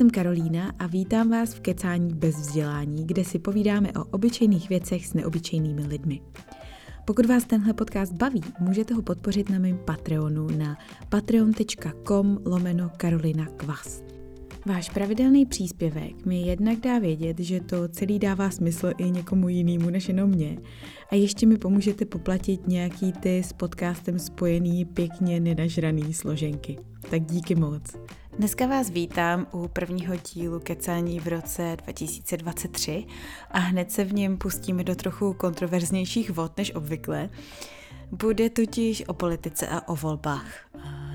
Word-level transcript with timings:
jsem 0.00 0.10
Karolína 0.10 0.72
a 0.78 0.86
vítám 0.86 1.30
vás 1.30 1.54
v 1.54 1.60
Kecání 1.60 2.14
bez 2.14 2.36
vzdělání, 2.36 3.06
kde 3.06 3.24
si 3.24 3.38
povídáme 3.38 3.92
o 3.92 4.04
obyčejných 4.04 4.68
věcech 4.68 5.06
s 5.06 5.14
neobyčejnými 5.14 5.86
lidmi. 5.86 6.20
Pokud 7.04 7.26
vás 7.26 7.44
tenhle 7.44 7.72
podcast 7.72 8.12
baví, 8.12 8.40
můžete 8.60 8.94
ho 8.94 9.02
podpořit 9.02 9.50
na 9.50 9.58
mém 9.58 9.78
Patreonu 9.78 10.46
na 10.58 10.78
patreon.com 11.08 12.38
lomeno 12.46 12.90
Karolina 12.96 13.46
Kvas. 13.46 14.02
Váš 14.66 14.90
pravidelný 14.90 15.46
příspěvek 15.46 16.26
mi 16.26 16.42
jednak 16.42 16.78
dá 16.78 16.98
vědět, 16.98 17.38
že 17.38 17.60
to 17.60 17.88
celý 17.88 18.18
dává 18.18 18.50
smysl 18.50 18.92
i 18.98 19.10
někomu 19.10 19.48
jinému 19.48 19.90
než 19.90 20.08
jenom 20.08 20.30
mě. 20.30 20.58
A 21.10 21.14
ještě 21.14 21.46
mi 21.46 21.58
pomůžete 21.58 22.04
poplatit 22.04 22.68
nějaký 22.68 23.12
ty 23.12 23.42
s 23.42 23.52
podcastem 23.52 24.18
spojený 24.18 24.84
pěkně 24.84 25.40
nenažraný 25.40 26.14
složenky. 26.14 26.78
Tak 27.10 27.24
díky 27.24 27.54
moc. 27.54 27.96
Dneska 28.38 28.66
vás 28.66 28.90
vítám 28.90 29.46
u 29.52 29.68
prvního 29.68 30.16
dílu 30.16 30.60
Kecání 30.60 31.20
v 31.20 31.28
roce 31.28 31.76
2023 31.84 33.06
a 33.50 33.58
hned 33.58 33.92
se 33.92 34.04
v 34.04 34.12
něm 34.12 34.36
pustíme 34.36 34.84
do 34.84 34.94
trochu 34.94 35.32
kontroverznějších 35.32 36.30
vod 36.30 36.56
než 36.56 36.74
obvykle. 36.74 37.30
Bude 38.10 38.50
totiž 38.50 39.04
o 39.06 39.14
politice 39.14 39.68
a 39.68 39.88
o 39.88 39.96
volbách. 39.96 40.46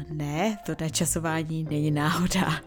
Ne, 0.10 0.58
to 0.66 0.76
načasování 0.82 1.64
není 1.64 1.92
náhoda. 1.92 2.62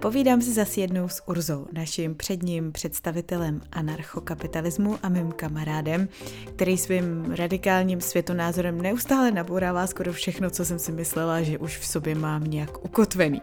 Povídám 0.00 0.42
si 0.42 0.52
zase 0.52 0.80
jednou 0.80 1.08
s 1.08 1.28
Urzou, 1.28 1.66
naším 1.72 2.14
předním 2.14 2.72
představitelem 2.72 3.60
anarchokapitalismu 3.72 4.98
a 5.02 5.08
mým 5.08 5.32
kamarádem, 5.32 6.08
který 6.54 6.78
svým 6.78 7.32
radikálním 7.32 8.00
světonázorem 8.00 8.82
neustále 8.82 9.30
nabourává 9.30 9.86
skoro 9.86 10.12
všechno, 10.12 10.50
co 10.50 10.64
jsem 10.64 10.78
si 10.78 10.92
myslela, 10.92 11.42
že 11.42 11.58
už 11.58 11.78
v 11.78 11.86
sobě 11.86 12.14
mám 12.14 12.44
nějak 12.44 12.84
ukotvený. 12.84 13.42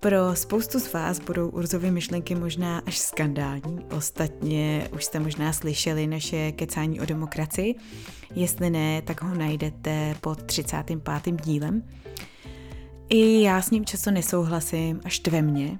Pro 0.00 0.36
spoustu 0.36 0.80
z 0.80 0.92
vás 0.92 1.20
budou 1.20 1.48
Urzovy 1.48 1.90
myšlenky 1.90 2.34
možná 2.34 2.82
až 2.86 2.98
skandální. 2.98 3.86
Ostatně 3.96 4.88
už 4.94 5.04
jste 5.04 5.20
možná 5.20 5.52
slyšeli 5.52 6.06
naše 6.06 6.52
kecání 6.52 7.00
o 7.00 7.06
demokracii. 7.06 7.74
Jestli 8.34 8.70
ne, 8.70 9.02
tak 9.02 9.22
ho 9.22 9.34
najdete 9.34 10.14
pod 10.20 10.42
35. 10.42 11.40
dílem. 11.44 11.82
I 13.08 13.42
já 13.42 13.62
s 13.62 13.70
ním 13.70 13.84
často 13.84 14.10
nesouhlasím 14.10 15.00
a 15.04 15.08
štve 15.08 15.42
mě. 15.42 15.78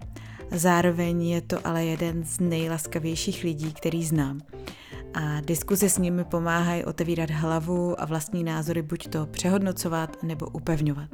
Zároveň 0.51 1.23
je 1.23 1.41
to 1.41 1.67
ale 1.67 1.85
jeden 1.85 2.25
z 2.25 2.41
nejlaskavějších 2.41 3.45
lidí, 3.45 3.73
který 3.73 4.05
znám. 4.05 4.41
A 5.15 5.41
diskuze 5.41 5.89
s 5.89 5.99
nimi 5.99 6.25
pomáhají 6.25 6.85
otevírat 6.85 7.31
hlavu 7.31 8.01
a 8.01 8.05
vlastní 8.05 8.45
názory 8.45 8.83
buď 8.83 9.09
to 9.09 9.27
přehodnocovat 9.27 10.23
nebo 10.23 10.47
upevňovat. 10.47 11.11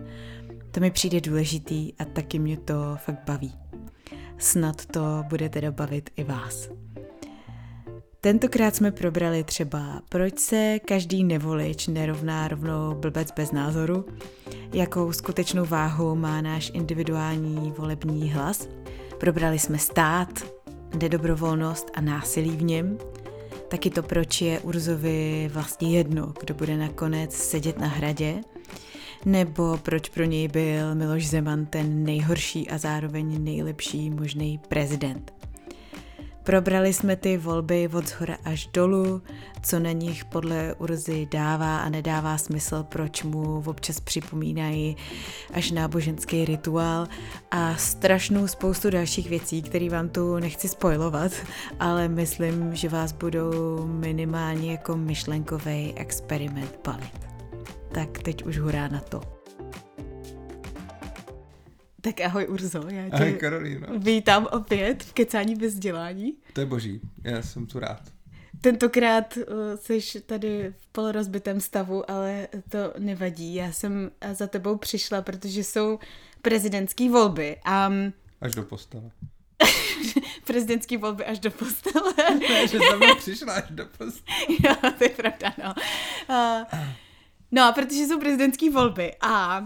To 0.70 0.80
mi 0.80 0.90
přijde 0.90 1.20
důležitý 1.20 1.92
a 1.98 2.04
taky 2.04 2.38
mě 2.38 2.56
to 2.56 2.74
fakt 2.96 3.24
baví. 3.26 3.54
Snad 4.38 4.86
to 4.86 5.24
bude 5.28 5.48
teda 5.48 5.70
bavit 5.70 6.10
i 6.16 6.24
vás. 6.24 6.68
Tentokrát 8.24 8.76
jsme 8.76 8.90
probrali 8.90 9.44
třeba, 9.44 10.02
proč 10.08 10.38
se 10.38 10.78
každý 10.78 11.24
nevolič 11.24 11.86
nerovná 11.86 12.48
rovnou 12.48 12.94
blbec 12.94 13.28
bez 13.36 13.52
názoru, 13.52 14.04
jakou 14.72 15.12
skutečnou 15.12 15.64
váhu 15.64 16.14
má 16.14 16.40
náš 16.40 16.70
individuální 16.74 17.72
volební 17.78 18.30
hlas. 18.30 18.68
Probrali 19.20 19.58
jsme 19.58 19.78
stát, 19.78 20.28
nedobrovolnost 21.00 21.90
a 21.94 22.00
násilí 22.00 22.50
v 22.50 22.62
něm, 22.62 22.98
taky 23.68 23.90
to, 23.90 24.02
proč 24.02 24.40
je 24.40 24.60
Urzovi 24.60 25.50
vlastně 25.52 25.96
jedno, 25.96 26.32
kdo 26.40 26.54
bude 26.54 26.76
nakonec 26.76 27.34
sedět 27.34 27.78
na 27.78 27.86
hradě, 27.86 28.40
nebo 29.24 29.78
proč 29.82 30.08
pro 30.08 30.24
něj 30.24 30.48
byl 30.48 30.94
Miloš 30.94 31.28
Zeman 31.28 31.66
ten 31.66 32.04
nejhorší 32.04 32.70
a 32.70 32.78
zároveň 32.78 33.44
nejlepší 33.44 34.10
možný 34.10 34.60
prezident. 34.68 35.41
Probrali 36.42 36.92
jsme 36.92 37.16
ty 37.16 37.36
volby 37.36 37.88
od 37.92 38.08
zhora 38.08 38.36
až 38.44 38.66
dolů, 38.66 39.22
co 39.62 39.78
na 39.78 39.92
nich 39.92 40.24
podle 40.24 40.74
Urzy 40.74 41.28
dává 41.30 41.78
a 41.78 41.88
nedává 41.88 42.38
smysl, 42.38 42.82
proč 42.88 43.22
mu 43.22 43.62
občas 43.66 44.00
připomínají 44.00 44.96
až 45.52 45.70
náboženský 45.70 46.44
rituál 46.44 47.08
a 47.50 47.76
strašnou 47.76 48.46
spoustu 48.46 48.90
dalších 48.90 49.28
věcí, 49.28 49.62
které 49.62 49.88
vám 49.88 50.08
tu 50.08 50.36
nechci 50.38 50.68
spojovat, 50.68 51.32
ale 51.80 52.08
myslím, 52.08 52.74
že 52.74 52.88
vás 52.88 53.12
budou 53.12 53.86
minimálně 53.86 54.72
jako 54.72 54.96
myšlenkový 54.96 55.94
experiment 55.96 56.80
bavit. 56.86 57.20
Tak 57.92 58.18
teď 58.18 58.44
už 58.44 58.58
hurá 58.58 58.88
na 58.88 59.00
to. 59.00 59.41
Tak 62.04 62.20
ahoj 62.20 62.46
Urzo, 62.48 62.82
já 62.88 63.08
tě 63.08 63.16
ahoj, 63.16 63.32
Karolíno. 63.32 63.86
vítám 63.98 64.48
opět 64.52 65.02
v 65.02 65.12
Kecání 65.12 65.54
bez 65.54 65.74
dělání. 65.74 66.34
To 66.52 66.60
je 66.60 66.66
boží, 66.66 67.00
já 67.24 67.42
jsem 67.42 67.66
tu 67.66 67.78
rád. 67.78 68.00
Tentokrát 68.60 69.36
uh, 69.36 69.42
jsi 70.00 70.20
tady 70.20 70.74
v 70.78 70.86
polorozbitém 70.86 71.60
stavu, 71.60 72.10
ale 72.10 72.48
to 72.68 72.78
nevadí. 72.98 73.54
Já 73.54 73.72
jsem 73.72 74.10
za 74.32 74.46
tebou 74.46 74.76
přišla, 74.76 75.22
protože 75.22 75.64
jsou 75.64 75.98
prezidentské 76.42 77.10
volby 77.10 77.56
a... 77.64 77.92
Až 78.40 78.54
do 78.54 78.62
postele. 78.62 79.10
prezidentské 80.44 80.98
volby 80.98 81.24
až 81.24 81.38
do 81.38 81.50
postele. 81.50 82.14
ne, 82.48 82.68
že 82.68 82.78
jsem 82.78 83.00
přišla 83.18 83.52
až 83.52 83.70
do 83.70 83.86
postele. 83.86 84.36
jo, 84.64 84.74
to 84.98 85.04
je 85.04 85.10
pravda, 85.10 85.54
no. 85.64 85.74
Uh, 86.30 86.78
no 87.52 87.62
a 87.62 87.72
protože 87.72 88.06
jsou 88.06 88.20
prezidentské 88.20 88.70
volby 88.70 89.14
a 89.20 89.62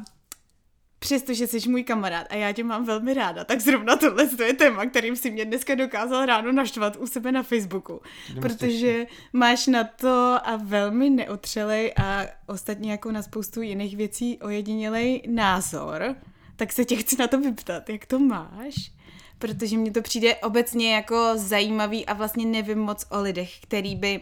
přestože 1.06 1.46
jsi 1.46 1.68
můj 1.68 1.84
kamarád 1.84 2.26
a 2.30 2.34
já 2.34 2.52
tě 2.52 2.64
mám 2.64 2.84
velmi 2.84 3.14
ráda, 3.14 3.44
tak 3.44 3.60
zrovna 3.60 3.96
tohle 3.96 4.28
je 4.46 4.54
téma, 4.54 4.86
kterým 4.86 5.16
si 5.16 5.30
mě 5.30 5.44
dneska 5.44 5.74
dokázal 5.74 6.26
ráno 6.26 6.52
naštvat 6.52 6.96
u 6.96 7.06
sebe 7.06 7.32
na 7.32 7.42
Facebooku. 7.42 8.00
Jdeme 8.28 8.40
protože 8.40 9.06
máš 9.32 9.66
na 9.66 9.84
to 9.84 10.36
a 10.44 10.56
velmi 10.56 11.10
neotřelej 11.10 11.92
a 11.96 12.26
ostatně 12.46 12.90
jako 12.90 13.12
na 13.12 13.22
spoustu 13.22 13.62
jiných 13.62 13.96
věcí 13.96 14.38
ojedinělej 14.38 15.22
názor, 15.28 16.16
tak 16.56 16.72
se 16.72 16.84
tě 16.84 16.96
chci 16.96 17.16
na 17.16 17.26
to 17.26 17.40
vyptat, 17.40 17.88
jak 17.88 18.06
to 18.06 18.18
máš? 18.18 18.92
Protože 19.38 19.76
mně 19.76 19.90
to 19.90 20.02
přijde 20.02 20.36
obecně 20.36 20.94
jako 20.94 21.32
zajímavý 21.34 22.06
a 22.06 22.14
vlastně 22.14 22.46
nevím 22.46 22.78
moc 22.78 23.06
o 23.10 23.20
lidech, 23.20 23.60
který 23.60 23.96
by 23.96 24.20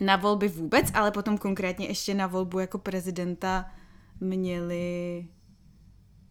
na 0.00 0.16
volby 0.16 0.48
vůbec, 0.48 0.86
ale 0.94 1.10
potom 1.10 1.38
konkrétně 1.38 1.86
ještě 1.86 2.14
na 2.14 2.26
volbu 2.26 2.58
jako 2.58 2.78
prezidenta 2.78 3.70
měli 4.20 5.26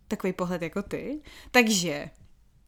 takový 0.08 0.34
pohled 0.34 0.62
jako 0.62 0.82
ty. 0.82 1.22
Takže, 1.52 2.10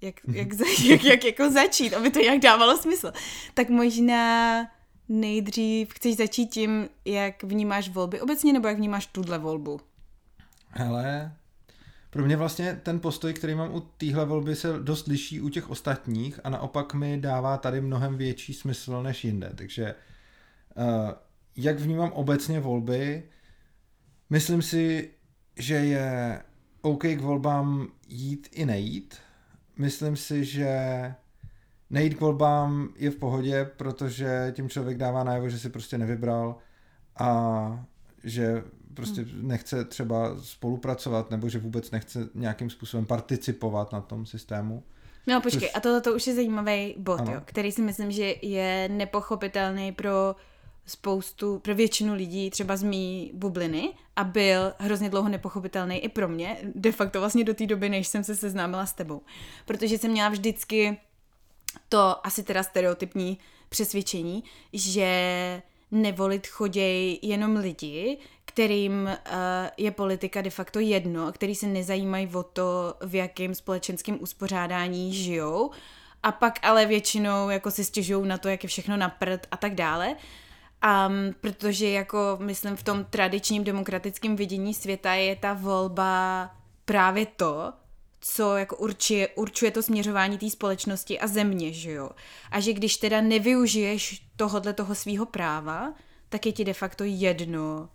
jak, 0.01 0.15
jak, 0.33 0.47
jak, 0.85 1.03
jak 1.03 1.25
jako 1.25 1.51
začít, 1.51 1.93
aby 1.93 2.09
to 2.09 2.19
nějak 2.19 2.39
dávalo 2.39 2.77
smysl. 2.77 3.11
Tak 3.53 3.69
možná 3.69 4.65
nejdřív 5.09 5.93
chceš 5.93 6.17
začít 6.17 6.45
tím, 6.45 6.89
jak 7.05 7.43
vnímáš 7.43 7.89
volby 7.89 8.21
obecně, 8.21 8.53
nebo 8.53 8.67
jak 8.67 8.77
vnímáš 8.77 9.05
tuhle 9.05 9.37
volbu? 9.37 9.81
Hele, 10.69 11.33
pro 12.09 12.25
mě 12.25 12.37
vlastně 12.37 12.79
ten 12.83 12.99
postoj, 12.99 13.33
který 13.33 13.55
mám 13.55 13.75
u 13.75 13.79
téhle 13.79 14.25
volby, 14.25 14.55
se 14.55 14.79
dost 14.79 15.07
liší 15.07 15.41
u 15.41 15.49
těch 15.49 15.69
ostatních 15.69 16.39
a 16.43 16.49
naopak 16.49 16.93
mi 16.93 17.17
dává 17.17 17.57
tady 17.57 17.81
mnohem 17.81 18.17
větší 18.17 18.53
smysl 18.53 19.03
než 19.03 19.23
jinde. 19.23 19.51
Takže 19.55 19.95
uh, 20.75 21.11
jak 21.55 21.79
vnímám 21.79 22.11
obecně 22.11 22.59
volby, 22.59 23.23
myslím 24.29 24.61
si, 24.61 25.11
že 25.57 25.75
je 25.75 26.41
OK 26.81 27.03
k 27.03 27.21
volbám 27.21 27.87
jít 28.07 28.49
i 28.51 28.65
nejít. 28.65 29.17
Myslím 29.77 30.15
si, 30.15 30.45
že 30.45 30.75
nejít 31.89 32.13
k 32.13 32.21
volbám 32.21 32.89
je 32.95 33.11
v 33.11 33.15
pohodě, 33.15 33.69
protože 33.77 34.53
tím 34.55 34.69
člověk 34.69 34.97
dává 34.97 35.23
najevo, 35.23 35.49
že 35.49 35.59
si 35.59 35.69
prostě 35.69 35.97
nevybral 35.97 36.55
a 37.19 37.85
že 38.23 38.63
prostě 38.93 39.21
hmm. 39.21 39.47
nechce 39.47 39.85
třeba 39.85 40.35
spolupracovat 40.41 41.31
nebo 41.31 41.49
že 41.49 41.59
vůbec 41.59 41.91
nechce 41.91 42.29
nějakým 42.35 42.69
způsobem 42.69 43.05
participovat 43.05 43.91
na 43.91 44.01
tom 44.01 44.25
systému. 44.25 44.83
No 45.27 45.41
počkej, 45.41 45.67
Což... 45.67 45.75
a 45.75 45.79
tohle 45.79 46.01
to 46.01 46.15
už 46.15 46.27
je 46.27 46.35
zajímavý 46.35 46.95
bod, 46.97 47.19
jo, 47.19 47.41
který 47.45 47.71
si 47.71 47.81
myslím, 47.81 48.11
že 48.11 48.35
je 48.41 48.89
nepochopitelný 48.89 49.91
pro 49.91 50.35
spoustu, 50.89 51.59
pro 51.59 51.75
většinu 51.75 52.13
lidí 52.13 52.49
třeba 52.49 52.77
z 52.77 52.83
mý 52.83 53.31
bubliny 53.33 53.93
a 54.15 54.23
byl 54.23 54.73
hrozně 54.77 55.09
dlouho 55.09 55.29
nepochopitelný 55.29 55.97
i 55.97 56.09
pro 56.09 56.27
mě, 56.27 56.57
de 56.75 56.91
facto 56.91 57.19
vlastně 57.19 57.43
do 57.43 57.53
té 57.53 57.65
doby, 57.65 57.89
než 57.89 58.07
jsem 58.07 58.23
se 58.23 58.35
seznámila 58.35 58.85
s 58.85 58.93
tebou. 58.93 59.21
Protože 59.65 59.97
jsem 59.97 60.11
měla 60.11 60.29
vždycky 60.29 60.97
to 61.89 62.27
asi 62.27 62.43
teda 62.43 62.63
stereotypní 62.63 63.37
přesvědčení, 63.69 64.43
že 64.73 65.61
nevolit 65.91 66.47
choděj 66.47 67.19
jenom 67.21 67.55
lidi, 67.55 68.17
kterým 68.45 69.03
uh, 69.03 69.09
je 69.77 69.91
politika 69.91 70.41
de 70.41 70.49
facto 70.49 70.79
jedno, 70.79 71.31
který 71.31 71.55
se 71.55 71.67
nezajímají 71.67 72.29
o 72.33 72.43
to, 72.43 72.93
v 73.01 73.15
jakém 73.15 73.55
společenském 73.55 74.17
uspořádání 74.21 75.13
žijou, 75.13 75.71
a 76.23 76.31
pak 76.31 76.59
ale 76.61 76.85
většinou 76.85 77.49
jako 77.49 77.71
si 77.71 77.85
stěžují 77.85 78.27
na 78.27 78.37
to, 78.37 78.49
jak 78.49 78.63
je 78.63 78.69
všechno 78.69 78.97
na 78.97 79.09
prd 79.09 79.47
a 79.51 79.57
tak 79.57 79.75
dále. 79.75 80.15
Um, 80.85 81.35
protože 81.41 81.89
jako 81.89 82.37
myslím 82.41 82.75
v 82.75 82.83
tom 82.83 83.05
tradičním 83.05 83.63
demokratickém 83.63 84.35
vidění 84.35 84.73
světa 84.73 85.13
je 85.13 85.35
ta 85.35 85.53
volba 85.53 86.51
právě 86.85 87.25
to, 87.25 87.73
co 88.21 88.57
jako 88.57 88.75
určuje, 88.75 89.27
určuje 89.27 89.71
to 89.71 89.83
směřování 89.83 90.37
té 90.37 90.49
společnosti 90.49 91.19
a 91.19 91.27
země, 91.27 91.73
že 91.73 91.91
jo. 91.91 92.09
A 92.51 92.59
že 92.59 92.73
když 92.73 92.97
teda 92.97 93.21
nevyužiješ 93.21 94.27
tohodle 94.35 94.73
toho 94.73 94.95
svého 94.95 95.25
práva, 95.25 95.93
tak 96.29 96.45
je 96.45 96.51
ti 96.51 96.65
de 96.65 96.73
facto 96.73 97.03
jedno, 97.03 97.89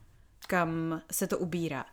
kam 0.46 1.00
se 1.12 1.26
to 1.26 1.38
ubírá. 1.38 1.84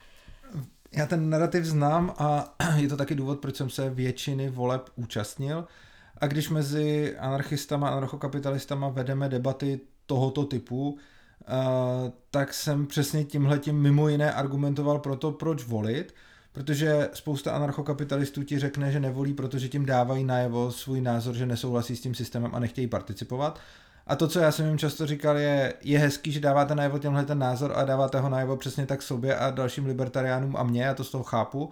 Já 0.91 1.05
ten 1.05 1.29
narrativ 1.29 1.65
znám 1.65 2.13
a 2.17 2.55
je 2.75 2.87
to 2.87 2.97
taky 2.97 3.15
důvod, 3.15 3.39
proč 3.39 3.55
jsem 3.55 3.69
se 3.69 3.89
většiny 3.89 4.49
voleb 4.49 4.89
účastnil. 4.95 5.67
A 6.17 6.27
když 6.27 6.49
mezi 6.49 7.17
anarchistama 7.17 7.89
a 7.89 7.91
anarchokapitalistama 7.91 8.89
vedeme 8.89 9.29
debaty 9.29 9.79
tohoto 10.11 10.45
typu, 10.45 10.97
Uh, 11.41 12.09
tak 12.31 12.53
jsem 12.53 12.87
přesně 12.87 13.23
tímhletím 13.23 13.81
mimo 13.81 14.09
jiné 14.09 14.33
argumentoval 14.33 14.99
pro 14.99 15.15
to, 15.15 15.31
proč 15.31 15.63
volit, 15.63 16.13
protože 16.51 17.09
spousta 17.13 17.51
anarchokapitalistů 17.51 18.43
ti 18.43 18.59
řekne, 18.59 18.91
že 18.91 18.99
nevolí, 18.99 19.33
protože 19.33 19.69
tím 19.69 19.85
dávají 19.85 20.23
najevo 20.23 20.71
svůj 20.71 21.01
názor, 21.01 21.35
že 21.35 21.45
nesouhlasí 21.45 21.95
s 21.95 22.01
tím 22.01 22.15
systémem 22.15 22.51
a 22.55 22.59
nechtějí 22.59 22.87
participovat. 22.87 23.59
A 24.07 24.15
to, 24.15 24.27
co 24.27 24.39
já 24.39 24.51
jsem 24.51 24.67
jim 24.67 24.77
často 24.77 25.05
říkal, 25.05 25.37
je, 25.37 25.73
je 25.81 25.99
hezký, 25.99 26.31
že 26.31 26.39
dáváte 26.39 26.75
najevo 26.75 26.99
tenhle 26.99 27.25
ten 27.25 27.39
názor 27.39 27.73
a 27.75 27.83
dáváte 27.83 28.19
ho 28.19 28.29
najevo 28.29 28.57
přesně 28.57 28.85
tak 28.85 29.01
sobě 29.01 29.35
a 29.35 29.51
dalším 29.51 29.85
libertariánům 29.85 30.57
a 30.57 30.63
mně, 30.63 30.89
a 30.89 30.93
to 30.93 31.03
z 31.03 31.11
toho 31.11 31.23
chápu. 31.23 31.69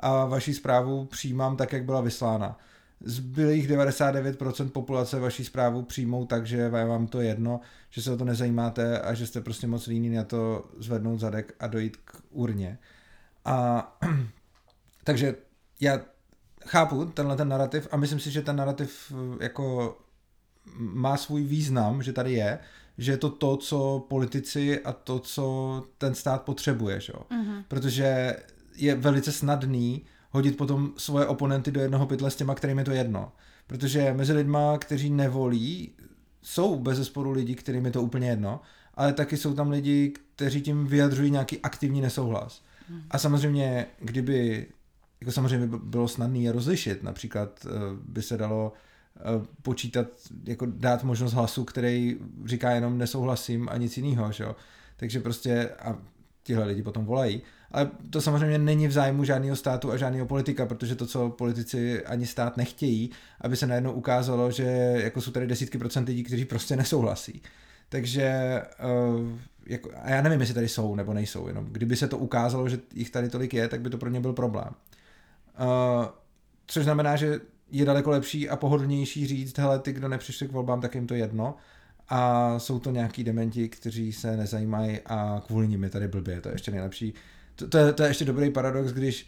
A 0.00 0.24
vaši 0.24 0.54
zprávu 0.54 1.04
přijímám 1.04 1.56
tak, 1.56 1.72
jak 1.72 1.84
byla 1.84 2.00
vyslána. 2.00 2.58
Zbylých 3.04 3.70
99% 3.70 4.70
populace 4.70 5.20
vaší 5.20 5.44
zprávu 5.44 5.82
přijmou 5.82 6.26
tak, 6.26 6.46
že 6.46 6.68
vám 6.68 7.06
to 7.06 7.20
jedno, 7.20 7.60
že 7.90 8.02
se 8.02 8.12
o 8.12 8.16
to 8.16 8.24
nezajímáte 8.24 9.00
a 9.00 9.14
že 9.14 9.26
jste 9.26 9.40
prostě 9.40 9.66
moc 9.66 9.86
líní 9.86 10.10
na 10.10 10.24
to 10.24 10.64
zvednout 10.78 11.20
zadek 11.20 11.54
a 11.60 11.66
dojít 11.66 11.96
k 11.96 12.22
urně. 12.30 12.78
A 13.44 13.98
takže 15.04 15.36
já 15.80 16.00
chápu 16.66 17.04
tenhle 17.04 17.36
ten 17.36 17.48
narrativ 17.48 17.88
a 17.90 17.96
myslím 17.96 18.20
si, 18.20 18.30
že 18.30 18.42
ten 18.42 18.56
narrativ 18.56 19.12
jako 19.40 19.98
má 20.76 21.16
svůj 21.16 21.42
význam, 21.42 22.02
že 22.02 22.12
tady 22.12 22.32
je, 22.32 22.58
že 22.98 23.12
je 23.12 23.16
to 23.16 23.30
to, 23.30 23.56
co 23.56 24.06
politici 24.08 24.80
a 24.80 24.92
to, 24.92 25.18
co 25.18 25.84
ten 25.98 26.14
stát 26.14 26.42
potřebuje, 26.42 27.00
že? 27.00 27.12
Mm-hmm. 27.12 27.64
protože 27.68 28.36
je 28.76 28.94
velice 28.94 29.32
snadný 29.32 30.04
hodit 30.32 30.56
potom 30.56 30.92
svoje 30.96 31.26
oponenty 31.26 31.70
do 31.70 31.80
jednoho 31.80 32.06
pytle 32.06 32.30
s 32.30 32.36
těma, 32.36 32.54
kterým 32.54 32.78
je 32.78 32.84
to 32.84 32.90
jedno. 32.90 33.32
Protože 33.66 34.12
mezi 34.12 34.32
lidma, 34.32 34.78
kteří 34.78 35.10
nevolí, 35.10 35.92
jsou 36.42 36.78
bez 36.78 36.98
zesporu 36.98 37.30
lidi, 37.30 37.54
kterým 37.54 37.84
je 37.84 37.90
to 37.90 38.02
úplně 38.02 38.28
jedno, 38.28 38.60
ale 38.94 39.12
taky 39.12 39.36
jsou 39.36 39.54
tam 39.54 39.70
lidi, 39.70 40.12
kteří 40.34 40.62
tím 40.62 40.86
vyjadřují 40.86 41.30
nějaký 41.30 41.60
aktivní 41.60 42.00
nesouhlas. 42.00 42.62
Mm. 42.90 43.02
A 43.10 43.18
samozřejmě, 43.18 43.86
kdyby 44.00 44.66
jako 45.20 45.32
samozřejmě 45.32 45.66
by 45.66 45.78
bylo 45.78 46.08
snadné 46.08 46.38
je 46.38 46.52
rozlišit, 46.52 47.02
například 47.02 47.66
eh, 47.66 47.70
by 48.06 48.22
se 48.22 48.36
dalo 48.36 48.72
Eh, 49.16 49.46
počítat, 49.62 50.06
jako 50.44 50.66
dát 50.66 51.04
možnost 51.04 51.32
hlasu, 51.32 51.64
který 51.64 52.16
říká 52.44 52.70
jenom 52.70 52.98
nesouhlasím 52.98 53.68
a 53.68 53.76
nic 53.76 53.96
jiného, 53.96 54.32
že 54.32 54.44
jo. 54.44 54.56
Takže 54.96 55.20
prostě 55.20 55.68
a 55.68 55.98
tihle 56.42 56.64
lidi 56.64 56.82
potom 56.82 57.04
volají. 57.04 57.42
Ale 57.72 57.90
to 58.10 58.20
samozřejmě 58.20 58.58
není 58.58 58.88
v 58.88 58.92
zájmu 58.92 59.24
žádného 59.24 59.56
státu 59.56 59.92
a 59.92 59.96
žádného 59.96 60.26
politika, 60.26 60.66
protože 60.66 60.94
to, 60.94 61.06
co 61.06 61.28
politici 61.28 62.04
ani 62.04 62.26
stát 62.26 62.56
nechtějí, 62.56 63.10
aby 63.40 63.56
se 63.56 63.66
najednou 63.66 63.92
ukázalo, 63.92 64.50
že 64.50 64.64
jako 65.02 65.20
jsou 65.20 65.30
tady 65.30 65.46
desítky 65.46 65.78
procent 65.78 66.08
lidí, 66.08 66.22
kteří 66.22 66.44
prostě 66.44 66.76
nesouhlasí. 66.76 67.42
Takže 67.88 68.62
uh, 69.20 69.28
jako, 69.66 69.90
a 70.02 70.10
já 70.10 70.22
nevím, 70.22 70.40
jestli 70.40 70.54
tady 70.54 70.68
jsou 70.68 70.94
nebo 70.94 71.14
nejsou, 71.14 71.48
jenom 71.48 71.64
kdyby 71.64 71.96
se 71.96 72.08
to 72.08 72.18
ukázalo, 72.18 72.68
že 72.68 72.78
jich 72.94 73.10
tady 73.10 73.28
tolik 73.28 73.54
je, 73.54 73.68
tak 73.68 73.80
by 73.80 73.90
to 73.90 73.98
pro 73.98 74.10
ně 74.10 74.20
byl 74.20 74.32
problém. 74.32 74.68
Uh, 74.68 76.06
což 76.66 76.84
znamená, 76.84 77.16
že 77.16 77.40
je 77.70 77.84
daleko 77.84 78.10
lepší 78.10 78.48
a 78.48 78.56
pohodlnější 78.56 79.26
říct, 79.26 79.58
hele, 79.58 79.78
ty, 79.78 79.92
kdo 79.92 80.08
nepřišli 80.08 80.48
k 80.48 80.52
volbám, 80.52 80.80
tak 80.80 80.94
jim 80.94 81.06
to 81.06 81.14
jedno. 81.14 81.54
A 82.08 82.58
jsou 82.58 82.78
to 82.78 82.90
nějaký 82.90 83.24
dementi, 83.24 83.68
kteří 83.68 84.12
se 84.12 84.36
nezajímají 84.36 85.00
a 85.06 85.42
kvůli 85.46 85.68
nim 85.68 85.84
je 85.84 85.90
tady 85.90 86.08
blbě, 86.08 86.40
to 86.40 86.48
je 86.48 86.54
ještě 86.54 86.70
nejlepší. 86.70 87.14
To, 87.56 87.68
to, 87.68 87.78
je, 87.78 87.92
to 87.92 88.02
je 88.02 88.10
ještě 88.10 88.24
dobrý 88.24 88.50
paradox, 88.50 88.92
když 88.92 89.26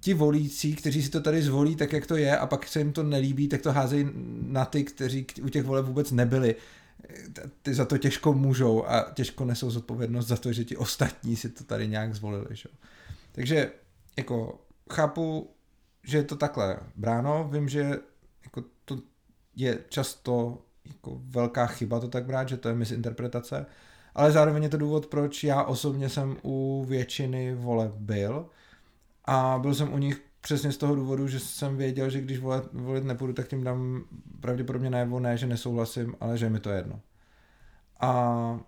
ti 0.00 0.14
volící, 0.14 0.76
kteří 0.76 1.02
si 1.02 1.10
to 1.10 1.20
tady 1.20 1.42
zvolí 1.42 1.76
tak, 1.76 1.92
jak 1.92 2.06
to 2.06 2.16
je, 2.16 2.38
a 2.38 2.46
pak 2.46 2.68
se 2.68 2.78
jim 2.78 2.92
to 2.92 3.02
nelíbí, 3.02 3.48
tak 3.48 3.62
to 3.62 3.72
házejí 3.72 4.10
na 4.42 4.64
ty, 4.64 4.84
kteří 4.84 5.26
u 5.42 5.48
těch 5.48 5.64
voleb 5.64 5.86
vůbec 5.86 6.10
nebyli. 6.10 6.56
Ty 7.62 7.74
za 7.74 7.84
to 7.84 7.98
těžko 7.98 8.32
můžou 8.32 8.84
a 8.86 9.10
těžko 9.14 9.44
nesou 9.44 9.70
zodpovědnost 9.70 10.26
za 10.26 10.36
to, 10.36 10.52
že 10.52 10.64
ti 10.64 10.76
ostatní 10.76 11.36
si 11.36 11.48
to 11.48 11.64
tady 11.64 11.88
nějak 11.88 12.14
zvolili. 12.14 12.46
Že? 12.50 12.68
Takže 13.32 13.72
jako 14.16 14.60
chápu 14.92 15.50
že 16.02 16.18
je 16.18 16.24
to 16.24 16.36
takhle 16.36 16.78
bráno. 16.96 17.48
Vím, 17.52 17.68
že 17.68 17.98
jako 18.44 18.64
to 18.84 18.98
je 19.56 19.78
často 19.88 20.62
jako 20.84 21.20
velká 21.24 21.66
chyba 21.66 22.00
to 22.00 22.08
tak 22.08 22.24
brát, 22.24 22.48
že 22.48 22.56
to 22.56 22.68
je 22.68 22.74
misinterpretace, 22.74 23.66
ale 24.14 24.32
zároveň 24.32 24.62
je 24.62 24.68
to 24.68 24.76
důvod, 24.76 25.06
proč 25.06 25.44
já 25.44 25.62
osobně 25.62 26.08
jsem 26.08 26.36
u 26.42 26.84
většiny 26.88 27.54
voleb 27.54 27.92
byl 27.92 28.46
a 29.24 29.58
byl 29.62 29.74
jsem 29.74 29.92
u 29.92 29.98
nich 29.98 30.22
přesně 30.40 30.72
z 30.72 30.76
toho 30.76 30.94
důvodu, 30.94 31.28
že 31.28 31.40
jsem 31.40 31.76
věděl, 31.76 32.10
že 32.10 32.20
když 32.20 32.38
volit, 32.38 32.64
volit 32.72 33.04
nepůjdu, 33.04 33.32
tak 33.32 33.48
tím 33.48 33.64
dám 33.64 34.04
pravděpodobně 34.40 34.90
najevo 34.90 35.20
ne, 35.20 35.36
že 35.36 35.46
nesouhlasím, 35.46 36.14
ale 36.20 36.38
že 36.38 36.46
je 36.46 36.50
mi 36.50 36.60
to 36.60 36.70
jedno. 36.70 37.00
A, 38.00 38.60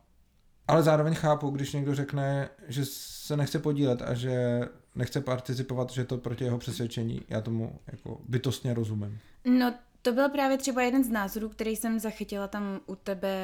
ale 0.68 0.82
zároveň 0.82 1.14
chápu, 1.14 1.50
když 1.50 1.72
někdo 1.72 1.94
řekne, 1.94 2.48
že 2.68 2.84
se 2.84 3.36
nechce 3.36 3.58
podílet 3.58 4.02
a 4.02 4.14
že 4.14 4.60
nechce 4.94 5.20
participovat, 5.20 5.90
že 5.90 6.04
to 6.04 6.18
proti 6.18 6.44
jeho 6.44 6.58
přesvědčení. 6.58 7.22
Já 7.28 7.40
tomu 7.40 7.78
jako 7.86 8.20
bytostně 8.28 8.74
rozumím. 8.74 9.18
No, 9.44 9.74
to 10.02 10.12
byl 10.12 10.28
právě 10.28 10.58
třeba 10.58 10.82
jeden 10.82 11.04
z 11.04 11.10
názorů, 11.10 11.48
který 11.48 11.76
jsem 11.76 11.98
zachytila 11.98 12.48
tam 12.48 12.80
u 12.86 12.94
tebe 12.94 13.36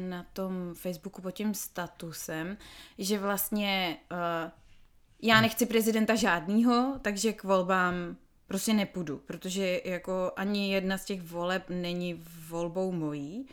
na 0.00 0.26
tom 0.32 0.74
Facebooku 0.74 1.22
pod 1.22 1.30
tím 1.30 1.54
statusem, 1.54 2.56
že 2.98 3.18
vlastně 3.18 3.96
uh, 4.12 4.50
já 5.22 5.40
nechci 5.40 5.66
prezidenta 5.66 6.14
žádnýho, 6.14 6.94
takže 7.02 7.32
k 7.32 7.44
volbám 7.44 8.16
prostě 8.46 8.72
nepůjdu, 8.74 9.18
protože 9.18 9.80
jako 9.84 10.32
ani 10.36 10.72
jedna 10.72 10.98
z 10.98 11.04
těch 11.04 11.22
voleb 11.22 11.64
není 11.68 12.22
volbou 12.48 12.92
mojí. 12.92 13.46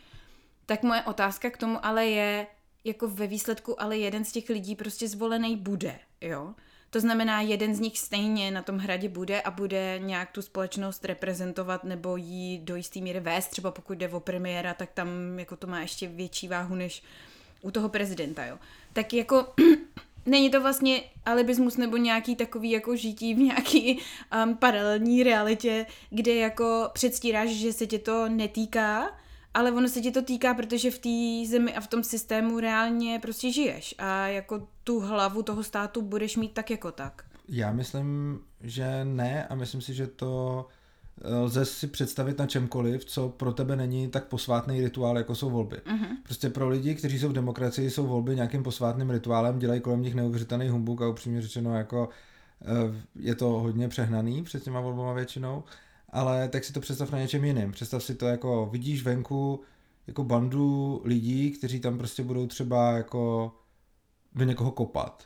Tak 0.66 0.82
moje 0.82 1.02
otázka 1.02 1.50
k 1.50 1.56
tomu 1.56 1.86
ale 1.86 2.06
je, 2.06 2.46
jako 2.84 3.08
ve 3.08 3.26
výsledku 3.26 3.82
ale 3.82 3.98
jeden 3.98 4.24
z 4.24 4.32
těch 4.32 4.48
lidí 4.48 4.76
prostě 4.76 5.08
zvolený 5.08 5.56
bude, 5.56 5.98
jo? 6.20 6.54
To 6.94 7.00
znamená, 7.00 7.40
jeden 7.40 7.74
z 7.74 7.80
nich 7.80 7.98
stejně 7.98 8.50
na 8.50 8.62
tom 8.62 8.78
hradě 8.78 9.08
bude 9.08 9.40
a 9.40 9.50
bude 9.50 9.98
nějak 9.98 10.30
tu 10.30 10.42
společnost 10.42 11.04
reprezentovat 11.04 11.84
nebo 11.84 12.16
jí 12.16 12.58
do 12.58 12.76
jistý 12.76 13.02
míry 13.02 13.20
vést. 13.20 13.46
Třeba 13.46 13.70
pokud 13.70 13.98
jde 13.98 14.08
o 14.08 14.20
premiéra, 14.20 14.74
tak 14.74 14.92
tam 14.92 15.38
jako 15.38 15.56
to 15.56 15.66
má 15.66 15.80
ještě 15.80 16.08
větší 16.08 16.48
váhu 16.48 16.74
než 16.74 17.02
u 17.62 17.70
toho 17.70 17.88
prezidenta, 17.88 18.46
jo. 18.46 18.58
Tak 18.92 19.12
jako 19.12 19.46
není 20.26 20.50
to 20.50 20.60
vlastně 20.60 21.02
alibismus 21.26 21.76
nebo 21.76 21.96
nějaký 21.96 22.36
takový 22.36 22.70
jako 22.70 22.96
žití 22.96 23.34
v 23.34 23.38
nějaký 23.38 23.98
um, 24.44 24.56
paralelní 24.56 25.22
realitě, 25.22 25.86
kde 26.10 26.34
jako 26.34 26.90
předstíráš, 26.92 27.48
že 27.48 27.72
se 27.72 27.86
tě 27.86 27.98
to 27.98 28.28
netýká, 28.28 29.18
ale 29.54 29.72
ono 29.72 29.88
se 29.88 30.00
ti 30.00 30.10
to 30.10 30.22
týká, 30.22 30.54
protože 30.54 30.90
v 30.90 30.98
té 30.98 31.50
zemi 31.50 31.74
a 31.74 31.80
v 31.80 31.86
tom 31.86 32.04
systému 32.04 32.60
reálně 32.60 33.18
prostě 33.22 33.52
žiješ 33.52 33.94
a 33.98 34.26
jako 34.26 34.68
tu 34.84 35.00
hlavu 35.00 35.42
toho 35.42 35.62
státu 35.62 36.02
budeš 36.02 36.36
mít 36.36 36.52
tak 36.52 36.70
jako 36.70 36.92
tak. 36.92 37.24
Já 37.48 37.72
myslím, 37.72 38.40
že 38.60 39.04
ne 39.04 39.46
a 39.46 39.54
myslím 39.54 39.80
si, 39.80 39.94
že 39.94 40.06
to 40.06 40.66
eh, 41.24 41.34
lze 41.34 41.64
si 41.64 41.86
představit 41.86 42.38
na 42.38 42.46
čemkoliv, 42.46 43.04
co 43.04 43.28
pro 43.28 43.52
tebe 43.52 43.76
není 43.76 44.08
tak 44.08 44.24
posvátný 44.24 44.80
rituál, 44.80 45.18
jako 45.18 45.34
jsou 45.34 45.50
volby. 45.50 45.76
Uh-huh. 45.76 46.16
Prostě 46.22 46.50
pro 46.50 46.68
lidi, 46.68 46.94
kteří 46.94 47.18
jsou 47.18 47.28
v 47.28 47.32
demokracii, 47.32 47.90
jsou 47.90 48.06
volby 48.06 48.36
nějakým 48.36 48.62
posvátným 48.62 49.10
rituálem, 49.10 49.58
dělají 49.58 49.80
kolem 49.80 50.02
nich 50.02 50.14
neuvěřitelný 50.14 50.68
humbuk 50.68 51.02
a 51.02 51.08
upřímně 51.08 51.42
řečeno 51.42 51.76
jako 51.76 52.08
eh, 52.62 53.04
je 53.16 53.34
to 53.34 53.46
hodně 53.46 53.88
přehnaný 53.88 54.42
před 54.42 54.62
těma 54.62 54.80
volbama 54.80 55.12
většinou 55.12 55.64
ale 56.14 56.48
tak 56.48 56.64
si 56.64 56.72
to 56.72 56.80
představ 56.80 57.10
na 57.10 57.18
něčem 57.18 57.44
jiném. 57.44 57.72
Představ 57.72 58.04
si 58.04 58.14
to 58.14 58.26
jako 58.26 58.68
vidíš 58.72 59.02
venku 59.02 59.60
jako 60.06 60.24
bandu 60.24 61.00
lidí, 61.04 61.50
kteří 61.50 61.80
tam 61.80 61.98
prostě 61.98 62.22
budou 62.22 62.46
třeba 62.46 62.92
jako 62.92 63.52
do 64.34 64.44
někoho 64.44 64.70
kopat. 64.70 65.24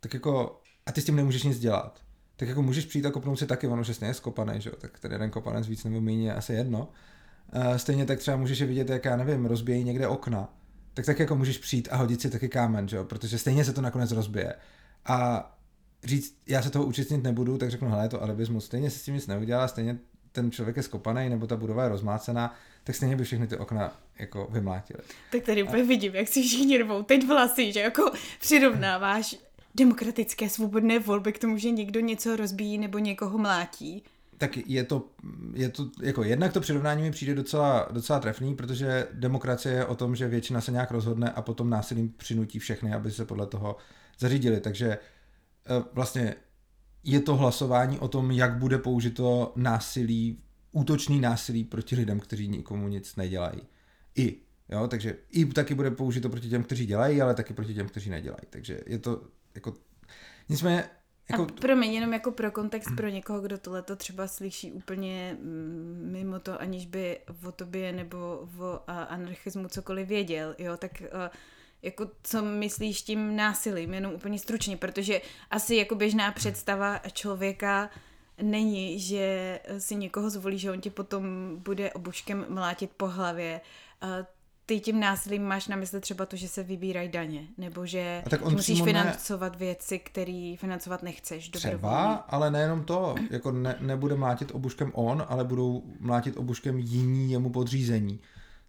Tak 0.00 0.14
jako, 0.14 0.60
a 0.86 0.92
ty 0.92 1.00
s 1.00 1.04
tím 1.04 1.16
nemůžeš 1.16 1.42
nic 1.42 1.58
dělat. 1.58 2.02
Tak 2.36 2.48
jako 2.48 2.62
můžeš 2.62 2.84
přijít 2.84 3.06
a 3.06 3.10
kopnout 3.10 3.38
si 3.38 3.46
taky, 3.46 3.66
ono 3.66 3.84
že 3.84 3.92
je 4.06 4.14
skopaný, 4.14 4.60
že 4.60 4.70
jo, 4.70 4.76
tak 4.78 4.98
ten 4.98 5.12
jeden 5.12 5.30
kopanec 5.30 5.68
víc 5.68 5.84
nebo 5.84 6.00
méně 6.00 6.28
je 6.28 6.34
asi 6.34 6.52
jedno. 6.52 6.88
Stejně 7.76 8.06
tak 8.06 8.18
třeba 8.18 8.36
můžeš 8.36 8.58
je 8.58 8.66
vidět, 8.66 8.90
jak 8.90 9.04
já 9.04 9.16
nevím, 9.16 9.46
rozbíjejí 9.46 9.84
někde 9.84 10.08
okna. 10.08 10.54
Tak 10.94 11.06
tak 11.06 11.18
jako 11.18 11.36
můžeš 11.36 11.58
přijít 11.58 11.88
a 11.90 11.96
hodit 11.96 12.20
si 12.20 12.30
taky 12.30 12.48
kámen, 12.48 12.88
že 12.88 12.96
jo, 12.96 13.04
protože 13.04 13.38
stejně 13.38 13.64
se 13.64 13.72
to 13.72 13.80
nakonec 13.80 14.12
rozbije. 14.12 14.54
A 15.04 15.58
říct, 16.04 16.38
já 16.46 16.62
se 16.62 16.70
toho 16.70 16.84
účastnit 16.84 17.22
nebudu, 17.22 17.58
tak 17.58 17.70
řeknu, 17.70 17.88
hele, 17.88 18.04
je 18.04 18.08
to 18.08 18.22
alibismus, 18.22 18.64
stejně 18.64 18.90
se 18.90 18.98
s 18.98 19.02
tím 19.02 19.14
nic 19.14 19.26
neudělá, 19.26 19.68
stejně 19.68 19.98
ten 20.38 20.50
člověk 20.50 20.76
je 20.76 20.82
skopaný 20.82 21.28
nebo 21.28 21.46
ta 21.46 21.56
budova 21.56 21.82
je 21.82 21.88
rozmácená, 21.88 22.54
tak 22.84 22.94
stejně 22.94 23.16
by 23.16 23.24
všechny 23.24 23.46
ty 23.46 23.56
okna 23.56 23.92
jako 24.18 24.48
vymlátily. 24.50 25.02
Tak 25.32 25.42
tady 25.42 25.62
úplně 25.62 25.82
a... 25.82 25.86
vidím, 25.86 26.14
jak 26.14 26.28
si 26.28 26.42
všichni 26.42 26.78
rvou 26.78 27.02
teď 27.02 27.26
vlasy, 27.26 27.72
že 27.72 27.80
jako 27.80 28.12
přirovnáváš 28.40 29.36
demokratické 29.74 30.48
svobodné 30.48 30.98
volby 30.98 31.32
k 31.32 31.38
tomu, 31.38 31.58
že 31.58 31.70
někdo 31.70 32.00
něco 32.00 32.36
rozbíjí 32.36 32.78
nebo 32.78 32.98
někoho 32.98 33.38
mlátí. 33.38 34.02
tak 34.38 34.56
je 34.56 34.84
to, 34.84 35.04
je 35.54 35.68
to, 35.68 35.90
jako 36.02 36.22
jednak 36.22 36.52
to 36.52 36.60
přirovnání 36.60 37.02
mi 37.02 37.10
přijde 37.10 37.34
docela, 37.34 37.88
docela 37.90 38.20
trefný, 38.20 38.54
protože 38.54 39.08
demokracie 39.12 39.74
je 39.74 39.84
o 39.84 39.94
tom, 39.94 40.16
že 40.16 40.28
většina 40.28 40.60
se 40.60 40.72
nějak 40.72 40.90
rozhodne 40.90 41.30
a 41.30 41.42
potom 41.42 41.70
násilím 41.70 42.14
přinutí 42.16 42.58
všechny, 42.58 42.94
aby 42.94 43.10
se 43.10 43.24
podle 43.24 43.46
toho 43.46 43.76
zařídili. 44.18 44.60
Takže 44.60 44.88
eh, 44.88 45.84
vlastně 45.92 46.34
je 47.04 47.20
to 47.20 47.36
hlasování 47.36 47.98
o 47.98 48.08
tom, 48.08 48.30
jak 48.30 48.58
bude 48.58 48.78
použito 48.78 49.52
násilí, 49.56 50.38
útočný 50.72 51.20
násilí 51.20 51.64
proti 51.64 51.96
lidem, 51.96 52.20
kteří 52.20 52.48
nikomu 52.48 52.88
nic 52.88 53.16
nedělají. 53.16 53.60
I, 54.14 54.36
jo, 54.68 54.88
takže 54.88 55.16
i 55.30 55.44
taky 55.44 55.74
bude 55.74 55.90
použito 55.90 56.28
proti 56.28 56.48
těm, 56.48 56.64
kteří 56.64 56.86
dělají, 56.86 57.22
ale 57.22 57.34
taky 57.34 57.54
proti 57.54 57.74
těm, 57.74 57.88
kteří 57.88 58.10
nedělají. 58.10 58.42
Takže 58.50 58.80
je 58.86 58.98
to 58.98 59.22
jako 59.54 59.74
Nicméně 60.48 60.84
jako... 61.30 61.42
A 61.42 61.46
promiň, 61.46 61.92
jenom 61.92 62.12
jako 62.12 62.30
pro 62.30 62.50
kontext 62.50 62.90
pro 62.96 63.08
někoho, 63.08 63.40
kdo 63.40 63.58
tohleto 63.58 63.96
třeba 63.96 64.28
slyší 64.28 64.72
úplně 64.72 65.36
mm, 65.40 66.08
mimo 66.12 66.40
to, 66.40 66.60
aniž 66.60 66.86
by 66.86 67.18
o 67.46 67.52
tobě 67.52 67.92
nebo 67.92 68.48
o 68.58 68.80
anarchismu 68.86 69.68
cokoliv 69.68 70.08
věděl, 70.08 70.54
jo, 70.58 70.76
tak 70.76 71.02
jako 71.82 72.10
co 72.22 72.42
myslíš 72.42 73.02
tím 73.02 73.36
násilím, 73.36 73.94
jenom 73.94 74.12
úplně 74.12 74.38
stručně, 74.38 74.76
protože 74.76 75.20
asi 75.50 75.76
jako 75.76 75.94
běžná 75.94 76.32
představa 76.32 76.98
člověka 77.12 77.90
není, 78.42 79.00
že 79.00 79.60
si 79.78 79.96
někoho 79.96 80.30
zvolí, 80.30 80.58
že 80.58 80.70
on 80.70 80.80
ti 80.80 80.90
potom 80.90 81.24
bude 81.64 81.92
obuškem 81.92 82.46
mlátit 82.48 82.90
po 82.96 83.06
hlavě 83.06 83.60
ty 84.68 84.80
tím 84.80 85.00
násilím 85.00 85.42
máš 85.42 85.68
na 85.68 85.76
mysli 85.76 86.00
třeba 86.00 86.26
to, 86.26 86.36
že 86.36 86.48
se 86.48 86.62
vybírají 86.62 87.08
daně, 87.08 87.46
nebo 87.58 87.86
že 87.86 88.22
tak 88.30 88.46
on 88.46 88.52
musíš 88.52 88.82
financovat 88.82 89.52
ne... 89.52 89.58
věci, 89.58 89.98
které 89.98 90.54
financovat 90.58 91.02
nechceš. 91.02 91.48
Třeba, 91.48 92.12
ale 92.14 92.50
nejenom 92.50 92.84
to, 92.84 93.14
jako 93.30 93.52
ne, 93.52 93.76
nebude 93.80 94.14
mlátit 94.14 94.50
obuškem 94.54 94.92
on, 94.94 95.24
ale 95.28 95.44
budou 95.44 95.82
mlátit 96.00 96.36
obuškem 96.36 96.78
jiní 96.78 97.32
jemu 97.32 97.50
podřízení. 97.50 98.20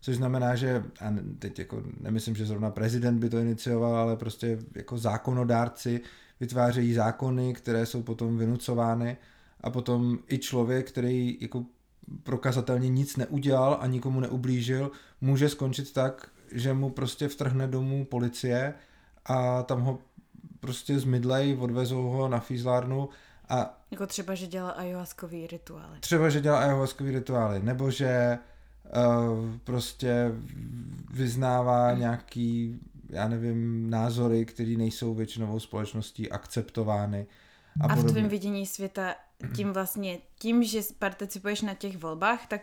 Což 0.01 0.15
znamená, 0.15 0.55
že, 0.55 0.83
a 1.01 1.13
teď 1.39 1.59
jako 1.59 1.83
nemyslím, 1.99 2.35
že 2.35 2.45
zrovna 2.45 2.71
prezident 2.71 3.19
by 3.19 3.29
to 3.29 3.37
inicioval, 3.39 3.95
ale 3.95 4.15
prostě 4.15 4.59
jako 4.75 4.97
zákonodárci 4.97 6.01
vytvářejí 6.39 6.93
zákony, 6.93 7.53
které 7.53 7.85
jsou 7.85 8.03
potom 8.03 8.37
vynucovány 8.37 9.17
a 9.61 9.69
potom 9.69 10.19
i 10.27 10.37
člověk, 10.37 10.87
který 10.87 11.37
jako 11.41 11.65
prokazatelně 12.23 12.89
nic 12.89 13.17
neudělal 13.17 13.77
a 13.81 13.87
nikomu 13.87 14.19
neublížil, 14.19 14.91
může 15.21 15.49
skončit 15.49 15.93
tak, 15.93 16.29
že 16.51 16.73
mu 16.73 16.89
prostě 16.89 17.27
vtrhne 17.27 17.67
domů 17.67 18.05
policie 18.05 18.73
a 19.25 19.63
tam 19.63 19.81
ho 19.81 19.99
prostě 20.59 20.99
zmydlej, 20.99 21.57
odvezou 21.59 22.03
ho 22.03 22.27
na 22.27 22.39
fízlárnu 22.39 23.09
a... 23.49 23.83
Jako 23.91 24.07
třeba, 24.07 24.35
že 24.35 24.47
dělá 24.47 24.69
ayahuaskový 24.69 25.47
rituály. 25.47 25.99
Třeba, 25.99 26.29
že 26.29 26.41
dělá 26.41 26.59
ayahuaskový 26.59 27.11
rituály, 27.11 27.59
nebo 27.63 27.91
že 27.91 28.37
prostě 29.63 30.31
vyznává 31.11 31.93
nějaký, 31.93 32.79
já 33.09 33.27
nevím, 33.27 33.89
názory, 33.89 34.45
které 34.45 34.75
nejsou 34.77 35.13
většinovou 35.13 35.59
společností 35.59 36.31
akceptovány. 36.31 37.27
A, 37.81 37.85
a 37.85 37.95
v 37.95 38.03
tvém 38.03 38.27
vidění 38.27 38.65
světa 38.65 39.15
tím 39.55 39.73
vlastně, 39.73 40.17
tím, 40.39 40.63
že 40.63 40.81
participuješ 40.99 41.61
na 41.61 41.73
těch 41.73 41.97
volbách, 41.97 42.47
tak 42.47 42.61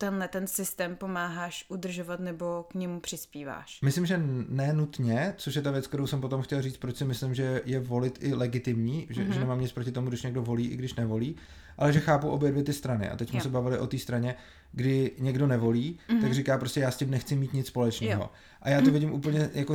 tenhle 0.00 0.28
ten 0.28 0.46
systém 0.46 0.96
pomáháš 0.96 1.64
udržovat 1.68 2.20
nebo 2.20 2.64
k 2.70 2.74
němu 2.74 3.00
přispíváš? 3.00 3.78
Myslím, 3.82 4.06
že 4.06 4.20
ne 4.48 4.72
nutně, 4.72 5.34
což 5.36 5.54
je 5.54 5.62
ta 5.62 5.70
věc, 5.70 5.86
kterou 5.86 6.06
jsem 6.06 6.20
potom 6.20 6.42
chtěl 6.42 6.62
říct, 6.62 6.76
proč 6.76 6.96
si 6.96 7.04
myslím, 7.04 7.34
že 7.34 7.62
je 7.64 7.80
volit 7.80 8.18
i 8.22 8.34
legitimní, 8.34 9.06
že, 9.10 9.22
mm-hmm. 9.22 9.24
že 9.24 9.30
mhm. 9.30 9.40
nemám 9.40 9.60
nic 9.60 9.72
proti 9.72 9.92
tomu, 9.92 10.08
když 10.08 10.22
někdo 10.22 10.42
volí, 10.42 10.66
i 10.66 10.76
když 10.76 10.94
nevolí, 10.94 11.36
ale 11.78 11.92
že 11.92 12.00
chápu 12.00 12.28
obě 12.28 12.50
dvě 12.50 12.62
ty 12.62 12.72
strany. 12.72 13.08
A 13.08 13.16
teď 13.16 13.28
jsme 13.28 13.38
jo. 13.38 13.42
se 13.42 13.48
bavili 13.48 13.78
o 13.78 13.86
té 13.86 13.98
straně, 13.98 14.34
kdy 14.72 15.12
někdo 15.18 15.46
nevolí, 15.46 15.98
mm-hmm. 16.08 16.20
tak 16.20 16.34
říká 16.34 16.58
prostě 16.58 16.80
já 16.80 16.90
s 16.90 16.96
tím 16.96 17.10
nechci 17.10 17.36
mít 17.36 17.52
nic 17.52 17.66
společného. 17.66 18.22
Jo. 18.22 18.30
A 18.62 18.70
já 18.70 18.80
to 18.82 18.90
vidím 18.90 19.12
úplně 19.12 19.50
jako 19.54 19.74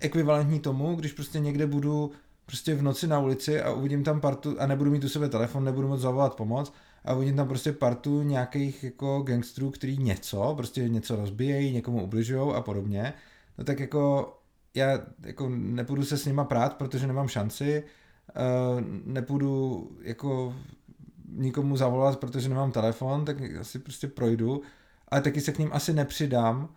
ekvivalentní 0.00 0.60
tomu, 0.60 0.94
když 0.94 1.12
prostě 1.12 1.40
někde 1.40 1.66
budu 1.66 2.12
prostě 2.46 2.74
v 2.74 2.82
noci 2.82 3.06
na 3.06 3.18
ulici 3.18 3.62
a 3.62 3.72
uvidím 3.72 4.04
tam 4.04 4.20
partu 4.20 4.56
a 4.58 4.66
nebudu 4.66 4.90
mít 4.90 5.04
u 5.04 5.08
sebe 5.08 5.28
telefon, 5.28 5.64
nebudu 5.64 5.88
moc 5.88 6.00
zavolat 6.00 6.34
pomoc 6.34 6.72
a 7.04 7.14
uvidím 7.14 7.36
tam 7.36 7.48
prostě 7.48 7.72
partu 7.72 8.22
nějakých 8.22 8.84
jako 8.84 9.22
gangstrů, 9.22 9.70
který 9.70 9.98
něco, 9.98 10.54
prostě 10.56 10.88
něco 10.88 11.16
rozbijejí, 11.16 11.72
někomu 11.72 12.04
ubližují 12.04 12.52
a 12.54 12.60
podobně, 12.60 13.12
no 13.58 13.64
tak 13.64 13.80
jako 13.80 14.34
já 14.74 15.00
jako 15.22 15.48
nepůjdu 15.48 16.04
se 16.04 16.18
s 16.18 16.26
nima 16.26 16.44
prát, 16.44 16.76
protože 16.76 17.06
nemám 17.06 17.28
šanci, 17.28 17.84
uh, 17.84 18.80
nepůjdu 19.04 19.90
jako 20.02 20.54
nikomu 21.28 21.76
zavolat, 21.76 22.18
protože 22.18 22.48
nemám 22.48 22.72
telefon, 22.72 23.24
tak 23.24 23.36
asi 23.60 23.78
prostě 23.78 24.08
projdu, 24.08 24.62
ale 25.08 25.20
taky 25.20 25.40
se 25.40 25.52
k 25.52 25.58
ním 25.58 25.70
asi 25.72 25.92
nepřidám, 25.92 26.68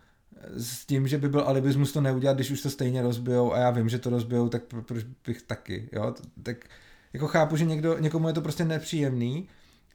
s 0.57 0.85
tím, 0.85 1.07
že 1.07 1.17
by 1.17 1.29
byl 1.29 1.41
alibismus 1.41 1.91
to 1.91 2.01
neudělat, 2.01 2.33
když 2.37 2.51
už 2.51 2.61
to 2.61 2.69
stejně 2.69 3.01
rozbijou 3.01 3.53
a 3.53 3.57
já 3.57 3.69
vím, 3.69 3.89
že 3.89 3.99
to 3.99 4.09
rozbijou, 4.09 4.49
tak 4.49 4.61
proč 4.85 5.03
bych 5.25 5.41
taky, 5.41 5.89
jo? 5.91 6.13
Tak 6.43 6.57
jako 7.13 7.27
chápu, 7.27 7.55
že 7.55 7.65
někdo, 7.65 7.97
někomu 7.99 8.27
je 8.27 8.33
to 8.33 8.41
prostě 8.41 8.65
nepříjemný 8.65 9.47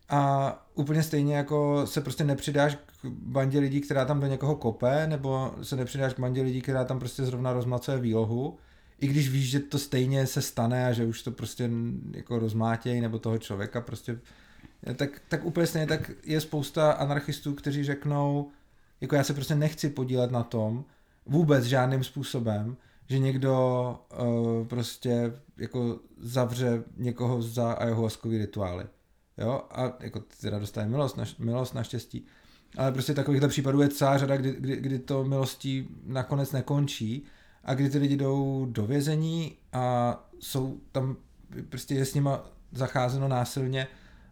a 0.09 0.53
úplně 0.75 1.03
stejně 1.03 1.37
jako 1.37 1.87
se 1.87 2.01
prostě 2.01 2.25
nepřidáš 2.25 2.75
k 2.75 3.07
bandě 3.07 3.59
lidí, 3.59 3.81
která 3.81 4.05
tam 4.05 4.21
do 4.21 4.27
někoho 4.27 4.57
kope, 4.57 5.07
nebo 5.07 5.55
se 5.63 5.77
nepřidáš 5.77 6.15
k 6.15 6.21
bandě 6.21 6.43
lidí, 6.43 6.63
která 6.63 6.85
tam 6.85 6.99
prostě 6.99 7.25
zrovna 7.25 7.53
rozmlacuje 7.53 7.99
výlohu, 7.99 8.59
i 9.01 9.07
když 9.07 9.31
víš, 9.31 9.51
že 9.51 9.61
to 9.61 9.79
stejně 9.79 10.27
se 10.27 10.43
stane 10.43 10.87
a 10.87 10.93
že 10.93 11.05
už 11.05 11.23
to 11.23 11.31
prostě 11.31 11.71
jako 12.13 12.39
rozmátějí, 12.39 13.01
nebo 13.01 13.19
toho 13.19 13.39
člověka 13.39 13.81
prostě, 13.81 14.19
tak, 14.97 15.23
tak 15.29 15.45
úplně 15.45 15.67
stejně 15.67 15.87
tak 15.87 16.11
je 16.25 16.41
spousta 16.41 16.93
anarchistů, 16.93 17.55
kteří 17.55 17.85
řeknou, 17.85 18.51
jako 19.01 19.17
já 19.17 19.25
se 19.25 19.35
prostě 19.35 19.55
nechci 19.55 19.91
podílet 19.91 20.31
na 20.31 20.43
tom 20.43 20.85
vůbec 21.27 21.65
žádným 21.65 22.05
způsobem, 22.05 22.77
že 23.09 23.19
někdo 23.19 23.99
uh, 24.21 24.67
prostě 24.67 25.33
jako 25.57 26.01
zavře 26.19 26.83
někoho 26.97 27.43
za 27.43 27.73
ayahuaskový 27.73 28.39
rituály. 28.39 28.85
Jo, 29.39 29.63
a 29.71 29.93
jako 30.01 30.23
teda 30.41 30.59
dostane 30.59 30.89
milost, 30.89 31.17
naš, 31.17 31.37
milost 31.37 31.75
naštěstí. 31.75 32.27
Ale 32.77 32.93
prostě 32.93 33.15
takovýchhle 33.15 33.49
případů 33.49 33.81
je 33.81 33.89
celá 33.89 34.19
řada, 34.19 34.37
kdy, 34.37 34.53
kdy, 34.59 34.77
kdy 34.77 34.99
to 34.99 35.25
milostí 35.25 35.89
nakonec 36.07 36.53
nekončí 36.53 37.25
a 37.65 37.75
kdy 37.75 37.91
ty 37.91 37.99
lidi 37.99 38.17
jdou 38.17 38.67
do 38.71 38.87
vězení 38.87 39.57
a 39.73 40.17
jsou 40.41 40.81
tam, 40.93 41.17
prostě 41.69 41.95
je 41.95 42.05
s 42.05 42.15
nima 42.15 42.51
zacházeno 42.73 43.29
násilně 43.29 43.87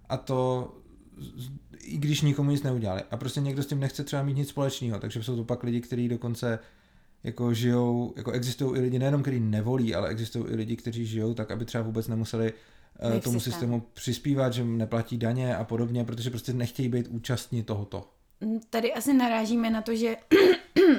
a 0.09 0.17
to 0.17 0.73
i 1.83 1.97
když 1.99 2.21
nikomu 2.21 2.51
nic 2.51 2.63
neudělali. 2.63 3.03
A 3.11 3.17
prostě 3.17 3.41
někdo 3.41 3.63
s 3.63 3.67
tím 3.67 3.81
nechce 3.81 4.05
třeba 4.05 4.23
mít 4.23 4.37
nic 4.37 4.49
společného, 4.49 5.01
takže 5.01 5.23
jsou 5.23 5.37
to 5.37 5.45
pak 5.45 5.63
lidi, 5.63 5.81
kteří 5.81 6.09
dokonce 6.09 6.59
jako 7.25 7.55
žijou, 7.55 8.15
jako 8.17 8.31
existují 8.31 8.79
i 8.79 8.81
lidi 8.81 8.99
nejenom, 8.99 9.23
kteří 9.23 9.41
nevolí, 9.41 9.95
ale 9.95 10.09
existují 10.09 10.45
i 10.45 10.57
lidi, 10.57 10.77
kteří 10.77 11.07
žijou 11.07 11.35
tak, 11.35 11.51
aby 11.51 11.65
třeba 11.65 11.85
vůbec 11.85 12.09
nemuseli 12.09 12.53
uh, 13.03 13.21
tomu 13.21 13.41
systém. 13.41 13.53
systému 13.53 13.81
přispívat, 13.93 14.53
že 14.53 14.65
neplatí 14.65 15.19
daně 15.19 15.57
a 15.57 15.65
podobně, 15.65 16.05
protože 16.05 16.31
prostě 16.31 16.53
nechtějí 16.53 16.89
být 16.89 17.09
účastní 17.09 17.63
tohoto. 17.63 18.11
Mm, 18.41 18.61
tady 18.71 18.95
asi 18.95 19.15
narážíme 19.15 19.71
na 19.71 19.83
to, 19.83 19.97
že 19.97 20.17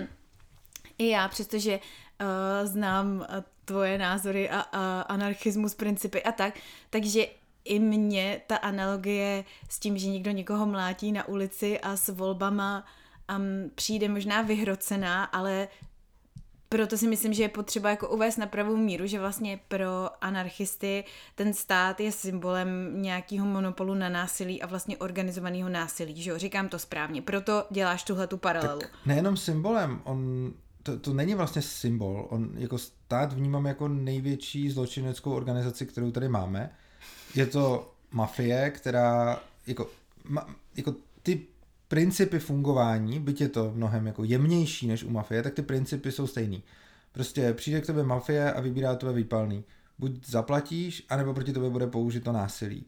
i 0.97 1.09
já, 1.09 1.27
přestože 1.27 1.79
uh, 1.79 2.67
znám 2.67 3.17
uh, 3.17 3.25
tvoje 3.65 3.97
názory 3.97 4.49
a, 4.49 4.59
a 4.59 5.01
anarchismus, 5.01 5.75
principy 5.75 6.23
a 6.23 6.31
tak, 6.31 6.59
takže 6.89 7.25
i 7.67 7.79
mně 7.79 8.41
ta 8.47 8.55
analogie 8.55 9.43
s 9.69 9.79
tím, 9.79 9.97
že 9.97 10.07
někdo 10.07 10.31
někoho 10.31 10.65
mlátí 10.65 11.11
na 11.11 11.27
ulici 11.27 11.79
a 11.79 11.97
s 11.97 12.09
volbama 12.09 12.85
um, 13.37 13.71
přijde 13.75 14.09
možná 14.09 14.41
vyhrocená, 14.41 15.23
ale 15.23 15.67
proto 16.69 16.97
si 16.97 17.07
myslím, 17.07 17.33
že 17.33 17.43
je 17.43 17.49
potřeba 17.49 17.89
jako 17.89 18.09
uvést 18.09 18.37
na 18.37 18.45
pravou 18.45 18.77
míru, 18.77 19.07
že 19.07 19.19
vlastně 19.19 19.59
pro 19.67 20.09
anarchisty 20.21 21.03
ten 21.35 21.53
stát 21.53 21.99
je 21.99 22.11
symbolem 22.11 23.01
nějakého 23.01 23.45
monopolu 23.45 23.93
na 23.93 24.09
násilí 24.09 24.61
a 24.61 24.67
vlastně 24.67 24.97
organizovaného 24.97 25.69
násilí, 25.69 26.21
že 26.21 26.29
jo? 26.29 26.37
Říkám 26.37 26.69
to 26.69 26.79
správně. 26.79 27.21
Proto 27.21 27.65
děláš 27.69 28.03
tuhle 28.03 28.27
tu 28.27 28.37
paralelu. 28.37 28.79
Tak 28.79 28.89
nejenom 29.05 29.37
symbolem, 29.37 30.01
on 30.03 30.53
to, 30.83 30.99
to 30.99 31.13
není 31.13 31.35
vlastně 31.35 31.61
symbol. 31.61 32.27
On 32.29 32.49
jako 32.57 32.77
stát 32.77 33.33
vnímám 33.33 33.65
jako 33.65 33.87
největší 33.87 34.69
zločineckou 34.69 35.31
organizaci, 35.31 35.85
kterou 35.85 36.11
tady 36.11 36.29
máme 36.29 36.71
je 37.35 37.45
to 37.45 37.93
mafie, 38.11 38.69
která 38.69 39.39
jako, 39.67 39.89
ma, 40.29 40.55
jako 40.75 40.95
ty 41.23 41.45
principy 41.87 42.39
fungování, 42.39 43.19
byť 43.19 43.41
je 43.41 43.49
to 43.49 43.71
mnohem 43.75 44.07
jako 44.07 44.23
jemnější 44.23 44.87
než 44.87 45.03
u 45.03 45.09
mafie, 45.09 45.43
tak 45.43 45.53
ty 45.53 45.61
principy 45.61 46.11
jsou 46.11 46.27
stejný. 46.27 46.63
Prostě 47.11 47.53
přijde 47.53 47.81
k 47.81 47.85
tebe 47.85 48.03
mafie 48.03 48.53
a 48.53 48.61
vybírá 48.61 48.95
tebe 48.95 49.13
výpalný. 49.13 49.63
Buď 49.99 50.27
zaplatíš, 50.27 51.05
anebo 51.09 51.33
proti 51.33 51.53
tobě 51.53 51.69
bude 51.69 51.87
použito 51.87 52.31
násilí. 52.31 52.85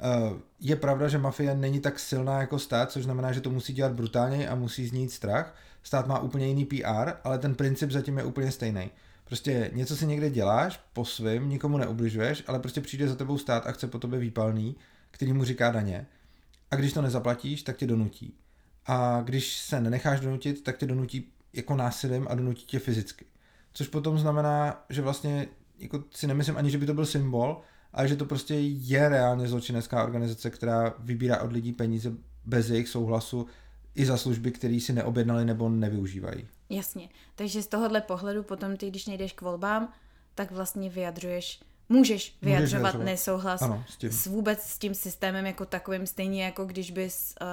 Eh, 0.00 0.40
je 0.60 0.76
pravda, 0.76 1.08
že 1.08 1.18
mafie 1.18 1.54
není 1.54 1.80
tak 1.80 1.98
silná 1.98 2.40
jako 2.40 2.58
stát, 2.58 2.90
což 2.90 3.04
znamená, 3.04 3.32
že 3.32 3.40
to 3.40 3.50
musí 3.50 3.72
dělat 3.72 3.92
brutálně 3.92 4.48
a 4.48 4.54
musí 4.54 4.86
znít 4.86 5.12
strach. 5.12 5.54
Stát 5.82 6.06
má 6.06 6.18
úplně 6.18 6.46
jiný 6.46 6.64
PR, 6.64 7.12
ale 7.24 7.38
ten 7.38 7.54
princip 7.54 7.90
zatím 7.90 8.18
je 8.18 8.24
úplně 8.24 8.52
stejný. 8.52 8.90
Prostě 9.24 9.70
něco 9.74 9.96
si 9.96 10.06
někde 10.06 10.30
děláš 10.30 10.80
po 10.92 11.04
svém, 11.04 11.48
nikomu 11.48 11.78
neubližuješ, 11.78 12.44
ale 12.46 12.58
prostě 12.58 12.80
přijde 12.80 13.08
za 13.08 13.14
tebou 13.14 13.38
stát 13.38 13.66
a 13.66 13.72
chce 13.72 13.86
po 13.86 13.98
tobě 13.98 14.18
výpalný, 14.18 14.76
který 15.10 15.32
mu 15.32 15.44
říká 15.44 15.70
daně. 15.70 16.06
A 16.70 16.76
když 16.76 16.92
to 16.92 17.02
nezaplatíš, 17.02 17.62
tak 17.62 17.76
tě 17.76 17.86
donutí. 17.86 18.34
A 18.86 19.20
když 19.24 19.56
se 19.56 19.80
nenecháš 19.80 20.20
donutit, 20.20 20.62
tak 20.64 20.78
tě 20.78 20.86
donutí 20.86 21.32
jako 21.52 21.76
násilím 21.76 22.26
a 22.30 22.34
donutí 22.34 22.66
tě 22.66 22.78
fyzicky. 22.78 23.24
Což 23.72 23.88
potom 23.88 24.18
znamená, 24.18 24.84
že 24.88 25.02
vlastně 25.02 25.48
jako 25.78 26.04
si 26.10 26.26
nemyslím 26.26 26.56
ani, 26.56 26.70
že 26.70 26.78
by 26.78 26.86
to 26.86 26.94
byl 26.94 27.06
symbol, 27.06 27.60
ale 27.92 28.08
že 28.08 28.16
to 28.16 28.24
prostě 28.24 28.54
je 28.60 29.08
reálně 29.08 29.48
zločinecká 29.48 30.04
organizace, 30.04 30.50
která 30.50 30.94
vybírá 30.98 31.42
od 31.42 31.52
lidí 31.52 31.72
peníze 31.72 32.12
bez 32.44 32.70
jejich 32.70 32.88
souhlasu 32.88 33.46
i 33.94 34.06
za 34.06 34.16
služby, 34.16 34.50
které 34.50 34.80
si 34.80 34.92
neobjednali 34.92 35.44
nebo 35.44 35.68
nevyužívají. 35.68 36.48
Jasně. 36.70 37.08
Takže 37.34 37.62
z 37.62 37.66
tohohle 37.66 38.00
pohledu 38.00 38.42
potom 38.42 38.76
ty, 38.76 38.90
když 38.90 39.06
nejdeš 39.06 39.32
k 39.32 39.40
volbám, 39.40 39.92
tak 40.34 40.50
vlastně 40.50 40.90
vyjadřuješ 40.90 41.60
můžeš 41.88 42.36
vyjadřovat, 42.42 42.60
můžeš 42.60 42.82
vyjadřovat. 42.82 43.04
nesouhlas 43.04 43.62
ano, 43.62 43.84
s, 43.88 43.96
tím. 43.96 44.12
s 44.12 44.26
vůbec 44.26 44.62
s 44.62 44.78
tím 44.78 44.94
systémem 44.94 45.46
jako 45.46 45.66
takovým, 45.66 46.06
stejně 46.06 46.44
jako 46.44 46.64
když 46.64 46.90
bys 46.90 47.34
uh, 47.40 47.46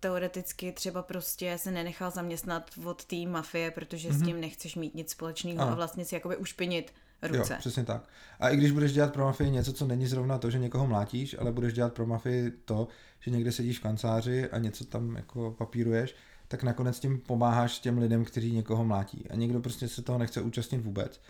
teoreticky 0.00 0.72
třeba 0.72 1.02
prostě 1.02 1.58
se 1.58 1.70
nenechal 1.70 2.10
zaměstnat 2.10 2.70
od 2.84 3.04
té 3.04 3.16
mafie, 3.16 3.70
protože 3.70 4.08
mm-hmm. 4.08 4.12
s 4.12 4.16
mhm. 4.16 4.26
tím 4.26 4.40
nechceš 4.40 4.76
mít 4.76 4.94
nic 4.94 5.10
společného 5.10 5.60
a 5.60 5.74
vlastně 5.74 6.04
si 6.04 6.14
jakoby 6.14 6.36
ušpinit 6.36 6.92
ruce. 7.22 7.52
Jo, 7.52 7.58
přesně 7.58 7.84
tak. 7.84 8.08
A 8.40 8.48
i 8.48 8.56
když 8.56 8.70
budeš 8.70 8.92
dělat 8.92 9.12
pro 9.12 9.24
mafii 9.24 9.50
něco, 9.50 9.72
co 9.72 9.86
není 9.86 10.06
zrovna 10.06 10.38
to, 10.38 10.50
že 10.50 10.58
někoho 10.58 10.86
mlátíš, 10.86 11.36
ale 11.38 11.52
budeš 11.52 11.72
dělat 11.72 11.92
pro 11.92 12.06
mafii 12.06 12.50
to, 12.50 12.88
že 13.20 13.30
někde 13.30 13.52
sedíš 13.52 13.78
v 13.78 13.82
kanceláři 13.82 14.48
a 14.50 14.58
něco 14.58 14.84
tam 14.84 15.16
jako 15.16 15.54
papíruješ, 15.58 16.14
tak 16.48 16.62
nakonec 16.62 17.00
tím 17.00 17.18
pomáháš 17.18 17.78
těm 17.78 17.98
lidem, 17.98 18.24
kteří 18.24 18.52
někoho 18.52 18.84
mlátí. 18.84 19.24
A 19.30 19.34
někdo 19.34 19.60
prostě 19.60 19.88
se 19.88 20.02
toho 20.02 20.18
nechce 20.18 20.40
účastnit 20.40 20.78
vůbec. 20.78 21.20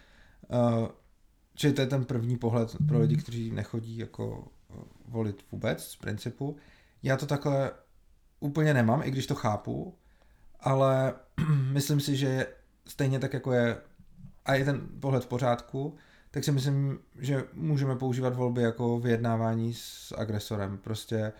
Uh, 0.48 0.88
čili 1.58 1.72
to 1.72 1.80
je 1.80 1.86
ten 1.86 2.04
první 2.04 2.36
pohled 2.36 2.76
pro 2.88 2.98
lidi, 2.98 3.16
kteří 3.16 3.50
nechodí 3.50 3.98
jako 3.98 4.48
uh, 4.68 4.82
volit 5.08 5.44
vůbec 5.52 5.84
z 5.84 5.96
principu. 5.96 6.56
Já 7.02 7.16
to 7.16 7.26
takhle 7.26 7.70
úplně 8.40 8.74
nemám, 8.74 9.02
i 9.04 9.10
když 9.10 9.26
to 9.26 9.34
chápu, 9.34 9.94
ale 10.60 11.14
myslím 11.72 12.00
si, 12.00 12.16
že 12.16 12.46
stejně 12.86 13.18
tak 13.18 13.32
jako 13.32 13.52
je 13.52 13.76
a 14.44 14.54
je 14.54 14.64
ten 14.64 14.88
pohled 15.00 15.24
v 15.24 15.28
pořádku, 15.28 15.94
tak 16.30 16.44
si 16.44 16.52
myslím, 16.52 16.98
že 17.18 17.44
můžeme 17.52 17.96
používat 17.96 18.36
volby 18.36 18.62
jako 18.62 19.00
vyjednávání 19.00 19.74
s 19.74 20.14
agresorem. 20.18 20.78
Prostě 20.78 21.16
eh, 21.16 21.32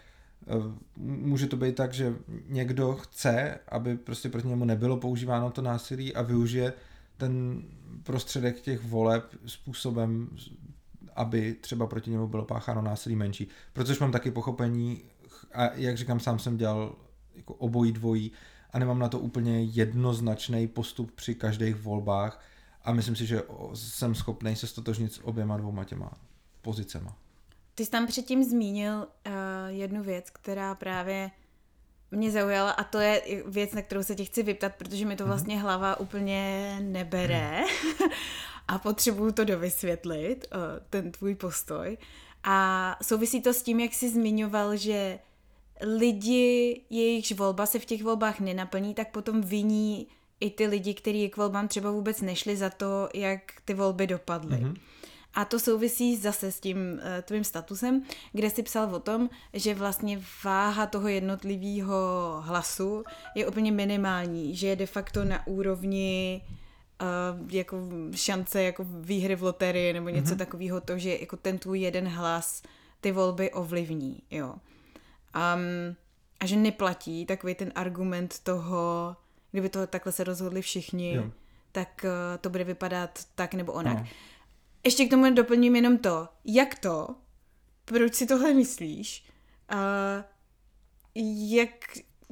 může 0.96 1.46
to 1.46 1.56
být 1.56 1.75
tak, 1.75 1.92
že 1.92 2.14
někdo 2.46 2.94
chce, 2.94 3.58
aby 3.68 3.96
prostě 3.96 4.28
proti 4.28 4.48
němu 4.48 4.64
nebylo 4.64 4.96
používáno 4.96 5.50
to 5.50 5.62
násilí 5.62 6.14
a 6.14 6.22
využije 6.22 6.72
ten 7.18 7.62
prostředek 8.02 8.60
těch 8.60 8.84
voleb 8.84 9.25
způsobem, 9.46 10.28
aby 11.14 11.54
třeba 11.54 11.87
proti 11.87 12.10
němu 12.10 12.28
bylo 12.28 12.44
pácháno 12.44 12.82
násilí 12.82 13.16
menší. 13.16 13.48
Protože 13.72 13.96
mám 14.00 14.12
taky 14.12 14.30
pochopení, 14.30 15.02
a 15.52 15.72
jak 15.75 15.96
říkám, 15.96 16.20
sám 16.20 16.38
jsem 16.38 16.56
dělal 16.56 16.96
jako 17.34 17.54
obojí 17.54 17.92
dvojí 17.92 18.32
a 18.70 18.78
nemám 18.78 18.98
na 18.98 19.08
to 19.08 19.18
úplně 19.18 19.62
jednoznačný 19.62 20.68
postup 20.68 21.12
při 21.12 21.34
každých 21.34 21.76
volbách, 21.76 22.44
a 22.88 22.92
myslím 22.92 23.16
si, 23.16 23.26
že 23.26 23.42
jsem 23.75 24.14
schopný 24.14 24.56
se 24.56 24.66
stotožnit 24.66 25.12
s 25.12 25.25
oběma 25.25 25.56
dvouma 25.56 25.84
těma 25.84 26.12
pozicema. 26.62 27.16
Ty 27.75 27.84
jsi 27.84 27.90
tam 27.90 28.06
předtím 28.06 28.44
zmínil 28.44 28.94
uh, 28.96 29.32
jednu 29.66 30.02
věc, 30.02 30.30
která 30.30 30.75
právě 30.75 31.30
mě 32.11 32.31
zaujala 32.31 32.71
a 32.71 32.85
to 32.85 32.99
je 32.99 33.23
věc, 33.47 33.73
na 33.73 33.83
kterou 33.83 34.03
se 34.03 34.15
tě 34.15 34.25
chci 34.25 34.43
vyptat, 34.43 34.73
protože 34.79 35.07
mi 35.07 35.17
to 35.17 35.25
mhm. 35.25 35.31
vlastně 35.31 35.59
hlava 35.59 36.00
úplně 36.00 36.77
nebere 36.83 37.62
a 38.69 38.79
potřebuju 38.79 39.33
to 39.33 39.45
dovysvětlit, 39.45 40.47
uh, 40.53 40.61
ten 40.91 41.12
tvůj 41.12 41.35
postoj. 41.35 41.99
A 42.44 42.97
souvisí 43.03 43.42
to 43.42 43.55
s 43.55 43.62
tím, 43.62 43.81
jak 43.81 43.94
jsi 43.94 44.11
zmiňoval, 44.11 44.77
že 44.77 45.18
lidi, 45.81 46.81
jejichž 46.90 47.33
volba 47.33 47.66
se 47.66 47.79
v 47.79 47.85
těch 47.85 48.03
volbách 48.03 48.40
nenaplní, 48.40 48.94
tak 48.94 49.11
potom 49.11 49.40
viní 49.40 50.07
i 50.40 50.51
ty 50.51 50.66
lidi, 50.66 50.94
kteří 50.94 51.29
k 51.29 51.37
volbám 51.37 51.68
třeba 51.68 51.90
vůbec 51.90 52.21
nešli 52.21 52.57
za 52.57 52.71
to, 52.71 53.09
jak 53.14 53.40
ty 53.64 53.75
volby 53.75 54.07
dopadly. 54.07 54.57
Mm-hmm. 54.57 54.77
A 55.35 55.45
to 55.45 55.59
souvisí 55.59 56.17
zase 56.17 56.53
s 56.53 56.61
tím 56.61 56.77
uh, 56.77 57.01
tvým 57.23 57.45
statusem, 57.45 58.03
kde 58.33 58.51
si 58.51 58.62
psal 58.62 58.95
o 58.95 59.01
tom, 59.01 59.31
že 59.53 59.75
vlastně 59.75 60.21
váha 60.45 60.87
toho 60.87 61.09
jednotlivého 61.09 61.97
hlasu 62.45 63.05
je 63.35 63.47
úplně 63.47 63.73
minimální, 63.73 64.57
že 64.57 64.67
je 64.67 64.77
de 64.77 64.87
facto 64.87 65.25
na 65.25 65.47
úrovni 65.47 66.43
uh, 67.03 67.53
jako 67.53 67.77
šance 68.14 68.62
jako 68.62 68.87
výhry 68.88 69.37
v 69.37 69.43
loterii 69.43 69.93
nebo 69.93 70.09
něco 70.09 70.35
mm-hmm. 70.35 70.38
takového, 70.38 70.81
to, 70.81 70.99
že 70.99 71.19
jako 71.21 71.37
ten 71.37 71.59
tvůj 71.59 71.81
jeden 71.81 72.09
hlas 72.09 72.62
ty 73.01 73.12
volby 73.12 73.53
ovlivní, 73.53 74.23
jo. 74.31 74.55
Um, 75.37 75.97
a 76.41 76.47
že 76.47 76.57
neplatí 76.57 77.27
takový 77.27 77.55
ten 77.55 77.73
argument 77.75 78.38
toho, 78.38 79.17
kdyby 79.51 79.69
to 79.69 79.87
takhle 79.87 80.12
se 80.12 80.25
rozhodli 80.25 80.62
všichni, 80.62 81.14
jo. 81.14 81.25
tak 81.73 82.05
uh, 82.05 82.11
to 82.41 82.51
bude 82.51 82.64
vypadat 82.64 83.19
tak 83.35 83.55
nebo 83.55 83.73
onak. 83.73 83.97
Ano. 83.97 84.07
Ještě 84.85 85.05
k 85.05 85.11
tomu 85.11 85.35
doplním 85.35 85.77
jenom 85.77 85.99
to, 85.99 86.29
jak 86.45 86.79
to, 86.79 87.09
proč 87.85 88.14
si 88.14 88.27
tohle 88.27 88.55
myslíš, 88.55 89.25
uh, 89.73 90.25
jak, 91.51 91.71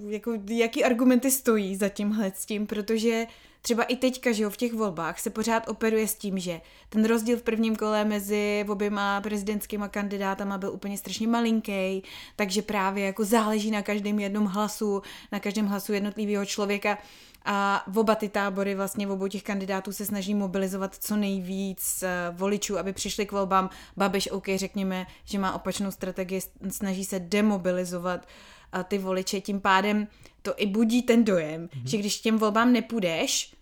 jako, 0.08 0.38
jaký 0.48 0.84
argumenty 0.84 1.30
stojí 1.30 1.76
za 1.76 1.88
tímhle 1.88 2.32
s 2.34 2.46
tím, 2.46 2.66
protože 2.66 3.26
třeba 3.66 3.82
i 3.82 3.96
teďka, 3.96 4.32
že 4.32 4.42
jo, 4.42 4.50
v 4.50 4.56
těch 4.56 4.72
volbách 4.72 5.20
se 5.20 5.30
pořád 5.30 5.68
operuje 5.68 6.08
s 6.08 6.14
tím, 6.14 6.38
že 6.38 6.60
ten 6.88 7.04
rozdíl 7.04 7.36
v 7.36 7.42
prvním 7.42 7.76
kole 7.76 8.04
mezi 8.04 8.64
oběma 8.68 9.20
prezidentskýma 9.20 9.88
kandidátama 9.88 10.58
byl 10.58 10.72
úplně 10.72 10.98
strašně 10.98 11.28
malinký, 11.28 12.02
takže 12.36 12.62
právě 12.62 13.04
jako 13.04 13.24
záleží 13.24 13.70
na 13.70 13.82
každém 13.82 14.18
jednom 14.18 14.44
hlasu, 14.44 15.02
na 15.32 15.40
každém 15.40 15.66
hlasu 15.66 15.92
jednotlivého 15.92 16.46
člověka 16.46 16.98
a 17.46 17.84
v 17.86 17.98
oba 17.98 18.14
ty 18.14 18.28
tábory, 18.28 18.74
vlastně 18.74 19.06
v 19.06 19.10
obou 19.10 19.28
těch 19.28 19.42
kandidátů 19.42 19.92
se 19.92 20.06
snaží 20.06 20.34
mobilizovat 20.34 20.96
co 21.00 21.16
nejvíc 21.16 22.02
eh, 22.02 22.08
voličů, 22.32 22.78
aby 22.78 22.92
přišli 22.92 23.26
k 23.26 23.32
volbám. 23.32 23.70
Babiš, 23.96 24.30
OK, 24.30 24.46
řekněme, 24.56 25.06
že 25.24 25.38
má 25.38 25.54
opačnou 25.54 25.90
strategii, 25.90 26.40
snaží 26.68 27.04
se 27.04 27.18
demobilizovat 27.18 28.26
eh, 28.74 28.84
ty 28.84 28.98
voliče, 28.98 29.40
tím 29.40 29.60
pádem 29.60 30.08
to 30.42 30.54
i 30.56 30.66
budí 30.66 31.02
ten 31.02 31.24
dojem, 31.24 31.66
mm-hmm. 31.66 31.82
že 31.84 31.96
když 31.96 32.20
těm 32.20 32.38
volbám 32.38 32.72
nepůjdeš, 32.72 33.56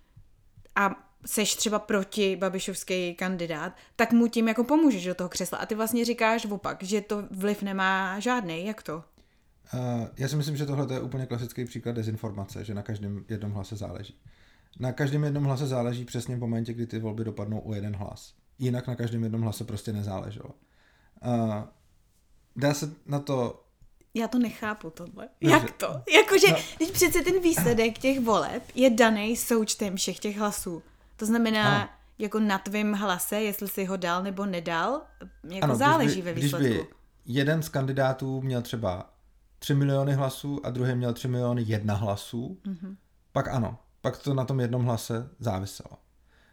a 0.76 0.94
seš 1.26 1.54
třeba 1.54 1.78
proti 1.78 2.36
Babišovský 2.36 3.14
kandidát, 3.14 3.72
tak 3.96 4.12
mu 4.12 4.28
tím 4.28 4.48
jako 4.48 4.64
pomůžeš 4.64 5.04
do 5.04 5.14
toho 5.14 5.28
křesla. 5.28 5.58
A 5.58 5.66
ty 5.66 5.74
vlastně 5.74 6.04
říkáš 6.04 6.46
opak, 6.46 6.82
že 6.82 7.00
to 7.00 7.24
vliv 7.30 7.62
nemá 7.62 8.20
žádný. 8.20 8.66
Jak 8.66 8.82
to? 8.82 9.04
Já 10.16 10.28
si 10.28 10.36
myslím, 10.36 10.56
že 10.56 10.66
tohle 10.66 10.94
je 10.94 11.00
úplně 11.00 11.26
klasický 11.26 11.64
příklad 11.64 11.92
dezinformace, 11.92 12.64
že 12.64 12.74
na 12.74 12.82
každém 12.82 13.24
jednom 13.28 13.52
hlase 13.52 13.76
záleží. 13.76 14.20
Na 14.80 14.92
každém 14.92 15.24
jednom 15.24 15.44
hlase 15.44 15.66
záleží 15.66 16.04
přesně 16.04 16.36
v 16.36 16.40
momentě, 16.40 16.72
kdy 16.72 16.86
ty 16.86 16.98
volby 16.98 17.24
dopadnou 17.24 17.60
o 17.60 17.74
jeden 17.74 17.96
hlas. 17.96 18.34
Jinak 18.58 18.86
na 18.86 18.96
každém 18.96 19.22
jednom 19.22 19.42
hlase 19.42 19.64
prostě 19.64 19.92
nezáleželo. 19.92 20.50
Uh, 21.26 21.62
dá 22.56 22.74
se 22.74 22.92
na 23.06 23.18
to 23.18 23.64
já 24.16 24.28
to 24.28 24.38
nechápu 24.38 24.90
tohle. 24.90 25.28
No, 25.40 25.50
Jak 25.50 25.70
to? 25.70 26.02
Jakože, 26.14 26.50
no. 26.50 26.56
když 26.76 26.90
přece 26.90 27.22
ten 27.22 27.40
výsledek 27.40 27.98
těch 27.98 28.20
voleb 28.20 28.62
je 28.74 28.90
daný 28.90 29.36
součtem 29.36 29.96
všech 29.96 30.18
těch 30.18 30.38
hlasů. 30.38 30.82
To 31.16 31.26
znamená, 31.26 31.76
ano. 31.76 31.88
jako 32.18 32.40
na 32.40 32.58
tvém 32.58 32.92
hlase, 32.92 33.42
jestli 33.42 33.68
si 33.68 33.84
ho 33.84 33.96
dal 33.96 34.22
nebo 34.22 34.46
nedal, 34.46 35.02
jako 35.50 35.64
ano, 35.64 35.76
záleží 35.76 36.22
by, 36.22 36.22
ve 36.22 36.32
výsledku. 36.32 36.68
Když 36.68 36.78
by 36.78 36.86
jeden 37.26 37.62
z 37.62 37.68
kandidátů 37.68 38.40
měl 38.40 38.62
třeba 38.62 39.13
3 39.64 39.74
miliony 39.74 40.12
hlasů 40.12 40.66
a 40.66 40.70
druhý 40.70 40.94
měl 40.94 41.12
3 41.12 41.28
miliony 41.28 41.62
jedna 41.66 41.94
hlasů, 41.94 42.58
mm-hmm. 42.66 42.96
pak 43.32 43.48
ano, 43.48 43.78
pak 44.00 44.18
to 44.18 44.34
na 44.34 44.44
tom 44.44 44.60
jednom 44.60 44.84
hlase 44.84 45.28
záviselo. 45.38 45.90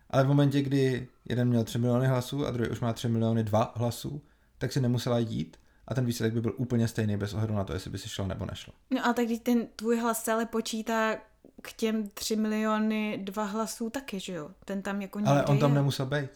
Ale 0.10 0.24
v 0.24 0.28
momentě, 0.28 0.62
kdy 0.62 1.08
jeden 1.26 1.48
měl 1.48 1.64
3 1.64 1.78
miliony 1.78 2.08
hlasů 2.08 2.48
a 2.48 2.52
druhý 2.52 2.70
už 2.70 2.80
má 2.80 2.94
3 2.94 3.10
miliony 3.10 3.44
dva 3.44 3.74
hlasů, 3.76 4.22
tak 4.58 4.72
si 4.72 4.82
nemusela 4.82 5.20
jít, 5.20 5.58
a 5.88 5.94
ten 5.94 6.06
výsledek 6.06 6.34
by 6.34 6.42
byl 6.42 6.54
úplně 6.58 6.88
stejný 6.88 7.18
bez 7.18 7.34
ohledu 7.34 7.54
na 7.54 7.64
to, 7.64 7.74
jestli 7.74 7.92
by 7.92 7.98
si 7.98 8.10
šel 8.10 8.28
nebo 8.28 8.46
nešlo. 8.46 8.74
No 8.92 9.06
a 9.06 9.14
tak 9.14 9.26
když 9.26 9.40
ten 9.40 9.68
tvůj 9.76 10.00
hlas 10.00 10.24
se 10.24 10.32
ale 10.32 10.46
počítá 10.46 11.16
k 11.62 11.74
těm 11.74 12.10
3 12.10 12.36
miliony 12.36 13.20
dva 13.24 13.44
hlasů 13.44 13.90
taky, 13.90 14.20
že 14.20 14.34
jo? 14.34 14.50
Ten 14.66 14.82
tam 14.82 15.02
jako 15.02 15.20
Ale 15.26 15.46
on 15.46 15.60
tam 15.60 15.72
je. 15.72 15.76
nemusel 15.76 16.06
být. 16.06 16.30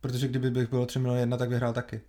Protože 0.00 0.28
kdyby 0.28 0.50
bych 0.50 0.70
bylo 0.70 0.86
3 0.86 0.98
miliony 0.98 1.20
jedna, 1.20 1.36
tak 1.36 1.48
vyhrál 1.48 1.72
taky. 1.72 2.00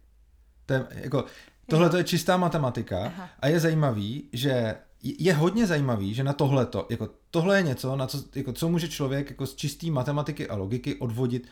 To 0.66 0.74
je, 0.74 0.88
jako, 0.92 1.26
tohle 1.70 1.90
to 1.90 1.98
je 1.98 2.04
čistá 2.04 2.38
matematika 2.38 3.06
Aha. 3.06 3.30
a 3.40 3.48
je 3.48 3.60
zajímavý, 3.60 4.30
že 4.34 4.76
je 5.04 5.34
hodně 5.34 5.68
zajímavý, 5.68 6.14
že 6.14 6.24
na 6.24 6.34
tohleto, 6.34 6.88
jako 6.90 7.10
tohle 7.32 7.58
je 7.58 7.64
něco, 7.64 7.96
na 7.96 8.08
co, 8.08 8.24
jako, 8.36 8.54
co 8.54 8.70
může 8.70 8.88
člověk 8.88 9.30
jako 9.30 9.46
z 9.46 9.56
čistý 9.56 9.92
matematiky 9.92 10.48
a 10.48 10.56
logiky 10.56 10.96
odvodit 10.96 11.48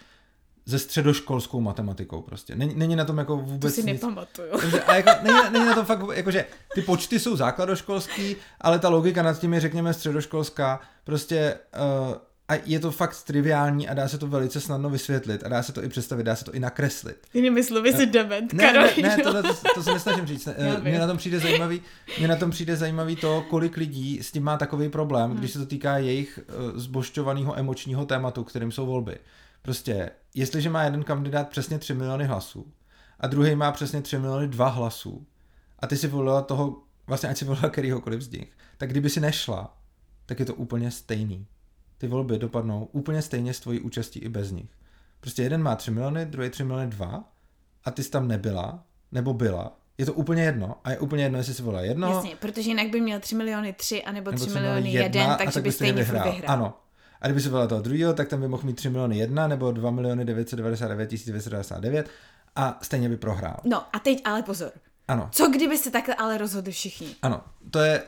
ze 0.65 0.80
středoškolskou 0.80 1.62
matematikou 1.62 2.21
prostě. 2.21 2.56
Není, 2.56 2.76
není 2.76 2.95
na 2.95 3.06
tom 3.06 3.17
jako 3.17 3.38
vůbec 3.38 3.76
to 3.76 3.82
si 3.82 3.88
nic. 3.88 4.02
nepamatuju. 4.02 4.47
Takže, 4.62 4.84
a 4.84 4.95
jako, 4.95 5.10
není, 5.23 5.39
není 5.52 5.65
na 5.65 5.76
tom 5.76 5.86
fakt, 5.86 6.02
jakože 6.13 6.45
ty 6.76 6.82
počty 6.82 7.19
jsou 7.19 7.36
základoškolský, 7.36 8.36
ale 8.62 8.80
ta 8.80 8.89
logika 8.89 9.23
nad 9.23 9.39
tím 9.39 9.54
je 9.54 9.60
řekněme 9.60 9.93
středoškolská. 9.93 10.80
Prostě 11.04 11.60
uh, 12.10 12.15
a 12.47 12.53
je 12.65 12.79
to 12.79 12.91
fakt 12.91 13.23
triviální 13.23 13.89
a 13.89 13.93
dá 13.93 14.08
se 14.08 14.17
to 14.17 14.27
velice 14.27 14.62
snadno 14.62 14.89
vysvětlit 14.89 15.43
a 15.43 15.49
dá 15.49 15.63
se 15.63 15.73
to 15.73 15.84
i 15.84 15.89
představit, 15.89 16.23
dá 16.23 16.36
se 16.36 16.45
to 16.45 16.51
i 16.53 16.60
nakreslit. 16.60 17.27
Jinými 17.34 17.63
slovy 17.63 17.93
si 17.93 18.06
dement, 18.06 18.53
ne, 18.53 18.73
ne, 18.73 18.93
ne, 19.01 19.17
to, 19.17 19.43
to, 19.43 19.53
to 19.75 19.84
se 19.84 19.93
nesnažím 19.93 20.25
říct. 20.25 20.49
Mně 20.82 20.99
na 20.99 21.08
tom 21.08 21.17
přijde 21.17 21.39
zajímavý, 21.39 21.82
mě 22.17 22.27
na 22.27 22.36
tom 22.36 22.51
přijde 22.51 22.75
zajímavý 22.75 23.15
to, 23.15 23.45
kolik 23.49 23.77
lidí 23.77 24.19
s 24.23 24.32
tím 24.32 24.43
má 24.43 24.58
takový 24.58 24.89
problém, 24.89 25.29
hmm. 25.29 25.39
když 25.39 25.51
se 25.51 25.60
to 25.60 25.65
týká 25.65 25.97
jejich 25.97 26.39
eh, 26.39 26.79
zbošťovaného 26.79 27.60
emočního 27.60 28.06
tématu, 28.06 28.43
kterým 28.43 28.71
jsou 28.71 28.86
volby. 28.86 29.17
Prostě, 29.62 30.10
jestliže 30.36 30.69
má 30.69 30.84
jeden 30.84 31.03
kandidát 31.03 31.49
přesně 31.49 31.79
3 31.79 31.93
miliony 31.93 32.25
hlasů 32.25 32.73
a 33.19 33.27
druhý 33.27 33.56
má 33.56 33.71
přesně 33.71 34.01
3 34.01 34.17
miliony 34.17 34.47
2 34.47 34.67
hlasů 34.67 35.25
a 35.79 35.88
ty 35.88 35.97
si 35.97 36.08
volila 36.08 36.41
toho, 36.41 36.77
vlastně 37.08 37.29
ať 37.29 37.38
si 37.38 37.45
volila 37.45 37.69
kterýhokoliv 37.69 38.21
z 38.21 38.32
nich, 38.32 38.51
tak 38.77 38.89
kdyby 38.89 39.10
si 39.10 39.19
nešla, 39.19 39.77
tak 40.25 40.39
je 40.39 40.45
to 40.45 40.56
úplně 40.56 40.91
stejný 40.91 41.47
ty 42.04 42.08
volby 42.08 42.39
dopadnou 42.39 42.89
úplně 42.92 43.22
stejně 43.22 43.54
s 43.54 43.60
tvojí 43.60 43.80
účastí 43.80 44.20
i 44.20 44.30
bez 44.30 44.52
nich. 44.52 44.70
Prostě 45.20 45.44
jeden 45.44 45.63
má 45.63 45.76
3 45.76 45.92
miliony, 45.92 46.26
druhý 46.26 46.50
3 46.50 46.63
miliony 46.63 46.89
2 46.89 47.24
a 47.84 47.92
ty 47.92 48.04
jsi 48.04 48.12
tam 48.12 48.28
nebyla, 48.28 48.84
nebo 49.12 49.34
byla, 49.34 49.78
je 49.98 50.06
to 50.06 50.13
úplně 50.13 50.44
jedno. 50.44 50.76
A 50.84 50.92
je 50.92 51.00
úplně 51.00 51.24
jedno, 51.24 51.38
jestli 51.38 51.54
si 51.54 51.62
volila 51.62 51.82
jedno. 51.82 52.08
Jasně, 52.08 52.36
protože 52.36 52.70
jinak 52.70 52.88
by 52.88 53.02
měl 53.02 53.20
3 53.20 53.36
miliony 53.36 53.74
3 53.74 54.04
anebo 54.04 54.32
3, 54.32 54.46
3 54.46 54.54
miliony 54.54 54.92
1, 54.92 55.36
takže 55.36 55.54
tak 55.54 55.63
by 55.63 55.72
stejně 55.72 55.94
vyhrál. 55.94 56.32
vyhrál. 56.32 56.54
Ano. 56.54 56.74
A 57.22 57.28
kdyby 57.28 57.42
si 57.42 57.50
volila 57.50 57.68
toho 57.68 57.82
druhého, 57.82 58.13
tak 58.13 58.28
tam 58.28 58.42
by 58.42 58.48
mohl 58.48 58.63
mít 58.63 58.76
3 58.76 58.89
miliony 58.89 59.18
1 59.18 59.48
nebo 59.48 59.72
2 59.72 59.92
miliony 59.92 60.26
999 60.26 61.10
999 61.26 62.10
a 62.56 62.80
stejně 62.82 63.10
by 63.10 63.18
prohrál. 63.18 63.58
No 63.63 63.96
a 63.96 64.00
teď 64.00 64.22
ale 64.26 64.44
pozor. 64.44 64.72
Ano. 65.08 65.30
Co 65.32 65.48
kdyby 65.48 65.78
se 65.78 65.92
takhle 65.92 66.16
ale 66.16 66.38
rozhodli 66.38 66.72
všichni? 66.72 67.16
Ano, 67.22 67.42
to 67.72 67.80
je, 67.80 68.04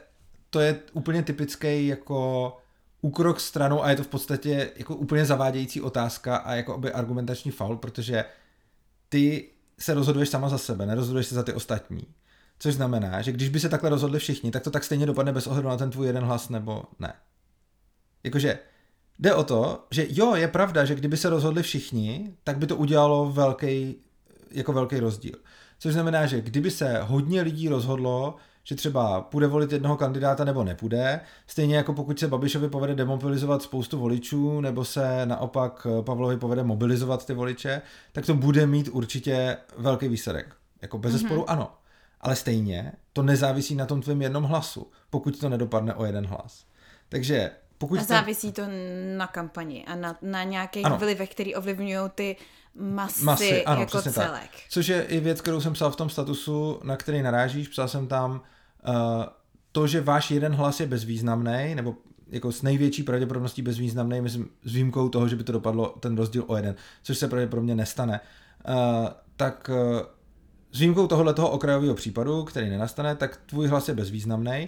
to 0.50 0.60
je 0.60 0.80
úplně 0.94 1.24
typický 1.24 1.88
jako 1.88 2.58
úkrok 3.06 3.40
stranou 3.40 3.84
a 3.84 3.90
je 3.90 3.96
to 3.96 4.04
v 4.04 4.08
podstatě 4.08 4.72
jako 4.76 4.96
úplně 4.96 5.26
zavádějící 5.26 5.82
otázka 5.82 6.38
a 6.38 6.54
jako 6.54 6.78
by 6.78 6.92
argumentační 6.92 7.52
faul, 7.52 7.78
protože 7.78 8.26
ty 9.10 9.50
se 9.80 9.94
rozhoduješ 9.94 10.30
sama 10.30 10.50
za 10.50 10.58
sebe, 10.58 10.86
nerozhoduješ 10.86 11.28
se 11.28 11.36
za 11.36 11.44
ty 11.44 11.54
ostatní. 11.54 12.08
Což 12.60 12.74
znamená, 12.74 13.22
že 13.22 13.32
když 13.32 13.50
by 13.50 13.60
se 13.60 13.70
takhle 13.70 13.90
rozhodli 13.90 14.20
všichni, 14.20 14.52
tak 14.52 14.64
to 14.64 14.72
tak 14.72 14.84
stejně 14.84 15.06
dopadne 15.06 15.32
bez 15.32 15.48
ohledu 15.48 15.68
na 15.68 15.78
ten 15.78 15.90
tvůj 15.90 16.08
jeden 16.08 16.24
hlas 16.24 16.50
nebo 16.50 16.84
ne. 17.00 17.14
Jakože 18.24 18.60
jde 19.20 19.34
o 19.34 19.44
to, 19.44 19.88
že 19.92 20.08
jo, 20.10 20.36
je 20.36 20.48
pravda, 20.48 20.86
že 20.86 20.96
kdyby 20.96 21.18
se 21.18 21.30
rozhodli 21.30 21.64
všichni, 21.64 22.36
tak 22.44 22.58
by 22.58 22.68
to 22.68 22.76
udělalo 22.76 23.32
velký, 23.32 23.96
jako 24.52 24.74
velký 24.74 25.00
rozdíl. 25.00 25.36
Což 25.80 25.94
znamená, 25.94 26.26
že 26.26 26.42
kdyby 26.42 26.72
se 26.72 27.00
hodně 27.02 27.42
lidí 27.42 27.70
rozhodlo, 27.70 28.36
že 28.68 28.76
třeba 28.76 29.22
půjde 29.22 29.48
volit 29.48 29.72
jednoho 29.72 29.98
kandidáta 29.98 30.44
nebo 30.44 30.64
nepůjde. 30.64 31.22
Stejně 31.48 31.76
jako 31.76 31.94
pokud 31.94 32.20
se 32.20 32.28
Babišovi 32.28 32.70
povede 32.70 32.96
demobilizovat 32.96 33.62
spoustu 33.62 34.00
voličů, 34.00 34.62
nebo 34.62 34.86
se 34.86 35.26
naopak 35.26 35.88
Pavlovi 36.02 36.38
povede 36.38 36.64
mobilizovat 36.64 37.26
ty 37.26 37.34
voliče, 37.34 37.82
tak 38.12 38.26
to 38.26 38.34
bude 38.34 38.68
mít 38.68 38.90
určitě 38.92 39.58
velký 39.78 40.08
výsledek. 40.08 40.56
Jako 40.82 40.98
bez 40.98 41.14
mm-hmm. 41.14 41.26
sporu 41.26 41.50
ano. 41.50 41.72
Ale 42.22 42.36
stejně 42.36 42.92
to 43.14 43.24
nezávisí 43.24 43.76
na 43.76 43.86
tom 43.86 44.02
tvém 44.02 44.22
jednom 44.22 44.44
hlasu, 44.44 44.92
pokud 45.10 45.40
to 45.40 45.50
nedopadne 45.50 45.94
o 45.94 46.06
jeden 46.06 46.26
hlas. 46.26 46.66
Takže 47.10 47.52
pokud 47.78 48.00
a 48.00 48.04
závisí 48.04 48.52
to 48.52 48.62
na 49.18 49.28
kampani 49.28 49.86
a 49.86 49.96
na, 49.96 50.18
na 50.22 50.44
nějakých 50.44 50.86
ano. 50.86 50.98
vlivech, 50.98 51.32
který 51.32 51.56
ovlivňují 51.56 52.10
ty 52.16 52.36
masy, 52.76 53.24
masy 53.24 53.66
ano, 53.66 53.82
jako 53.82 54.02
celek. 54.02 54.32
Tak. 54.32 54.50
Což 54.70 54.88
je 54.88 55.04
i 55.04 55.20
věc, 55.20 55.42
kterou 55.42 55.62
jsem 55.62 55.74
psal 55.74 55.92
v 55.92 55.96
tom 55.96 56.10
statusu, 56.10 56.80
na 56.84 56.98
který 56.98 57.22
narážíš. 57.22 57.68
Psal 57.68 57.88
jsem 57.88 58.08
tam, 58.08 58.42
Eh, 58.42 58.55
to, 59.72 59.88
že 59.88 60.02
váš 60.02 60.32
jeden 60.32 60.54
hlas 60.54 60.80
je 60.80 60.88
bezvýznamný, 60.88 61.76
nebo 61.76 61.96
jako 62.28 62.52
s 62.52 62.62
největší 62.62 63.04
pravděpodobností 63.04 63.62
bezvýznamný, 63.62 64.22
myslím, 64.22 64.50
s 64.64 64.74
výjimkou 64.74 65.10
toho, 65.10 65.28
že 65.28 65.36
by 65.36 65.44
to 65.44 65.52
dopadlo 65.52 65.96
ten 66.00 66.18
rozdíl 66.18 66.44
o 66.48 66.56
jeden, 66.56 66.76
což 67.04 67.18
se 67.18 67.28
pravděpodobně 67.28 67.76
nestane, 67.76 68.20
uh, 68.70 69.08
tak 69.36 69.70
uh, 69.74 70.00
s 70.72 70.80
výjimkou 70.80 71.08
tohoto 71.08 71.50
okrajového 71.50 71.96
případu, 71.96 72.44
který 72.44 72.70
nenastane, 72.70 73.16
tak 73.16 73.40
tvůj 73.46 73.68
hlas 73.68 73.88
je 73.88 73.96
bezvýznamný 73.96 74.68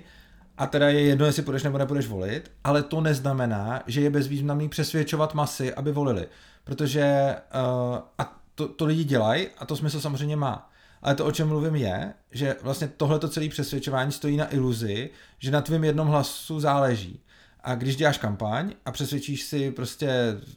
a 0.58 0.68
teda 0.68 0.90
je 0.90 1.02
jedno, 1.02 1.26
jestli 1.26 1.42
půjdeš 1.42 1.64
nebo 1.64 1.78
nepůjdeš 1.78 2.08
volit, 2.08 2.52
ale 2.64 2.84
to 2.84 3.02
neznamená, 3.02 3.84
že 3.88 4.02
je 4.02 4.10
bezvýznamný 4.10 4.70
přesvědčovat 4.70 5.34
masy, 5.34 5.74
aby 5.74 5.92
volili, 5.92 6.28
protože 6.64 7.36
uh, 7.56 7.98
a 8.18 8.42
to, 8.56 8.68
to 8.68 8.86
lidi 8.86 9.04
dělají 9.04 9.48
a 9.58 9.66
to 9.66 9.76
smysl 9.76 10.00
samozřejmě 10.00 10.36
má. 10.36 10.70
Ale 11.02 11.16
to, 11.16 11.26
o 11.26 11.32
čem 11.32 11.48
mluvím, 11.48 11.76
je, 11.76 12.14
že 12.32 12.56
vlastně 12.62 12.88
tohleto 12.88 13.30
celé 13.30 13.50
přesvědčování 13.50 14.12
stojí 14.12 14.38
na 14.38 14.54
iluzi, 14.54 15.10
že 15.40 15.52
na 15.52 15.62
tvém 15.62 15.84
jednom 15.84 16.08
hlasu 16.08 16.60
záleží. 16.60 17.20
A 17.62 17.76
když 17.76 17.96
děláš 17.96 18.18
kampaň 18.18 18.74
a 18.86 18.92
přesvědčíš 18.92 19.44
si 19.44 19.72
prostě 19.72 20.10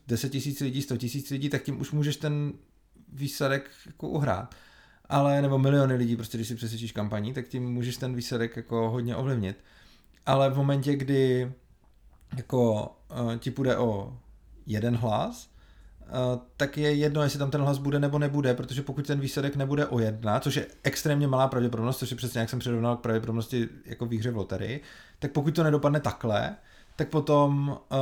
10 0.08 0.28
tisíc 0.28 0.60
lidí, 0.60 0.82
100 0.82 0.96
tisíc 0.96 1.30
lidí, 1.30 1.48
tak 1.48 1.62
tím 1.62 1.80
už 1.80 1.90
můžeš 1.92 2.16
ten 2.16 2.52
výsledek 3.12 3.70
jako 3.86 4.08
uhrát. 4.08 4.54
Ale, 5.08 5.42
nebo 5.42 5.58
miliony 5.58 5.94
lidí, 5.94 6.16
prostě 6.16 6.38
když 6.38 6.48
si 6.48 6.54
přesvědčíš 6.54 6.92
kampaní, 6.92 7.32
tak 7.32 7.48
tím 7.48 7.72
můžeš 7.72 7.96
ten 7.96 8.14
výsledek 8.14 8.56
jako 8.56 8.90
hodně 8.90 9.16
ovlivnit. 9.16 9.56
Ale 10.26 10.50
v 10.50 10.56
momentě, 10.56 10.96
kdy 10.96 11.52
jako 12.36 12.92
uh, 13.22 13.36
ti 13.36 13.50
půjde 13.50 13.76
o 13.76 14.18
jeden 14.66 14.96
hlas, 14.96 15.50
tak 16.56 16.78
je 16.78 16.94
jedno, 16.94 17.22
jestli 17.22 17.38
tam 17.38 17.50
ten 17.50 17.60
hlas 17.60 17.78
bude 17.78 17.98
nebo 17.98 18.18
nebude, 18.18 18.54
protože 18.54 18.82
pokud 18.82 19.06
ten 19.06 19.20
výsledek 19.20 19.56
nebude 19.56 19.86
o 19.86 19.98
jedna, 19.98 20.40
což 20.40 20.56
je 20.56 20.66
extrémně 20.82 21.26
malá 21.26 21.48
pravděpodobnost, 21.48 21.98
což 21.98 22.10
je 22.10 22.16
přesně 22.16 22.40
jak 22.40 22.50
jsem 22.50 22.58
přirovnal 22.58 22.96
k 22.96 23.00
pravděpodobnosti 23.00 23.68
jako 23.84 24.06
výhře 24.06 24.30
v 24.30 24.36
loterii, 24.36 24.80
tak 25.18 25.32
pokud 25.32 25.54
to 25.54 25.62
nedopadne 25.62 26.00
takhle, 26.00 26.56
tak 26.96 27.08
potom 27.08 27.78
uh, 27.92 27.98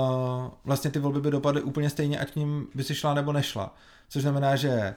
vlastně 0.65 0.91
ty 0.91 0.99
volby 0.99 1.21
by 1.21 1.31
dopadly 1.31 1.63
úplně 1.63 1.91
stejně, 1.91 2.19
ať 2.19 2.31
k 2.31 2.37
ním 2.37 2.67
by 2.75 2.85
si 2.85 2.95
šla 2.95 3.15
nebo 3.15 3.33
nešla. 3.33 3.75
Což 4.09 4.23
znamená, 4.23 4.57
že 4.57 4.95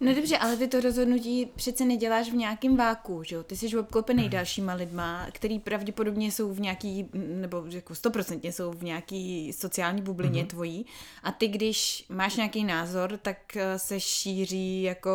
No 0.00 0.14
dobře, 0.14 0.38
ale 0.38 0.56
ty 0.56 0.68
to 0.68 0.80
rozhodnutí 0.80 1.46
přece 1.56 1.84
neděláš 1.84 2.30
v 2.30 2.34
nějakém 2.34 2.76
váku, 2.76 3.22
že 3.22 3.36
jo? 3.36 3.42
Ty 3.42 3.56
jsi 3.56 3.78
obklopený 3.78 4.22
hmm. 4.22 4.30
dalšíma 4.30 4.74
lidma, 4.74 5.26
který 5.32 5.58
pravděpodobně 5.58 6.32
jsou 6.32 6.52
v 6.52 6.60
nějaký, 6.60 7.08
nebo 7.14 7.64
jako 7.68 7.94
stoprocentně 7.94 8.52
jsou 8.52 8.72
v 8.72 8.82
nějaký 8.82 9.52
sociální 9.52 10.02
bublině 10.02 10.40
hmm. 10.40 10.48
tvojí 10.48 10.86
a 11.22 11.32
ty, 11.32 11.48
když 11.48 12.04
máš 12.08 12.36
nějaký 12.36 12.64
názor, 12.64 13.16
tak 13.22 13.56
eh, 13.56 13.78
se 13.78 14.00
šíří 14.00 14.82
jako 14.82 15.10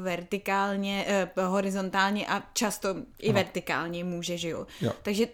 vertikálně, 0.00 1.04
eh, 1.08 1.30
horizontálně 1.44 2.26
a 2.26 2.42
často 2.52 2.88
i 3.18 3.28
ano. 3.28 3.34
vertikálně 3.34 4.04
může, 4.04 4.38
že 4.38 4.48
jo? 4.48 4.66
jo. 4.80 4.92
Takže 5.02 5.26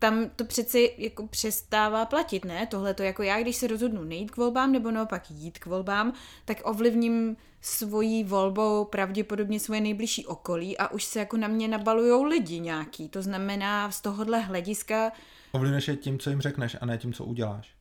tam 0.00 0.30
to 0.36 0.44
přeci 0.44 0.94
jako 0.98 1.26
přestává 1.26 2.06
platit, 2.06 2.44
ne? 2.44 2.66
Tohle 2.66 2.94
to 2.94 3.02
jako 3.02 3.22
já, 3.22 3.40
když 3.40 3.56
se 3.56 3.66
rozhodnu 3.66 4.04
nejít 4.04 4.30
k 4.30 4.36
volbám 4.36 4.72
nebo 4.72 4.90
naopak 4.90 5.30
jít 5.30 5.58
k 5.58 5.66
volbám, 5.66 6.12
tak 6.44 6.60
ovlivním 6.64 7.36
svojí 7.60 8.24
volbou 8.24 8.84
pravděpodobně 8.84 9.60
svoje 9.60 9.80
nejbližší 9.80 10.26
okolí 10.26 10.78
a 10.78 10.88
už 10.88 11.04
se 11.04 11.18
jako 11.18 11.36
na 11.36 11.48
mě 11.48 11.68
nabalujou 11.68 12.24
lidi 12.24 12.60
nějaký. 12.60 13.08
To 13.08 13.22
znamená 13.22 13.90
z 13.90 14.00
tohohle 14.00 14.40
hlediska... 14.40 15.12
Ovlivňuješ 15.52 15.88
je 15.88 15.96
tím, 15.96 16.18
co 16.18 16.30
jim 16.30 16.40
řekneš 16.40 16.76
a 16.80 16.86
ne 16.86 16.98
tím, 16.98 17.12
co 17.12 17.24
uděláš. 17.24 17.74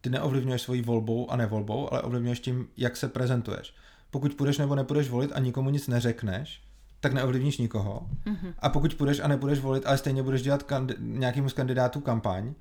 Ty 0.00 0.10
neovlivňuješ 0.10 0.62
svojí 0.62 0.82
volbou 0.82 1.30
a 1.30 1.36
nevolbou, 1.36 1.92
ale 1.92 2.02
ovlivňuješ 2.02 2.40
tím, 2.40 2.68
jak 2.76 2.96
se 2.96 3.08
prezentuješ. 3.08 3.74
Pokud 4.10 4.34
půjdeš 4.34 4.58
nebo 4.58 4.74
nepůjdeš 4.74 5.08
volit 5.08 5.32
a 5.34 5.38
nikomu 5.38 5.70
nic 5.70 5.88
neřekneš, 5.88 6.62
tak 7.02 7.12
neovlivníš 7.12 7.58
nikoho. 7.58 8.06
Mm-hmm. 8.26 8.54
A 8.58 8.68
pokud 8.68 8.94
půjdeš 8.94 9.20
a 9.20 9.28
nepůjdeš 9.28 9.58
volit, 9.58 9.86
ale 9.86 9.98
stejně 9.98 10.22
budeš 10.22 10.42
dělat 10.42 10.62
kandi- 10.62 10.94
nějakému 10.98 11.48
z 11.48 11.52
kandidátů 11.52 12.00
kampaň, 12.00 12.54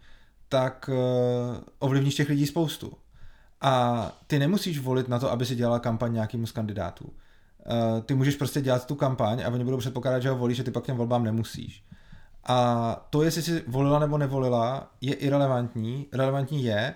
tak 0.49 0.89
uh, 0.93 1.57
ovlivníš 1.79 2.15
těch 2.15 2.29
lidí 2.29 2.47
spoustu. 2.47 2.93
A 3.61 4.11
ty 4.27 4.39
nemusíš 4.39 4.79
volit 4.79 5.07
na 5.07 5.19
to, 5.19 5.31
aby 5.31 5.45
si 5.45 5.55
dělala 5.55 5.79
kampaň 5.79 6.13
nějakému 6.13 6.45
z 6.45 6.51
kandidátů. 6.51 7.05
Uh, 7.05 8.01
ty 8.01 8.15
můžeš 8.15 8.35
prostě 8.35 8.61
dělat 8.61 8.85
tu 8.85 8.95
kampaň 8.95 9.43
a 9.43 9.49
oni 9.49 9.63
budou 9.63 9.77
předpokládat, 9.77 10.19
že 10.19 10.29
ho 10.29 10.37
volíš, 10.37 10.57
že 10.57 10.63
ty 10.63 10.71
pak 10.71 10.83
těm 10.83 10.97
volbám 10.97 11.23
nemusíš. 11.23 11.83
A 12.43 13.07
to, 13.09 13.23
jestli 13.23 13.41
jsi 13.41 13.63
volila 13.67 13.99
nebo 13.99 14.17
nevolila, 14.17 14.91
je 15.01 15.13
irrelevantní. 15.13 16.07
Relevantní 16.13 16.63
je, 16.63 16.93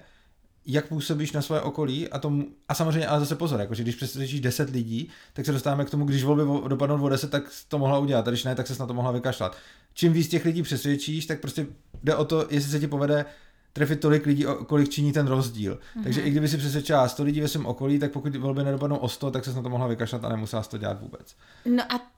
jak 0.66 0.88
působíš 0.88 1.32
na 1.32 1.42
své 1.42 1.62
okolí 1.62 2.10
a, 2.10 2.20
tom, 2.20 2.46
a 2.70 2.74
samozřejmě, 2.74 3.08
ale 3.08 3.20
zase 3.20 3.36
pozor, 3.36 3.60
jakože 3.60 3.84
když 3.84 3.96
přesvědčíš 3.96 4.42
10 4.42 4.70
lidí, 4.70 5.10
tak 5.34 5.46
se 5.46 5.52
dostáváme 5.52 5.86
k 5.86 5.90
tomu, 5.90 6.06
když 6.06 6.24
volby 6.24 6.70
dopadnou 6.70 7.04
o 7.04 7.10
10, 7.10 7.32
tak 7.32 7.44
to 7.68 7.78
mohla 7.78 8.00
udělat, 8.00 8.28
a 8.28 8.32
když 8.32 8.44
ne, 8.44 8.56
tak 8.56 8.68
se 8.68 8.76
na 8.80 8.88
to 8.88 8.94
mohla 8.94 9.12
vykašlat. 9.12 9.58
Čím 9.94 10.14
víc 10.14 10.28
těch 10.28 10.46
lidí 10.46 10.62
přesvědčíš, 10.62 11.26
tak 11.26 11.42
prostě 11.42 11.68
jde 12.04 12.16
o 12.16 12.26
to, 12.26 12.48
jestli 12.50 12.72
se 12.72 12.80
ti 12.80 12.88
povede 12.88 13.26
trefit 13.74 14.00
tolik 14.00 14.26
lidí, 14.26 14.46
kolik 14.66 14.90
činí 14.90 15.14
ten 15.14 15.28
rozdíl. 15.28 15.74
Mm-hmm. 15.74 16.04
Takže 16.04 16.22
i 16.22 16.32
kdyby 16.32 16.48
si 16.48 16.58
přesvědčila 16.58 17.08
100 17.08 17.24
lidí 17.24 17.42
ve 17.42 17.48
svém 17.48 17.66
okolí, 17.66 18.00
tak 18.00 18.12
pokud 18.12 18.36
volby 18.36 18.64
nedopadnou 18.64 18.98
o 18.98 19.10
100, 19.10 19.32
tak 19.32 19.46
se 19.46 19.54
na 19.54 19.62
to 19.62 19.70
mohla 19.70 19.88
vykašlat 19.88 20.26
a 20.26 20.30
nemusela 20.30 20.64
to 20.64 20.78
dělat 20.78 21.02
vůbec. 21.02 21.36
No 21.66 21.84
a 21.94 22.15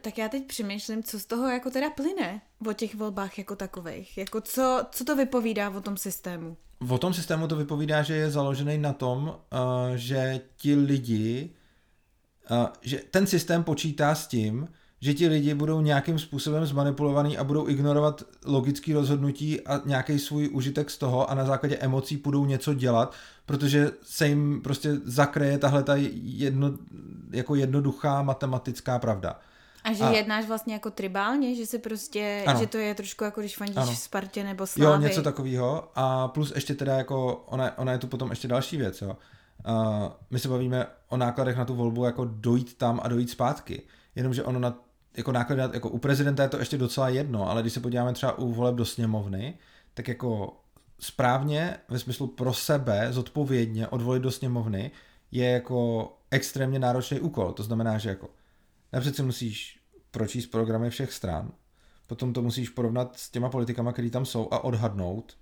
tak 0.00 0.18
já 0.18 0.28
teď 0.28 0.46
přemýšlím, 0.46 1.02
co 1.02 1.20
z 1.20 1.26
toho 1.26 1.48
jako 1.48 1.70
teda 1.70 1.90
plyne 1.90 2.40
o 2.66 2.72
těch 2.72 2.94
volbách 2.94 3.38
jako 3.38 3.56
takových. 3.56 4.18
Jako 4.18 4.40
co, 4.40 4.86
co 4.90 5.04
to 5.04 5.16
vypovídá 5.16 5.70
o 5.70 5.80
tom 5.80 5.96
systému? 5.96 6.56
O 6.88 6.98
tom 6.98 7.14
systému 7.14 7.48
to 7.48 7.56
vypovídá, 7.56 8.02
že 8.02 8.14
je 8.14 8.30
založený 8.30 8.78
na 8.78 8.92
tom, 8.92 9.22
uh, 9.28 9.94
že 9.94 10.40
ti 10.56 10.74
lidi, 10.74 11.50
uh, 12.50 12.66
že 12.80 12.98
ten 13.10 13.26
systém 13.26 13.64
počítá 13.64 14.14
s 14.14 14.26
tím, 14.26 14.68
že 15.00 15.14
ti 15.14 15.28
lidi 15.28 15.54
budou 15.54 15.80
nějakým 15.80 16.18
způsobem 16.18 16.66
zmanipulovaný 16.66 17.38
a 17.38 17.44
budou 17.44 17.68
ignorovat 17.68 18.22
logický 18.44 18.92
rozhodnutí 18.92 19.60
a 19.60 19.80
nějaký 19.84 20.18
svůj 20.18 20.50
užitek 20.52 20.90
z 20.90 20.98
toho 20.98 21.30
a 21.30 21.34
na 21.34 21.44
základě 21.44 21.76
emocí 21.76 22.16
budou 22.16 22.46
něco 22.46 22.74
dělat, 22.74 23.14
protože 23.46 23.90
se 24.02 24.28
jim 24.28 24.60
prostě 24.62 24.94
zakreje 25.04 25.58
tahle 25.58 25.82
ta 25.82 25.94
jedno, 25.96 26.72
jako 27.30 27.54
jednoduchá 27.54 28.22
matematická 28.22 28.98
pravda. 28.98 29.40
A 29.84 29.92
že 29.92 30.04
a... 30.04 30.10
jednáš 30.10 30.46
vlastně 30.46 30.74
jako 30.74 30.90
tribálně, 30.90 31.54
že 31.54 31.66
si 31.66 31.78
prostě, 31.78 32.44
ano. 32.46 32.60
že 32.60 32.66
to 32.66 32.76
je 32.76 32.94
trošku 32.94 33.24
jako 33.24 33.40
když 33.40 33.56
fandíš 33.56 33.84
v 33.84 33.98
Spartě 33.98 34.44
nebo 34.44 34.66
Slávy. 34.66 34.92
Jo, 34.92 35.08
něco 35.08 35.22
takového. 35.22 35.90
A 35.94 36.28
plus 36.28 36.52
ještě 36.54 36.74
teda 36.74 36.94
jako, 36.94 37.44
ona, 37.46 37.78
ona 37.78 37.92
je 37.92 37.98
tu 37.98 38.06
potom 38.06 38.30
ještě 38.30 38.48
další 38.48 38.76
věc, 38.76 39.02
jo. 39.02 39.16
Uh, 39.68 40.12
my 40.30 40.38
se 40.38 40.48
bavíme 40.48 40.86
o 41.08 41.16
nákladech 41.16 41.56
na 41.56 41.64
tu 41.64 41.74
volbu 41.74 42.04
jako 42.04 42.24
dojít 42.24 42.78
tam 42.78 43.00
a 43.02 43.08
dojít 43.08 43.30
zpátky. 43.30 43.82
Jenomže 44.14 44.44
ono 44.44 44.58
na 44.58 44.78
jako 45.16 45.32
náklady, 45.32 45.62
jako 45.72 45.88
u 45.88 45.98
prezidenta 45.98 46.42
je 46.42 46.48
to 46.48 46.58
ještě 46.58 46.78
docela 46.78 47.08
jedno, 47.08 47.50
ale 47.50 47.62
když 47.62 47.72
se 47.72 47.80
podíváme 47.80 48.12
třeba 48.12 48.38
u 48.38 48.52
voleb 48.52 48.74
do 48.74 48.84
sněmovny, 48.84 49.58
tak 49.94 50.08
jako 50.08 50.56
správně 50.98 51.76
ve 51.88 51.98
smyslu 51.98 52.26
pro 52.26 52.54
sebe 52.54 53.08
zodpovědně 53.10 53.88
odvolit 53.88 54.22
do 54.22 54.30
sněmovny 54.30 54.90
je 55.30 55.50
jako 55.50 56.12
extrémně 56.30 56.78
náročný 56.78 57.20
úkol. 57.20 57.52
To 57.52 57.62
znamená, 57.62 57.98
že 57.98 58.08
jako 58.08 58.30
napřed 58.92 59.16
si 59.16 59.22
musíš 59.22 59.80
pročíst 60.10 60.50
programy 60.50 60.90
všech 60.90 61.12
stran, 61.12 61.52
potom 62.06 62.32
to 62.32 62.42
musíš 62.42 62.68
porovnat 62.68 63.18
s 63.18 63.30
těma 63.30 63.48
politikama, 63.48 63.92
které 63.92 64.10
tam 64.10 64.26
jsou 64.26 64.48
a 64.50 64.64
odhadnout, 64.64 65.36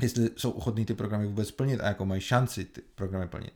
jestli 0.00 0.30
jsou 0.36 0.50
ochotní 0.50 0.84
ty 0.84 0.94
programy 0.94 1.26
vůbec 1.26 1.50
plnit 1.50 1.80
a 1.80 1.88
jako 1.88 2.06
mají 2.06 2.20
šanci 2.20 2.64
ty 2.64 2.82
programy 2.94 3.28
plnit. 3.28 3.52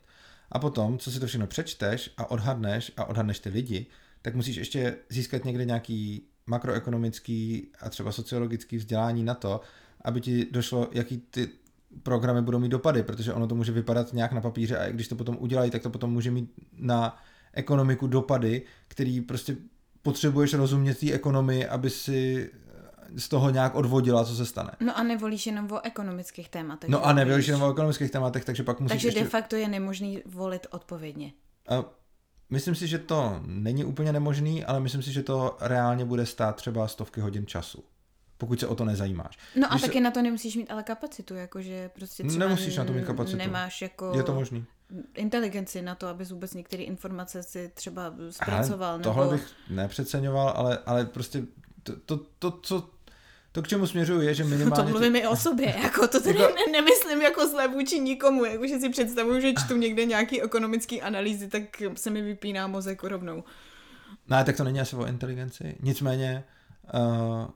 A 0.51 0.59
potom, 0.59 0.97
co 0.97 1.11
si 1.11 1.19
to 1.19 1.27
všechno 1.27 1.47
přečteš 1.47 2.13
a 2.17 2.31
odhadneš 2.31 2.91
a 2.97 3.05
odhadneš 3.05 3.39
ty 3.39 3.49
lidi, 3.49 3.85
tak 4.21 4.35
musíš 4.35 4.55
ještě 4.55 4.97
získat 5.09 5.45
někde 5.45 5.65
nějaký 5.65 6.27
makroekonomický 6.45 7.67
a 7.79 7.89
třeba 7.89 8.11
sociologický 8.11 8.77
vzdělání 8.77 9.23
na 9.23 9.33
to, 9.33 9.61
aby 10.01 10.21
ti 10.21 10.47
došlo, 10.51 10.89
jaký 10.91 11.17
ty 11.17 11.49
programy 12.03 12.41
budou 12.41 12.59
mít 12.59 12.69
dopady, 12.69 13.03
protože 13.03 13.33
ono 13.33 13.47
to 13.47 13.55
může 13.55 13.71
vypadat 13.71 14.13
nějak 14.13 14.31
na 14.31 14.41
papíře 14.41 14.77
a 14.77 14.89
když 14.89 15.07
to 15.07 15.15
potom 15.15 15.37
udělají, 15.39 15.71
tak 15.71 15.81
to 15.81 15.89
potom 15.89 16.11
může 16.13 16.31
mít 16.31 16.51
na 16.77 17.17
ekonomiku 17.53 18.07
dopady, 18.07 18.61
který 18.87 19.21
prostě 19.21 19.57
potřebuješ 20.01 20.53
rozumět 20.53 20.99
té 20.99 21.11
ekonomii, 21.11 21.65
aby 21.65 21.89
si 21.89 22.51
z 23.15 23.29
toho 23.29 23.49
nějak 23.49 23.75
odvodila, 23.75 24.25
co 24.25 24.35
se 24.35 24.45
stane. 24.45 24.71
No 24.79 24.97
a 24.97 25.03
nevolíš 25.03 25.45
jenom 25.45 25.71
o 25.71 25.85
ekonomických 25.85 26.49
tématech. 26.49 26.89
No 26.89 27.05
a 27.05 27.13
nevolíš 27.13 27.47
jenom 27.47 27.61
o 27.61 27.71
ekonomických 27.71 28.11
tématech, 28.11 28.45
takže 28.45 28.63
pak 28.63 28.79
musíš 28.79 28.91
Takže 28.93 29.07
ještě... 29.07 29.23
de 29.23 29.29
facto 29.29 29.55
je 29.55 29.67
nemožný 29.67 30.21
volit 30.25 30.67
odpovědně. 30.71 31.33
A 31.69 31.83
myslím 32.49 32.75
si, 32.75 32.87
že 32.87 32.99
to 32.99 33.39
není 33.45 33.85
úplně 33.85 34.13
nemožný, 34.13 34.65
ale 34.65 34.79
myslím 34.79 35.03
si, 35.03 35.11
že 35.11 35.23
to 35.23 35.57
reálně 35.61 36.05
bude 36.05 36.25
stát 36.25 36.55
třeba 36.55 36.87
stovky 36.87 37.21
hodin 37.21 37.45
času 37.45 37.83
pokud 38.37 38.59
se 38.59 38.67
o 38.67 38.75
to 38.75 38.85
nezajímáš. 38.85 39.37
No 39.55 39.67
a 39.67 39.69
Když 39.69 39.81
taky 39.81 39.97
se... 39.97 40.03
na 40.03 40.11
to 40.11 40.21
nemusíš 40.21 40.55
mít 40.55 40.71
ale 40.71 40.83
kapacitu, 40.83 41.35
jakože 41.35 41.89
prostě 41.89 42.23
třeba 42.23 42.45
Nemusíš 42.45 42.77
na 42.77 42.85
to 42.85 42.93
mít 42.93 43.05
kapacitu. 43.05 43.37
Nemáš 43.37 43.81
jako... 43.81 44.11
Je 44.15 44.23
to 44.23 44.33
možný. 44.33 44.65
Inteligenci 45.15 45.81
na 45.81 45.95
to, 45.95 46.07
abys 46.07 46.31
vůbec 46.31 46.53
některé 46.53 46.83
informace 46.83 47.43
si 47.43 47.71
třeba 47.73 48.13
zpracoval. 48.29 48.93
Ale 48.93 49.03
tohle 49.03 49.25
nebo... 49.25 49.37
bych 49.37 49.47
nepřeceňoval, 49.69 50.53
ale, 50.55 50.79
ale 50.85 51.05
prostě 51.05 51.43
to, 51.83 51.95
to, 52.05 52.17
to, 52.39 52.51
co 52.51 52.89
to, 53.51 53.61
k 53.61 53.67
čemu 53.67 53.87
směřuju, 53.87 54.21
je, 54.21 54.33
že 54.33 54.43
minimálně... 54.43 54.83
To 54.83 54.89
mluvím 54.89 55.15
i 55.15 55.27
o 55.27 55.35
sobě, 55.35 55.75
jako 55.83 56.07
to 56.07 56.21
tady 56.21 56.39
jako... 56.39 56.55
ne, 56.55 56.71
nemyslím 56.71 57.21
jako 57.21 57.47
zle 57.47 57.67
vůči 57.67 57.99
nikomu, 57.99 58.45
jako 58.45 58.67
že 58.67 58.79
si 58.79 58.89
představuju, 58.89 59.41
že 59.41 59.53
čtu 59.53 59.77
někde 59.77 60.05
nějaký 60.05 60.41
ekonomický 60.41 61.01
analýzy, 61.01 61.47
tak 61.47 61.63
se 61.95 62.09
mi 62.09 62.21
vypíná 62.21 62.67
mozek 62.67 63.03
rovnou. 63.03 63.43
No, 64.27 64.43
tak 64.43 64.57
to 64.57 64.63
není 64.63 64.79
asi 64.79 64.95
o 64.95 65.05
inteligenci. 65.05 65.75
Nicméně... 65.79 66.43
Uh, 66.93 67.47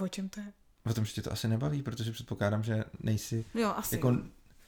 o 0.00 0.08
čem 0.08 0.28
to 0.28 0.40
je? 0.40 0.46
O 0.86 0.94
tom, 0.94 1.04
že 1.04 1.12
tě 1.12 1.22
to 1.22 1.32
asi 1.32 1.48
nebaví, 1.48 1.82
protože 1.82 2.12
předpokládám, 2.12 2.62
že 2.62 2.84
nejsi... 3.00 3.44
Jo, 3.54 3.72
asi. 3.76 3.94
Jako, 3.94 4.16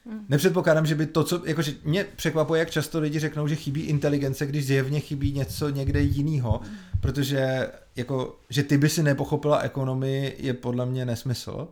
Hmm. 0.06 0.26
Nepředpokládám, 0.28 0.86
že 0.86 0.94
by 0.94 1.06
to, 1.06 1.24
co, 1.24 1.46
jakože 1.46 1.72
mě 1.84 2.04
překvapuje, 2.04 2.58
jak 2.58 2.70
často 2.70 3.00
lidi 3.00 3.18
řeknou, 3.18 3.48
že 3.48 3.56
chybí 3.56 3.80
inteligence, 3.80 4.46
když 4.46 4.66
zjevně 4.66 5.00
chybí 5.00 5.32
něco 5.32 5.68
někde 5.68 6.00
jiného, 6.00 6.60
hmm. 6.64 6.76
protože 7.00 7.70
jako, 7.96 8.40
že 8.50 8.62
ty 8.62 8.78
by 8.78 8.88
si 8.88 9.02
nepochopila 9.02 9.58
ekonomii, 9.58 10.36
je 10.38 10.54
podle 10.54 10.86
mě 10.86 11.06
nesmysl. 11.06 11.68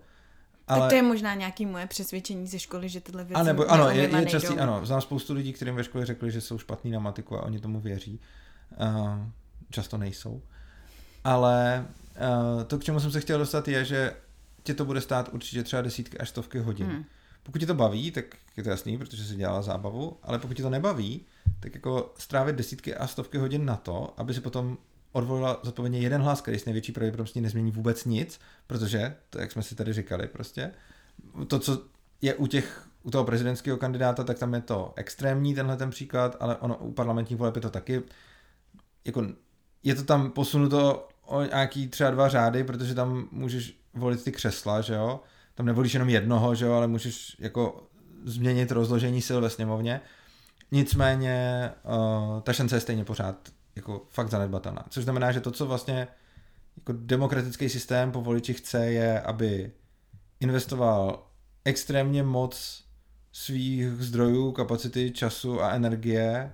Ale... 0.69 0.81
Tak 0.81 0.89
to 0.89 0.95
je 0.95 1.03
možná 1.03 1.35
nějaký 1.35 1.67
moje 1.67 1.87
přesvědčení 1.87 2.47
ze 2.47 2.59
školy, 2.59 2.89
že 2.89 3.01
tyhle 3.01 3.25
věci 3.25 3.41
a 3.41 3.43
nebo, 3.43 3.71
ano, 3.71 3.91
je, 3.91 4.11
je 4.19 4.27
častý, 4.27 4.59
ano, 4.59 4.87
znám 4.87 5.01
spoustu 5.01 5.35
lidí, 5.35 5.53
kterým 5.53 5.75
ve 5.75 5.85
škole 5.85 6.07
řekli, 6.07 6.31
že 6.31 6.41
jsou 6.41 6.59
špatní 6.59 6.91
na 6.91 7.01
matiku 7.01 7.37
a 7.39 7.43
oni 7.43 7.59
tomu 7.61 7.81
věří. 7.81 8.21
Uh, 8.81 9.19
často 9.71 9.99
nejsou. 9.99 10.43
Ale 11.25 11.87
uh, 12.17 12.63
to, 12.65 12.79
k 12.79 12.85
čemu 12.85 13.01
jsem 13.01 13.11
se 13.11 13.21
chtěl 13.21 13.39
dostat, 13.39 13.69
je, 13.69 13.85
že 13.85 14.17
tě 14.63 14.75
to 14.75 14.85
bude 14.85 15.01
stát 15.01 15.29
určitě 15.33 15.63
třeba 15.63 15.83
desítky 15.83 16.19
až 16.19 16.29
stovky 16.29 16.59
hodin. 16.59 16.87
Hmm 16.87 17.05
pokud 17.43 17.59
tě 17.59 17.67
to 17.67 17.75
baví, 17.75 18.11
tak 18.11 18.25
je 18.57 18.63
to 18.63 18.71
jasný, 18.71 18.99
protože 18.99 19.25
si 19.25 19.37
dělala 19.37 19.63
zábavu, 19.63 20.19
ale 20.23 20.39
pokud 20.39 20.55
tě 20.55 20.63
to 20.63 20.71
nebaví, 20.71 21.27
tak 21.61 21.75
jako 21.75 22.15
strávit 22.19 22.57
desítky 22.57 22.95
a 22.95 23.07
stovky 23.07 23.39
hodin 23.39 23.65
na 23.65 23.77
to, 23.77 24.15
aby 24.17 24.35
si 24.35 24.41
potom 24.41 24.79
odvolila 25.13 25.61
zodpovědně 25.63 25.99
jeden 25.99 26.23
hlas, 26.23 26.41
který 26.41 26.59
s 26.59 26.65
největší 26.65 26.93
pravděpodobností 26.93 27.41
nezmění 27.41 27.71
vůbec 27.71 28.05
nic, 28.05 28.41
protože, 28.67 29.17
to 29.31 29.39
jak 29.39 29.53
jsme 29.53 29.63
si 29.63 29.75
tady 29.75 29.93
říkali 29.93 30.29
prostě, 30.29 30.73
to, 31.47 31.59
co 31.59 31.85
je 32.23 32.35
u 32.35 32.47
těch 32.47 32.89
u 33.03 33.11
toho 33.11 33.25
prezidentského 33.25 33.77
kandidáta, 33.77 34.25
tak 34.25 34.39
tam 34.39 34.55
je 34.55 34.61
to 34.61 34.93
extrémní 34.97 35.55
tenhle 35.55 35.77
ten 35.77 35.91
příklad, 35.91 36.37
ale 36.41 36.57
ono 36.57 36.77
u 36.77 36.93
parlamentních 36.93 37.39
voleb 37.39 37.57
je 37.57 37.63
to 37.63 37.71
taky, 37.71 38.03
jako 39.05 39.27
je 39.83 39.95
to 39.95 40.05
tam 40.05 40.31
posunuto 40.31 41.09
o 41.27 41.43
nějaký 41.43 41.89
třeba 41.89 42.11
dva 42.11 42.29
řády, 42.29 42.65
protože 42.65 42.95
tam 42.95 43.29
můžeš 43.31 43.79
volit 43.95 44.25
ty 44.25 44.33
křesla, 44.33 44.81
že 44.81 44.95
jo, 44.95 45.21
tam 45.55 45.67
nevolíš 45.67 45.95
jenom 45.95 46.09
jednoho, 46.09 46.55
že 46.55 46.65
jo, 46.65 46.73
ale 46.73 46.87
můžeš 46.87 47.37
jako 47.39 47.87
změnit 48.25 48.71
rozložení 48.71 49.23
sil 49.27 49.39
ve 49.41 49.51
sněmovně. 49.51 50.01
Nicméně 50.71 51.71
uh, 51.85 52.41
ta 52.41 52.53
šance 52.53 52.77
je 52.77 52.81
stejně 52.81 53.05
pořád 53.05 53.37
jako 53.77 54.07
fakt 54.11 54.29
zanedbatelná. 54.29 54.85
Což 54.89 55.05
znamená, 55.05 55.33
že 55.33 55.41
to, 55.41 55.51
co 55.51 55.67
vlastně 55.67 56.09
jako 56.77 56.93
demokratický 56.97 57.69
systém 57.69 58.13
po 58.13 58.23
voliči 58.23 58.55
chce, 58.55 58.87
je, 58.87 59.21
aby 59.21 59.73
investoval 60.41 61.27
extrémně 61.65 62.23
moc 62.23 62.85
svých 63.33 63.87
zdrojů, 63.87 64.53
kapacity, 64.53 65.11
času 65.11 65.63
a 65.63 65.71
energie 65.71 66.53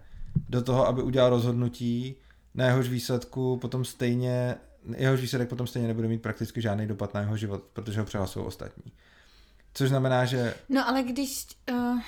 do 0.48 0.62
toho, 0.62 0.86
aby 0.86 1.02
udělal 1.02 1.30
rozhodnutí, 1.30 2.16
na 2.54 2.66
jehož 2.66 2.88
výsledku 2.88 3.56
potom 3.56 3.84
stejně 3.84 4.56
jehož 4.96 5.20
výsledek 5.20 5.48
potom 5.48 5.66
stejně 5.66 5.88
nebude 5.88 6.08
mít 6.08 6.22
prakticky 6.22 6.60
žádný 6.60 6.86
dopad 6.86 7.14
na 7.14 7.20
jeho 7.20 7.36
život, 7.36 7.62
protože 7.72 8.00
ho 8.00 8.06
přehlasují 8.06 8.46
ostatní. 8.46 8.92
Což 9.74 9.88
znamená, 9.88 10.24
že... 10.24 10.54
No 10.68 10.88
ale 10.88 11.02
když, 11.02 11.46
uh, 11.70 12.00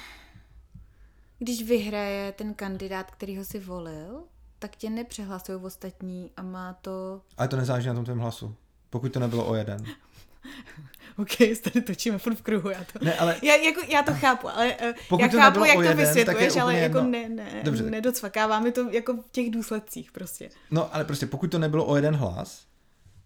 když 1.38 1.62
vyhraje 1.62 2.32
ten 2.32 2.54
kandidát, 2.54 3.10
který 3.10 3.38
ho 3.38 3.44
si 3.44 3.58
volil, 3.58 4.22
tak 4.58 4.76
tě 4.76 4.90
nepřehlasují 4.90 5.60
ostatní 5.62 6.30
a 6.36 6.42
má 6.42 6.72
to... 6.72 7.20
Ale 7.36 7.48
to 7.48 7.56
nezáleží 7.56 7.88
na 7.88 7.94
tom 7.94 8.04
tvém 8.04 8.18
hlasu. 8.18 8.54
Pokud 8.90 9.12
to 9.12 9.20
nebylo 9.20 9.46
o 9.46 9.54
jeden. 9.54 9.84
OK, 11.16 11.36
tady 11.62 11.80
točíme 11.80 12.18
furt 12.18 12.34
v 12.34 12.42
kruhu, 12.42 12.70
já 12.70 12.84
to, 12.92 13.04
ne, 13.04 13.14
ale... 13.14 13.36
já, 13.42 13.56
jako, 13.56 13.80
já 13.88 14.02
to 14.02 14.14
chápu, 14.14 14.48
ale 14.48 14.74
uh, 14.74 14.92
Pokud 15.08 15.22
já 15.22 15.28
to 15.28 15.36
chápu, 15.36 15.64
jak 15.64 15.76
to 15.76 15.82
jeden, 15.82 15.96
vysvětluješ, 15.96 16.56
ale 16.56 16.78
jako 16.78 16.98
jedno... 16.98 17.10
ne, 17.10 17.28
ne, 17.28 17.60
Dobře, 17.64 17.82
nedocvakává 17.82 18.60
mi 18.60 18.72
to 18.72 18.90
jako 18.90 19.16
v 19.16 19.30
těch 19.30 19.50
důsledcích 19.50 20.12
prostě. 20.12 20.48
No, 20.70 20.94
ale 20.94 21.04
prostě 21.04 21.26
pokud 21.26 21.50
to 21.50 21.58
nebylo 21.58 21.86
o 21.86 21.96
jeden 21.96 22.14
hlas, 22.16 22.70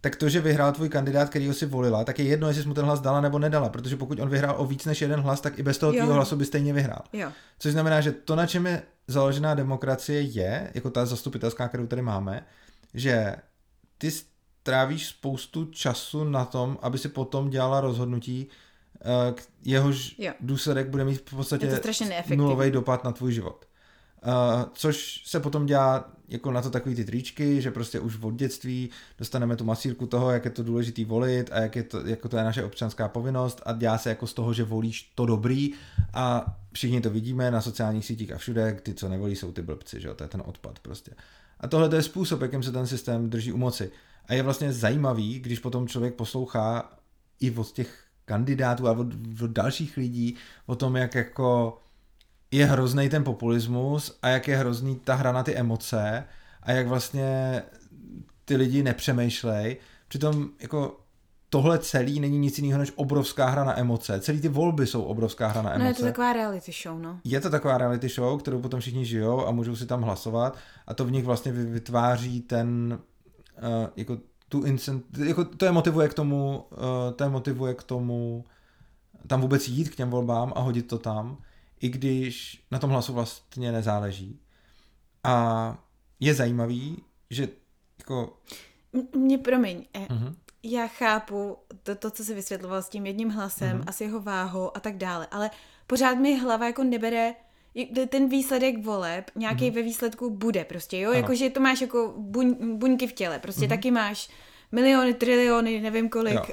tak 0.04 0.16
to, 0.16 0.28
že 0.28 0.40
vyhrál 0.40 0.72
tvůj 0.72 0.88
kandidát, 0.88 1.30
který 1.30 1.48
ho 1.48 1.54
si 1.54 1.66
volila, 1.66 2.04
tak 2.04 2.18
je 2.18 2.24
jedno, 2.24 2.48
jestli 2.48 2.62
jsi 2.62 2.68
mu 2.68 2.74
ten 2.74 2.84
hlas 2.84 3.00
dala 3.00 3.20
nebo 3.20 3.38
nedala, 3.38 3.68
protože 3.68 3.96
pokud 3.96 4.20
on 4.20 4.28
vyhrál 4.28 4.54
o 4.58 4.66
víc 4.66 4.84
než 4.84 5.02
jeden 5.02 5.20
hlas, 5.20 5.40
tak 5.40 5.58
i 5.58 5.62
bez 5.62 5.78
toho 5.78 5.92
tvého 5.92 6.14
hlasu 6.14 6.36
by 6.36 6.44
stejně 6.44 6.72
vyhrál. 6.72 7.02
Jo. 7.12 7.32
Což 7.58 7.72
znamená, 7.72 8.00
že 8.00 8.12
to, 8.12 8.36
na 8.36 8.46
čem 8.46 8.66
je 8.66 8.82
založená 9.08 9.54
demokracie, 9.54 10.20
je, 10.20 10.70
jako 10.74 10.90
ta 10.90 11.06
zastupitelská, 11.06 11.68
kterou 11.68 11.86
tady 11.86 12.02
máme, 12.02 12.46
že 12.94 13.36
ty 13.98 14.10
trávíš 14.64 15.06
spoustu 15.06 15.64
času 15.64 16.24
na 16.24 16.44
tom, 16.44 16.78
aby 16.82 16.98
si 16.98 17.08
potom 17.08 17.50
dělala 17.50 17.80
rozhodnutí, 17.80 18.46
eh, 19.00 19.34
jehož 19.64 20.14
jo. 20.18 20.32
důsledek 20.40 20.88
bude 20.88 21.04
mít 21.04 21.30
v 21.30 21.36
podstatě 21.36 21.80
nulový 22.36 22.70
dopad 22.70 23.04
na 23.04 23.12
tvůj 23.12 23.32
život. 23.32 23.66
Uh, 24.26 24.62
což 24.72 25.22
se 25.24 25.40
potom 25.40 25.66
dělá 25.66 26.10
jako 26.28 26.52
na 26.52 26.62
to 26.62 26.70
takový 26.70 26.94
ty 26.94 27.04
tričky, 27.04 27.62
že 27.62 27.70
prostě 27.70 28.00
už 28.00 28.18
od 28.22 28.34
dětství 28.34 28.90
dostaneme 29.18 29.56
tu 29.56 29.64
masírku 29.64 30.06
toho, 30.06 30.30
jak 30.30 30.44
je 30.44 30.50
to 30.50 30.62
důležitý 30.62 31.04
volit 31.04 31.50
a 31.52 31.60
jak 31.60 31.76
je 31.76 31.82
to, 31.82 32.06
jako 32.06 32.28
to 32.28 32.36
je 32.36 32.44
naše 32.44 32.64
občanská 32.64 33.08
povinnost 33.08 33.62
a 33.66 33.72
dělá 33.72 33.98
se 33.98 34.08
jako 34.08 34.26
z 34.26 34.34
toho, 34.34 34.52
že 34.52 34.64
volíš 34.64 35.12
to 35.14 35.26
dobrý 35.26 35.72
a 36.14 36.56
všichni 36.72 37.00
to 37.00 37.10
vidíme 37.10 37.50
na 37.50 37.60
sociálních 37.60 38.06
sítích 38.06 38.32
a 38.32 38.38
všude, 38.38 38.78
ty, 38.82 38.94
co 38.94 39.08
nevolí, 39.08 39.36
jsou 39.36 39.52
ty 39.52 39.62
blbci, 39.62 40.00
že 40.00 40.08
jo, 40.08 40.14
to 40.14 40.24
je 40.24 40.28
ten 40.28 40.42
odpad 40.46 40.78
prostě. 40.78 41.10
A 41.60 41.68
tohle 41.68 41.88
to 41.88 41.96
je 41.96 42.02
způsob, 42.02 42.42
jakým 42.42 42.62
se 42.62 42.72
ten 42.72 42.86
systém 42.86 43.30
drží 43.30 43.52
u 43.52 43.56
moci. 43.56 43.90
A 44.28 44.34
je 44.34 44.42
vlastně 44.42 44.72
zajímavý, 44.72 45.40
když 45.40 45.58
potom 45.58 45.88
člověk 45.88 46.14
poslouchá 46.14 46.90
i 47.40 47.50
od 47.50 47.72
těch 47.72 48.04
kandidátů 48.24 48.88
a 48.88 48.92
od, 48.92 49.06
od 49.42 49.50
dalších 49.50 49.96
lidí 49.96 50.36
o 50.66 50.76
tom, 50.76 50.96
jak 50.96 51.14
jako 51.14 51.78
je 52.50 52.66
hrozný 52.66 53.08
ten 53.08 53.24
populismus 53.24 54.18
a 54.22 54.28
jak 54.28 54.48
je 54.48 54.56
hrozný 54.56 54.96
ta 54.96 55.14
hra 55.14 55.32
na 55.32 55.42
ty 55.42 55.54
emoce 55.54 56.24
a 56.62 56.72
jak 56.72 56.86
vlastně 56.86 57.62
ty 58.44 58.56
lidi 58.56 58.82
nepřemýšlej. 58.82 59.76
Přitom 60.08 60.48
jako 60.60 61.00
tohle 61.48 61.78
celý 61.78 62.20
není 62.20 62.38
nic 62.38 62.58
jiného 62.58 62.78
než 62.78 62.92
obrovská 62.96 63.46
hra 63.46 63.64
na 63.64 63.78
emoce. 63.78 64.20
Celý 64.20 64.40
ty 64.40 64.48
volby 64.48 64.86
jsou 64.86 65.02
obrovská 65.02 65.48
hra 65.48 65.62
na 65.62 65.70
emoce. 65.70 65.82
No 65.82 65.88
je 65.88 65.94
to 65.94 66.02
taková 66.02 66.32
reality 66.32 66.72
show, 66.82 66.98
no. 66.98 67.20
Je 67.24 67.40
to 67.40 67.50
taková 67.50 67.78
reality 67.78 68.08
show, 68.08 68.40
kterou 68.40 68.60
potom 68.60 68.80
všichni 68.80 69.04
žijou 69.04 69.46
a 69.46 69.50
můžou 69.50 69.76
si 69.76 69.86
tam 69.86 70.02
hlasovat 70.02 70.58
a 70.86 70.94
to 70.94 71.04
v 71.04 71.10
nich 71.10 71.24
vlastně 71.24 71.52
vytváří 71.52 72.40
ten, 72.40 72.98
uh, 73.58 73.88
jako 73.96 74.18
tu 74.48 74.62
incent, 74.62 75.18
jako 75.18 75.44
to 75.44 75.64
je 75.64 75.72
motivuje 75.72 76.08
k 76.08 76.14
tomu, 76.14 76.64
uh, 76.70 76.78
to 77.16 77.24
je 77.24 77.30
motivuje 77.30 77.74
k 77.74 77.82
tomu 77.82 78.44
tam 79.26 79.40
vůbec 79.40 79.68
jít 79.68 79.88
k 79.88 79.96
těm 79.96 80.10
volbám 80.10 80.52
a 80.56 80.60
hodit 80.60 80.88
to 80.88 80.98
tam, 80.98 81.38
i 81.80 81.88
když 81.88 82.64
na 82.70 82.78
tom 82.78 82.90
hlasu 82.90 83.12
vlastně 83.12 83.72
nezáleží. 83.72 84.40
A 85.24 85.78
je 86.20 86.34
zajímavý, 86.34 87.02
že 87.30 87.48
jako... 87.98 88.38
Mě 89.16 89.38
promiň, 89.38 89.84
uh-huh 89.94 90.34
já 90.64 90.86
chápu 90.86 91.56
to, 91.82 91.94
to, 91.94 92.10
co 92.10 92.24
jsi 92.24 92.34
vysvětloval 92.34 92.82
s 92.82 92.88
tím 92.88 93.06
jedním 93.06 93.30
hlasem 93.30 93.78
mm-hmm. 93.78 93.84
a 93.86 93.92
s 93.92 94.00
jeho 94.00 94.20
váhou 94.20 94.76
a 94.76 94.80
tak 94.80 94.96
dále, 94.96 95.26
ale 95.30 95.50
pořád 95.86 96.14
mi 96.14 96.38
hlava 96.38 96.66
jako 96.66 96.84
nebere 96.84 97.34
ten 98.08 98.28
výsledek 98.28 98.84
voleb 98.84 99.30
nějaký 99.34 99.70
mm-hmm. 99.70 99.74
ve 99.74 99.82
výsledku 99.82 100.30
bude 100.30 100.64
prostě, 100.64 100.98
jo, 100.98 101.12
jakože 101.12 101.50
to 101.50 101.60
máš 101.60 101.80
jako 101.80 102.14
buň, 102.16 102.78
buňky 102.78 103.06
v 103.06 103.12
těle, 103.12 103.38
prostě 103.38 103.64
mm-hmm. 103.64 103.68
taky 103.68 103.90
máš 103.90 104.28
miliony, 104.72 105.14
triliony, 105.14 105.80
nevím 105.80 106.08
kolik 106.08 106.40
uh, 106.40 106.46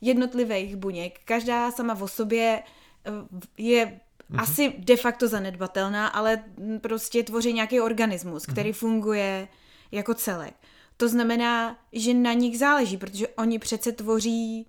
jednotlivých 0.00 0.76
buněk, 0.76 1.20
každá 1.24 1.70
sama 1.70 2.00
o 2.00 2.08
sobě 2.08 2.62
uh, 3.08 3.40
je 3.58 3.86
mm-hmm. 3.86 4.40
asi 4.42 4.72
de 4.78 4.96
facto 4.96 5.28
zanedbatelná, 5.28 6.06
ale 6.06 6.44
prostě 6.80 7.22
tvoří 7.22 7.52
nějaký 7.52 7.80
organismus, 7.80 8.46
který 8.46 8.70
mm-hmm. 8.70 8.74
funguje 8.74 9.48
jako 9.92 10.14
celek. 10.14 10.54
To 10.96 11.08
znamená, 11.08 11.78
že 11.92 12.14
na 12.14 12.32
nich 12.32 12.58
záleží, 12.58 12.96
protože 12.96 13.28
oni 13.28 13.58
přece 13.58 13.92
tvoří 13.92 14.66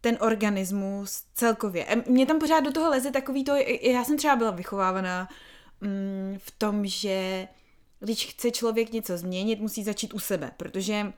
ten 0.00 0.18
organismus 0.20 1.22
celkově. 1.34 1.86
Mně 2.06 2.26
tam 2.26 2.38
pořád 2.38 2.60
do 2.60 2.72
toho 2.72 2.90
leze 2.90 3.10
takový 3.10 3.44
to, 3.44 3.56
já 3.82 4.04
jsem 4.04 4.16
třeba 4.16 4.36
byla 4.36 4.50
vychovávaná 4.50 5.28
mm, 5.80 6.38
v 6.38 6.50
tom, 6.50 6.86
že 6.86 7.48
když 8.00 8.26
chce 8.26 8.50
člověk 8.50 8.92
něco 8.92 9.18
změnit, 9.18 9.60
musí 9.60 9.84
začít 9.84 10.14
u 10.14 10.18
sebe, 10.18 10.50
protože 10.56 11.12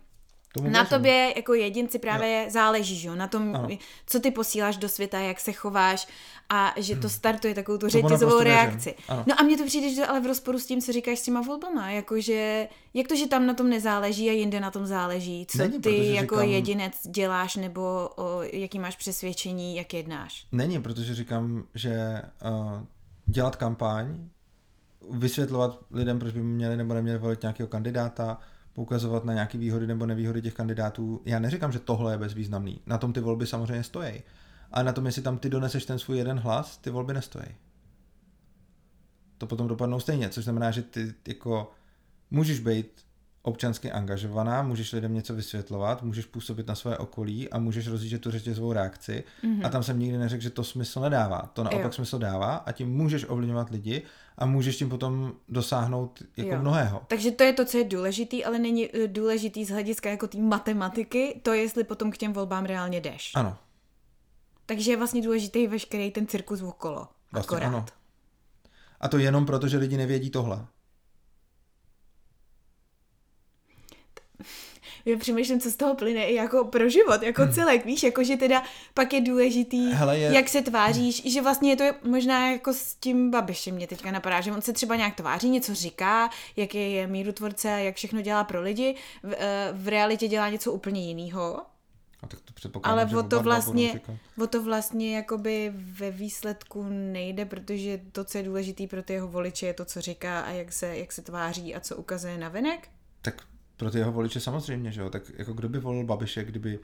Tomu 0.55 0.71
na 0.71 0.83
věřím. 0.83 0.99
tobě 0.99 1.33
jako 1.37 1.55
jedinci 1.55 1.99
právě 1.99 2.43
jo. 2.45 2.51
záleží, 2.51 2.97
že 2.97 3.17
na 3.17 3.27
tom, 3.27 3.57
ano. 3.57 3.69
co 4.07 4.21
ty 4.21 4.31
posíláš 4.31 4.77
do 4.77 4.89
světa, 4.89 5.19
jak 5.19 5.41
se 5.41 5.53
chováš 5.53 6.09
a 6.49 6.75
že 6.77 6.95
to 6.95 7.01
hmm. 7.01 7.11
startuje 7.11 7.55
takovou 7.55 7.79
tu 7.79 7.89
řetězovou 7.89 8.39
reakci. 8.39 8.95
No 9.27 9.41
a 9.41 9.43
mně 9.43 9.59
to 9.59 9.65
přijde, 9.65 9.95
že 9.95 10.07
ale 10.07 10.21
v 10.21 10.27
rozporu 10.27 10.59
s 10.59 10.67
tím, 10.67 10.81
co 10.81 10.93
říkáš 10.93 11.19
s 11.19 11.23
těma 11.23 11.41
volbama, 11.41 11.91
jakože, 11.91 12.69
jak 12.95 13.09
to, 13.09 13.17
že 13.17 13.27
tam 13.27 13.47
na 13.47 13.55
tom 13.55 13.71
nezáleží 13.71 14.31
a 14.31 14.33
jinde 14.33 14.61
na 14.61 14.71
tom 14.71 14.87
záleží, 14.87 15.47
co 15.51 15.59
Není, 15.59 15.81
ty 15.81 16.15
jako 16.15 16.35
říkám... 16.35 16.49
jedinec 16.49 16.95
děláš 17.07 17.57
nebo 17.57 18.11
o, 18.17 18.43
jaký 18.43 18.79
máš 18.79 18.97
přesvědčení, 18.97 19.77
jak 19.77 19.95
jednáš. 19.95 20.47
Není, 20.53 20.83
protože 20.83 21.15
říkám, 21.15 21.65
že 21.75 22.23
uh, 22.45 22.83
dělat 23.27 23.57
kampaň, 23.57 24.29
vysvětlovat 25.11 25.79
lidem, 25.91 26.19
proč 26.19 26.33
by 26.33 26.41
měli 26.41 26.77
nebo 26.77 26.95
neměli 26.95 27.19
volit 27.19 27.43
nějakého 27.43 27.67
kandidáta, 27.69 28.39
poukazovat 28.73 29.25
na 29.25 29.33
nějaké 29.33 29.59
výhody 29.59 29.87
nebo 29.87 30.07
nevýhody 30.07 30.43
těch 30.43 30.55
kandidátů. 30.55 31.23
Já 31.25 31.39
neříkám, 31.39 31.73
že 31.73 31.79
tohle 31.79 32.13
je 32.13 32.19
bezvýznamný. 32.19 32.81
Na 32.87 32.99
tom 32.99 33.13
ty 33.13 33.21
volby 33.21 33.47
samozřejmě 33.47 33.85
stojí. 33.85 34.23
Ale 34.73 34.85
na 34.85 34.93
tom, 34.93 35.07
jestli 35.07 35.23
tam 35.23 35.39
ty 35.39 35.49
doneseš 35.49 35.85
ten 35.85 35.99
svůj 35.99 36.19
jeden 36.19 36.39
hlas, 36.39 36.77
ty 36.77 36.91
volby 36.91 37.15
nestojí. 37.15 37.47
To 39.39 39.47
potom 39.47 39.69
dopadnou 39.69 40.01
stejně, 40.01 40.29
což 40.29 40.45
znamená, 40.45 40.71
že 40.71 40.83
ty 40.83 41.15
jako 41.29 41.73
můžeš 42.31 42.61
být 42.61 43.05
občansky 43.43 43.93
angažovaná, 43.93 44.63
můžeš 44.63 44.93
lidem 44.93 45.15
něco 45.15 45.35
vysvětlovat, 45.35 46.03
můžeš 46.03 46.27
působit 46.27 46.67
na 46.67 46.75
své 46.75 46.99
okolí 46.99 47.51
a 47.51 47.59
můžeš 47.59 47.89
rozjíždět 47.89 48.21
tu 48.21 48.31
řetězovou 48.31 48.73
reakci. 48.73 49.25
Mm-hmm. 49.45 49.67
A 49.67 49.69
tam 49.69 49.83
jsem 49.83 49.99
nikdy 49.99 50.19
neřekl, 50.19 50.43
že 50.43 50.51
to 50.51 50.65
smysl 50.65 51.01
nedává. 51.01 51.51
To 51.53 51.65
naopak 51.65 51.85
jo. 51.85 51.93
smysl 51.93 52.19
dává 52.19 52.55
a 52.55 52.73
tím 52.73 52.97
můžeš 52.97 53.27
ovlivňovat 53.29 53.71
lidi 53.71 54.03
a 54.39 54.47
můžeš 54.47 54.77
tím 54.77 54.89
potom 54.89 55.33
dosáhnout 55.49 56.23
jako 56.37 56.55
jo. 56.55 56.61
mnohého. 56.61 57.03
Takže 57.07 57.31
to 57.31 57.45
je 57.45 57.53
to, 57.53 57.65
co 57.65 57.79
je 57.79 57.85
důležitý, 57.85 58.45
ale 58.45 58.59
není 58.59 58.97
eh, 58.97 59.09
důležitý 59.09 59.65
z 59.65 59.71
hlediska 59.71 60.11
jako 60.11 60.27
té 60.27 60.39
matematiky, 60.39 61.41
to 61.43 61.53
jestli 61.53 61.85
potom 61.85 62.11
k 62.11 62.19
těm 62.19 62.33
volbám 62.33 62.65
reálně 62.65 63.01
jdeš. 63.01 63.33
Ano. 63.35 63.57
Takže 64.67 64.91
je 64.91 64.97
vlastně 64.97 65.23
důležitý 65.23 65.67
veškerý 65.67 66.11
ten 66.11 66.27
cirkus 66.27 66.63
okolo. 66.63 67.09
Vlastně 67.33 67.57
akorát. 67.57 67.69
ano. 67.69 67.87
A 69.01 69.09
to 69.09 69.19
jenom 69.19 69.47
proto, 69.47 69.69
že 69.69 69.79
lidi 69.79 69.97
nevědí 69.97 70.31
tohle. 70.31 70.67
já 75.05 75.19
přemýšlím, 75.19 75.61
co 75.61 75.71
z 75.71 75.77
toho 75.77 75.95
plyne 75.95 76.25
i 76.25 76.35
jako 76.35 76.65
pro 76.65 76.89
život, 76.89 77.23
jako 77.23 77.43
hmm. 77.43 77.53
celek, 77.53 77.85
víš, 77.85 78.03
jako 78.03 78.25
že 78.25 78.37
teda 78.37 78.63
pak 78.95 79.13
je 79.13 79.21
důležitý, 79.21 79.93
Hele, 79.93 80.19
je... 80.19 80.35
jak 80.35 80.49
se 80.49 80.63
tváříš, 80.63 81.33
že 81.33 81.43
vlastně 81.43 81.71
je 81.71 81.77
to 81.77 81.85
možná 82.09 82.51
jako 82.51 82.73
s 82.73 82.95
tím 82.95 83.31
Babišem 83.31 83.75
mě 83.75 83.87
teďka 83.87 84.11
napadá, 84.11 84.41
že 84.41 84.53
on 84.53 84.63
se 84.63 84.73
třeba 84.73 84.97
nějak 84.97 85.15
tváří, 85.15 85.51
něco 85.51 85.75
říká, 85.75 86.31
jak 86.57 86.75
je, 86.75 86.91
je 86.91 87.07
mírutvorce, 87.07 87.69
jak 87.69 87.97
všechno 87.97 88.21
dělá 88.21 88.45
pro 88.45 88.63
lidi, 88.63 88.95
v, 89.23 89.35
eh, 89.39 89.69
v 89.73 89.89
realitě 89.89 90.29
dělá 90.29 90.49
něco 90.49 90.73
úplně 90.73 91.07
jiného. 91.07 91.61
A 92.23 92.27
tak 92.27 92.41
to 92.41 92.81
Ale 92.83 93.07
o 93.19 93.23
to 93.23 93.41
vlastně, 93.41 94.01
o 94.43 94.47
to 94.47 94.63
vlastně 94.63 95.17
jakoby 95.17 95.73
ve 95.75 96.11
výsledku 96.11 96.87
nejde, 96.89 97.45
protože 97.45 98.01
to, 98.13 98.25
co 98.25 98.39
je 98.39 98.45
důležitý 98.45 98.87
pro 98.87 99.03
ty 99.03 99.13
jeho 99.13 99.29
voliče, 99.29 99.67
je 99.67 99.75
to, 99.75 99.85
co 99.85 100.01
říká 100.01 100.41
a 100.41 100.51
jak 100.51 100.73
se, 100.73 100.97
jak 100.97 101.13
se 101.13 101.23
tváří 101.23 101.75
a 101.75 101.81
co 101.81 101.97
ukazuje 101.97 102.39
na 102.39 102.49
venek. 102.49 102.89
Pro 103.83 103.91
ty 103.91 103.99
jeho 103.99 104.13
voliče 104.13 104.41
samozřejmě, 104.41 104.93
že 104.93 105.01
jo, 105.01 105.11
tak 105.11 105.23
jako 105.37 105.53
kdo 105.53 105.69
by 105.69 105.79
volil 105.79 106.05
Babiše, 106.05 106.45
kdyby 106.45 106.79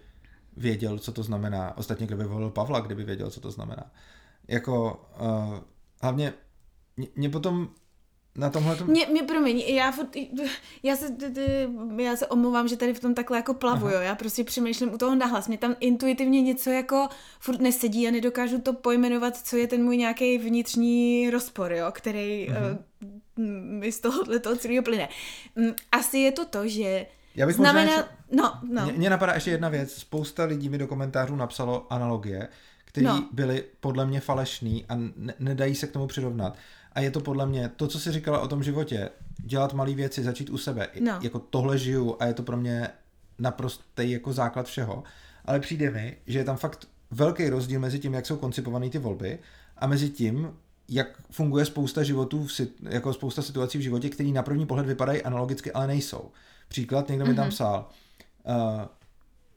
věděl, 0.56 0.98
co 0.98 1.12
to 1.12 1.22
znamená, 1.22 1.76
ostatně 1.76 2.06
kdo 2.06 2.16
by 2.16 2.24
volil 2.24 2.50
Pavla, 2.50 2.80
kdyby 2.80 3.04
věděl, 3.04 3.30
co 3.30 3.40
to 3.40 3.50
znamená. 3.50 3.92
Jako 4.48 5.06
uh, 5.20 5.58
hlavně 6.02 6.34
mě 7.16 7.28
potom 7.30 7.68
na 8.36 8.50
tomhle 8.50 8.76
tom... 8.76 8.86
Mě, 8.86 9.06
mě 9.06 9.22
promiň, 9.22 9.58
já, 9.58 9.92
já, 10.82 10.96
se, 10.96 11.16
já 11.98 12.16
se 12.16 12.26
omlouvám, 12.26 12.68
že 12.68 12.76
tady 12.76 12.94
v 12.94 13.00
tom 13.00 13.14
takhle 13.14 13.36
jako 13.36 13.54
plavu, 13.54 13.88
jo. 13.88 14.00
já 14.00 14.14
prostě 14.14 14.44
přemýšlím 14.44 14.94
u 14.94 14.98
toho 14.98 15.14
nahlas, 15.14 15.48
mě 15.48 15.58
tam 15.58 15.76
intuitivně 15.80 16.42
něco 16.42 16.70
jako 16.70 17.08
furt 17.40 17.60
nesedí 17.60 18.08
a 18.08 18.10
nedokážu 18.10 18.60
to 18.60 18.72
pojmenovat, 18.72 19.36
co 19.36 19.56
je 19.56 19.66
ten 19.66 19.84
můj 19.84 19.96
nějaký 19.96 20.38
vnitřní 20.38 21.30
rozpor, 21.30 21.72
jo, 21.72 21.86
který 21.92 22.48
uh-huh. 22.50 22.78
Mi 23.38 23.92
z 23.92 24.00
tohohle 24.00 24.38
toho 24.38 24.56
celého 24.56 24.82
plyne. 24.82 25.08
Asi 25.92 26.18
je 26.18 26.32
to 26.32 26.44
to, 26.44 26.68
že 26.68 27.06
já 27.34 27.46
bych 27.46 27.56
znamená... 27.56 27.96
Možná 27.96 28.08
no, 28.32 28.60
no. 28.72 28.84
Mě, 28.84 28.92
mě 28.92 29.10
napadá 29.10 29.34
ještě 29.34 29.50
jedna 29.50 29.68
věc. 29.68 29.92
Spousta 29.92 30.44
lidí 30.44 30.68
mi 30.68 30.78
do 30.78 30.86
komentářů 30.86 31.36
napsalo 31.36 31.92
analogie, 31.92 32.48
které 32.84 33.06
no. 33.06 33.28
byly 33.32 33.64
podle 33.80 34.06
mě 34.06 34.20
falešný 34.20 34.84
a 34.88 34.94
ne, 35.16 35.34
nedají 35.38 35.74
se 35.74 35.86
k 35.86 35.92
tomu 35.92 36.06
přirovnat. 36.06 36.56
A 36.92 37.00
je 37.00 37.10
to 37.10 37.20
podle 37.20 37.46
mě 37.46 37.70
to, 37.76 37.86
co 37.86 38.00
jsi 38.00 38.12
říkala 38.12 38.40
o 38.40 38.48
tom 38.48 38.62
životě, 38.62 39.10
dělat 39.38 39.72
malé 39.72 39.94
věci, 39.94 40.22
začít 40.22 40.50
u 40.50 40.58
sebe. 40.58 40.88
No. 41.00 41.18
Jako 41.22 41.38
tohle 41.38 41.78
žiju 41.78 42.16
a 42.20 42.24
je 42.24 42.34
to 42.34 42.42
pro 42.42 42.56
mě 42.56 42.88
naprostý 43.38 44.10
jako 44.10 44.32
základ 44.32 44.66
všeho. 44.66 45.04
Ale 45.44 45.60
přijde 45.60 45.90
mi, 45.90 46.16
že 46.26 46.38
je 46.38 46.44
tam 46.44 46.56
fakt 46.56 46.88
velký 47.10 47.48
rozdíl 47.48 47.80
mezi 47.80 47.98
tím, 47.98 48.14
jak 48.14 48.26
jsou 48.26 48.36
koncipované 48.36 48.90
ty 48.90 48.98
volby 48.98 49.38
a 49.76 49.86
mezi 49.86 50.10
tím, 50.10 50.52
jak 50.88 51.06
funguje 51.30 51.64
spousta 51.64 52.02
životů, 52.02 52.46
jako 52.82 53.14
spousta 53.14 53.42
situací 53.42 53.78
v 53.78 53.80
životě, 53.80 54.08
které 54.08 54.28
na 54.30 54.42
první 54.42 54.66
pohled 54.66 54.86
vypadají 54.86 55.22
analogicky, 55.22 55.72
ale 55.72 55.86
nejsou. 55.86 56.30
Příklad, 56.68 57.08
někdo 57.08 57.24
mm-hmm. 57.24 57.28
mi 57.28 57.34
tam 57.34 57.44
mhm. 57.44 57.50
psal, 57.50 57.88
uh, 58.44 58.82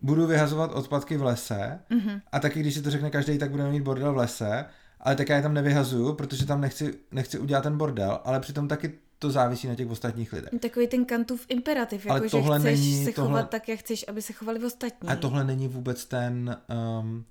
budu 0.02 0.28
vyhazovat 0.28 0.72
odpadky 0.74 1.18
v 1.18 1.24
lese 1.24 1.80
mm-hmm. 1.92 2.22
a 2.32 2.40
taky, 2.40 2.60
když 2.60 2.74
si 2.74 2.82
to 2.82 2.92
řekne 2.92 3.10
každý, 3.10 3.38
tak 3.38 3.52
budeme 3.52 3.72
mít 3.72 3.84
bordel 3.84 4.14
v 4.14 4.18
lese 4.18 4.66
ale 5.02 5.16
tak 5.16 5.30
já 5.30 5.36
je 5.36 5.42
tam 5.42 5.54
nevyhazuju, 5.54 6.14
protože 6.14 6.46
tam 6.46 6.62
nechci, 6.62 6.94
nechci 7.12 7.40
udělat 7.40 7.62
ten 7.62 7.78
bordel, 7.78 8.20
ale 8.24 8.40
přitom 8.40 8.68
taky 8.68 8.94
to 9.20 9.32
závisí 9.32 9.68
na 9.68 9.76
těch 9.76 9.90
ostatních 9.90 10.34
lidech. 10.34 10.50
Takový 10.60 10.88
ten 10.88 11.06
kantův 11.06 11.46
imperativ, 11.50 12.06
jako 12.06 12.28
že 12.28 12.42
chceš 12.42 12.64
není, 12.64 13.06
se 13.06 13.12
tohle, 13.12 13.30
chovat 13.30 13.50
tak, 13.50 13.70
jak 13.70 13.80
chceš, 13.80 14.06
aby 14.08 14.22
se 14.22 14.34
chovali 14.34 14.66
ostatní. 14.66 15.10
A 15.10 15.16
tohle 15.16 15.44
není 15.44 15.68
vůbec 15.68 16.06
ten, 16.06 16.58
um, 17.00 17.26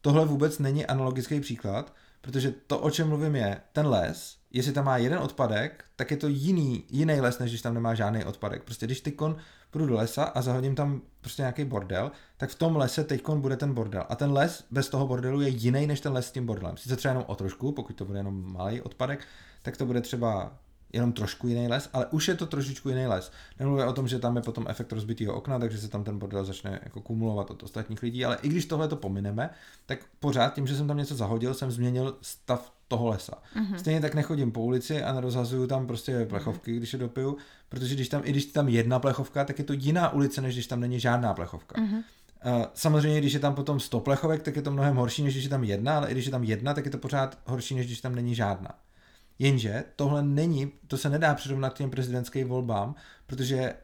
tohle 0.00 0.24
vůbec 0.24 0.58
není 0.58 0.86
analogický 0.86 1.40
příklad, 1.40 1.94
protože 2.22 2.54
to, 2.66 2.78
o 2.78 2.90
čem 2.90 3.08
mluvím 3.08 3.36
je, 3.36 3.60
ten 3.72 3.86
les, 3.86 4.36
jestli 4.50 4.72
tam 4.72 4.84
má 4.84 4.96
jeden 4.96 5.18
odpadek, 5.18 5.84
tak 5.96 6.10
je 6.10 6.16
to 6.16 6.28
jiný, 6.28 6.84
jiný 6.90 7.20
les, 7.20 7.38
než 7.38 7.50
když 7.50 7.62
tam 7.62 7.74
nemá 7.74 7.94
žádný 7.94 8.24
odpadek. 8.24 8.62
Prostě 8.62 8.86
když 8.86 9.00
ty 9.00 9.12
kon 9.12 9.36
půjdu 9.70 9.86
do 9.86 9.94
lesa 9.94 10.24
a 10.24 10.42
zahodím 10.42 10.74
tam 10.74 11.02
prostě 11.20 11.42
nějaký 11.42 11.64
bordel, 11.64 12.10
tak 12.36 12.50
v 12.50 12.54
tom 12.54 12.76
lese 12.76 13.04
teď 13.04 13.28
bude 13.28 13.56
ten 13.56 13.74
bordel. 13.74 14.04
A 14.08 14.16
ten 14.16 14.32
les 14.32 14.64
bez 14.70 14.88
toho 14.88 15.06
bordelu 15.06 15.40
je 15.40 15.48
jiný 15.48 15.86
než 15.86 16.00
ten 16.00 16.12
les 16.12 16.26
s 16.26 16.32
tím 16.32 16.46
bordelem. 16.46 16.76
Sice 16.76 16.96
třeba 16.96 17.12
jenom 17.12 17.24
o 17.26 17.34
trošku, 17.34 17.72
pokud 17.72 17.96
to 17.96 18.04
bude 18.04 18.18
jenom 18.18 18.52
malý 18.52 18.80
odpadek, 18.80 19.26
tak 19.62 19.76
to 19.76 19.86
bude 19.86 20.00
třeba 20.00 20.58
jenom 20.92 21.12
trošku 21.12 21.48
jiný 21.48 21.68
les, 21.68 21.90
ale 21.92 22.06
už 22.06 22.28
je 22.28 22.34
to 22.34 22.46
trošičku 22.46 22.88
jiný 22.88 23.06
les. 23.06 23.32
Nemluvím 23.60 23.88
o 23.88 23.92
tom, 23.92 24.08
že 24.08 24.18
tam 24.18 24.36
je 24.36 24.42
potom 24.42 24.66
efekt 24.68 24.92
rozbitého 24.92 25.34
okna, 25.34 25.58
takže 25.58 25.78
se 25.78 25.88
tam 25.88 26.04
ten 26.04 26.18
bordel 26.18 26.44
začne 26.44 26.80
jako 26.82 27.00
kumulovat 27.00 27.50
od 27.50 27.62
ostatních 27.62 28.02
lidí, 28.02 28.24
ale 28.24 28.38
i 28.42 28.48
když 28.48 28.66
tohle 28.66 28.88
to 28.88 28.96
pomineme, 28.96 29.50
tak 29.86 29.98
pořád 30.20 30.54
tím, 30.54 30.66
že 30.66 30.76
jsem 30.76 30.88
tam 30.88 30.96
něco 30.96 31.14
zahodil, 31.14 31.54
jsem 31.54 31.70
změnil 31.70 32.16
stav 32.22 32.72
toho 32.88 33.08
lesa. 33.08 33.32
Mm-hmm. 33.56 33.76
Stejně 33.76 34.00
tak 34.00 34.14
nechodím 34.14 34.52
po 34.52 34.60
ulici 34.60 35.02
a 35.02 35.12
nerozhazuju 35.12 35.66
tam 35.66 35.86
prostě 35.86 36.26
plechovky, 36.26 36.72
mm-hmm. 36.72 36.76
když 36.76 36.92
je 36.92 36.98
dopiju, 36.98 37.36
protože 37.68 37.94
když 37.94 38.08
tam, 38.08 38.22
i 38.24 38.30
když 38.30 38.44
tam 38.44 38.68
jedna 38.68 38.98
plechovka, 38.98 39.44
tak 39.44 39.58
je 39.58 39.64
to 39.64 39.72
jiná 39.72 40.12
ulice, 40.12 40.40
než 40.40 40.54
když 40.54 40.66
tam 40.66 40.80
není 40.80 41.00
žádná 41.00 41.34
plechovka. 41.34 41.80
Mm-hmm. 41.80 42.02
Samozřejmě, 42.74 43.18
když 43.18 43.32
je 43.32 43.40
tam 43.40 43.54
potom 43.54 43.80
100 43.80 44.00
plechovek, 44.00 44.42
tak 44.42 44.56
je 44.56 44.62
to 44.62 44.70
mnohem 44.70 44.96
horší, 44.96 45.22
než 45.22 45.34
když 45.34 45.44
je 45.44 45.50
tam 45.50 45.64
jedna, 45.64 45.96
ale 45.96 46.08
i 46.08 46.12
když 46.12 46.24
je 46.24 46.30
tam 46.30 46.44
jedna, 46.44 46.74
tak 46.74 46.84
je 46.84 46.90
to 46.90 46.98
pořád 46.98 47.38
horší, 47.46 47.74
než 47.74 47.86
když 47.86 48.00
tam 48.00 48.14
není 48.14 48.34
žádná. 48.34 48.70
Jenže 49.42 49.84
tohle 49.96 50.22
není, 50.22 50.72
to 50.86 50.98
se 50.98 51.10
nedá 51.10 51.34
přirovnat 51.34 51.74
k 51.74 51.76
těm 51.76 51.90
prezidentským 51.90 52.48
volbám, 52.48 52.94
protože 53.26 53.74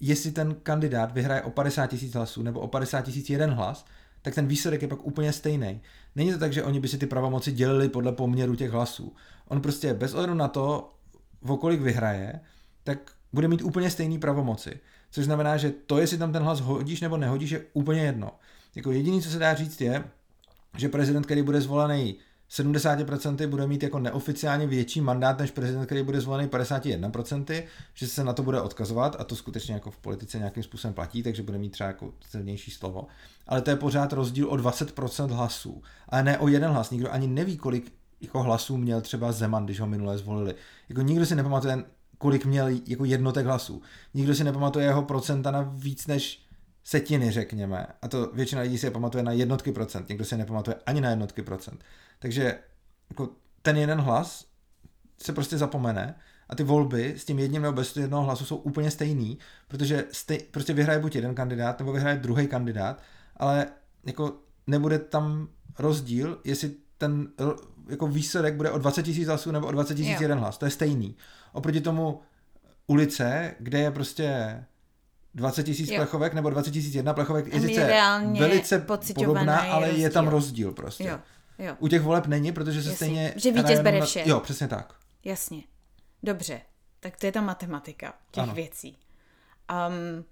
jestli 0.00 0.32
ten 0.32 0.54
kandidát 0.62 1.12
vyhraje 1.12 1.42
o 1.42 1.50
50 1.50 1.86
tisíc 1.86 2.14
hlasů 2.14 2.42
nebo 2.42 2.60
o 2.60 2.68
50 2.68 3.02
tisíc 3.02 3.30
jeden 3.30 3.50
hlas, 3.50 3.86
tak 4.22 4.34
ten 4.34 4.46
výsledek 4.46 4.82
je 4.82 4.88
pak 4.88 5.06
úplně 5.06 5.32
stejný. 5.32 5.80
Není 6.16 6.32
to 6.32 6.38
tak, 6.38 6.52
že 6.52 6.62
oni 6.62 6.80
by 6.80 6.88
si 6.88 6.98
ty 6.98 7.06
pravomoci 7.06 7.52
dělili 7.52 7.88
podle 7.88 8.12
poměru 8.12 8.54
těch 8.54 8.70
hlasů. 8.70 9.14
On 9.48 9.60
prostě 9.60 9.94
bez 9.94 10.14
ohledu 10.14 10.34
na 10.34 10.48
to, 10.48 10.92
o 11.40 11.56
kolik 11.56 11.80
vyhraje, 11.80 12.40
tak 12.84 13.12
bude 13.32 13.48
mít 13.48 13.62
úplně 13.62 13.90
stejný 13.90 14.18
pravomoci. 14.18 14.80
Což 15.10 15.24
znamená, 15.24 15.56
že 15.56 15.70
to, 15.70 15.98
jestli 15.98 16.18
tam 16.18 16.32
ten 16.32 16.42
hlas 16.42 16.60
hodíš 16.60 17.00
nebo 17.00 17.16
nehodíš, 17.16 17.50
je 17.50 17.64
úplně 17.72 18.00
jedno. 18.00 18.30
Jako 18.74 18.92
jediný, 18.92 19.22
co 19.22 19.30
se 19.30 19.38
dá 19.38 19.54
říct, 19.54 19.80
je, 19.80 20.04
že 20.76 20.88
prezident, 20.88 21.22
který 21.22 21.42
bude 21.42 21.60
zvolený 21.60 22.16
70% 22.50 23.46
bude 23.46 23.66
mít 23.66 23.82
jako 23.82 23.98
neoficiálně 23.98 24.66
větší 24.66 25.00
mandát 25.00 25.38
než 25.38 25.50
prezident, 25.50 25.86
který 25.86 26.02
bude 26.02 26.20
zvolený 26.20 26.48
51%, 26.48 27.62
že 27.94 28.08
se 28.08 28.24
na 28.24 28.32
to 28.32 28.42
bude 28.42 28.60
odkazovat 28.60 29.16
a 29.18 29.24
to 29.24 29.36
skutečně 29.36 29.74
jako 29.74 29.90
v 29.90 29.98
politice 29.98 30.38
nějakým 30.38 30.62
způsobem 30.62 30.94
platí, 30.94 31.22
takže 31.22 31.42
bude 31.42 31.58
mít 31.58 31.70
třeba 31.70 31.86
jako 31.86 32.12
silnější 32.30 32.70
slovo. 32.70 33.06
Ale 33.46 33.62
to 33.62 33.70
je 33.70 33.76
pořád 33.76 34.12
rozdíl 34.12 34.48
o 34.48 34.56
20% 34.56 35.28
hlasů, 35.28 35.82
ale 36.08 36.22
ne 36.22 36.38
o 36.38 36.48
jeden 36.48 36.70
hlas. 36.70 36.90
Nikdo 36.90 37.12
ani 37.12 37.26
neví, 37.26 37.56
kolik 37.56 37.92
jako 38.20 38.42
hlasů 38.42 38.76
měl 38.76 39.00
třeba 39.00 39.32
Zeman, 39.32 39.64
když 39.64 39.80
ho 39.80 39.86
minule 39.86 40.18
zvolili. 40.18 40.54
Jako 40.88 41.02
nikdo 41.02 41.26
si 41.26 41.34
nepamatuje, 41.34 41.84
kolik 42.18 42.46
měl 42.46 42.66
jako 42.86 43.04
jednotek 43.04 43.46
hlasů. 43.46 43.82
Nikdo 44.14 44.34
si 44.34 44.44
nepamatuje 44.44 44.86
jeho 44.86 45.02
procenta 45.02 45.50
na 45.50 45.62
víc 45.62 46.06
než 46.06 46.46
setiny, 46.84 47.30
řekněme. 47.30 47.86
A 48.02 48.08
to 48.08 48.30
většina 48.34 48.62
lidí 48.62 48.78
si 48.78 48.86
je 48.86 48.90
pamatuje 48.90 49.24
na 49.24 49.32
jednotky 49.32 49.72
procent. 49.72 50.08
Někdo 50.08 50.24
si 50.24 50.36
nepamatuje 50.36 50.76
ani 50.86 51.00
na 51.00 51.10
jednotky 51.10 51.42
procent. 51.42 51.84
Takže 52.18 52.58
jako 53.10 53.28
ten 53.62 53.76
jeden 53.76 54.00
hlas 54.00 54.46
se 55.22 55.32
prostě 55.32 55.58
zapomene 55.58 56.14
a 56.48 56.54
ty 56.54 56.62
volby 56.62 57.14
s 57.16 57.24
tím 57.24 57.38
jedním 57.38 57.62
nebo 57.62 57.74
bez 57.74 57.96
jednoho 57.96 58.24
hlasu 58.24 58.44
jsou 58.44 58.56
úplně 58.56 58.90
stejný, 58.90 59.38
protože 59.68 60.04
stej, 60.12 60.38
prostě 60.50 60.72
vyhraje 60.72 60.98
buď 60.98 61.14
jeden 61.14 61.34
kandidát, 61.34 61.78
nebo 61.78 61.92
vyhraje 61.92 62.16
druhý 62.16 62.46
kandidát, 62.46 63.02
ale 63.36 63.66
jako 64.04 64.34
nebude 64.66 64.98
tam 64.98 65.48
rozdíl, 65.78 66.40
jestli 66.44 66.74
ten 66.98 67.28
jako 67.88 68.06
výsledek 68.06 68.54
bude 68.54 68.70
o 68.70 68.78
20 68.78 69.02
tisíc 69.02 69.28
hlasů 69.28 69.50
nebo 69.50 69.66
o 69.66 69.72
20 69.72 69.94
tisíc 69.94 70.20
jeden 70.20 70.38
hlas. 70.38 70.58
To 70.58 70.64
je 70.64 70.70
stejný. 70.70 71.16
Oproti 71.52 71.80
tomu 71.80 72.20
ulice, 72.86 73.54
kde 73.60 73.78
je 73.78 73.90
prostě 73.90 74.56
20 75.34 75.62
tisíc 75.62 75.90
plechovek 75.94 76.34
nebo 76.34 76.50
20 76.50 76.70
tisíc 76.70 76.94
jedna 76.94 77.14
plechovek 77.14 77.54
je 77.54 77.60
sice 77.60 77.92
velice 78.38 78.86
podobná, 79.14 79.60
ale 79.60 79.88
je 79.88 80.10
tam 80.10 80.28
rozdíl 80.28 80.72
prostě. 80.72 81.04
Jo. 81.04 81.18
Jo. 81.58 81.76
U 81.78 81.88
těch 81.88 82.02
voleb 82.02 82.26
není, 82.26 82.52
protože 82.52 82.82
se 82.82 82.88
Jasně. 82.88 82.96
stejně... 82.96 83.34
Že 83.36 83.52
vítěz 83.52 83.80
bere 83.80 84.00
vše. 84.00 84.22
Jo, 84.26 84.40
přesně 84.40 84.68
tak. 84.68 84.94
Jasně. 85.24 85.62
Dobře. 86.22 86.60
Tak 87.00 87.16
to 87.16 87.26
je 87.26 87.32
ta 87.32 87.40
matematika 87.40 88.14
těch 88.30 88.42
ano. 88.42 88.54
věcí. 88.54 88.98
Um, 89.88 90.24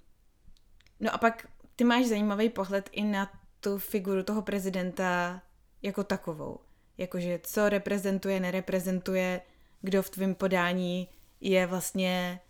no 1.00 1.14
a 1.14 1.18
pak 1.18 1.46
ty 1.76 1.84
máš 1.84 2.06
zajímavý 2.06 2.48
pohled 2.48 2.90
i 2.92 3.02
na 3.02 3.32
tu 3.60 3.78
figuru 3.78 4.22
toho 4.22 4.42
prezidenta 4.42 5.42
jako 5.82 6.04
takovou. 6.04 6.58
Jakože 6.98 7.40
co 7.42 7.68
reprezentuje, 7.68 8.40
nereprezentuje, 8.40 9.40
kdo 9.80 10.02
v 10.02 10.10
tvém 10.10 10.34
podání 10.34 11.08
je 11.40 11.66
vlastně 11.66 12.40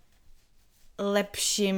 lepším 0.99 1.77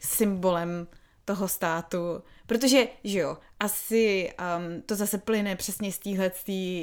symbolem 0.00 0.86
toho 1.24 1.48
státu, 1.48 2.22
protože, 2.46 2.86
že 3.04 3.18
jo, 3.18 3.38
asi 3.64 4.30
um, 4.56 4.82
to 4.82 4.96
zase 4.96 5.18
plyne 5.18 5.56
přesně 5.56 5.92
z 5.92 5.98
téhle 5.98 6.30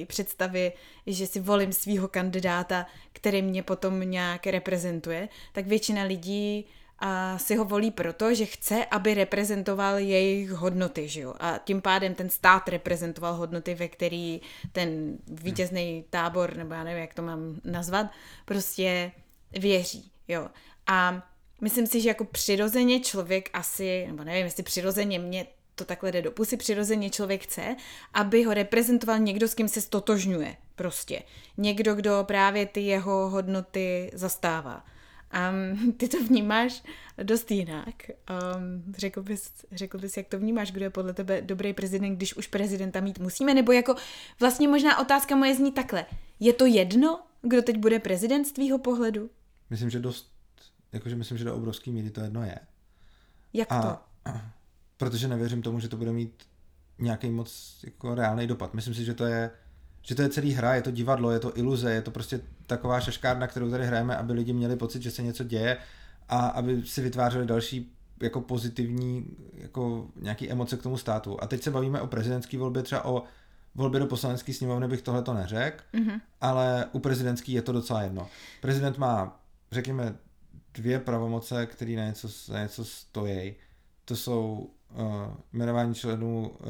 představy, 0.07 0.73
že 1.07 1.27
si 1.27 1.39
volím 1.39 1.73
svého 1.73 2.07
kandidáta, 2.07 2.85
který 3.13 3.41
mě 3.41 3.63
potom 3.63 3.99
nějak 3.99 4.47
reprezentuje, 4.47 5.29
tak 5.53 5.67
většina 5.67 6.03
lidí 6.03 6.65
a 6.99 7.37
si 7.37 7.55
ho 7.55 7.65
volí 7.65 7.91
proto, 7.91 8.33
že 8.33 8.45
chce, 8.45 8.85
aby 8.85 9.13
reprezentoval 9.13 9.97
jejich 9.97 10.51
hodnoty, 10.51 11.07
že 11.07 11.21
jo? 11.21 11.33
A 11.39 11.57
tím 11.57 11.81
pádem 11.81 12.15
ten 12.15 12.29
stát 12.29 12.69
reprezentoval 12.69 13.33
hodnoty, 13.33 13.75
ve 13.75 13.87
který 13.87 14.41
ten 14.71 15.17
vítězný 15.27 16.05
tábor, 16.09 16.57
nebo 16.57 16.73
já 16.73 16.83
nevím, 16.83 17.01
jak 17.01 17.13
to 17.13 17.21
mám 17.21 17.61
nazvat, 17.63 18.07
prostě 18.45 19.11
věří, 19.51 20.11
jo. 20.27 20.49
A 20.87 21.27
myslím 21.61 21.87
si, 21.87 22.01
že 22.01 22.09
jako 22.09 22.25
přirozeně 22.25 22.99
člověk 22.99 23.49
asi, 23.53 24.07
nebo 24.07 24.23
nevím, 24.23 24.45
jestli 24.45 24.63
přirozeně 24.63 25.19
mě 25.19 25.47
to 25.81 25.85
takhle 25.85 26.11
jde 26.11 26.21
do 26.21 26.31
pusy, 26.31 26.57
přirozeně 26.57 27.09
člověk 27.09 27.43
chce, 27.43 27.75
aby 28.13 28.43
ho 28.43 28.53
reprezentoval 28.53 29.19
někdo, 29.19 29.47
s 29.47 29.53
kým 29.53 29.67
se 29.67 29.81
stotožňuje 29.81 30.55
prostě. 30.75 31.23
Někdo, 31.57 31.95
kdo 31.95 32.23
právě 32.27 32.65
ty 32.65 32.81
jeho 32.81 33.29
hodnoty 33.29 34.11
zastává. 34.13 34.85
Um, 35.51 35.93
ty 35.97 36.07
to 36.07 36.23
vnímáš 36.23 36.83
dost 37.23 37.51
jinak. 37.51 37.95
Um, 38.55 38.93
řekl, 38.97 39.23
bys, 39.23 39.51
řekl 39.71 39.97
bys, 39.97 40.17
jak 40.17 40.27
to 40.27 40.39
vnímáš, 40.39 40.71
kdo 40.71 40.85
je 40.85 40.89
podle 40.89 41.13
tebe 41.13 41.41
dobrý 41.41 41.73
prezident, 41.73 42.15
když 42.15 42.35
už 42.35 42.47
prezidenta 42.47 42.99
mít 42.99 43.19
musíme? 43.19 43.53
Nebo 43.53 43.71
jako 43.71 43.95
vlastně 44.39 44.67
možná 44.67 44.99
otázka 44.99 45.35
moje 45.35 45.55
zní 45.55 45.71
takhle. 45.71 46.05
Je 46.39 46.53
to 46.53 46.65
jedno, 46.65 47.19
kdo 47.41 47.61
teď 47.61 47.77
bude 47.77 47.99
prezident 47.99 48.45
z 48.45 48.51
tvýho 48.51 48.77
pohledu? 48.77 49.29
Myslím, 49.69 49.89
že 49.89 49.99
dost 49.99 50.31
jakože 50.93 51.15
myslím, 51.15 51.37
že 51.37 51.45
do 51.45 51.55
obrovský 51.55 51.91
míry 51.91 52.09
to 52.09 52.21
jedno 52.21 52.43
je. 52.43 52.57
Jak 53.53 53.71
a, 53.71 53.81
to? 53.81 53.97
Protože 55.01 55.27
nevěřím 55.27 55.61
tomu, 55.61 55.79
že 55.79 55.89
to 55.89 55.97
bude 55.97 56.11
mít 56.11 56.43
nějaký 56.99 57.29
moc 57.29 57.79
jako 57.83 58.15
reálný 58.15 58.47
dopad. 58.47 58.73
Myslím 58.73 58.93
si, 58.93 59.05
že 59.05 59.13
to 59.13 59.25
je 59.25 59.51
že 60.01 60.15
to 60.15 60.21
je 60.21 60.29
celý 60.29 60.53
hra, 60.53 60.75
je 60.75 60.81
to 60.81 60.91
divadlo, 60.91 61.31
je 61.31 61.39
to 61.39 61.57
iluze, 61.57 61.93
je 61.93 62.01
to 62.01 62.11
prostě 62.11 62.41
taková 62.67 62.99
šaškárna, 62.99 63.47
kterou 63.47 63.69
tady 63.71 63.85
hrajeme, 63.85 64.17
aby 64.17 64.33
lidi 64.33 64.53
měli 64.53 64.75
pocit, 64.75 65.01
že 65.01 65.11
se 65.11 65.23
něco 65.23 65.43
děje 65.43 65.77
a 66.29 66.47
aby 66.47 66.83
si 66.85 67.01
vytvářeli 67.01 67.45
další 67.45 67.91
jako 68.21 68.41
pozitivní 68.41 69.25
jako 69.53 70.07
nějaký 70.15 70.51
emoce 70.51 70.77
k 70.77 70.83
tomu 70.83 70.97
státu. 70.97 71.43
A 71.43 71.47
teď 71.47 71.63
se 71.63 71.71
bavíme 71.71 72.01
o 72.01 72.07
prezidentské 72.07 72.57
volbě, 72.57 72.83
třeba 72.83 73.05
o 73.05 73.23
volbě 73.75 73.99
do 73.99 74.07
poslanecké 74.07 74.53
sněmovny 74.53 74.87
bych 74.87 75.01
tohle 75.01 75.21
to 75.21 75.33
neřekl, 75.33 75.83
mm-hmm. 75.93 76.21
ale 76.41 76.85
u 76.91 76.99
prezidentský 76.99 77.51
je 77.51 77.61
to 77.61 77.71
docela 77.71 78.01
jedno. 78.01 78.29
Prezident 78.61 78.97
má, 78.97 79.39
řekněme, 79.71 80.15
dvě 80.73 80.99
pravomoce, 80.99 81.65
které 81.65 81.95
na 81.95 82.05
něco, 82.05 82.27
na 82.53 82.61
něco 82.61 82.85
stojí. 82.85 83.55
To 84.05 84.15
jsou 84.15 84.69
jmenování 85.53 85.95
členů 85.95 86.49
uh, 86.49 86.67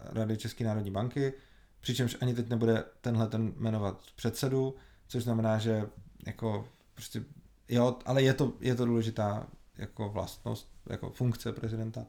Rady 0.00 0.36
České 0.36 0.64
národní 0.64 0.90
banky, 0.90 1.32
přičemž 1.80 2.16
ani 2.20 2.34
teď 2.34 2.48
nebude 2.48 2.84
tenhle 3.00 3.26
ten 3.26 3.52
jmenovat 3.56 4.02
předsedu, 4.16 4.74
což 5.08 5.22
znamená, 5.22 5.58
že 5.58 5.86
jako 6.26 6.68
prostě 6.94 7.24
jo, 7.68 7.96
ale 8.04 8.22
je 8.22 8.34
to, 8.34 8.52
je 8.60 8.74
to 8.74 8.86
důležitá 8.86 9.46
jako 9.78 10.08
vlastnost, 10.08 10.68
jako 10.90 11.10
funkce 11.10 11.52
prezidenta. 11.52 12.06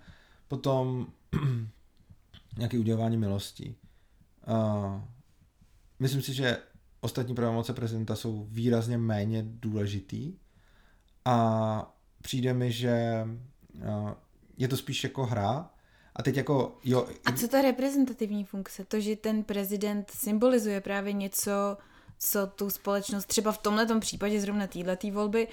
Potom 0.47 1.07
nějaké 2.57 2.79
udělování 2.79 3.17
milostí. 3.17 3.75
Uh, 4.47 5.01
myslím 5.99 6.21
si, 6.21 6.33
že 6.33 6.57
ostatní 7.01 7.35
pravomoce 7.35 7.73
prezidenta 7.73 8.15
jsou 8.15 8.47
výrazně 8.49 8.97
méně 8.97 9.43
důležitý, 9.47 10.33
a 11.25 11.97
přijde 12.21 12.53
mi, 12.53 12.71
že 12.71 13.25
je 14.57 14.67
to 14.67 14.77
spíš 14.77 15.03
jako 15.03 15.25
hra, 15.25 15.69
a 16.15 16.23
teď 16.23 16.37
jako, 16.37 16.77
jo... 16.83 17.07
A 17.25 17.31
co 17.31 17.47
ta 17.47 17.61
reprezentativní 17.61 18.45
funkce? 18.45 18.85
To, 18.85 18.99
že 18.99 19.15
ten 19.15 19.43
prezident 19.43 20.11
symbolizuje 20.11 20.81
právě 20.81 21.13
něco, 21.13 21.77
co 22.19 22.47
tu 22.47 22.69
společnost 22.69 23.25
třeba 23.25 23.51
v 23.51 23.57
tomhle 23.57 23.99
případě 23.99 24.41
zrovna 24.41 24.67
této 24.67 25.11
volby 25.11 25.47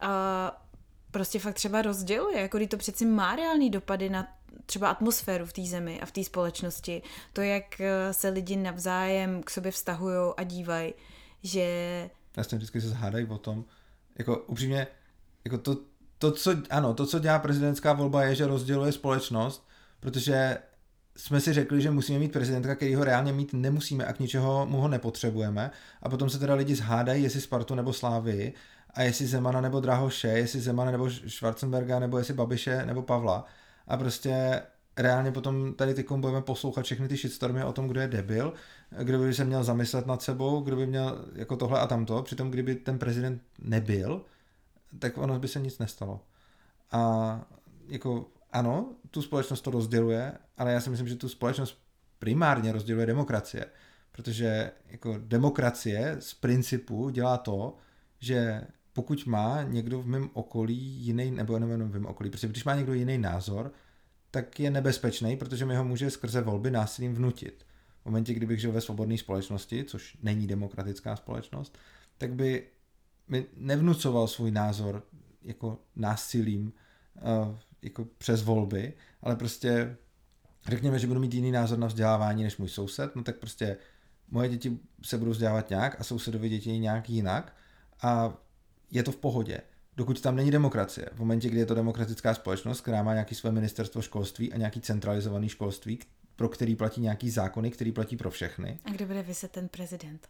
a 0.00 0.64
prostě 1.10 1.38
fakt 1.38 1.54
třeba 1.54 1.82
rozděluje, 1.82 2.40
jako 2.40 2.56
když 2.56 2.68
to 2.68 2.76
přeci 2.76 3.06
má 3.06 3.36
reální 3.36 3.70
dopady 3.70 4.10
na 4.10 4.36
třeba 4.66 4.90
atmosféru 4.90 5.46
v 5.46 5.52
té 5.52 5.62
zemi 5.62 6.00
a 6.00 6.06
v 6.06 6.12
té 6.12 6.24
společnosti. 6.24 7.02
To, 7.32 7.40
jak 7.40 7.80
e, 7.80 8.12
se 8.12 8.28
lidi 8.28 8.56
navzájem 8.56 9.42
k 9.42 9.50
sobě 9.50 9.72
vztahují 9.72 10.32
a 10.36 10.42
dívají, 10.42 10.94
že... 11.42 12.10
Jasně, 12.36 12.58
vždycky 12.58 12.80
se 12.80 12.88
zhádají 12.88 13.26
o 13.26 13.38
tom. 13.38 13.64
Jako 14.18 14.38
upřímně, 14.38 14.86
jako 15.44 15.58
to, 15.58 15.76
to, 16.22 16.30
co, 16.32 16.50
ano, 16.70 16.94
to, 16.94 17.06
co 17.06 17.18
dělá 17.18 17.38
prezidentská 17.38 17.92
volba, 17.92 18.22
je, 18.22 18.34
že 18.34 18.46
rozděluje 18.46 18.92
společnost, 18.92 19.68
protože 20.00 20.58
jsme 21.16 21.40
si 21.40 21.52
řekli, 21.52 21.82
že 21.82 21.90
musíme 21.90 22.18
mít 22.18 22.32
prezidenta, 22.32 22.74
který 22.74 22.94
ho 22.94 23.04
reálně 23.04 23.32
mít 23.32 23.52
nemusíme 23.52 24.06
a 24.06 24.12
k 24.12 24.20
ničeho 24.20 24.66
mu 24.66 24.80
ho 24.80 24.88
nepotřebujeme. 24.88 25.70
A 26.02 26.08
potom 26.08 26.30
se 26.30 26.38
teda 26.38 26.54
lidi 26.54 26.74
zhádají, 26.74 27.22
jestli 27.22 27.40
Spartu 27.40 27.74
nebo 27.74 27.92
Slávy, 27.92 28.52
a 28.94 29.02
jestli 29.02 29.26
Zemana 29.26 29.60
nebo 29.60 29.80
Drahoše, 29.80 30.28
jestli 30.28 30.60
Zemana 30.60 30.90
nebo 30.90 31.10
Schwarzenberga, 31.10 31.98
nebo 31.98 32.18
jestli 32.18 32.34
Babiše 32.34 32.86
nebo 32.86 33.02
Pavla. 33.02 33.44
A 33.88 33.96
prostě 33.96 34.62
reálně 34.96 35.32
potom 35.32 35.74
tady 35.74 35.94
ty 35.94 36.04
budeme 36.16 36.42
poslouchat 36.42 36.84
všechny 36.84 37.08
ty 37.08 37.16
shitstormy 37.16 37.64
o 37.64 37.72
tom, 37.72 37.88
kdo 37.88 38.00
je 38.00 38.08
debil, 38.08 38.52
kdo 39.02 39.18
by 39.18 39.34
se 39.34 39.44
měl 39.44 39.64
zamyslet 39.64 40.06
nad 40.06 40.22
sebou, 40.22 40.60
kdo 40.60 40.76
by 40.76 40.86
měl 40.86 41.24
jako 41.34 41.56
tohle 41.56 41.80
a 41.80 41.86
tamto, 41.86 42.22
přitom 42.22 42.50
kdyby 42.50 42.74
ten 42.74 42.98
prezident 42.98 43.42
nebyl, 43.58 44.24
tak 44.98 45.18
ono 45.18 45.38
by 45.38 45.48
se 45.48 45.60
nic 45.60 45.78
nestalo. 45.78 46.20
A 46.90 47.44
jako 47.88 48.30
ano, 48.50 48.94
tu 49.10 49.22
společnost 49.22 49.60
to 49.60 49.70
rozděluje, 49.70 50.32
ale 50.56 50.72
já 50.72 50.80
si 50.80 50.90
myslím, 50.90 51.08
že 51.08 51.16
tu 51.16 51.28
společnost 51.28 51.78
primárně 52.18 52.72
rozděluje 52.72 53.06
demokracie. 53.06 53.66
Protože 54.12 54.72
jako 54.90 55.14
demokracie 55.18 56.16
z 56.18 56.34
principu 56.34 57.10
dělá 57.10 57.36
to, 57.36 57.76
že 58.20 58.62
pokud 58.92 59.26
má 59.26 59.62
někdo 59.62 60.02
v 60.02 60.06
mém 60.06 60.30
okolí 60.32 60.76
jiný, 60.76 61.30
nebo 61.30 61.58
nejenom 61.58 61.88
v 61.88 61.92
mém 61.92 62.06
okolí, 62.06 62.30
protože 62.30 62.48
když 62.48 62.64
má 62.64 62.74
někdo 62.74 62.94
jiný 62.94 63.18
názor, 63.18 63.72
tak 64.30 64.60
je 64.60 64.70
nebezpečný, 64.70 65.36
protože 65.36 65.64
mi 65.64 65.76
ho 65.76 65.84
může 65.84 66.10
skrze 66.10 66.40
volby 66.40 66.70
násilím 66.70 67.14
vnutit. 67.14 67.66
V 68.02 68.04
momentě, 68.04 68.34
kdybych 68.34 68.60
žil 68.60 68.72
ve 68.72 68.80
svobodné 68.80 69.18
společnosti, 69.18 69.84
což 69.84 70.18
není 70.22 70.46
demokratická 70.46 71.16
společnost, 71.16 71.78
tak 72.18 72.34
by 72.34 72.66
mi 73.28 73.46
nevnucoval 73.56 74.28
svůj 74.28 74.50
názor 74.50 75.02
jako 75.42 75.78
násilím 75.96 76.72
uh, 77.16 77.56
jako 77.82 78.04
přes 78.18 78.42
volby, 78.42 78.92
ale 79.22 79.36
prostě 79.36 79.96
řekněme, 80.68 80.98
že 80.98 81.06
budu 81.06 81.20
mít 81.20 81.34
jiný 81.34 81.52
názor 81.52 81.78
na 81.78 81.86
vzdělávání 81.86 82.44
než 82.44 82.56
můj 82.56 82.68
soused, 82.68 83.16
no 83.16 83.22
tak 83.22 83.36
prostě 83.36 83.76
moje 84.28 84.48
děti 84.48 84.78
se 85.02 85.18
budou 85.18 85.30
vzdělávat 85.30 85.70
nějak 85.70 86.00
a 86.00 86.04
sousedovi 86.04 86.48
děti 86.48 86.78
nějak 86.78 87.10
jinak 87.10 87.56
a 88.02 88.34
je 88.90 89.02
to 89.02 89.12
v 89.12 89.16
pohodě. 89.16 89.60
Dokud 89.96 90.20
tam 90.20 90.36
není 90.36 90.50
demokracie. 90.50 91.08
V 91.12 91.18
momentě, 91.18 91.48
kdy 91.48 91.58
je 91.58 91.66
to 91.66 91.74
demokratická 91.74 92.34
společnost, 92.34 92.80
která 92.80 93.02
má 93.02 93.12
nějaký 93.12 93.34
své 93.34 93.52
ministerstvo 93.52 94.02
školství 94.02 94.52
a 94.52 94.56
nějaký 94.56 94.80
centralizovaný 94.80 95.48
školství, 95.48 95.98
pro 96.36 96.48
který 96.48 96.76
platí 96.76 97.00
nějaký 97.00 97.30
zákony, 97.30 97.70
který 97.70 97.92
platí 97.92 98.16
pro 98.16 98.30
všechny. 98.30 98.78
A 98.84 98.90
kde 98.90 99.06
bude 99.06 99.22
vyset 99.22 99.50
ten 99.50 99.68
prezident? 99.68 100.28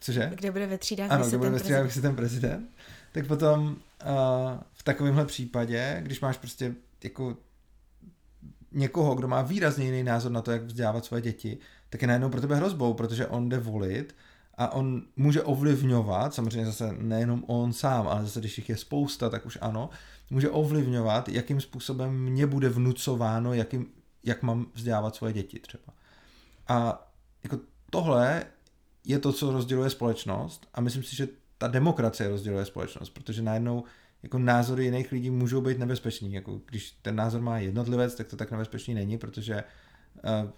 Cože? 0.00 0.32
Kde 0.34 0.50
bude 0.50 0.66
ve 0.66 0.78
třídách 0.78 1.10
ano, 1.10 1.28
kde 1.28 1.38
bude 1.38 1.50
ve 1.50 1.60
třídách 1.60 1.84
vyset 1.84 2.02
ten 2.02 2.16
prezident? 2.16 2.68
Tak 3.12 3.26
potom 3.26 3.66
uh, 3.66 3.76
v 4.72 4.82
takovémhle 4.82 5.26
případě, 5.26 6.00
když 6.02 6.20
máš 6.20 6.38
prostě 6.38 6.74
jako 7.04 7.36
někoho, 8.72 9.14
kdo 9.14 9.28
má 9.28 9.42
výrazně 9.42 9.84
jiný 9.84 10.02
názor 10.02 10.32
na 10.32 10.42
to, 10.42 10.50
jak 10.50 10.62
vzdělávat 10.62 11.04
své 11.04 11.20
děti, 11.20 11.58
tak 11.90 12.02
je 12.02 12.08
najednou 12.08 12.28
pro 12.28 12.40
tebe 12.40 12.56
hrozbou, 12.56 12.94
protože 12.94 13.26
on 13.26 13.48
jde 13.48 13.58
volit 13.58 14.14
a 14.54 14.72
on 14.72 15.02
může 15.16 15.42
ovlivňovat, 15.42 16.34
samozřejmě 16.34 16.66
zase 16.66 16.92
nejenom 16.98 17.44
on 17.46 17.72
sám, 17.72 18.08
ale 18.08 18.22
zase 18.22 18.40
když 18.40 18.58
jich 18.58 18.68
je 18.68 18.76
spousta, 18.76 19.30
tak 19.30 19.46
už 19.46 19.58
ano, 19.60 19.90
může 20.30 20.50
ovlivňovat, 20.50 21.28
jakým 21.28 21.60
způsobem 21.60 22.14
mě 22.14 22.46
bude 22.46 22.68
vnucováno, 22.68 23.54
jakým, 23.54 23.86
jak 24.24 24.42
mám 24.42 24.66
vzdělávat 24.74 25.16
svoje 25.16 25.32
děti 25.32 25.58
třeba. 25.58 25.94
A 26.68 27.06
jako 27.42 27.58
tohle 27.90 28.44
je 29.04 29.18
to, 29.18 29.32
co 29.32 29.52
rozděluje 29.52 29.90
společnost 29.90 30.68
a 30.74 30.80
myslím 30.80 31.02
si, 31.02 31.16
že 31.16 31.28
ta 31.58 31.68
demokracie 31.68 32.30
rozděluje 32.30 32.64
společnost, 32.64 33.10
protože 33.10 33.42
najednou 33.42 33.84
jako 34.22 34.38
názory 34.38 34.84
jiných 34.84 35.12
lidí 35.12 35.30
můžou 35.30 35.60
být 35.60 35.78
nebezpečný. 35.78 36.32
Jako 36.32 36.60
když 36.70 36.90
ten 36.90 37.16
názor 37.16 37.40
má 37.40 37.58
jednotlivec, 37.58 38.14
tak 38.14 38.26
to 38.26 38.36
tak 38.36 38.50
nebezpečný 38.50 38.94
není, 38.94 39.18
protože 39.18 39.64
uh, 40.14 40.50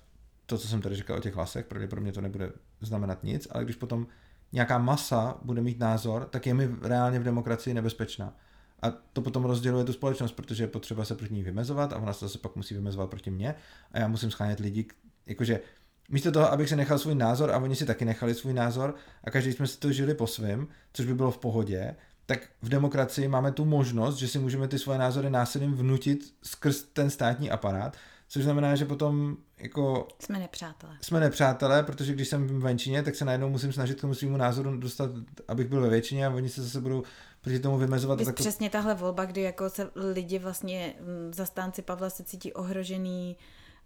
to, 0.46 0.58
co 0.58 0.68
jsem 0.68 0.82
tady 0.82 0.96
říkal 0.96 1.16
o 1.16 1.20
těch 1.20 1.34
hlasech, 1.34 1.66
pravděpodobně 1.66 2.12
to 2.12 2.20
nebude 2.20 2.52
znamenat 2.80 3.24
nic, 3.24 3.48
ale 3.50 3.64
když 3.64 3.76
potom 3.76 4.06
nějaká 4.52 4.78
masa 4.78 5.38
bude 5.42 5.62
mít 5.62 5.78
názor, 5.78 6.24
tak 6.24 6.46
je 6.46 6.54
mi 6.54 6.68
reálně 6.82 7.18
v 7.18 7.24
demokracii 7.24 7.74
nebezpečná. 7.74 8.36
A 8.82 8.90
to 8.90 9.22
potom 9.22 9.44
rozděluje 9.44 9.84
tu 9.84 9.92
společnost, 9.92 10.32
protože 10.32 10.64
je 10.64 10.68
potřeba 10.68 11.04
se 11.04 11.14
proti 11.14 11.34
ní 11.34 11.42
vymezovat 11.42 11.92
a 11.92 11.96
ona 11.96 12.12
se 12.12 12.24
zase 12.24 12.38
pak 12.38 12.56
musí 12.56 12.74
vymezovat 12.74 13.10
proti 13.10 13.30
mně 13.30 13.54
a 13.92 13.98
já 13.98 14.08
musím 14.08 14.30
schánět 14.30 14.60
lidi, 14.60 14.86
jakože 15.26 15.60
místo 16.08 16.32
toho, 16.32 16.52
abych 16.52 16.68
si 16.68 16.76
nechal 16.76 16.98
svůj 16.98 17.14
názor 17.14 17.50
a 17.50 17.58
oni 17.58 17.76
si 17.76 17.86
taky 17.86 18.04
nechali 18.04 18.34
svůj 18.34 18.52
názor 18.52 18.94
a 19.24 19.30
každý 19.30 19.52
jsme 19.52 19.66
si 19.66 19.78
to 19.78 19.92
žili 19.92 20.14
po 20.14 20.26
svém, 20.26 20.68
což 20.92 21.06
by 21.06 21.14
bylo 21.14 21.30
v 21.30 21.38
pohodě, 21.38 21.96
tak 22.26 22.38
v 22.62 22.68
demokracii 22.68 23.28
máme 23.28 23.52
tu 23.52 23.64
možnost, 23.64 24.16
že 24.16 24.28
si 24.28 24.38
můžeme 24.38 24.68
ty 24.68 24.78
svoje 24.78 24.98
názory 24.98 25.30
násilím 25.30 25.74
vnutit 25.74 26.34
skrz 26.42 26.82
ten 26.82 27.10
státní 27.10 27.50
aparát, 27.50 27.96
což 28.28 28.44
znamená, 28.44 28.76
že 28.76 28.84
potom 28.84 29.36
jako... 29.58 30.08
Jsme 30.18 30.38
nepřátelé. 30.38 30.98
Jsme 31.00 31.20
nepřátelé, 31.20 31.82
protože 31.82 32.12
když 32.12 32.28
jsem 32.28 32.46
v 32.46 32.62
menšině, 32.62 33.02
tak 33.02 33.14
se 33.14 33.24
najednou 33.24 33.48
musím 33.48 33.72
snažit 33.72 33.98
k 33.98 34.00
tomu 34.00 34.14
svýmu 34.14 34.36
názoru 34.36 34.76
dostat, 34.76 35.10
abych 35.48 35.66
byl 35.68 35.80
ve 35.80 35.88
většině 35.88 36.26
a 36.26 36.30
oni 36.30 36.48
se 36.48 36.62
zase 36.62 36.80
budou 36.80 37.02
proti 37.40 37.58
tomu 37.58 37.78
vymezovat. 37.78 38.24
tak 38.24 38.34
přesně 38.34 38.70
tahle 38.70 38.94
volba, 38.94 39.24
kdy 39.24 39.40
jako 39.40 39.70
se 39.70 39.90
lidi 39.94 40.38
vlastně, 40.38 40.94
zastánci 41.30 41.82
Pavla 41.82 42.10
se 42.10 42.24
cítí 42.24 42.52
ohrožený 42.52 43.36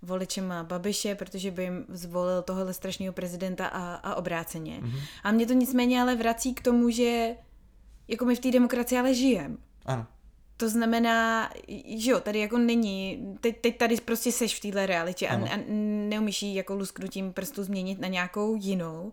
voličem 0.02 0.54
Babiše, 0.62 1.14
protože 1.14 1.50
by 1.50 1.62
jim 1.62 1.84
zvolil 1.88 2.42
tohle 2.42 2.74
strašného 2.74 3.12
prezidenta 3.12 3.66
a, 3.66 3.94
a 3.94 4.14
obráceně. 4.14 4.80
Mm-hmm. 4.80 5.00
A 5.22 5.32
mě 5.32 5.46
to 5.46 5.52
nicméně 5.52 6.02
ale 6.02 6.16
vrací 6.16 6.54
k 6.54 6.62
tomu, 6.62 6.90
že 6.90 7.36
jako 8.08 8.24
my 8.24 8.36
v 8.36 8.40
té 8.40 8.50
demokracii 8.50 8.98
ale 8.98 9.14
žijeme. 9.14 9.56
Ano. 9.86 10.06
To 10.56 10.68
znamená, 10.68 11.50
že 11.96 12.10
jo, 12.10 12.20
tady 12.20 12.38
jako 12.38 12.58
není, 12.58 13.28
teď, 13.40 13.60
teď 13.60 13.78
tady 13.78 13.96
prostě 13.96 14.32
seš 14.32 14.56
v 14.56 14.60
téhle 14.60 14.86
realitě 14.86 15.28
a, 15.28 15.34
a 15.34 15.58
neumíš 16.08 16.42
ji 16.42 16.54
jako 16.54 16.74
lusknutím 16.74 17.32
prstu 17.32 17.62
změnit 17.62 18.00
na 18.00 18.08
nějakou 18.08 18.56
jinou. 18.56 19.12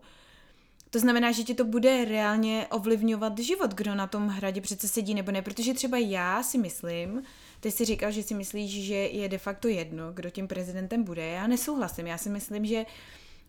To 0.90 0.98
znamená, 0.98 1.32
že 1.32 1.42
ti 1.42 1.54
to 1.54 1.64
bude 1.64 2.04
reálně 2.04 2.66
ovlivňovat 2.70 3.38
život, 3.38 3.74
kdo 3.74 3.94
na 3.94 4.06
tom 4.06 4.28
hradě 4.28 4.60
přece 4.60 4.88
sedí 4.88 5.14
nebo 5.14 5.32
ne, 5.32 5.42
protože 5.42 5.74
třeba 5.74 5.98
já 5.98 6.42
si 6.42 6.58
myslím, 6.58 7.22
ty 7.60 7.70
si 7.70 7.84
říkal, 7.84 8.10
že 8.10 8.22
si 8.22 8.34
myslíš, 8.34 8.86
že 8.86 8.94
je 8.94 9.28
de 9.28 9.38
facto 9.38 9.68
jedno, 9.68 10.12
kdo 10.12 10.30
tím 10.30 10.48
prezidentem 10.48 11.04
bude. 11.04 11.26
Já 11.26 11.46
nesouhlasím, 11.46 12.06
já 12.06 12.18
si 12.18 12.30
myslím, 12.30 12.66
že 12.66 12.84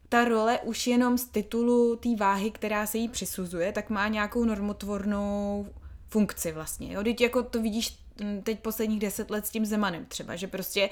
ta 0.09 0.25
role 0.25 0.59
už 0.63 0.87
jenom 0.87 1.17
z 1.17 1.25
titulu 1.25 1.95
té 1.95 2.15
váhy, 2.15 2.51
která 2.51 2.85
se 2.85 2.97
jí 2.97 3.07
přisuzuje, 3.07 3.71
tak 3.71 3.89
má 3.89 4.07
nějakou 4.07 4.45
normotvornou 4.45 5.67
funkci 6.07 6.51
vlastně. 6.51 6.93
Jo? 6.93 7.03
Teď 7.03 7.21
jako 7.21 7.43
to 7.43 7.61
vidíš 7.61 7.97
teď 8.43 8.59
posledních 8.59 8.99
deset 8.99 9.29
let 9.29 9.45
s 9.45 9.49
tím 9.49 9.65
Zemanem 9.65 10.05
třeba, 10.05 10.35
že 10.35 10.47
prostě 10.47 10.89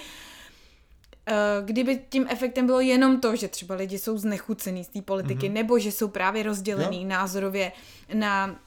eh, 1.27 1.33
kdyby 1.65 2.01
tím 2.09 2.27
efektem 2.29 2.65
bylo 2.65 2.79
jenom 2.79 3.21
to, 3.21 3.35
že 3.35 3.47
třeba 3.47 3.75
lidi 3.75 3.97
jsou 3.97 4.17
znechucený 4.17 4.83
z 4.83 4.87
té 4.87 5.01
politiky, 5.01 5.49
mm-hmm. 5.49 5.53
nebo 5.53 5.79
že 5.79 5.91
jsou 5.91 6.07
právě 6.07 6.43
rozdělený 6.43 7.03
jo. 7.03 7.09
názorově 7.09 7.71
na 8.13 8.59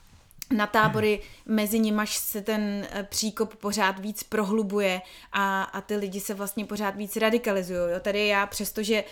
na 0.51 0.67
tábory, 0.67 1.19
mezi 1.45 1.79
nimiž 1.79 2.15
se 2.15 2.41
ten 2.41 2.87
eh, 2.91 3.03
příkop 3.03 3.55
pořád 3.55 3.99
víc 3.99 4.23
prohlubuje 4.23 5.01
a, 5.33 5.63
a 5.63 5.81
ty 5.81 5.95
lidi 5.95 6.19
se 6.19 6.33
vlastně 6.33 6.65
pořád 6.65 6.95
víc 6.95 7.15
radikalizují. 7.15 7.79
Tady 8.01 8.27
já, 8.27 8.45
přestože 8.45 9.03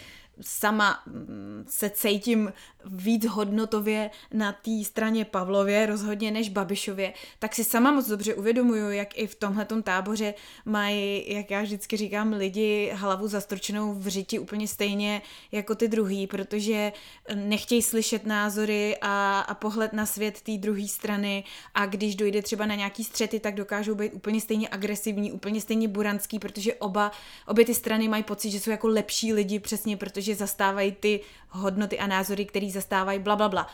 sama 0.41 1.03
mm, 1.05 1.65
se 1.69 1.89
cítím 1.89 2.53
víc 2.85 3.25
hodnotově 3.25 4.11
na 4.33 4.51
té 4.51 4.83
straně 4.83 5.25
Pavlově 5.25 5.85
rozhodně 5.85 6.31
než 6.31 6.49
Babišově, 6.49 7.13
tak 7.39 7.55
si 7.55 7.63
sama 7.63 7.91
moc 7.91 8.07
dobře 8.07 8.33
uvědomuju, 8.35 8.91
jak 8.91 9.17
i 9.17 9.27
v 9.27 9.35
tomhletom 9.35 9.83
táboře 9.83 10.33
mají, 10.65 11.33
jak 11.33 11.51
já 11.51 11.61
vždycky 11.61 11.97
říkám, 11.97 12.33
lidi 12.33 12.91
hlavu 12.93 13.27
zastrčenou 13.27 13.93
v 13.93 14.07
řiti 14.07 14.39
úplně 14.39 14.67
stejně 14.67 15.21
jako 15.51 15.75
ty 15.75 15.87
druhý, 15.87 16.27
protože 16.27 16.91
nechtějí 17.35 17.81
slyšet 17.81 18.25
názory 18.25 18.97
a, 19.01 19.39
a 19.39 19.53
pohled 19.53 19.93
na 19.93 20.05
svět 20.05 20.41
té 20.41 20.57
druhé 20.57 20.87
strany. 20.87 21.43
A 21.73 21.85
když 21.85 22.15
dojde 22.15 22.41
třeba 22.41 22.65
na 22.65 22.75
nějaký 22.75 23.03
střety, 23.03 23.39
tak 23.39 23.55
dokážou 23.55 23.95
být 23.95 24.13
úplně 24.13 24.41
stejně 24.41 24.69
agresivní, 24.71 25.31
úplně 25.31 25.61
stejně 25.61 25.87
buranský, 25.87 26.39
protože 26.39 26.73
oba, 26.73 27.11
obě 27.47 27.65
ty 27.65 27.73
strany 27.73 28.07
mají 28.07 28.23
pocit, 28.23 28.51
že 28.51 28.59
jsou 28.59 28.71
jako 28.71 28.87
lepší 28.87 29.33
lidi 29.33 29.59
přesně, 29.59 29.97
protože 29.97 30.28
zastávají 30.35 30.91
ty 30.91 31.19
hodnoty 31.49 31.99
a 31.99 32.07
názory, 32.07 32.45
který 32.45 32.71
zastávají 32.71 33.19
bla, 33.19 33.35
bla, 33.35 33.49
bla. 33.49 33.67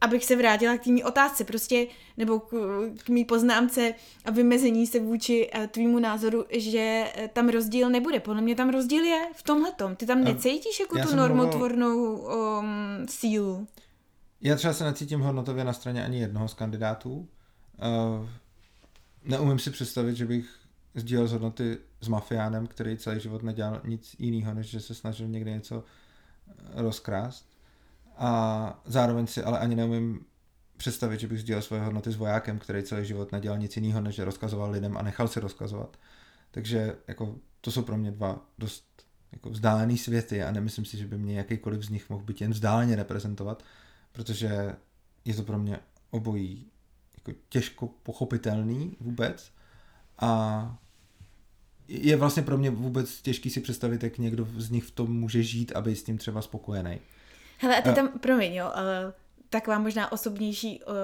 Abych 0.00 0.24
se 0.24 0.36
vrátila 0.36 0.76
k 0.76 0.82
tými 0.82 1.04
otázce, 1.04 1.44
prostě, 1.44 1.86
nebo 2.16 2.40
k, 2.40 2.50
k 3.04 3.08
mý 3.08 3.24
poznámce 3.24 3.94
a 4.24 4.30
vymezení 4.30 4.86
se 4.86 5.00
vůči 5.00 5.50
uh, 5.58 5.66
tvýmu 5.66 5.98
názoru, 5.98 6.44
že 6.50 7.12
uh, 7.20 7.26
tam 7.26 7.48
rozdíl 7.48 7.90
nebude. 7.90 8.20
Podle 8.20 8.42
mě 8.42 8.54
tam 8.54 8.70
rozdíl 8.70 9.04
je 9.04 9.26
v 9.34 9.42
tomhle 9.42 9.72
Ty 9.96 10.06
tam 10.06 10.24
necítíš 10.24 10.80
jako 10.80 10.98
tu 10.98 11.16
normotvornou 11.16 12.16
mluvil... 12.16 12.58
um, 12.58 13.06
sílu. 13.08 13.66
Já 14.40 14.56
třeba 14.56 14.72
se 14.72 14.84
necítím 14.84 15.20
hodnotově 15.20 15.64
na 15.64 15.72
straně 15.72 16.04
ani 16.04 16.20
jednoho 16.20 16.48
z 16.48 16.54
kandidátů. 16.54 17.10
Uh, 17.18 18.28
neumím 19.24 19.58
si 19.58 19.70
představit, 19.70 20.16
že 20.16 20.26
bych 20.26 20.46
sdílel 20.94 21.26
z 21.26 21.32
hodnoty 21.32 21.78
s 22.00 22.08
mafiánem, 22.08 22.66
který 22.66 22.96
celý 22.96 23.20
život 23.20 23.42
nedělal 23.42 23.80
nic 23.84 24.16
jiného, 24.18 24.54
než 24.54 24.66
že 24.66 24.80
se 24.80 24.94
snažil 24.94 25.28
někde 25.28 25.50
něco 25.50 25.84
rozkrást. 26.74 27.58
A 28.16 28.82
zároveň 28.84 29.26
si 29.26 29.42
ale 29.42 29.58
ani 29.58 29.76
neumím 29.76 30.24
představit, 30.76 31.20
že 31.20 31.28
bych 31.28 31.40
sdílel 31.40 31.62
svoje 31.62 31.82
hodnoty 31.82 32.10
s 32.10 32.16
vojákem, 32.16 32.58
který 32.58 32.82
celý 32.82 33.06
život 33.06 33.32
nedělal 33.32 33.58
nic 33.58 33.76
jiného, 33.76 34.00
než 34.00 34.14
že 34.14 34.24
rozkazoval 34.24 34.70
lidem 34.70 34.96
a 34.96 35.02
nechal 35.02 35.28
si 35.28 35.40
rozkazovat. 35.40 35.96
Takže 36.50 36.96
jako, 37.08 37.36
to 37.60 37.70
jsou 37.70 37.82
pro 37.82 37.96
mě 37.96 38.10
dva 38.10 38.46
dost 38.58 38.84
jako 39.32 39.50
vzdálený 39.50 39.98
světy 39.98 40.42
a 40.42 40.50
nemyslím 40.50 40.84
si, 40.84 40.96
že 40.98 41.06
by 41.06 41.18
mě 41.18 41.38
jakýkoliv 41.38 41.82
z 41.82 41.88
nich 41.88 42.10
mohl 42.10 42.24
být 42.24 42.40
jen 42.40 42.50
vzdáleně 42.50 42.96
reprezentovat, 42.96 43.62
protože 44.12 44.76
je 45.24 45.34
to 45.34 45.42
pro 45.42 45.58
mě 45.58 45.78
obojí 46.10 46.66
jako 47.14 47.40
těžko 47.48 47.86
pochopitelný 47.86 48.96
vůbec 49.00 49.52
a 50.18 50.78
je 51.88 52.16
vlastně 52.16 52.42
pro 52.42 52.58
mě 52.58 52.70
vůbec 52.70 53.22
těžký 53.22 53.50
si 53.50 53.60
představit, 53.60 54.02
jak 54.02 54.18
někdo 54.18 54.48
z 54.56 54.70
nich 54.70 54.84
v 54.84 54.90
tom 54.90 55.12
může 55.20 55.42
žít, 55.42 55.72
aby 55.72 55.96
s 55.96 56.02
tím 56.02 56.18
třeba 56.18 56.42
spokojený. 56.42 56.98
Hele, 57.58 57.76
a 57.76 57.82
ty 57.82 57.92
tam, 57.92 58.08
promiň, 58.08 58.54
jo, 58.54 58.66
uh, 58.66 59.12
taková 59.50 59.78
možná 59.78 60.12
osobnější 60.12 60.80
uh, 60.80 60.94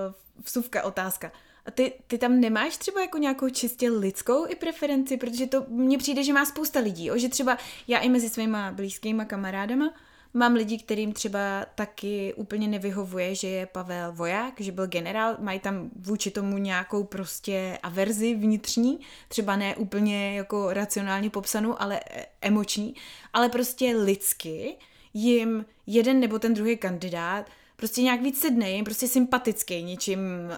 vsuvka 0.44 0.82
otázka. 0.82 1.32
A 1.66 1.70
ty, 1.70 1.92
ty 2.06 2.18
tam 2.18 2.40
nemáš 2.40 2.76
třeba 2.76 3.00
jako 3.00 3.18
nějakou 3.18 3.48
čistě 3.48 3.90
lidskou 3.90 4.46
i 4.48 4.54
preferenci, 4.54 5.16
protože 5.16 5.46
to 5.46 5.64
mně 5.68 5.98
přijde, 5.98 6.24
že 6.24 6.32
má 6.32 6.44
spousta 6.44 6.80
lidí, 6.80 7.06
jo? 7.06 7.18
že 7.18 7.28
třeba 7.28 7.58
já 7.88 7.98
i 7.98 8.08
mezi 8.08 8.28
svýma 8.28 8.72
blízkýma 8.72 9.24
kamarádama 9.24 9.94
mám 10.34 10.54
lidi, 10.54 10.78
kterým 10.78 11.12
třeba 11.12 11.66
taky 11.74 12.34
úplně 12.34 12.68
nevyhovuje, 12.68 13.34
že 13.34 13.48
je 13.48 13.66
Pavel 13.66 14.12
voják, 14.12 14.60
že 14.60 14.72
byl 14.72 14.86
generál, 14.86 15.36
mají 15.40 15.60
tam 15.60 15.90
vůči 15.96 16.30
tomu 16.30 16.58
nějakou 16.58 17.04
prostě 17.04 17.78
averzi 17.82 18.34
vnitřní, 18.34 18.98
třeba 19.28 19.56
ne 19.56 19.76
úplně 19.76 20.36
jako 20.36 20.72
racionálně 20.72 21.30
popsanou, 21.30 21.82
ale 21.82 22.00
e, 22.10 22.26
emoční, 22.40 22.94
ale 23.32 23.48
prostě 23.48 23.96
lidsky 23.96 24.76
jim 25.14 25.64
jeden 25.86 26.20
nebo 26.20 26.38
ten 26.38 26.54
druhý 26.54 26.76
kandidát 26.76 27.50
prostě 27.76 28.02
nějak 28.02 28.22
víc 28.22 28.40
sedne, 28.40 28.70
je 28.70 28.82
prostě 28.82 29.08
sympatický 29.08 29.82
něčím, 29.82 30.18
uh, 30.46 30.54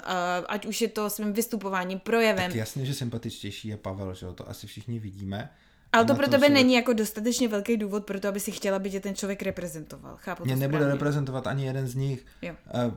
ať 0.48 0.66
už 0.66 0.80
je 0.80 0.88
to 0.88 1.10
svým 1.10 1.32
vystupováním, 1.32 1.98
projevem. 1.98 2.50
Tak 2.50 2.54
jasně, 2.54 2.86
že 2.86 2.94
sympatičtější 2.94 3.68
je 3.68 3.76
Pavel, 3.76 4.14
že 4.14 4.26
jo, 4.26 4.32
to 4.32 4.48
asi 4.48 4.66
všichni 4.66 4.98
vidíme. 4.98 5.50
Ale 5.92 6.04
to 6.04 6.14
pro 6.14 6.28
tebe 6.28 6.48
není 6.48 6.74
jako 6.74 6.92
dostatečně 6.92 7.48
velký 7.48 7.76
důvod 7.76 8.04
pro 8.04 8.20
to, 8.20 8.28
aby 8.28 8.40
si 8.40 8.50
chtěla, 8.50 8.76
aby 8.76 8.90
tě 8.90 9.00
ten 9.00 9.14
člověk 9.14 9.42
reprezentoval. 9.42 10.16
Chápu 10.16 10.44
Mě 10.44 10.54
to 10.54 10.60
nebude 10.60 10.78
správně. 10.78 10.92
reprezentovat 10.92 11.46
ani 11.46 11.66
jeden 11.66 11.86
z 11.86 11.94
nich. 11.94 12.26
Jo. 12.42 12.54
Uh, 12.86 12.94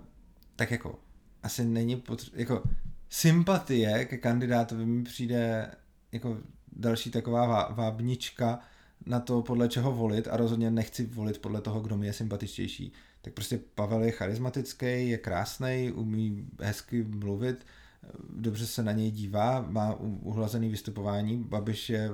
tak 0.55 0.71
jako, 0.71 0.99
asi 1.43 1.65
není 1.65 1.95
potřeba, 1.95 2.37
jako 2.37 2.63
sympatie 3.09 4.05
ke 4.05 4.17
kandidátovi 4.17 4.85
mi 4.85 5.03
přijde 5.03 5.71
jako 6.11 6.37
další 6.71 7.11
taková 7.11 7.45
vá, 7.45 7.67
vábnička 7.71 8.59
na 9.05 9.19
to, 9.19 9.41
podle 9.41 9.69
čeho 9.69 9.91
volit 9.91 10.27
a 10.27 10.37
rozhodně 10.37 10.71
nechci 10.71 11.05
volit 11.05 11.37
podle 11.37 11.61
toho, 11.61 11.79
kdo 11.81 11.97
mi 11.97 12.05
je 12.05 12.13
sympatičtější. 12.13 12.93
Tak 13.21 13.33
prostě 13.33 13.59
Pavel 13.75 14.03
je 14.03 14.11
charismatický, 14.11 15.09
je 15.09 15.17
krásný, 15.17 15.91
umí 15.95 16.47
hezky 16.61 17.03
mluvit, 17.03 17.65
dobře 18.29 18.67
se 18.67 18.83
na 18.83 18.91
něj 18.91 19.11
dívá, 19.11 19.65
má 19.69 19.95
uhlazený 20.21 20.69
vystupování, 20.69 21.37
Babiš 21.37 21.89
je 21.89 22.09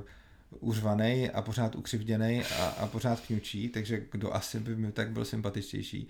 uřvaný 0.59 1.29
a 1.29 1.41
pořád 1.41 1.75
ukřivděný 1.75 2.43
a, 2.43 2.65
a 2.65 2.87
pořád 2.87 3.19
kňučí, 3.19 3.69
takže 3.69 4.05
kdo 4.11 4.35
asi 4.35 4.59
by 4.59 4.75
mi 4.75 4.91
tak 4.91 5.11
byl 5.11 5.25
sympatičtější. 5.25 6.07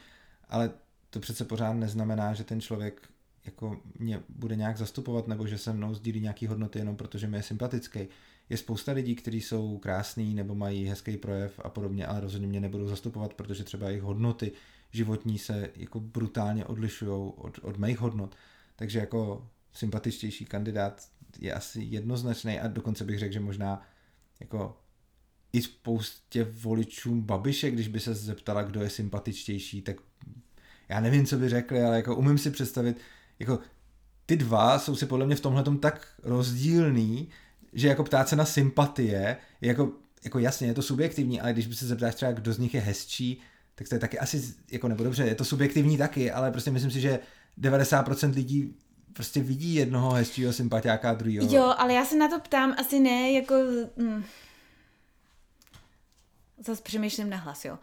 Ale 0.50 0.72
to 1.10 1.20
přece 1.20 1.46
pořád 1.46 1.74
neznamená, 1.74 2.34
že 2.34 2.44
ten 2.44 2.62
člověk 2.62 3.10
jako 3.46 3.82
mě 4.00 4.24
bude 4.30 4.56
nějak 4.56 4.78
zastupovat 4.78 5.28
nebo 5.28 5.48
že 5.48 5.58
se 5.58 5.74
mnou 5.74 5.94
sdílí 5.94 6.22
nějaký 6.22 6.48
hodnoty 6.48 6.80
jenom 6.80 6.96
protože 6.96 7.28
mi 7.28 7.38
je 7.38 7.44
sympatický. 7.44 8.08
Je 8.50 8.58
spousta 8.58 8.92
lidí, 8.92 9.16
kteří 9.16 9.42
jsou 9.42 9.78
krásní 9.78 10.36
nebo 10.36 10.56
mají 10.56 10.86
hezký 10.86 11.18
projev 11.18 11.60
a 11.64 11.70
podobně, 11.70 12.06
ale 12.06 12.20
rozhodně 12.20 12.48
mě 12.48 12.60
nebudou 12.60 12.88
zastupovat, 12.88 13.34
protože 13.34 13.64
třeba 13.64 13.88
jejich 13.88 14.04
hodnoty 14.04 14.52
životní 14.92 15.38
se 15.38 15.70
jako 15.76 16.00
brutálně 16.00 16.66
odlišují 16.66 17.34
od, 17.36 17.60
od 17.62 17.78
mých 17.78 18.00
hodnot. 18.00 18.36
Takže 18.76 19.00
jako 19.00 19.50
sympatičtější 19.74 20.46
kandidát 20.46 21.08
je 21.40 21.54
asi 21.54 21.82
jednoznačný 21.82 22.60
a 22.60 22.68
dokonce 22.68 23.04
bych 23.04 23.20
řekl, 23.20 23.34
že 23.34 23.40
možná 23.40 23.82
jako 24.40 24.78
i 25.54 25.62
spoustě 25.62 26.44
voličům 26.44 27.22
Babiše, 27.22 27.72
když 27.72 27.88
by 27.88 28.00
se 28.00 28.14
zeptala, 28.14 28.64
kdo 28.64 28.84
je 28.84 28.90
sympatičtější, 28.90 29.82
tak 29.82 29.98
já 30.90 31.00
nevím, 31.00 31.26
co 31.26 31.38
by 31.38 31.50
řekli, 31.50 31.84
ale 31.84 31.96
jako 31.96 32.16
umím 32.16 32.38
si 32.38 32.52
představit, 32.52 32.98
jako 33.40 33.60
ty 34.26 34.38
dva 34.38 34.80
jsou 34.80 34.96
si 34.96 35.06
podle 35.06 35.26
mě 35.26 35.36
v 35.36 35.42
tomhle 35.42 35.64
tak 35.80 36.08
rozdílný, 36.24 37.30
že 37.74 37.88
jako 37.88 38.04
ptát 38.04 38.30
se 38.30 38.36
na 38.36 38.46
sympatie, 38.46 39.38
jako, 39.62 39.92
jako 40.24 40.40
jasně, 40.40 40.68
je 40.68 40.74
to 40.74 40.82
subjektivní, 40.82 41.42
ale 41.42 41.54
když 41.54 41.68
by 41.68 41.76
se 41.76 41.88
zeptáš 41.88 42.16
třeba, 42.16 42.32
kdo 42.32 42.54
z 42.54 42.58
nich 42.58 42.74
je 42.74 42.82
hezčí, 42.82 43.42
tak 43.76 43.90
to 43.90 43.96
je 43.96 44.00
taky 44.00 44.20
asi, 44.20 44.54
jako 44.72 44.88
nebo 44.88 45.04
dobře, 45.04 45.24
je 45.24 45.36
to 45.36 45.46
subjektivní 45.46 45.98
taky, 45.98 46.32
ale 46.32 46.52
prostě 46.52 46.72
myslím 46.72 46.92
si, 46.92 47.02
že 47.02 47.20
90% 47.62 48.34
lidí 48.34 48.76
prostě 49.16 49.40
vidí 49.40 49.76
jednoho 49.76 50.12
hezčího 50.12 50.54
sympatiáka 50.54 51.10
a 51.10 51.14
druhého. 51.14 51.56
Jo, 51.56 51.74
ale 51.78 51.94
já 51.94 52.06
se 52.06 52.16
na 52.16 52.30
to 52.30 52.40
ptám 52.40 52.76
asi 52.78 53.00
ne 53.00 53.32
jako... 53.32 53.56
Hm. 53.98 54.24
Zase 56.66 56.82
přemýšlím 56.82 57.30
na 57.30 57.38
hlas, 57.38 57.66
jo. 57.66 57.78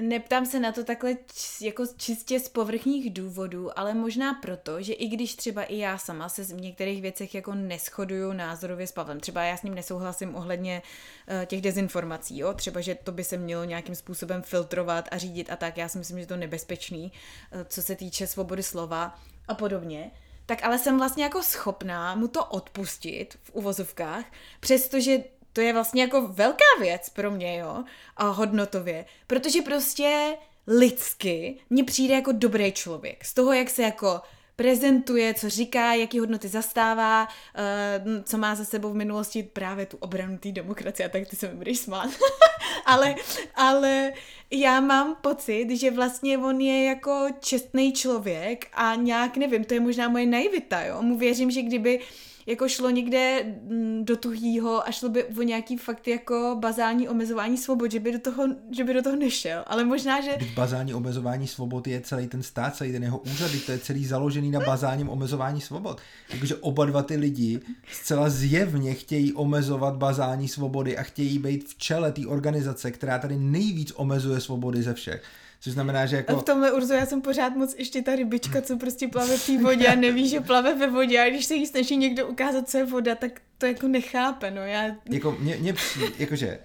Neptám 0.00 0.46
se 0.46 0.60
na 0.60 0.72
to 0.72 0.84
takhle 0.84 1.16
jako 1.60 1.84
čistě 1.96 2.40
z 2.40 2.48
povrchních 2.48 3.10
důvodů, 3.10 3.78
ale 3.78 3.94
možná 3.94 4.34
proto, 4.34 4.82
že 4.82 4.92
i 4.92 5.08
když 5.08 5.34
třeba 5.34 5.62
i 5.62 5.78
já 5.78 5.98
sama 5.98 6.28
se 6.28 6.44
v 6.44 6.60
některých 6.60 7.02
věcech 7.02 7.34
jako 7.34 7.54
neschoduju 7.54 8.32
názorově 8.32 8.86
s 8.86 8.92
Pavlem, 8.92 9.20
třeba 9.20 9.42
já 9.42 9.56
s 9.56 9.62
ním 9.62 9.74
nesouhlasím 9.74 10.36
ohledně 10.36 10.82
uh, 10.82 11.44
těch 11.44 11.60
dezinformací, 11.60 12.38
jo, 12.38 12.54
třeba, 12.54 12.80
že 12.80 12.94
to 12.94 13.12
by 13.12 13.24
se 13.24 13.36
mělo 13.36 13.64
nějakým 13.64 13.94
způsobem 13.94 14.42
filtrovat 14.42 15.08
a 15.10 15.18
řídit 15.18 15.50
a 15.50 15.56
tak, 15.56 15.76
já 15.76 15.88
si 15.88 15.98
myslím, 15.98 16.20
že 16.20 16.26
to 16.26 16.36
nebezpečný, 16.36 17.12
uh, 17.54 17.60
co 17.68 17.82
se 17.82 17.96
týče 17.96 18.26
svobody 18.26 18.62
slova 18.62 19.18
a 19.48 19.54
podobně, 19.54 20.10
tak 20.46 20.64
ale 20.64 20.78
jsem 20.78 20.98
vlastně 20.98 21.24
jako 21.24 21.42
schopná 21.42 22.14
mu 22.14 22.28
to 22.28 22.44
odpustit 22.44 23.38
v 23.42 23.50
uvozovkách, 23.52 24.24
přestože 24.60 25.18
to 25.52 25.60
je 25.60 25.72
vlastně 25.72 26.02
jako 26.02 26.28
velká 26.28 26.64
věc 26.80 27.08
pro 27.08 27.30
mě, 27.30 27.58
jo, 27.58 27.84
a 28.16 28.28
hodnotově, 28.28 29.04
protože 29.26 29.62
prostě 29.62 30.36
lidsky 30.66 31.58
mně 31.70 31.84
přijde 31.84 32.14
jako 32.14 32.32
dobrý 32.32 32.72
člověk. 32.72 33.24
Z 33.24 33.34
toho, 33.34 33.52
jak 33.52 33.70
se 33.70 33.82
jako 33.82 34.20
prezentuje, 34.56 35.34
co 35.34 35.48
říká, 35.48 35.94
jaký 35.94 36.18
hodnoty 36.18 36.48
zastává, 36.48 37.28
uh, 37.28 38.22
co 38.24 38.38
má 38.38 38.54
za 38.54 38.64
sebou 38.64 38.90
v 38.90 38.94
minulosti 38.94 39.42
právě 39.42 39.86
tu 39.86 39.96
obranu 39.96 40.38
té 40.38 40.52
demokracie, 40.52 41.08
tak 41.08 41.28
ty 41.28 41.36
se 41.36 41.48
mi 41.48 41.54
budeš 41.54 41.78
smát. 41.78 42.10
ale, 42.86 43.14
ale 43.54 44.12
já 44.50 44.80
mám 44.80 45.16
pocit, 45.20 45.70
že 45.70 45.90
vlastně 45.90 46.38
on 46.38 46.60
je 46.60 46.84
jako 46.84 47.26
čestný 47.40 47.92
člověk 47.92 48.68
a 48.72 48.94
nějak, 48.94 49.36
nevím, 49.36 49.64
to 49.64 49.74
je 49.74 49.80
možná 49.80 50.08
moje 50.08 50.26
naivita, 50.26 50.82
jo, 50.82 51.02
mu 51.02 51.18
věřím, 51.18 51.50
že 51.50 51.62
kdyby 51.62 51.98
uh, 51.98 52.04
jako 52.46 52.68
šlo 52.68 52.90
někde 52.90 53.44
mm, 53.62 54.04
do 54.04 54.16
tuhýho 54.16 54.88
a 54.88 54.90
šlo 54.90 55.08
by 55.08 55.24
o 55.24 55.42
nějaký 55.42 55.76
fakt 55.76 56.08
jako 56.08 56.56
bazální 56.60 57.08
omezování 57.08 57.58
svobod, 57.58 57.92
že 57.92 58.00
by 58.00 58.12
do 58.12 58.18
toho, 58.18 58.44
že 58.70 58.84
by 58.84 58.94
do 58.94 59.02
toho 59.02 59.16
nešel. 59.16 59.64
Ale 59.66 59.84
možná, 59.84 60.20
že... 60.20 60.36
Byť 60.38 60.54
bazální 60.54 60.94
omezování 60.94 61.46
svobod 61.46 61.86
je 61.86 62.00
celý 62.00 62.26
ten 62.26 62.42
stát, 62.42 62.76
celý 62.76 62.92
ten 62.92 63.02
jeho 63.02 63.18
úřad, 63.18 63.50
to 63.66 63.72
je 63.72 63.78
celý 63.78 64.06
založený 64.06 64.50
na 64.50 64.60
bazálním 64.60 65.08
omezování 65.08 65.60
svobod. 65.60 66.00
Takže 66.30 66.56
oba 66.56 66.84
dva 66.84 67.02
ty 67.02 67.16
lidi 67.16 67.60
zcela 67.92 68.30
zjevně 68.30 68.94
chtějí 68.94 69.32
omezovat 69.32 69.96
bazální 69.96 70.48
svobody 70.48 70.98
a 70.98 71.02
chtějí 71.02 71.38
být 71.38 71.68
v 71.68 71.78
čele 71.78 72.12
té 72.12 72.26
organizace, 72.26 72.90
která 72.90 73.18
tady 73.18 73.36
nejvíc 73.36 73.92
omezuje 73.96 74.40
svobody 74.40 74.82
ze 74.82 74.94
všech. 74.94 75.22
Což 75.62 75.72
znamená, 75.72 76.06
že 76.06 76.16
jako... 76.16 76.36
A 76.36 76.40
v 76.40 76.44
tomhle 76.44 76.72
Urzo 76.72 76.94
já 76.94 77.06
jsem 77.06 77.22
pořád 77.22 77.56
moc 77.56 77.74
ještě 77.78 78.02
ta 78.02 78.16
rybička, 78.16 78.62
co 78.62 78.76
prostě 78.76 79.08
plave 79.08 79.36
v 79.36 79.46
té 79.46 79.62
vodě 79.62 79.86
a 79.86 79.94
neví, 79.94 80.28
že 80.28 80.40
plave 80.40 80.74
ve 80.74 80.90
vodě. 80.90 81.20
A 81.20 81.30
když 81.30 81.44
se 81.44 81.54
jí 81.54 81.66
snaží 81.66 81.96
někdo 81.96 82.28
ukázat, 82.28 82.68
co 82.68 82.78
je 82.78 82.84
voda, 82.84 83.14
tak 83.14 83.40
to 83.58 83.66
jako 83.66 83.88
nechápe, 83.88 84.50
no. 84.50 84.60
Já... 84.60 84.96
Jako 85.10 85.36
mě, 85.40 85.56
mě 85.56 85.72
přijde, 85.72 86.06
jakože 86.18 86.58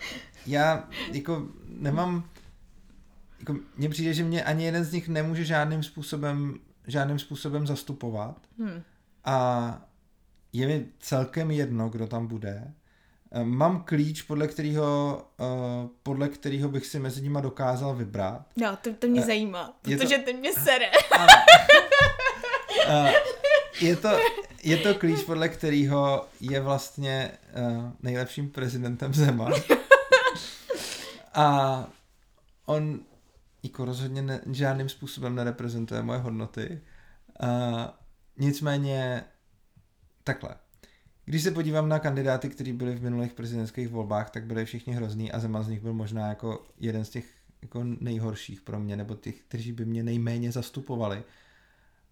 já 0.46 0.90
jako 1.12 1.48
nemám 1.68 2.30
jako 3.40 3.56
mně 3.78 3.90
přijde, 3.90 4.14
že 4.14 4.24
mě 4.24 4.44
ani 4.44 4.66
jeden 4.66 4.84
z 4.84 4.94
nich 4.94 5.08
nemůže 5.08 5.46
žádným 5.46 5.84
způsobem 5.84 6.60
žádným 6.88 7.20
způsobem 7.20 7.68
zastupovat. 7.68 8.42
Hmm. 8.60 8.82
a 9.26 9.88
je 10.54 10.68
mi 10.68 10.86
celkem 11.00 11.52
jedno, 11.52 11.90
kdo 11.90 12.08
tam 12.08 12.28
bude 12.28 12.74
mám 13.44 13.84
klíč, 13.84 14.22
podle 14.22 14.48
kterého, 14.48 15.22
uh, 15.40 15.90
podle 16.04 16.30
kterého 16.30 16.70
bych 16.70 16.86
si 16.86 17.00
mezi 17.00 17.22
nimi 17.22 17.40
dokázal 17.42 17.96
vybrat. 17.96 18.46
No, 18.56 18.78
to, 18.82 18.94
to 18.94 19.08
mě 19.08 19.22
uh, 19.22 19.28
zajímá, 19.28 19.78
protože 19.82 20.18
to... 20.18 20.26
ten 20.26 20.38
mě 20.38 20.54
sere. 20.54 20.86
uh, 22.88 23.10
je, 23.82 23.96
to, 23.96 24.10
je 24.64 24.78
to 24.78 24.96
klíč, 24.96 25.24
podle 25.24 25.50
kterého 25.50 26.28
je 26.42 26.62
vlastně 26.62 27.32
uh, 27.58 27.92
nejlepším 28.02 28.50
prezidentem 28.50 29.14
Zeman. 29.14 29.54
A 31.34 31.88
on 32.66 33.00
jako 33.64 33.86
rozhodně 33.86 34.22
ne, 34.22 34.42
žádným 34.52 34.90
způsobem 34.90 35.36
nereprezentuje 35.36 36.02
moje 36.02 36.20
hodnoty. 36.20 36.82
Uh, 37.44 37.82
nicméně 38.38 39.24
takhle 40.24 40.56
když 41.30 41.44
se 41.44 41.52
podívám 41.52 41.90
na 41.90 42.00
kandidáty, 42.00 42.50
kteří 42.50 42.74
byli 42.74 42.96
v 42.96 43.04
minulých 43.04 43.34
prezidentských 43.34 43.88
volbách, 43.88 44.30
tak 44.30 44.46
byli 44.46 44.66
všichni 44.66 44.94
hrozný 44.94 45.32
a 45.32 45.40
Zeman 45.40 45.64
z 45.64 45.68
nich 45.68 45.82
byl 45.82 45.94
možná 45.94 46.28
jako 46.28 46.66
jeden 46.80 47.06
z 47.06 47.10
těch 47.10 47.26
jako 47.62 47.84
nejhorších 47.84 48.62
pro 48.62 48.80
mě, 48.80 48.96
nebo 48.96 49.16
těch, 49.16 49.36
kteří 49.42 49.72
by 49.72 49.86
mě 49.86 50.04
nejméně 50.04 50.52
zastupovali. 50.52 51.24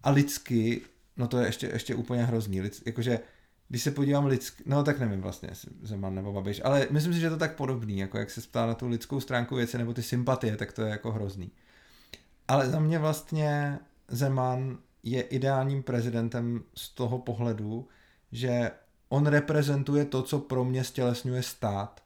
A 0.02 0.10
lidsky, 0.10 0.80
no 1.16 1.28
to 1.28 1.38
je 1.38 1.46
ještě, 1.46 1.66
ještě 1.66 1.94
úplně 1.94 2.24
hrozný. 2.24 2.60
Lids, 2.60 2.82
jakože, 2.86 3.20
když 3.68 3.82
se 3.82 3.90
podívám 3.90 4.26
lidsky, 4.26 4.62
no 4.66 4.84
tak 4.84 4.98
nevím 4.98 5.20
vlastně, 5.20 5.50
Zeman 5.82 6.14
nebo 6.14 6.32
Babiš, 6.32 6.60
ale 6.64 6.88
myslím 6.90 7.14
si, 7.14 7.20
že 7.20 7.26
je 7.26 7.30
to 7.30 7.36
tak 7.36 7.56
podobný, 7.56 7.98
jako 7.98 8.18
jak 8.18 8.30
se 8.30 8.40
ptá 8.40 8.66
na 8.66 8.74
tu 8.74 8.88
lidskou 8.88 9.20
stránku 9.20 9.56
věci 9.56 9.78
nebo 9.78 9.94
ty 9.94 10.02
sympatie, 10.02 10.56
tak 10.56 10.72
to 10.72 10.82
je 10.82 10.90
jako 10.90 11.12
hrozný. 11.12 11.50
Ale 12.48 12.70
za 12.70 12.80
mě 12.80 12.98
vlastně 12.98 13.78
Zeman 14.08 14.78
je 15.02 15.22
ideálním 15.22 15.82
prezidentem 15.82 16.62
z 16.74 16.88
toho 16.88 17.18
pohledu, 17.18 17.88
že 18.32 18.70
on 19.08 19.26
reprezentuje 19.26 20.04
to, 20.04 20.22
co 20.22 20.38
pro 20.38 20.64
mě 20.64 20.84
stělesňuje 20.84 21.42
stát. 21.42 22.02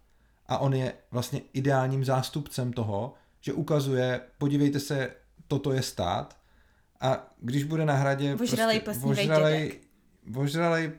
A 0.46 0.59
on 0.59 0.74
je 0.74 0.92
vlastně 1.11 1.40
ideálním 1.53 2.05
zástupcem 2.05 2.72
toho, 2.72 3.14
že 3.40 3.53
ukazuje, 3.53 4.20
podívejte 4.38 4.80
se, 4.80 5.11
toto 5.48 5.72
je 5.72 5.82
stát. 5.82 6.36
A 7.01 7.32
když 7.40 7.64
bude 7.64 7.84
na 7.84 7.94
hradě 7.94 8.34
Vožralej 8.34 8.80
prostě, 8.80 9.07
vožralej, 9.07 9.80
vožralej 10.26 10.92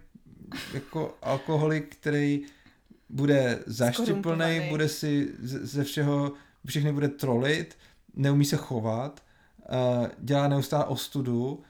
jako 0.74 1.18
alkoholik, 1.22 1.96
který 1.96 2.46
bude 3.10 3.64
zaštiplný, 3.66 4.62
bude 4.70 4.90
si 4.90 5.34
ze 5.40 5.84
všeho, 5.84 6.34
všechny 6.66 6.94
bude 6.94 7.08
trolit, 7.08 7.78
neumí 8.14 8.46
se 8.46 8.58
chovat, 8.58 9.24
uh, 10.00 10.08
dělá 10.20 10.48
neustále 10.48 10.86
ostudu, 10.86 11.64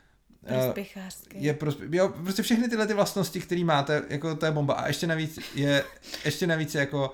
Prospěchářský. 0.47 1.43
Je 1.43 1.53
prospě- 1.53 1.87
jo, 1.91 2.09
prostě 2.23 2.43
všechny 2.43 2.69
tyhle 2.69 2.87
ty 2.87 2.93
vlastnosti, 2.93 3.41
které 3.41 3.63
máte, 3.63 4.03
jako 4.09 4.35
to 4.35 4.45
je 4.45 4.51
bomba. 4.51 4.73
A 4.73 4.87
ještě 4.87 5.07
navíc 5.07 5.39
je, 5.55 5.83
ještě 6.25 6.47
navíc 6.47 6.75
jako, 6.75 7.13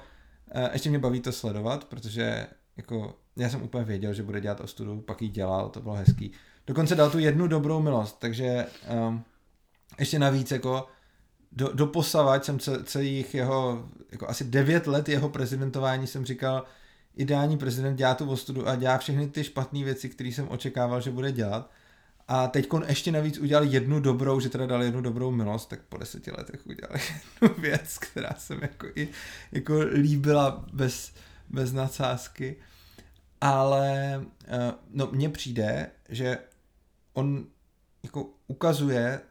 uh, 0.56 0.70
ještě 0.74 0.90
mě 0.90 1.00
baví 1.00 1.20
to 1.20 1.32
sledovat, 1.32 1.84
protože 1.84 2.48
jako 2.78 3.16
já 3.38 3.50
jsem 3.50 3.64
úplně 3.64 3.84
věděl, 3.84 4.14
že 4.14 4.24
bude 4.24 4.42
dělat 4.42 4.62
ostudu, 4.62 5.02
pak 5.02 5.22
ji 5.22 5.30
dělal, 5.30 5.70
to 5.70 5.82
bylo 5.82 5.96
hezký. 5.96 6.32
Dokonce 6.68 6.96
dal 6.96 7.10
tu 7.10 7.20
jednu 7.20 7.48
dobrou 7.48 7.82
milost, 7.82 8.20
takže 8.20 8.66
um, 9.08 9.24
ještě 10.00 10.20
navíc 10.20 10.52
jako 10.52 10.88
do, 11.52 11.72
doposavať 11.74 12.46
jsem 12.46 12.60
celých 12.84 13.36
jeho, 13.36 13.90
jako 14.12 14.30
asi 14.30 14.44
devět 14.44 14.88
let 14.88 15.10
jeho 15.10 15.30
prezidentování 15.30 16.08
jsem 16.08 16.26
říkal, 16.26 16.64
ideální 17.16 17.58
prezident 17.58 17.96
dělá 17.96 18.16
tu 18.16 18.30
ostudu 18.30 18.68
a 18.68 18.76
dělá 18.76 18.98
všechny 18.98 19.28
ty 19.28 19.44
špatné 19.44 19.84
věci, 19.84 20.10
které 20.10 20.30
jsem 20.30 20.50
očekával, 20.50 21.02
že 21.02 21.12
bude 21.12 21.32
dělat. 21.32 21.72
A 22.28 22.48
teď 22.48 22.68
ještě 22.88 23.12
navíc 23.12 23.38
udělal 23.38 23.64
jednu 23.64 24.00
dobrou, 24.00 24.40
že 24.40 24.50
teda 24.50 24.66
dal 24.66 24.84
jednu 24.84 25.02
dobrou 25.02 25.32
milost, 25.32 25.70
tak 25.70 25.82
po 25.82 25.98
deseti 25.98 26.32
letech 26.32 26.68
udělal 26.68 26.96
jednu 27.42 27.62
věc, 27.62 27.98
která 27.98 28.34
se 28.38 28.56
mi 28.56 28.62
jako 28.62 28.88
i 28.96 29.10
jako 29.52 29.80
líbila 29.80 30.66
bez, 30.74 31.12
bez 31.50 31.74
nadsázky. 31.74 32.56
Ale 33.42 34.26
eh, 34.48 34.74
no, 34.90 35.10
mně 35.12 35.30
přijde, 35.30 35.92
že 36.10 36.38
on 37.14 37.46
jako 38.04 38.30
ukazuje, 38.48 39.22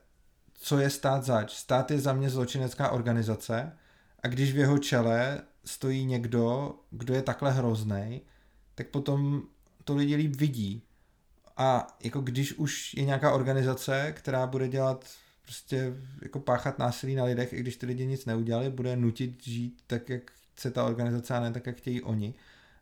co 0.54 0.78
je 0.78 0.90
stát 0.90 1.24
zač. 1.24 1.52
Stát 1.52 1.90
je 1.90 2.00
za 2.00 2.12
mě 2.12 2.30
zločinecká 2.30 2.90
organizace 2.90 3.72
a 4.22 4.28
když 4.28 4.52
v 4.52 4.58
jeho 4.58 4.78
čele 4.78 5.40
stojí 5.64 6.04
někdo, 6.04 6.74
kdo 6.90 7.14
je 7.14 7.22
takhle 7.22 7.52
hrozný, 7.52 8.20
tak 8.74 8.86
potom 8.88 9.42
to 9.84 9.96
lidi 9.96 10.16
líp 10.16 10.36
vidí. 10.36 10.82
A 11.56 11.86
jako 12.04 12.20
když 12.20 12.52
už 12.52 12.94
je 12.94 13.04
nějaká 13.04 13.34
organizace, 13.34 14.12
která 14.16 14.46
bude 14.46 14.68
dělat 14.68 15.10
prostě 15.42 15.94
jako 16.22 16.40
páchat 16.40 16.78
násilí 16.78 17.14
na 17.14 17.24
lidech, 17.24 17.52
i 17.52 17.60
když 17.60 17.76
ty 17.76 17.86
lidi 17.86 18.06
nic 18.06 18.26
neudělali, 18.26 18.70
bude 18.70 18.96
nutit 18.96 19.44
žít 19.44 19.82
tak, 19.86 20.08
jak 20.08 20.32
chce 20.54 20.70
ta 20.70 20.84
organizace 20.84 21.34
a 21.34 21.40
ne 21.40 21.52
tak, 21.52 21.66
jak 21.66 21.76
chtějí 21.76 22.02
oni. 22.02 22.34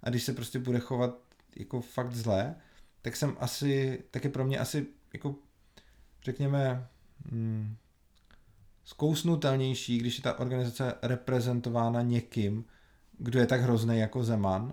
A 0.03 0.11
když 0.11 0.23
se 0.23 0.33
prostě 0.33 0.59
bude 0.59 0.79
chovat 0.79 1.19
jako 1.57 1.81
fakt 1.81 2.13
zlé, 2.13 2.55
tak 3.03 3.17
jsem 3.17 3.37
asi, 3.41 4.03
tak 4.11 4.25
je 4.25 4.31
pro 4.31 4.45
mě 4.45 4.59
asi 4.59 4.87
jako 5.13 5.35
řekněme 6.25 6.87
hmm, 7.31 7.77
zkousnutelnější, 8.85 9.99
když 9.99 10.17
je 10.17 10.23
ta 10.23 10.39
organizace 10.39 10.95
reprezentována 11.03 12.03
někým, 12.03 12.65
kdo 13.19 13.39
je 13.39 13.47
tak 13.47 13.61
hrozný 13.61 13.99
jako 13.99 14.25
Zeman 14.25 14.73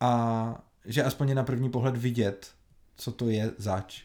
a 0.00 0.64
že 0.84 1.04
aspoň 1.04 1.28
je 1.28 1.34
na 1.34 1.44
první 1.44 1.70
pohled 1.70 1.96
vidět, 1.96 2.54
co 2.96 3.12
to 3.12 3.28
je 3.28 3.52
zač. 3.58 4.02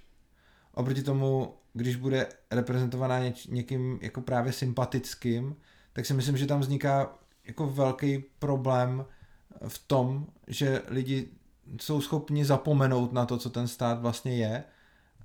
Oproti 0.74 1.04
tomu, 1.04 1.54
když 1.74 1.96
bude 1.96 2.28
reprezentovaná 2.52 3.20
něč, 3.20 3.48
někým 3.48 4.00
jako 4.02 4.22
právě 4.22 4.54
sympatickým, 4.54 5.56
tak 5.94 6.06
si 6.06 6.14
myslím, 6.14 6.38
že 6.38 6.48
tam 6.48 6.60
vzniká 6.60 7.14
jako 7.48 7.68
velký 7.68 8.24
problém 8.40 9.06
v 9.68 9.88
tom, 9.88 10.28
že 10.48 10.82
lidi 10.88 11.28
jsou 11.82 12.02
schopni 12.02 12.46
zapomenout 12.46 13.14
na 13.14 13.26
to, 13.26 13.38
co 13.38 13.50
ten 13.50 13.68
stát 13.68 14.02
vlastně 14.02 14.38
je 14.38 14.64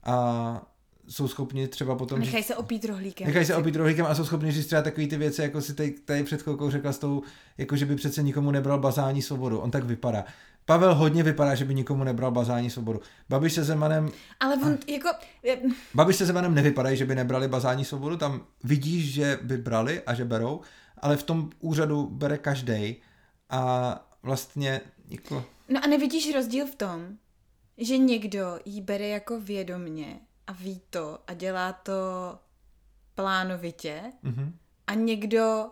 a 0.05 0.67
jsou 1.09 1.29
schopni 1.29 1.69
třeba 1.69 1.97
potom... 1.97 2.21
Nechají 2.21 2.45
se 2.45 2.57
opít 2.57 2.85
rohlíkem. 2.85 3.27
Nechají 3.27 3.47
se 3.47 3.57
opít 3.57 3.77
rohlíkem 3.77 4.07
a 4.07 4.15
jsou 4.15 4.25
schopni 4.25 4.53
říct 4.53 4.67
třeba 4.67 4.83
takové 4.83 5.07
ty 5.07 5.17
věci, 5.17 5.43
jako 5.43 5.61
si 5.61 5.75
tady, 5.75 5.91
tady 5.91 6.25
před 6.25 6.43
chvilkou 6.43 6.71
řekla 6.71 6.93
s 6.93 6.99
tou, 6.99 7.23
jako 7.59 7.77
že 7.77 7.87
by 7.87 7.97
přece 7.97 8.23
nikomu 8.23 8.51
nebral 8.51 8.79
bazání 8.79 9.23
svobodu. 9.23 9.59
On 9.59 9.71
tak 9.71 9.85
vypadá. 9.85 10.25
Pavel 10.65 10.95
hodně 10.95 11.23
vypadá, 11.23 11.55
že 11.55 11.65
by 11.65 11.75
nikomu 11.75 12.05
nebral 12.05 12.31
bazání 12.31 12.71
svobodu. 12.71 13.01
Babiš 13.29 13.53
se 13.53 13.65
Zemanem... 13.65 14.09
Ale 14.41 14.57
on 14.57 14.73
a... 14.73 14.93
jako... 14.93 15.09
Babiš 15.95 16.17
se 16.17 16.27
Zemanem 16.27 16.55
nevypadají, 16.55 16.97
že 16.97 17.05
by 17.05 17.15
nebrali 17.15 17.49
bazání 17.49 17.85
svobodu, 17.85 18.17
tam 18.17 18.47
vidíš, 18.65 19.13
že 19.13 19.39
by 19.43 19.57
brali 19.57 20.03
a 20.03 20.15
že 20.15 20.25
berou, 20.25 20.61
ale 20.99 21.17
v 21.17 21.23
tom 21.23 21.51
úřadu 21.61 22.07
bere 22.07 22.39
každý 22.39 22.97
a 23.51 23.95
vlastně 24.23 24.81
jako... 25.09 25.45
No 25.69 25.81
a 25.85 25.87
nevidíš 25.87 26.35
rozdíl 26.35 26.67
v 26.67 26.75
tom, 26.75 27.09
že 27.79 27.99
někdo 27.99 28.59
jí 28.65 28.81
bere 28.81 29.09
jako 29.09 29.41
vědomně 29.41 30.21
a 30.47 30.53
ví 30.53 30.81
to 30.91 31.19
a 31.27 31.35
dělá 31.35 31.73
to 31.73 31.93
plánovitě 33.15 34.03
mm-hmm. 34.25 34.53
a 34.87 34.95
někdo 34.95 35.67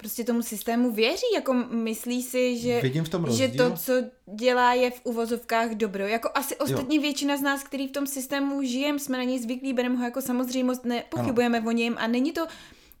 prostě 0.00 0.24
tomu 0.24 0.42
systému 0.42 0.92
věří, 0.92 1.26
jako 1.34 1.54
myslí 1.70 2.22
si, 2.22 2.58
že, 2.58 2.80
Vidím 2.80 3.04
v 3.04 3.08
tom 3.08 3.26
že 3.30 3.48
to, 3.48 3.76
co 3.76 3.92
dělá, 4.34 4.74
je 4.74 4.90
v 4.90 5.00
uvozovkách 5.04 5.70
dobro. 5.70 6.06
Jako 6.06 6.30
asi 6.34 6.56
ostatní 6.56 6.96
jo. 6.96 7.02
většina 7.02 7.36
z 7.36 7.40
nás, 7.40 7.64
který 7.64 7.88
v 7.88 7.92
tom 7.92 8.06
systému 8.06 8.62
žijeme, 8.62 8.98
jsme 8.98 9.18
na 9.18 9.24
něj 9.24 9.38
zvyklí, 9.38 9.72
bereme 9.72 9.96
ho 9.96 10.04
jako 10.04 10.22
samozřejmost, 10.22 10.84
nepochybujeme 10.84 11.58
ano. 11.58 11.68
o 11.68 11.72
něm 11.72 11.96
a 11.98 12.06
není 12.06 12.32
to 12.32 12.46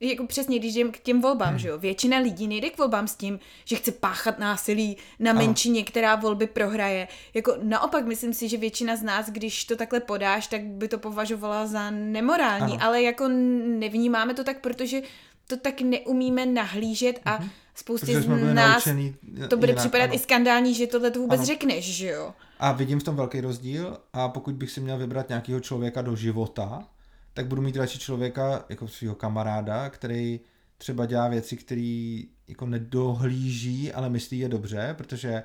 jako 0.00 0.26
přesně, 0.26 0.58
když 0.58 0.74
jdem 0.74 0.92
k 0.92 0.98
těm 0.98 1.20
volbám, 1.20 1.48
hmm. 1.48 1.58
že 1.58 1.68
jo, 1.68 1.78
většina 1.78 2.18
lidí 2.18 2.48
nejde 2.48 2.70
k 2.70 2.78
volbám 2.78 3.08
s 3.08 3.14
tím, 3.14 3.40
že 3.64 3.76
chce 3.76 3.92
páchat 3.92 4.38
násilí 4.38 4.96
na 5.18 5.32
menšině, 5.32 5.84
která 5.84 6.14
volby 6.14 6.46
prohraje. 6.46 7.08
Jako 7.34 7.56
naopak, 7.62 8.06
myslím 8.06 8.34
si, 8.34 8.48
že 8.48 8.56
většina 8.56 8.96
z 8.96 9.02
nás, 9.02 9.30
když 9.30 9.64
to 9.64 9.76
takhle 9.76 10.00
podáš, 10.00 10.46
tak 10.46 10.64
by 10.64 10.88
to 10.88 10.98
považovala 10.98 11.66
za 11.66 11.90
nemorální, 11.90 12.72
ano. 12.72 12.84
ale 12.84 13.02
jako 13.02 13.28
nevnímáme 13.28 14.34
to 14.34 14.44
tak, 14.44 14.60
protože 14.60 15.02
to 15.50 15.56
tak 15.56 15.80
neumíme 15.80 16.46
nahlížet 16.46 17.20
a 17.24 17.36
hmm 17.36 17.50
spoustě 17.80 18.22
z 18.22 18.26
nás 18.54 18.88
to 19.48 19.56
bude 19.56 19.72
jinak, 19.72 19.82
připadat 19.82 20.04
ano. 20.04 20.14
i 20.14 20.18
skandální, 20.18 20.74
že 20.74 20.86
tohle 20.86 21.10
to 21.10 21.20
vůbec 21.20 21.38
ano. 21.38 21.46
řekneš, 21.46 21.96
že 21.96 22.06
jo. 22.08 22.34
A 22.58 22.72
vidím 22.72 23.00
v 23.00 23.02
tom 23.02 23.16
velký 23.16 23.40
rozdíl 23.40 23.98
a 24.12 24.28
pokud 24.28 24.54
bych 24.54 24.70
si 24.70 24.80
měl 24.80 24.98
vybrat 24.98 25.28
nějakého 25.28 25.60
člověka 25.60 26.02
do 26.02 26.16
života, 26.16 26.88
tak 27.34 27.46
budu 27.46 27.62
mít 27.62 27.76
radši 27.76 27.98
člověka 27.98 28.64
jako 28.68 28.88
svého 28.88 29.14
kamaráda, 29.14 29.90
který 29.90 30.40
třeba 30.78 31.06
dělá 31.06 31.28
věci, 31.28 31.56
které 31.56 32.20
jako 32.48 32.66
nedohlíží, 32.66 33.92
ale 33.92 34.10
myslí 34.10 34.38
je 34.38 34.48
dobře, 34.48 34.94
protože 34.98 35.42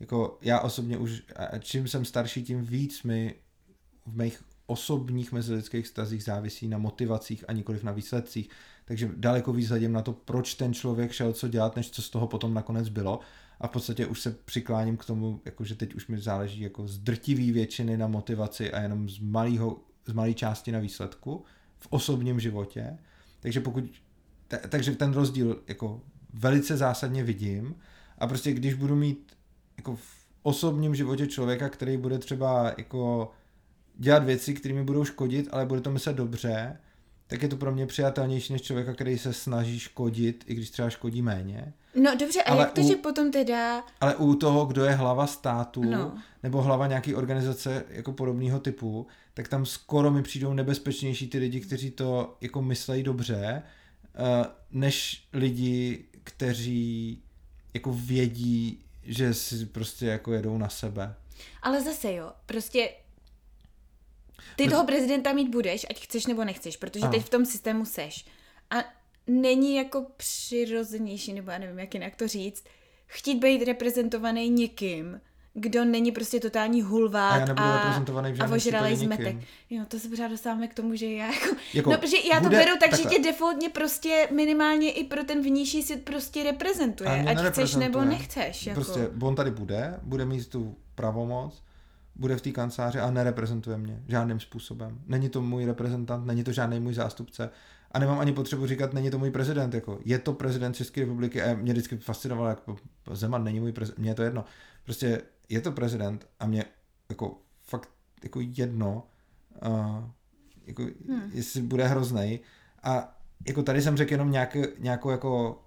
jako 0.00 0.38
já 0.42 0.60
osobně 0.60 0.98
už, 0.98 1.22
čím 1.60 1.88
jsem 1.88 2.04
starší, 2.04 2.44
tím 2.44 2.64
víc 2.64 3.02
mi 3.02 3.34
v 4.06 4.16
mých 4.16 4.42
osobních 4.66 5.32
mezilidských 5.32 5.86
stazích 5.86 6.24
závisí 6.24 6.68
na 6.68 6.78
motivacích 6.78 7.44
a 7.48 7.52
nikoliv 7.52 7.82
na 7.82 7.92
výsledcích. 7.92 8.50
Takže 8.84 9.10
daleko 9.16 9.52
víc 9.52 9.68
hledím 9.68 9.92
na 9.92 10.02
to, 10.02 10.12
proč 10.12 10.54
ten 10.54 10.74
člověk 10.74 11.12
šel 11.12 11.32
co 11.32 11.48
dělat, 11.48 11.76
než 11.76 11.90
co 11.90 12.02
z 12.02 12.10
toho 12.10 12.26
potom 12.26 12.54
nakonec 12.54 12.88
bylo. 12.88 13.20
A 13.60 13.66
v 13.66 13.70
podstatě 13.70 14.06
už 14.06 14.20
se 14.20 14.36
přikláním 14.44 14.96
k 14.96 15.04
tomu, 15.04 15.40
jako 15.44 15.64
že 15.64 15.74
teď 15.74 15.94
už 15.94 16.06
mi 16.08 16.18
záleží 16.18 16.60
jako 16.60 16.88
z 16.88 16.98
drtivý 16.98 17.52
většiny 17.52 17.96
na 17.96 18.06
motivaci 18.06 18.72
a 18.72 18.80
jenom 18.80 19.08
z 19.08 19.18
malého 19.18 19.80
z 20.06 20.12
malé 20.12 20.34
části 20.34 20.72
na 20.72 20.78
výsledku 20.78 21.44
v 21.78 21.86
osobním 21.90 22.40
životě. 22.40 22.98
Takže 23.40 23.60
pokud, 23.60 23.84
t- 24.48 24.60
takže 24.68 24.92
ten 24.92 25.12
rozdíl 25.12 25.62
jako 25.68 26.00
velice 26.32 26.76
zásadně 26.76 27.24
vidím 27.24 27.74
a 28.18 28.26
prostě 28.26 28.52
když 28.52 28.74
budu 28.74 28.96
mít 28.96 29.36
jako 29.76 29.96
v 29.96 30.26
osobním 30.42 30.94
životě 30.94 31.26
člověka, 31.26 31.68
který 31.68 31.96
bude 31.96 32.18
třeba 32.18 32.74
jako 32.78 33.32
dělat 33.94 34.24
věci, 34.24 34.54
které 34.54 34.74
mi 34.74 34.84
budou 34.84 35.04
škodit, 35.04 35.48
ale 35.50 35.66
bude 35.66 35.80
to 35.80 35.90
myslet 35.90 36.16
dobře, 36.16 36.76
tak 37.26 37.42
je 37.42 37.48
to 37.48 37.56
pro 37.56 37.72
mě 37.72 37.86
přijatelnější 37.86 38.52
než 38.52 38.62
člověka, 38.62 38.92
který 38.92 39.18
se 39.18 39.32
snaží 39.32 39.78
škodit, 39.78 40.44
i 40.46 40.54
když 40.54 40.70
třeba 40.70 40.90
škodí 40.90 41.22
méně. 41.22 41.72
No 41.94 42.16
dobře, 42.16 42.42
a 42.42 42.50
ale 42.50 42.60
jak 42.60 42.72
to, 42.72 42.80
u, 42.80 42.88
že 42.88 42.96
potom 42.96 43.30
teda... 43.30 43.84
Ale 44.00 44.16
u 44.16 44.34
toho, 44.34 44.66
kdo 44.66 44.84
je 44.84 44.92
hlava 44.92 45.26
státu, 45.26 45.84
no. 45.84 46.18
nebo 46.42 46.62
hlava 46.62 46.86
nějaký 46.86 47.14
organizace 47.14 47.84
jako 47.88 48.12
podobného 48.12 48.60
typu, 48.60 49.06
tak 49.34 49.48
tam 49.48 49.66
skoro 49.66 50.10
mi 50.10 50.22
přijdou 50.22 50.52
nebezpečnější 50.52 51.28
ty 51.28 51.38
lidi, 51.38 51.60
kteří 51.60 51.90
to 51.90 52.36
jako 52.40 52.62
myslejí 52.62 53.02
dobře, 53.02 53.62
uh, 54.18 54.46
než 54.70 55.24
lidi, 55.32 56.04
kteří 56.24 57.22
jako 57.74 57.92
vědí, 57.92 58.84
že 59.02 59.34
si 59.34 59.66
prostě 59.66 60.06
jako 60.06 60.32
jedou 60.32 60.58
na 60.58 60.68
sebe. 60.68 61.14
Ale 61.62 61.82
zase 61.82 62.12
jo, 62.12 62.32
prostě 62.46 62.90
ty 64.56 64.68
toho 64.68 64.84
prezidenta 64.84 65.32
mít 65.32 65.48
budeš, 65.48 65.86
ať 65.90 66.00
chceš 66.04 66.26
nebo 66.26 66.44
nechceš, 66.44 66.76
protože 66.76 67.08
teď 67.08 67.22
v 67.22 67.30
tom 67.30 67.46
systému 67.46 67.84
seš. 67.84 68.26
A 68.70 68.76
není 69.26 69.76
jako 69.76 70.06
přirozenější, 70.16 71.32
nebo 71.32 71.50
já 71.50 71.58
nevím, 71.58 71.78
jak 71.78 71.94
jinak 71.94 72.16
to 72.16 72.28
říct, 72.28 72.64
chtít 73.06 73.34
být 73.34 73.64
reprezentovaný 73.64 74.50
někým, 74.50 75.20
kdo 75.54 75.84
není 75.84 76.12
prostě 76.12 76.40
totální 76.40 76.82
hulvát 76.82 77.48
A 77.48 77.52
a, 77.56 78.02
a 78.40 78.54
ožralý 78.54 78.96
zmetek. 78.96 79.36
Jo, 79.70 79.84
to 79.88 79.98
se 79.98 80.08
pořád 80.08 80.28
dostáváme 80.28 80.68
k 80.68 80.74
tomu, 80.74 80.94
že 80.94 81.06
já 81.06 81.26
jako... 81.26 81.56
Jako, 81.74 81.90
no, 81.90 81.98
protože 81.98 82.16
já 82.32 82.40
to 82.40 82.44
bude- 82.44 82.56
beru 82.56 82.70
tak, 82.70 82.90
takhle. 82.90 82.98
že 82.98 83.08
tě 83.08 83.22
defaultně 83.22 83.68
prostě 83.68 84.28
minimálně 84.30 84.92
i 84.92 85.04
pro 85.04 85.24
ten 85.24 85.42
vnější 85.42 85.82
svět 85.82 86.04
prostě 86.04 86.42
reprezentuje. 86.42 87.24
Ať 87.28 87.38
chceš 87.52 87.74
nebo 87.74 88.04
nechceš. 88.04 88.66
Jako. 88.66 88.80
Prostě 88.80 89.10
on 89.22 89.34
tady 89.34 89.50
bude, 89.50 90.00
bude 90.02 90.24
mít 90.24 90.48
tu 90.48 90.76
pravomoc, 90.94 91.62
bude 92.16 92.36
v 92.36 92.42
té 92.42 92.50
kanceláři 92.50 92.98
a 92.98 93.10
nereprezentuje 93.10 93.76
mě 93.78 94.02
žádným 94.08 94.40
způsobem. 94.40 95.00
Není 95.06 95.28
to 95.28 95.42
můj 95.42 95.64
reprezentant, 95.64 96.26
není 96.26 96.44
to 96.44 96.52
žádný 96.52 96.80
můj 96.80 96.94
zástupce 96.94 97.50
a 97.90 97.98
nemám 97.98 98.18
ani 98.18 98.32
potřebu 98.32 98.66
říkat, 98.66 98.92
není 98.92 99.10
to 99.10 99.18
můj 99.18 99.30
prezident. 99.30 99.74
Jako, 99.74 99.98
je 100.04 100.18
to 100.18 100.32
prezident 100.32 100.76
České 100.76 101.00
republiky 101.00 101.42
a 101.42 101.54
mě 101.54 101.72
vždycky 101.72 101.96
fascinovalo, 101.96 102.48
jako 102.48 102.76
Zeman 103.12 103.44
není 103.44 103.60
můj 103.60 103.72
prezident, 103.72 103.98
mně 103.98 104.10
je 104.10 104.14
to 104.14 104.22
jedno. 104.22 104.44
Prostě 104.84 105.22
je 105.48 105.60
to 105.60 105.72
prezident 105.72 106.26
a 106.40 106.46
mě 106.46 106.64
jako 107.08 107.38
fakt 107.62 107.88
jako 108.22 108.40
jedno, 108.40 109.06
uh, 109.66 110.04
jako, 110.66 110.82
hmm. 110.82 111.30
jestli 111.32 111.62
bude 111.62 111.86
hroznej. 111.86 112.40
A 112.82 113.18
jako 113.48 113.62
tady 113.62 113.82
jsem 113.82 113.96
řekl 113.96 114.12
jenom 114.12 114.30
nějak, 114.30 114.56
nějakou 114.78 115.10
jako 115.10 115.63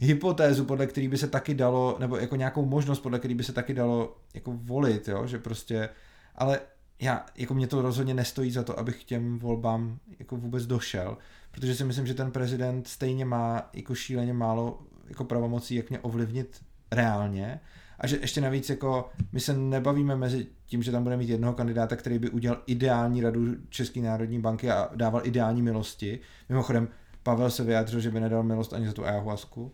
hypotézu, 0.00 0.64
podle 0.64 0.86
který 0.86 1.08
by 1.08 1.18
se 1.18 1.28
taky 1.28 1.54
dalo, 1.54 1.96
nebo 2.00 2.16
jako 2.16 2.36
nějakou 2.36 2.64
možnost, 2.64 3.00
podle 3.00 3.18
který 3.18 3.34
by 3.34 3.44
se 3.44 3.52
taky 3.52 3.74
dalo 3.74 4.16
jako 4.34 4.52
volit, 4.62 5.08
jo, 5.08 5.26
že 5.26 5.38
prostě, 5.38 5.88
ale 6.34 6.60
já, 7.00 7.26
jako 7.36 7.54
mě 7.54 7.66
to 7.66 7.82
rozhodně 7.82 8.14
nestojí 8.14 8.50
za 8.50 8.62
to, 8.62 8.78
abych 8.78 9.00
k 9.00 9.04
těm 9.04 9.38
volbám 9.38 9.98
jako 10.18 10.36
vůbec 10.36 10.66
došel, 10.66 11.18
protože 11.50 11.74
si 11.74 11.84
myslím, 11.84 12.06
že 12.06 12.14
ten 12.14 12.30
prezident 12.30 12.88
stejně 12.88 13.24
má 13.24 13.70
jako 13.72 13.94
šíleně 13.94 14.32
málo 14.32 14.78
jako 15.08 15.24
pravomocí, 15.24 15.74
jak 15.74 15.90
mě 15.90 15.98
ovlivnit 15.98 16.60
reálně 16.90 17.60
a 17.98 18.06
že 18.06 18.18
ještě 18.20 18.40
navíc 18.40 18.70
jako 18.70 19.10
my 19.32 19.40
se 19.40 19.56
nebavíme 19.56 20.16
mezi 20.16 20.46
tím, 20.66 20.82
že 20.82 20.92
tam 20.92 21.02
bude 21.02 21.16
mít 21.16 21.28
jednoho 21.28 21.52
kandidáta, 21.54 21.96
který 21.96 22.18
by 22.18 22.30
udělal 22.30 22.62
ideální 22.66 23.20
radu 23.20 23.54
České 23.68 24.00
národní 24.00 24.40
banky 24.40 24.70
a 24.70 24.90
dával 24.94 25.20
ideální 25.24 25.62
milosti. 25.62 26.20
Mimochodem, 26.48 26.88
Pavel 27.22 27.50
se 27.50 27.64
vyjádřil, 27.64 28.00
že 28.00 28.10
by 28.10 28.20
nedal 28.20 28.42
milost 28.42 28.72
ani 28.72 28.86
za 28.86 28.92
tu 28.92 29.06
ayahuasku. 29.06 29.72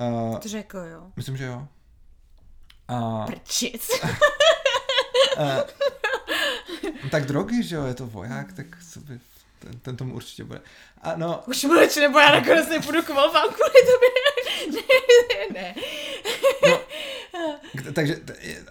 Uh, 0.00 0.38
To 0.38 0.48
řekl, 0.48 0.78
jo. 0.78 1.02
myslím, 1.16 1.36
že 1.36 1.44
jo. 1.44 1.68
A, 2.88 3.24
Prčic. 3.26 3.90
uh, 5.38 5.60
tak 7.10 7.24
drogy, 7.26 7.62
že 7.62 7.76
jo, 7.76 7.84
je 7.84 7.94
to 7.94 8.06
voják, 8.06 8.52
tak 8.52 8.66
co 8.92 9.00
by, 9.00 9.20
ten, 9.58 9.78
ten 9.78 9.96
tomu 9.96 10.14
určitě 10.14 10.44
bude. 10.44 10.60
A 11.02 11.16
no, 11.16 11.42
Už 11.46 11.64
mluč, 11.64 11.96
nebo 11.96 12.18
já 12.18 12.30
nakonec 12.32 12.68
nepůjdu 12.68 13.02
k 13.02 13.08
volbám 13.08 13.44
kvůli 13.48 13.70
tobě. 13.92 14.82
ne, 15.54 15.60
ne. 15.60 15.74
K- 16.64 16.86
Takže, 17.92 18.20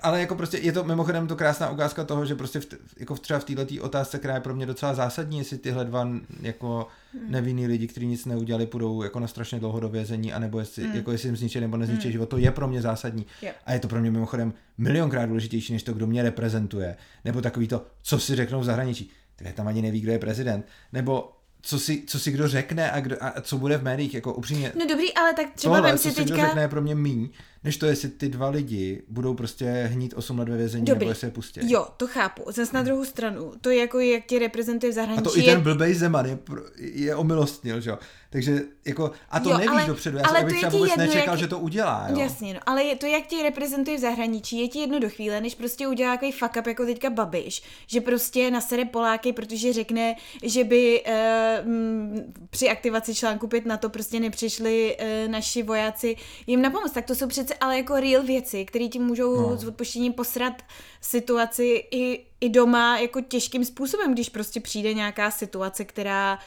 ale 0.01 0.19
jako 0.19 0.35
prostě 0.35 0.57
je 0.57 0.71
to 0.71 0.83
mimochodem 0.83 1.27
to 1.27 1.35
krásná 1.35 1.69
ukázka 1.69 2.03
toho, 2.03 2.25
že 2.25 2.35
prostě 2.35 2.59
v, 2.59 2.67
jako 2.97 3.15
v 3.15 3.19
třeba 3.19 3.39
v 3.39 3.43
této 3.43 3.83
otázce, 3.83 4.19
která 4.19 4.33
je 4.33 4.41
pro 4.41 4.55
mě 4.55 4.65
docela 4.65 4.93
zásadní, 4.93 5.37
jestli 5.37 5.57
tyhle 5.57 5.85
dva 5.85 6.09
jako 6.41 6.87
nevinný 7.27 7.67
lidi, 7.67 7.87
kteří 7.87 8.07
nic 8.07 8.25
neudělali, 8.25 8.65
půjdou 8.65 9.03
jako 9.03 9.19
na 9.19 9.27
strašně 9.27 9.59
dlouho 9.59 9.79
do 9.79 9.89
vězení, 9.89 10.33
anebo 10.33 10.59
jestli, 10.59 10.89
jako 10.93 11.11
jestli 11.11 11.27
jim 11.27 11.37
zničí 11.37 11.59
nebo 11.59 11.77
nezničí 11.77 12.11
život, 12.11 12.29
to 12.29 12.37
je 12.37 12.51
pro 12.51 12.67
mě 12.67 12.81
zásadní. 12.81 13.25
Jo. 13.41 13.51
A 13.65 13.73
je 13.73 13.79
to 13.79 13.87
pro 13.87 14.01
mě 14.01 14.11
mimochodem 14.11 14.53
milionkrát 14.77 15.29
důležitější, 15.29 15.73
než 15.73 15.83
to, 15.83 15.93
kdo 15.93 16.07
mě 16.07 16.23
reprezentuje. 16.23 16.95
Nebo 17.25 17.41
takový 17.41 17.67
to, 17.67 17.85
co 18.01 18.19
si 18.19 18.35
řeknou 18.35 18.59
v 18.59 18.63
zahraničí. 18.63 19.11
Tak 19.35 19.53
tam 19.53 19.67
ani 19.67 19.81
neví, 19.81 20.01
kdo 20.01 20.11
je 20.11 20.19
prezident. 20.19 20.65
Nebo 20.93 21.31
co 21.61 21.79
si, 21.79 22.03
co 22.07 22.19
si 22.19 22.31
kdo 22.31 22.47
řekne 22.47 22.91
a, 22.91 22.99
kdo, 22.99 23.15
a 23.21 23.41
co 23.41 23.57
bude 23.57 23.77
v 23.77 23.83
médiích, 23.83 24.13
jako 24.13 24.33
upřímně. 24.33 24.71
No 24.79 24.85
dobrý, 24.87 25.13
ale 25.13 25.33
tak 25.33 25.45
třeba 25.55 25.75
Tohle, 25.75 25.89
vem 25.89 25.97
co 25.97 26.09
si 26.09 26.15
si 26.15 26.23
kdo 26.23 26.35
řekne, 26.35 26.61
je 26.61 26.67
pro 26.67 26.81
mě 26.81 26.95
míň, 26.95 27.29
než 27.65 27.77
to, 27.77 27.85
jestli 27.85 28.09
ty 28.09 28.29
dva 28.29 28.49
lidi 28.49 29.01
budou 29.07 29.33
prostě 29.33 29.65
hnít 29.91 30.13
8 30.13 30.39
let 30.39 30.49
ve 30.49 30.57
vězení, 30.57 30.85
Dobrý. 30.85 30.99
nebo 30.99 31.11
jestli 31.11 31.27
je 31.27 31.31
pustí. 31.31 31.59
Jo, 31.63 31.87
to 31.97 32.07
chápu. 32.07 32.43
Zas 32.51 32.71
na 32.71 32.83
druhou 32.83 33.05
stranu, 33.05 33.51
to 33.61 33.69
je 33.69 33.77
jako 33.77 33.99
jak 33.99 34.25
tě 34.25 34.39
reprezentuje 34.39 34.91
v 34.91 34.95
A 34.95 34.95
zahraničí. 34.95 35.23
to 35.23 35.37
i 35.37 35.43
ten 35.43 35.61
blbej 35.61 35.93
Zeman 35.93 36.25
je, 36.25 36.37
je 36.77 37.15
omilostnil, 37.15 37.81
že 37.81 37.89
jo. 37.89 37.97
Takže 38.29 38.61
jako, 38.85 39.11
a 39.29 39.39
to 39.39 39.49
Jo, 39.49 39.57
nevíš 39.57 39.71
ale- 39.71 39.85
dopředu, 39.87 40.17
já, 40.17 40.23
ale 40.27 40.41
to 40.43 40.47
je 40.47 40.53
třeba 40.53 40.69
vůbec 40.71 40.89
jedno, 40.91 41.05
nečekal, 41.05 41.33
jak- 41.33 41.39
že 41.39 41.47
to 41.47 41.59
udělá, 41.59 42.07
jo. 42.09 42.19
Jasně, 42.19 42.53
no, 42.53 42.59
ale 42.65 42.83
je 42.83 42.95
to, 42.95 43.05
jak 43.05 43.25
tě 43.27 43.43
reprezentuje 43.43 43.97
v 43.97 43.99
zahraničí, 43.99 44.59
je 44.61 44.67
ti 44.67 44.79
jedno 44.79 44.99
do 44.99 45.09
chvíle, 45.09 45.41
než 45.41 45.55
prostě 45.55 45.87
udělá 45.87 46.13
takový 46.13 46.31
fuck 46.31 46.55
up 46.59 46.67
jako 46.67 46.85
teďka 46.85 47.09
Babiš, 47.09 47.63
že 47.87 48.01
prostě 48.01 48.51
nasere 48.51 48.85
Poláky, 48.85 49.33
protože 49.33 49.73
řekne, 49.73 50.15
že 50.43 50.63
by 50.63 51.01
eh, 51.05 51.59
m, 51.65 52.23
při 52.49 52.69
aktivaci 52.69 53.15
článku 53.15 53.47
5 53.47 53.65
na 53.65 53.77
to 53.77 53.89
prostě 53.89 54.19
nepřišli 54.19 54.95
eh, 54.99 55.27
naši 55.27 55.63
vojáci 55.63 56.15
jim 56.47 56.61
na 56.61 56.69
pomoc. 56.69 56.91
Tak 56.91 57.05
to 57.05 57.15
jsou 57.15 57.27
přece 57.27 57.53
ale 57.59 57.77
jako 57.77 57.99
real 57.99 58.23
věci, 58.23 58.65
které 58.65 58.87
ti 58.87 58.99
můžou 58.99 59.49
No. 59.49 59.57
s 59.57 59.63
odpoštěním 59.67 60.13
posrat 60.13 60.61
situaci 61.01 61.83
i, 61.91 62.25
i 62.41 62.49
doma 62.49 62.99
jako 62.99 63.21
těžkým 63.21 63.65
způsobem, 63.65 64.13
když 64.13 64.29
prostě 64.29 64.59
přijde 64.61 64.93
nějaká 64.93 65.31
situace, 65.31 65.85
která 65.85 66.39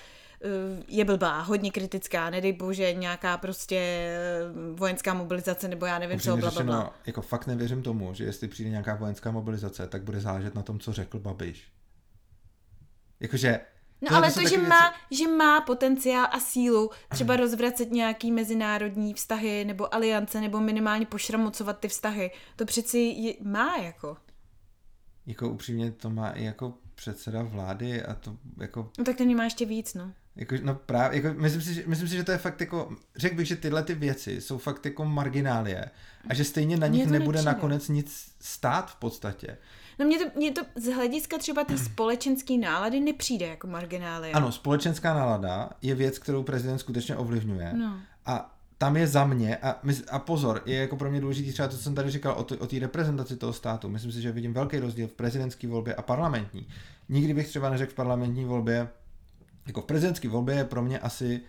eh, 0.45 0.49
je 0.89 1.05
blbá, 1.05 1.41
hodně 1.41 1.71
kritická, 1.71 2.31
nedej 2.31 2.53
bože, 2.53 2.93
nějaká 2.93 3.37
prostě 3.39 3.77
eh, 3.77 4.41
vojenská 4.75 5.15
mobilizace, 5.15 5.69
nebo 5.69 5.87
já 5.87 5.99
nevím 5.99 6.21
co, 6.21 6.35
Upřímně 6.35 6.41
bla, 6.41 6.51
bla, 6.51 6.63
bla. 6.63 6.75
řečeno, 6.81 6.93
jako 7.07 7.23
fakt 7.23 7.47
nevěřím 7.47 7.83
tomu, 7.83 8.15
že 8.15 8.25
jestli 8.25 8.49
přijde 8.49 8.71
nějaká 8.71 8.95
vojenská 8.95 9.31
mobilizace, 9.31 9.87
tak 9.87 10.03
bude 10.03 10.21
záležet 10.21 10.55
na 10.55 10.63
tom, 10.63 10.79
co 10.81 10.93
řekl 10.93 11.19
Babiš. 11.19 11.65
Jakože... 13.21 13.61
No 14.03 14.09
tohle 14.09 14.19
ale 14.19 14.31
jsou 14.31 14.43
to, 14.43 14.49
že 14.49 14.59
má, 14.59 14.95
že 15.11 15.29
má 15.29 15.61
potenciál 15.61 16.27
a 16.33 16.41
sílu 16.41 16.91
třeba 17.09 17.37
rozvracet 17.37 17.93
nějaký 17.93 18.33
mezinárodní 18.33 19.15
vztahy 19.15 19.65
nebo 19.65 19.95
aliance, 19.95 20.41
nebo 20.41 20.61
minimálně 20.61 21.07
pošramocovat 21.07 21.79
ty 21.81 21.89
vztahy, 21.89 22.31
to 22.57 22.65
přeci 22.65 22.99
je, 22.99 23.35
má 23.43 23.77
jako. 23.77 24.17
Jako 25.27 25.49
upřímně 25.49 25.91
to 25.91 26.11
má 26.11 26.31
i 26.31 26.45
jako 26.45 26.75
předseda 26.95 27.43
vlády 27.43 28.03
a 28.03 28.15
to 28.15 28.37
jako 28.61 28.91
No 28.99 29.05
tak 29.05 29.17
ten 29.17 29.37
má 29.37 29.45
ještě 29.45 29.67
víc, 29.67 29.95
no. 29.95 30.13
Jako, 30.37 30.55
no 30.63 30.75
právě, 30.75 31.23
jako, 31.23 31.41
myslím, 31.41 31.63
si, 31.63 31.75
že, 31.75 31.83
myslím 31.87 32.09
si, 32.09 32.17
že 32.17 32.25
to 32.25 32.33
je 32.33 32.39
fakt 32.39 32.61
jako, 32.61 32.97
řekl 33.17 33.37
bych, 33.37 33.47
že 33.47 33.57
tyhle 33.57 33.83
ty 33.83 33.95
věci 33.95 34.41
jsou 34.41 34.59
fakt 34.59 34.85
jako 34.87 35.05
marginálie 35.05 35.91
a 36.29 36.35
že 36.35 36.45
stejně 36.45 36.77
na 36.77 36.87
nich 36.87 37.05
to 37.05 37.11
nebude 37.11 37.39
nepřijde. 37.39 37.53
nakonec 37.53 37.89
nic 37.89 38.33
stát 38.41 38.91
v 38.91 38.97
podstatě. 38.97 39.59
No 39.99 40.07
mně 40.07 40.19
to, 40.19 40.25
mně 40.37 40.53
to 40.53 40.61
z 40.77 40.85
hlediska 40.93 41.39
třeba 41.39 41.65
té 41.65 41.79
společenské 41.79 42.57
nálady 42.59 43.01
nepřijde 43.01 43.47
jako 43.47 43.67
marginálie. 43.67 44.33
Ano, 44.33 44.53
společenská 44.53 45.15
nálada 45.15 45.71
je 45.83 45.95
věc, 45.95 46.19
kterou 46.19 46.43
prezident 46.43 46.79
skutečně 46.79 47.17
ovlivňuje 47.17 47.73
No. 47.77 47.97
a 48.27 48.55
tam 48.79 48.97
je 48.97 49.07
za 49.07 49.25
mě, 49.25 49.57
a, 49.57 49.81
a 50.11 50.19
pozor, 50.19 50.63
je 50.67 50.79
jako 50.79 50.97
pro 50.97 51.11
mě 51.11 51.21
důležitý 51.21 51.53
třeba 51.53 51.69
to, 51.69 51.77
co 51.77 51.83
jsem 51.83 51.95
tady 51.95 52.11
říkal 52.11 52.35
o, 52.39 52.45
t- 52.45 52.57
o 52.57 52.67
té 52.67 52.79
reprezentaci 52.79 53.37
toho 53.37 53.53
státu. 53.53 53.89
Myslím 53.89 54.13
si, 54.13 54.21
že 54.23 54.33
vidím 54.33 54.53
velký 54.55 54.79
rozdíl 54.79 55.09
v 55.09 55.13
prezidentské 55.13 55.69
volbě 55.69 55.95
a 55.95 56.03
parlamentní. 56.03 56.67
Nikdy 57.09 57.35
bych 57.35 57.49
třeba 57.49 57.71
neřekl 57.71 57.93
v 57.93 57.95
parlamentní 57.95 58.45
volbě, 58.45 58.89
jako 59.67 59.81
v 59.81 59.85
prezidentské 59.85 60.29
volbě 60.29 60.55
je 60.55 60.65
pro 60.65 60.83
mě 60.83 60.99
asi 60.99 61.41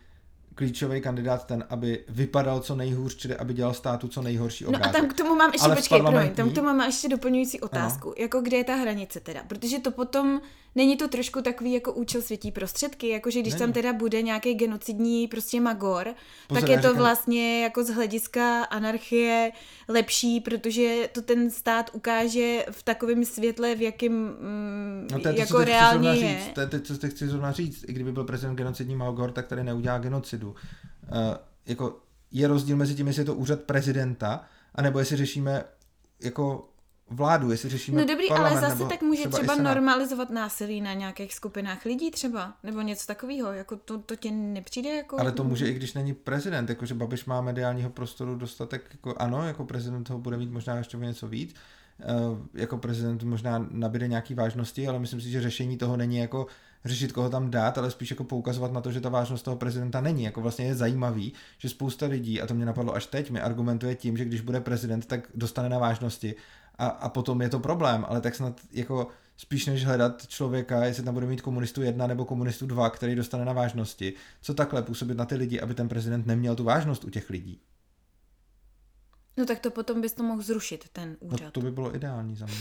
klíčový 0.63 1.01
kandidát 1.01 1.45
ten, 1.47 1.63
aby 1.69 2.03
vypadal 2.09 2.59
co 2.59 2.75
nejhůř, 2.75 3.15
čili 3.15 3.35
aby 3.35 3.53
dělal 3.53 3.73
státu 3.73 4.07
co 4.07 4.21
nejhorší 4.21 4.63
No 4.63 4.69
obrázek. 4.69 4.95
a 4.95 4.99
tam 4.99 5.07
k 5.09 5.13
tomu 5.13 5.35
mám 5.35 5.51
ještě, 5.53 5.65
Ale 5.65 5.75
počkej, 5.75 5.97
promiň, 5.99 6.05
parlamentní- 6.13 6.35
tam 6.35 6.49
k 6.49 6.55
tomu 6.55 6.67
mám 6.67 6.81
ještě 6.81 7.09
doplňující 7.09 7.59
otázku. 7.61 8.13
Jako 8.17 8.41
kde 8.41 8.57
je 8.57 8.63
ta 8.63 8.75
hranice 8.75 9.19
teda? 9.19 9.41
Protože 9.47 9.79
to 9.79 9.91
potom, 9.91 10.41
není 10.75 10.97
to 10.97 11.07
trošku 11.07 11.41
takový 11.41 11.73
jako 11.73 11.93
účel 11.93 12.21
světí 12.21 12.51
prostředky, 12.51 13.07
jakože 13.09 13.41
když 13.41 13.53
Není. 13.53 13.59
tam 13.59 13.73
teda 13.73 13.93
bude 13.93 14.21
nějaký 14.21 14.53
genocidní 14.53 15.27
prostě 15.27 15.61
magor, 15.61 16.07
Pozor, 16.47 16.61
tak 16.61 16.69
je 16.69 16.77
to 16.77 16.81
říkám- 16.87 16.97
vlastně 16.97 17.63
jako 17.63 17.83
z 17.83 17.89
hlediska 17.89 18.63
anarchie 18.63 19.51
lepší, 19.87 20.39
protože 20.39 21.09
to 21.11 21.21
ten 21.21 21.51
stát 21.51 21.89
ukáže 21.93 22.65
v 22.71 22.83
takovém 22.83 23.25
světle, 23.25 23.75
v 23.75 23.81
jakém 23.81 24.13
mm, 24.13 25.07
No 25.11 25.19
to 25.19 25.27
je 25.27 25.33
to, 25.33 25.39
jako 25.39 25.57
reálně 25.63 26.09
je. 26.09 26.15
říct. 26.15 26.53
To 26.53 26.61
je 26.61 26.67
to, 26.67 26.79
co 26.79 27.07
chci 27.07 27.27
zrovna 27.27 27.51
říct. 27.51 27.85
I 27.87 27.93
kdyby 27.93 28.11
byl 28.11 28.23
prezident 28.23 28.55
genocidní 28.55 28.95
Malgor, 28.95 29.31
tak 29.31 29.47
tady 29.47 29.63
neudělá 29.63 29.97
genocidu. 29.97 30.48
Uh, 30.49 31.35
jako 31.65 31.99
je 32.31 32.47
rozdíl 32.47 32.77
mezi 32.77 32.95
tím, 32.95 33.07
jestli 33.07 33.21
je 33.21 33.25
to 33.25 33.35
úřad 33.35 33.61
prezidenta, 33.61 34.45
anebo 34.75 34.99
jestli 34.99 35.17
řešíme 35.17 35.63
jako 36.19 36.69
vládu, 37.09 37.51
jestli 37.51 37.69
řešíme 37.69 38.01
No 38.01 38.07
dobrý, 38.07 38.29
ale 38.29 38.61
zase 38.61 38.85
tak 38.85 39.01
může 39.01 39.21
třeba, 39.21 39.37
třeba, 39.37 39.55
normalizovat 39.55 40.29
násilí 40.29 40.81
na 40.81 40.93
nějakých 40.93 41.33
skupinách 41.33 41.85
lidí 41.85 42.11
třeba, 42.11 42.53
nebo 42.63 42.81
něco 42.81 43.07
takového, 43.07 43.53
jako 43.53 43.75
to, 43.75 43.97
to 43.97 44.15
tě 44.15 44.31
nepřijde 44.31 44.89
jako... 44.89 45.19
Ale 45.19 45.31
to 45.31 45.43
může 45.43 45.67
i 45.67 45.73
když 45.73 45.93
není 45.93 46.13
prezident, 46.13 46.69
jakože 46.69 46.93
Babiš 46.93 47.25
má 47.25 47.41
mediálního 47.41 47.89
prostoru 47.89 48.35
dostatek, 48.35 48.89
jako 48.91 49.15
ano, 49.17 49.47
jako 49.47 49.65
prezident 49.65 50.09
ho 50.09 50.19
bude 50.19 50.37
mít 50.37 50.51
možná 50.51 50.75
ještě 50.75 50.97
něco 50.97 51.27
víc, 51.27 51.55
Eh, 52.01 52.61
jako 52.61 52.77
prezident 52.77 53.23
možná 53.23 53.67
nabíde 53.71 54.07
nějaký 54.07 54.33
vážnosti, 54.33 54.87
ale 54.87 54.99
myslím 54.99 55.21
si, 55.21 55.29
že 55.29 55.41
řešení 55.41 55.77
toho 55.77 55.97
není 55.97 56.17
jako 56.17 56.47
řešit, 56.85 57.11
koho 57.11 57.29
tam 57.29 57.51
dát, 57.51 57.77
ale 57.77 57.91
spíš 57.91 58.09
jako 58.09 58.23
poukazovat 58.23 58.71
na 58.71 58.81
to, 58.81 58.91
že 58.91 59.01
ta 59.01 59.09
vážnost 59.09 59.43
toho 59.43 59.57
prezidenta 59.57 60.01
není. 60.01 60.23
Jako 60.23 60.41
vlastně 60.41 60.65
je 60.65 60.75
zajímavý, 60.75 61.33
že 61.57 61.69
spousta 61.69 62.05
lidí, 62.05 62.41
a 62.41 62.47
to 62.47 62.53
mě 62.53 62.65
napadlo 62.65 62.95
až 62.95 63.05
teď, 63.05 63.31
mi 63.31 63.41
argumentuje 63.41 63.95
tím, 63.95 64.17
že 64.17 64.25
když 64.25 64.41
bude 64.41 64.61
prezident, 64.61 65.05
tak 65.05 65.27
dostane 65.35 65.69
na 65.69 65.79
vážnosti 65.79 66.35
a, 66.77 66.87
a 66.87 67.09
potom 67.09 67.41
je 67.41 67.49
to 67.49 67.59
problém, 67.59 68.05
ale 68.07 68.21
tak 68.21 68.35
snad 68.35 68.61
jako 68.71 69.07
spíš 69.37 69.65
než 69.65 69.85
hledat 69.85 70.27
člověka, 70.27 70.85
jestli 70.85 71.03
tam 71.03 71.13
bude 71.13 71.25
mít 71.25 71.41
komunistu 71.41 71.81
jedna 71.81 72.07
nebo 72.07 72.25
komunistu 72.25 72.65
dva, 72.65 72.89
který 72.89 73.15
dostane 73.15 73.45
na 73.45 73.53
vážnosti, 73.53 74.13
co 74.41 74.53
takhle 74.53 74.81
působit 74.81 75.17
na 75.17 75.25
ty 75.25 75.35
lidi, 75.35 75.61
aby 75.61 75.73
ten 75.73 75.89
prezident 75.89 76.25
neměl 76.25 76.55
tu 76.55 76.63
vážnost 76.63 77.03
u 77.03 77.09
těch 77.09 77.29
lidí. 77.29 77.61
No 79.39 79.45
tak 79.45 79.59
to 79.59 79.71
potom 79.71 80.01
bys 80.01 80.13
to 80.13 80.23
mohl 80.23 80.41
zrušit, 80.41 80.85
ten 80.93 81.17
úřad. 81.19 81.41
No 81.45 81.51
to 81.51 81.61
by 81.61 81.71
bylo 81.71 81.95
ideální 81.95 82.35
za 82.35 82.45
mě. 82.45 82.55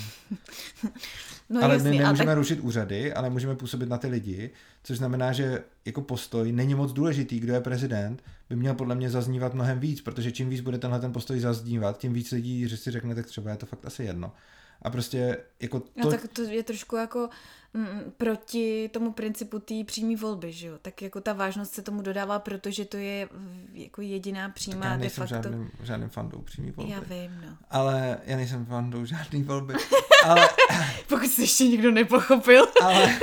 no, 1.50 1.62
ale 1.64 1.74
jasný, 1.74 1.90
my 1.90 1.98
nemůžeme 1.98 2.26
tak... 2.26 2.38
rušit 2.38 2.60
úřady, 2.60 3.12
ale 3.12 3.30
můžeme 3.30 3.56
působit 3.56 3.88
na 3.88 3.98
ty 3.98 4.06
lidi, 4.06 4.50
což 4.82 4.98
znamená, 4.98 5.32
že 5.32 5.64
jako 5.84 6.00
postoj 6.00 6.52
není 6.52 6.74
moc 6.74 6.92
důležitý, 6.92 7.40
kdo 7.40 7.54
je 7.54 7.60
prezident, 7.60 8.22
by 8.48 8.56
měl 8.56 8.74
podle 8.74 8.94
mě 8.94 9.10
zaznívat 9.10 9.54
mnohem 9.54 9.80
víc, 9.80 10.00
protože 10.00 10.32
čím 10.32 10.48
víc 10.48 10.60
bude 10.60 10.78
tenhle 10.78 11.00
ten 11.00 11.12
postoj 11.12 11.40
zaznívat, 11.40 11.98
tím 11.98 12.12
víc 12.12 12.30
lidí, 12.30 12.68
že 12.68 12.76
si 12.76 12.90
řekne, 12.90 13.14
tak 13.14 13.26
třeba 13.26 13.50
je 13.50 13.56
to 13.56 13.66
fakt 13.66 13.84
asi 13.84 14.04
jedno. 14.04 14.32
A 14.82 14.90
prostě 14.90 15.38
jako 15.60 15.80
to... 15.80 15.86
No 15.96 16.10
tak 16.10 16.28
to 16.28 16.42
je 16.42 16.62
trošku 16.62 16.96
jako 16.96 17.28
mm, 17.74 18.12
proti 18.16 18.90
tomu 18.92 19.12
principu 19.12 19.58
té 19.58 19.74
přímé 19.84 20.16
volby, 20.16 20.52
že 20.52 20.66
jo? 20.66 20.78
Tak 20.82 21.02
jako 21.02 21.20
ta 21.20 21.32
vážnost 21.32 21.74
se 21.74 21.82
tomu 21.82 22.02
dodává, 22.02 22.38
protože 22.38 22.84
to 22.84 22.96
je 22.96 23.28
jako 23.72 24.02
jediná 24.02 24.48
přímá 24.48 24.80
tak 24.80 24.90
já 24.90 24.96
nejsem 24.96 25.22
de 25.22 25.28
facto... 25.28 25.48
žádným, 25.48 25.70
žádným 25.82 26.08
fandou 26.08 26.40
přímé 26.40 26.72
volby. 26.72 26.92
Já 26.92 27.00
vím, 27.00 27.40
no. 27.46 27.56
Ale 27.70 28.18
já 28.24 28.36
nejsem 28.36 28.66
fandou 28.66 29.04
žádný 29.04 29.42
volby. 29.42 29.74
ale... 30.24 30.48
Pokud 31.08 31.26
se 31.26 31.42
ještě 31.42 31.64
nikdo 31.64 31.90
nepochopil. 31.90 32.66
ale, 32.82 33.18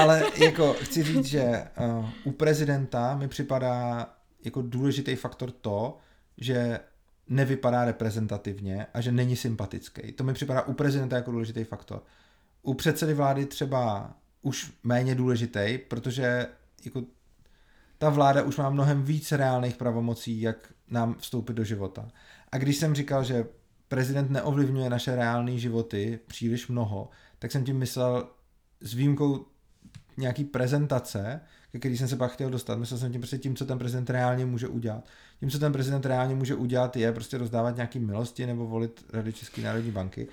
ale 0.00 0.26
jako 0.36 0.74
chci 0.74 1.02
říct, 1.02 1.26
že 1.26 1.68
uh, 1.98 2.08
u 2.24 2.32
prezidenta 2.32 3.16
mi 3.16 3.28
připadá 3.28 4.06
jako 4.44 4.62
důležitý 4.62 5.16
faktor 5.16 5.50
to, 5.50 5.98
že 6.38 6.80
nevypadá 7.28 7.84
reprezentativně 7.84 8.86
a 8.94 9.00
že 9.00 9.12
není 9.12 9.36
sympatický. 9.36 10.12
To 10.12 10.24
mi 10.24 10.34
připadá 10.34 10.62
u 10.62 10.72
prezidenta 10.72 11.16
jako 11.16 11.30
důležitý 11.30 11.64
faktor. 11.64 12.02
U 12.62 12.74
předsedy 12.74 13.14
vlády 13.14 13.46
třeba 13.46 14.14
už 14.42 14.72
méně 14.82 15.14
důležitý, 15.14 15.78
protože 15.88 16.46
jako 16.84 17.02
ta 17.98 18.10
vláda 18.10 18.42
už 18.42 18.56
má 18.56 18.70
mnohem 18.70 19.02
víc 19.02 19.32
reálných 19.32 19.76
pravomocí, 19.76 20.40
jak 20.40 20.72
nám 20.88 21.14
vstoupit 21.14 21.52
do 21.52 21.64
života. 21.64 22.08
A 22.52 22.58
když 22.58 22.76
jsem 22.76 22.94
říkal, 22.94 23.24
že 23.24 23.46
prezident 23.88 24.30
neovlivňuje 24.30 24.90
naše 24.90 25.16
reálné 25.16 25.58
životy 25.58 26.18
příliš 26.26 26.68
mnoho, 26.68 27.10
tak 27.38 27.52
jsem 27.52 27.64
tím 27.64 27.78
myslel 27.78 28.28
s 28.80 28.94
výjimkou 28.94 29.46
nějaký 30.16 30.44
prezentace, 30.44 31.40
ke 31.72 31.78
který 31.78 31.98
jsem 31.98 32.08
se 32.08 32.16
pak 32.16 32.32
chtěl 32.32 32.50
dostat. 32.50 32.78
Myslel 32.78 32.98
jsem 32.98 33.12
tím 33.12 33.20
prostě 33.20 33.38
tím, 33.38 33.56
co 33.56 33.66
ten 33.66 33.78
prezident 33.78 34.10
reálně 34.10 34.46
může 34.46 34.68
udělat. 34.68 35.04
Tím, 35.40 35.50
co 35.50 35.58
ten 35.58 35.72
prezident 35.72 36.06
reálně 36.06 36.34
může 36.34 36.54
udělat, 36.54 36.96
je 36.96 37.12
prostě 37.12 37.38
rozdávat 37.38 37.76
nějaký 37.76 37.98
milosti 37.98 38.46
nebo 38.46 38.66
volit 38.66 39.04
Rady 39.12 39.32
České 39.32 39.62
národní 39.62 39.90
banky. 39.90 40.28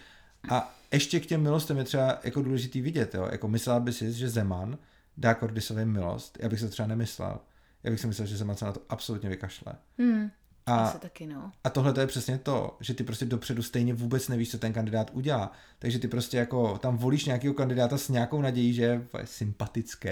A 0.50 0.76
ještě 0.92 1.20
k 1.20 1.26
těm 1.26 1.42
milostem 1.42 1.78
je 1.78 1.84
třeba 1.84 2.20
jako 2.24 2.42
důležitý 2.42 2.82
vidět, 2.82 3.16
jo? 3.16 3.28
Jako 3.32 3.48
myslela 3.48 3.80
by 3.80 3.94
si, 3.94 4.14
že 4.14 4.30
Zeman 4.30 4.78
dá 5.18 5.34
Kordisovi 5.34 5.86
milost. 5.86 6.38
Já 6.42 6.50
bych 6.50 6.60
se 6.60 6.70
třeba 6.70 6.88
nemyslel. 6.88 7.40
Já 7.84 7.92
bych 7.92 8.00
si 8.00 8.08
myslel, 8.08 8.28
že 8.28 8.38
Zeman 8.38 8.56
se 8.56 8.66
na 8.66 8.72
to 8.72 8.82
absolutně 8.90 9.30
vykašle. 9.30 9.74
Hmm. 9.98 10.32
A, 10.66 10.92
taky, 10.92 11.28
no. 11.28 11.52
a 11.64 11.70
tohle 11.70 11.94
to 11.94 12.00
je 12.00 12.08
přesně 12.08 12.38
to, 12.38 12.78
že 12.80 12.94
ty 12.94 13.04
prostě 13.04 13.26
dopředu 13.26 13.64
stejně 13.64 13.94
vůbec 13.94 14.28
nevíš, 14.28 14.52
co 14.52 14.58
ten 14.58 14.74
kandidát 14.74 15.12
udělá. 15.14 15.52
Takže 15.80 16.00
ty 16.00 16.08
prostě 16.08 16.38
jako 16.38 16.78
tam 16.78 16.98
volíš 16.98 17.26
nějakého 17.26 17.54
kandidáta 17.54 17.98
s 17.98 18.10
nějakou 18.10 18.42
nadějí, 18.42 18.74
že 18.74 18.84
je 18.84 19.02
sympatický 19.26 20.10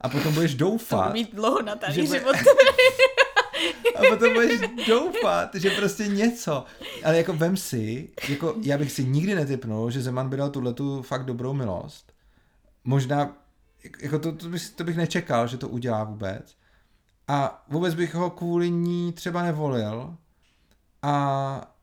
a 0.00 0.08
potom 0.08 0.34
budeš 0.34 0.54
doufat. 0.54 1.06
To 1.06 1.12
mít 1.12 1.34
dlouho 1.34 1.62
na 1.62 1.78
že 1.88 2.06
život. 2.06 2.36
a 3.96 4.02
potom 4.10 4.34
budeš 4.34 4.60
doufat, 4.88 5.54
že 5.54 5.70
prostě 5.70 6.06
něco. 6.06 6.64
Ale 7.04 7.16
jako 7.16 7.32
vem 7.32 7.56
si, 7.56 8.08
jako 8.28 8.54
já 8.62 8.78
bych 8.78 8.92
si 8.92 9.04
nikdy 9.04 9.34
netypnul, 9.34 9.90
že 9.90 10.02
Zeman 10.02 10.28
by 10.28 10.36
dal 10.36 10.50
tuhle 10.50 10.74
tu 10.74 11.02
fakt 11.02 11.24
dobrou 11.24 11.52
milost. 11.52 12.12
Možná, 12.84 13.36
jako 14.00 14.18
to, 14.18 14.32
to, 14.32 14.48
bych, 14.48 14.70
to 14.70 14.84
bych 14.84 14.96
nečekal, 14.96 15.46
že 15.46 15.56
to 15.56 15.68
udělá 15.68 16.04
vůbec 16.04 16.56
a 17.28 17.64
vůbec 17.68 17.94
bych 17.94 18.14
ho 18.14 18.30
kvůli 18.30 18.70
ní 18.70 19.12
třeba 19.12 19.42
nevolil, 19.42 20.16
a, 21.02 21.74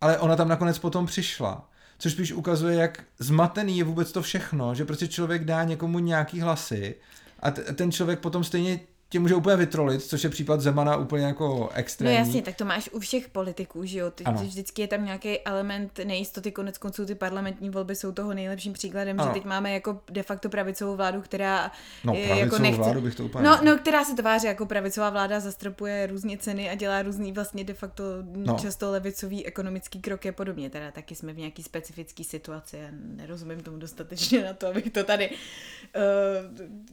ale 0.00 0.18
ona 0.18 0.36
tam 0.36 0.48
nakonec 0.48 0.78
potom 0.78 1.06
přišla. 1.06 1.70
Což 1.98 2.12
spíš 2.12 2.32
ukazuje, 2.32 2.76
jak 2.76 3.04
zmatený 3.18 3.78
je 3.78 3.84
vůbec 3.84 4.12
to 4.12 4.22
všechno, 4.22 4.74
že 4.74 4.84
prostě 4.84 5.08
člověk 5.08 5.44
dá 5.44 5.64
někomu 5.64 5.98
nějaký 5.98 6.40
hlasy 6.40 6.94
a 7.40 7.50
t- 7.50 7.62
ten 7.74 7.92
člověk 7.92 8.20
potom 8.20 8.44
stejně 8.44 8.80
tě 9.10 9.20
může 9.20 9.34
úplně 9.34 9.56
vytrolit, 9.56 10.02
což 10.02 10.24
je 10.24 10.30
případ 10.30 10.60
Zemana 10.60 10.96
úplně 10.96 11.24
jako 11.24 11.68
extrémní. 11.74 12.14
No 12.14 12.24
jasně, 12.24 12.42
tak 12.42 12.56
to 12.56 12.64
máš 12.64 12.90
u 12.92 12.98
všech 12.98 13.28
politiků, 13.28 13.84
že 13.84 13.98
jo? 13.98 14.10
Ty, 14.10 14.24
ty 14.24 14.44
vždycky 14.44 14.82
je 14.82 14.88
tam 14.88 15.04
nějaký 15.04 15.40
element 15.40 16.00
nejistoty, 16.04 16.52
konec 16.52 16.78
konců 16.78 17.06
ty 17.06 17.14
parlamentní 17.14 17.70
volby 17.70 17.96
jsou 17.96 18.12
toho 18.12 18.34
nejlepším 18.34 18.72
příkladem, 18.72 19.20
ano. 19.20 19.28
že 19.28 19.34
teď 19.34 19.44
máme 19.44 19.72
jako 19.72 20.00
de 20.10 20.22
facto 20.22 20.48
pravicovou 20.48 20.96
vládu, 20.96 21.20
která 21.20 21.72
no, 22.04 22.14
je, 22.14 22.26
jako 22.26 22.58
nechce... 22.58 22.82
vládu 22.82 23.00
bych 23.00 23.14
to 23.14 23.24
úplně 23.24 23.44
no, 23.44 23.60
no, 23.64 23.78
která 23.78 24.04
se 24.04 24.14
tváří 24.14 24.46
jako 24.46 24.66
pravicová 24.66 25.10
vláda, 25.10 25.40
zastropuje 25.40 26.06
různě 26.06 26.38
ceny 26.38 26.70
a 26.70 26.74
dělá 26.74 27.02
různý 27.02 27.32
vlastně 27.32 27.64
de 27.64 27.74
facto 27.74 28.04
no. 28.36 28.56
často 28.58 28.90
levicový 28.90 29.46
ekonomický 29.46 30.00
kroky 30.00 30.28
a 30.28 30.32
podobně. 30.32 30.70
Teda 30.70 30.90
taky 30.90 31.14
jsme 31.14 31.32
v 31.32 31.38
nějaký 31.38 31.62
specifický 31.62 32.24
situaci 32.24 32.76
a 32.76 32.88
nerozumím 32.92 33.60
tomu 33.60 33.76
dostatečně 33.76 34.44
na 34.44 34.52
to, 34.52 34.66
abych 34.66 34.90
to 34.90 35.04
tady 35.04 35.30
uh, 35.30 35.36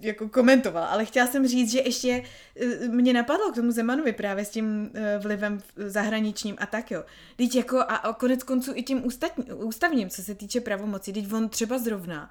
jako 0.02 0.30
komentovala. 0.30 0.88
Ale 0.88 1.06
chtěla 1.06 1.28
jsem 1.28 1.48
říct, 1.48 1.72
že 1.72 1.80
ještě 1.80 2.05
ještě 2.06 2.30
eh, 2.56 2.88
mě 2.88 3.14
napadlo 3.14 3.52
k 3.52 3.56
tomu 3.56 3.72
Zemanovi 3.72 4.14
právě 4.14 4.46
s 4.46 4.50
tím 4.50 4.92
eh, 4.94 5.18
vlivem 5.18 5.62
zahraničním 5.76 6.56
a 6.60 6.66
tak 6.66 6.92
jo. 6.92 7.04
Teď 7.36 7.56
jako 7.56 7.80
a 7.80 8.14
konec 8.14 8.44
konců 8.44 8.72
i 8.76 8.84
tím 8.84 9.06
ústatní, 9.06 9.44
ústavním, 9.54 10.10
co 10.10 10.24
se 10.24 10.36
týče 10.36 10.62
pravomocí, 10.62 11.14
teď 11.14 11.34
on 11.34 11.50
třeba 11.50 11.78
zrovna 11.78 12.30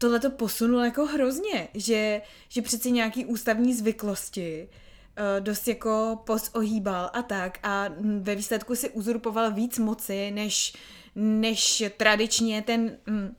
tohle 0.00 0.20
to 0.20 0.30
posunul 0.30 0.84
jako 0.84 1.06
hrozně, 1.06 1.68
že, 1.74 2.22
že 2.48 2.62
přeci 2.62 2.92
nějaký 2.92 3.26
ústavní 3.26 3.74
zvyklosti 3.74 4.68
uh, 4.68 5.44
dost 5.44 5.68
jako 5.68 6.18
posohýbal 6.24 7.10
a 7.12 7.22
tak 7.22 7.58
a 7.62 7.88
ve 8.20 8.34
výsledku 8.34 8.76
si 8.76 8.90
uzurpoval 8.90 9.52
víc 9.52 9.78
moci, 9.78 10.30
než, 10.30 10.72
než 11.14 11.84
tradičně 11.96 12.62
ten 12.62 12.96
um, 13.08 13.36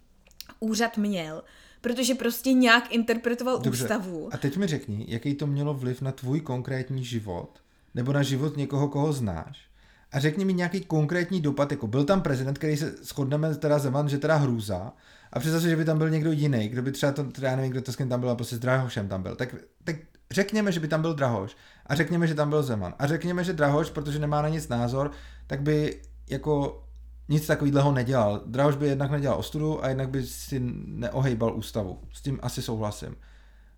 úřad 0.60 0.98
měl 0.98 1.44
protože 1.82 2.16
prostě 2.16 2.54
nějak 2.54 2.94
interpretoval 2.94 3.60
Dobře. 3.60 3.84
ústavu. 3.84 4.30
A 4.32 4.38
teď 4.38 4.58
mi 4.58 4.68
řekni, 4.68 5.06
jaký 5.08 5.34
to 5.34 5.48
mělo 5.48 5.74
vliv 5.74 6.02
na 6.02 6.12
tvůj 6.12 6.42
konkrétní 6.42 7.04
život, 7.04 7.60
nebo 7.96 8.14
na 8.14 8.24
život 8.24 8.58
někoho, 8.58 8.88
koho 8.88 9.14
znáš. 9.14 9.72
A 10.12 10.20
řekni 10.20 10.46
mi 10.46 10.54
nějaký 10.54 10.82
konkrétní 10.82 11.42
dopad, 11.42 11.72
jako 11.72 11.88
byl 11.88 12.04
tam 12.04 12.22
prezident, 12.22 12.58
který 12.58 12.78
se 12.78 12.96
shodneme 13.04 13.56
teda 13.56 13.80
Zeman, 13.80 14.10
že 14.10 14.18
teda 14.18 14.36
hrůza, 14.36 14.94
a 15.34 15.40
představ 15.40 15.62
si, 15.62 15.70
že 15.70 15.76
by 15.76 15.86
tam 15.86 15.98
byl 15.98 16.10
někdo 16.10 16.32
jiný, 16.32 16.70
kdo 16.70 16.82
by 16.82 16.92
třeba 16.92 17.12
to, 17.12 17.24
teda 17.24 17.50
já 17.50 17.56
nevím, 17.56 17.72
kdo 17.72 17.82
to 17.82 17.92
s 17.92 17.96
kým 17.96 18.10
tam 18.10 18.20
byl, 18.20 18.30
a 18.30 18.36
prostě 18.36 18.56
s 18.56 18.60
Drahošem 18.60 19.08
tam 19.08 19.24
byl. 19.24 19.36
Tak, 19.36 19.56
tak 19.84 19.96
řekněme, 20.32 20.72
že 20.72 20.80
by 20.80 20.88
tam 20.88 21.02
byl 21.02 21.14
Drahoš 21.14 21.58
a 21.86 21.96
řekněme, 21.96 22.28
že 22.28 22.36
tam 22.36 22.50
byl 22.50 22.64
Zeman 22.64 22.94
a 23.00 23.08
řekněme, 23.08 23.44
že 23.44 23.54
Drahoš, 23.54 23.90
protože 23.90 24.20
nemá 24.20 24.42
na 24.42 24.50
nic 24.50 24.68
názor, 24.68 25.12
tak 25.48 25.62
by 25.62 26.02
jako 26.30 26.84
nic 27.32 27.48
takového 27.48 27.92
nedělal. 27.92 28.42
Drahoš 28.46 28.76
by 28.76 28.88
jednak 28.88 29.12
nedělal 29.12 29.40
ostudu 29.40 29.84
a 29.84 29.88
jednak 29.90 30.10
by 30.10 30.24
si 30.24 30.60
neohejbal 30.86 31.56
ústavu. 31.56 32.00
S 32.14 32.22
tím 32.22 32.40
asi 32.42 32.62
souhlasím. 32.62 33.16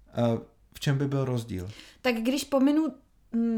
Eh, 0.07 0.37
v 0.73 0.79
čem 0.79 0.97
by 0.97 1.07
byl 1.07 1.25
rozdíl? 1.25 1.69
Tak 2.01 2.15
když 2.15 2.43
pominu 2.43 2.93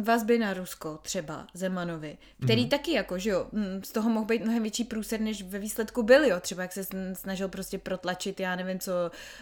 vazby 0.04 0.40
na 0.40 0.54
Rusko, 0.54 1.00
třeba 1.02 1.48
Zemanovi, 1.54 2.18
který 2.44 2.64
mm. 2.64 2.70
taky 2.70 2.92
jako, 2.92 3.18
že 3.18 3.30
jo, 3.30 3.48
mm, 3.52 3.84
z 3.84 3.92
toho 3.92 4.10
mohl 4.10 4.26
být 4.26 4.44
mnohem 4.44 4.62
větší 4.62 4.84
průser, 4.84 5.22
než 5.22 5.44
ve 5.44 5.60
výsledku 5.60 6.04
byl, 6.04 6.24
jo, 6.26 6.40
třeba 6.40 6.62
jak 6.62 6.74
se 6.74 6.84
snažil 7.14 7.48
prostě 7.48 7.78
protlačit, 7.78 8.40
já 8.40 8.56
nevím 8.56 8.80
co, 8.80 8.92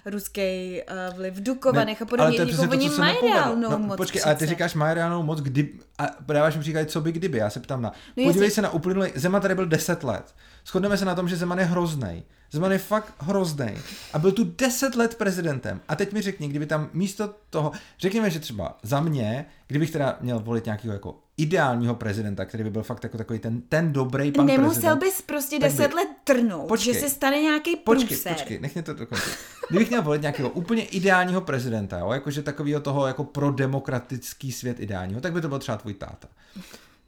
ruský 0.06 0.42
uh, 0.82 1.16
vliv 1.16 1.34
v 1.34 1.44
Dukovanech 1.44 2.02
a 2.02 2.06
podobně, 2.06 2.40
ale 2.40 2.46
to 2.46 2.62
jako 2.62 2.72
oni 2.72 2.90
mají 2.90 3.18
reálnou 3.22 3.70
no, 3.70 3.80
moc 3.80 3.98
Počkej, 3.98 4.20
přece. 4.20 4.30
ale 4.30 4.36
ty 4.36 4.46
říkáš 4.46 4.74
mají 4.74 4.96
reálnou 4.96 5.24
moc, 5.24 5.42
kdy, 5.42 5.70
a 5.98 6.08
dáváš 6.34 6.56
mi 6.56 6.62
příklad, 6.62 6.90
co 6.90 7.02
by 7.02 7.12
kdyby, 7.12 7.38
já 7.38 7.50
se 7.50 7.60
ptám 7.60 7.82
na, 7.82 7.90
no 7.90 8.24
podívej 8.24 8.46
jestli... 8.46 8.52
se 8.52 8.62
na 8.62 8.70
uplynulý, 8.70 9.12
Zeman 9.16 9.42
tady 9.42 9.56
byl 9.56 9.66
10 9.66 10.04
let, 10.04 10.34
Shodneme 10.66 10.98
se 10.98 11.06
na 11.06 11.16
tom, 11.16 11.30
že 11.30 11.38
Zeman 11.38 11.60
je 11.60 11.66
hrozný. 11.66 12.24
Zeman 12.52 12.72
je 12.72 12.78
fakt 12.78 13.14
hrozný. 13.20 13.78
A 14.14 14.20
byl 14.20 14.32
tu 14.32 14.44
10 14.44 14.96
let 14.96 15.16
prezidentem. 15.16 15.82
A 15.88 15.96
teď 15.96 16.14
mi 16.14 16.22
řekni, 16.22 16.48
kdyby 16.48 16.66
tam 16.66 16.90
místo 16.94 17.36
toho, 17.50 17.72
řekněme, 18.00 18.30
že 18.30 18.40
třeba 18.40 18.78
za 18.84 19.02
mě, 19.02 19.46
kdybych 19.68 19.92
teda 19.92 20.18
měl 20.22 20.40
volit 20.40 20.66
nějakého 20.66 20.94
jako 20.94 21.20
ideálního 21.38 21.96
prezidenta, 21.96 22.46
který 22.46 22.64
by 22.64 22.70
byl 22.70 22.84
fakt 22.84 23.04
jako 23.04 23.18
takový 23.18 23.40
ten, 23.40 23.62
ten 23.62 23.94
dobrý 23.94 24.32
pan 24.32 24.46
Nemusel 24.46 24.72
prezident. 24.72 25.00
bys 25.00 25.22
prostě 25.22 25.60
10 25.60 25.88
by... 25.88 25.94
let 25.94 26.08
trnout, 26.24 26.68
počkej, 26.68 26.94
že 26.94 27.00
se 27.00 27.10
stane 27.10 27.42
nějaký 27.42 27.76
průser. 27.76 28.08
Počkej, 28.08 28.34
počkej, 28.34 28.60
nech 28.60 28.74
mě 28.74 28.84
to 28.84 28.94
dokončit. 28.94 29.34
Kdybych 29.70 29.90
měl 29.90 30.02
volit 30.02 30.22
nějakého 30.22 30.50
úplně 30.50 30.84
ideálního 30.86 31.42
prezidenta, 31.42 32.00
jo, 32.00 32.12
jakože 32.12 32.42
takového 32.42 32.82
toho 32.82 33.08
jako 33.08 33.24
pro 33.24 33.52
demokratický 33.52 34.52
svět 34.52 34.80
ideálního, 34.80 35.22
tak 35.22 35.34
by 35.34 35.42
to 35.42 35.50
byl 35.50 35.60
třeba 35.60 35.78
tvůj 35.78 35.94
táta. 35.94 36.28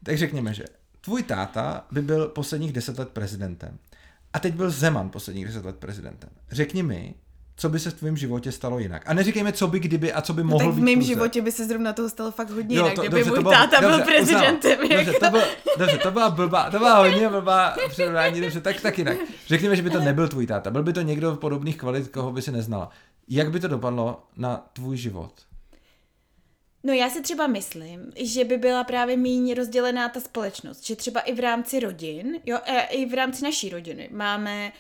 Tak 0.04 0.18
řekněme, 0.18 0.54
že 0.54 0.66
tvůj 1.06 1.24
táta 1.24 1.86
by 1.92 2.02
byl 2.02 2.28
posledních 2.28 2.74
deset 2.74 3.00
let 3.00 3.10
prezidentem. 3.10 3.78
A 4.34 4.40
teď 4.40 4.54
byl 4.54 4.70
Zeman 4.70 5.10
posledních 5.10 5.46
deset 5.46 5.66
let 5.66 5.76
prezidentem. 5.76 6.30
Řekni 6.52 6.84
mi, 6.84 7.16
co 7.56 7.70
by 7.70 7.80
se 7.80 7.90
v 7.90 7.94
tvém 7.94 8.18
životě 8.18 8.52
stalo 8.52 8.80
jinak. 8.80 9.04
A 9.06 9.14
neříkejme, 9.14 9.52
co 9.52 9.68
by 9.68 9.80
kdyby 9.80 10.14
a 10.14 10.22
co 10.22 10.34
by 10.34 10.44
no 10.44 10.50
mohlo 10.50 10.72
být. 10.72 10.76
Tak 10.76 10.82
v 10.82 10.86
mém 10.86 11.02
životě 11.02 11.42
by 11.42 11.52
se 11.52 11.66
zrovna 11.66 11.94
toho 11.94 12.10
stalo 12.10 12.32
fakt 12.32 12.50
hodně 12.50 12.78
jo, 12.78 12.84
jinak, 12.84 12.96
to, 12.96 13.02
kdyby 13.02 13.16
dobře, 13.16 13.30
můj 13.30 13.40
bylo, 13.40 13.52
táta 13.52 13.82
dobře, 13.82 13.98
byl 13.98 14.06
prezidentem. 14.06 14.80
Uznal, 14.84 14.98
dobře, 14.98 15.20
to, 15.20 15.30
byl, 15.32 15.42
dobře, 15.78 15.98
to 15.98 16.12
byla 16.12 16.30
blbá, 16.30 16.70
to 16.70 16.78
byla 16.78 16.98
hodně 16.98 17.30
blbá 17.30 17.76
přirovnání, 17.90 18.42
dobře, 18.42 18.62
tak, 18.62 18.82
tak 18.82 18.98
jinak. 18.98 19.18
Řekněme, 19.48 19.76
že 19.76 19.82
by 19.82 19.90
to 19.90 20.00
nebyl 20.00 20.28
tvůj 20.28 20.48
táta, 20.48 20.72
byl 20.72 20.84
by 20.84 20.94
to 20.94 21.02
někdo 21.02 21.34
v 21.34 21.38
podobných 21.38 21.78
kvalit, 21.78 22.08
koho 22.08 22.32
by 22.32 22.42
si 22.42 22.52
neznala. 22.52 22.90
Jak 23.28 23.52
by 23.52 23.60
to 23.60 23.68
dopadlo 23.68 24.24
na 24.38 24.66
tvůj 24.74 24.98
život? 24.98 25.32
No 26.86 26.94
já 26.94 27.10
si 27.10 27.22
třeba 27.22 27.48
myslím, 27.48 28.12
že 28.16 28.44
by 28.44 28.58
byla 28.58 28.84
právě 28.84 29.18
méně 29.18 29.54
rozdělená 29.54 30.10
ta 30.10 30.20
společnost, 30.20 30.86
že 30.86 30.96
třeba 30.96 31.20
i 31.20 31.36
v 31.36 31.40
rámci 31.40 31.80
rodin, 31.80 32.40
jo, 32.46 32.60
e, 32.66 32.82
i 32.82 33.06
v 33.06 33.14
rámci 33.14 33.44
naší 33.44 33.70
rodiny 33.70 34.10
máme 34.12 34.72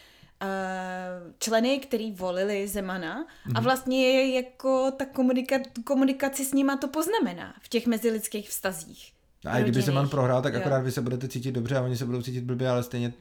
uh, 0.41 1.33
členy, 1.39 1.79
který 1.79 2.11
volili 2.11 2.67
Zemana 2.67 3.23
mm-hmm. 3.23 3.51
a 3.55 3.59
vlastně 3.59 4.07
je 4.07 4.35
jako 4.35 4.91
ta 4.91 5.05
komunika- 5.05 5.83
komunikaci 5.83 6.45
s 6.45 6.53
nima 6.53 6.77
to 6.77 6.87
poznamená 6.87 7.55
v 7.61 7.69
těch 7.69 7.87
mezilidských 7.87 8.49
vztazích. 8.49 9.11
No 9.45 9.51
a 9.51 9.59
kdyby 9.59 9.81
Zeman 9.81 10.09
prohrál, 10.09 10.41
tak 10.41 10.53
jo. 10.53 10.59
akorát 10.59 10.79
vy 10.79 10.91
se 10.91 11.01
budete 11.01 11.27
cítit 11.27 11.51
dobře 11.51 11.77
a 11.77 11.81
oni 11.81 11.97
se 11.97 12.05
budou 12.05 12.21
cítit 12.21 12.43
blbě, 12.43 12.69
ale 12.69 12.83
stejně 12.83 13.13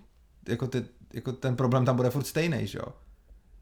jako, 0.48 0.66
ty, 0.66 0.84
jako 1.12 1.32
ten 1.32 1.56
problém 1.56 1.84
tam 1.84 1.96
bude 1.96 2.10
furt 2.10 2.24
stejný, 2.24 2.66
že 2.66 2.78
jo? 2.78 2.86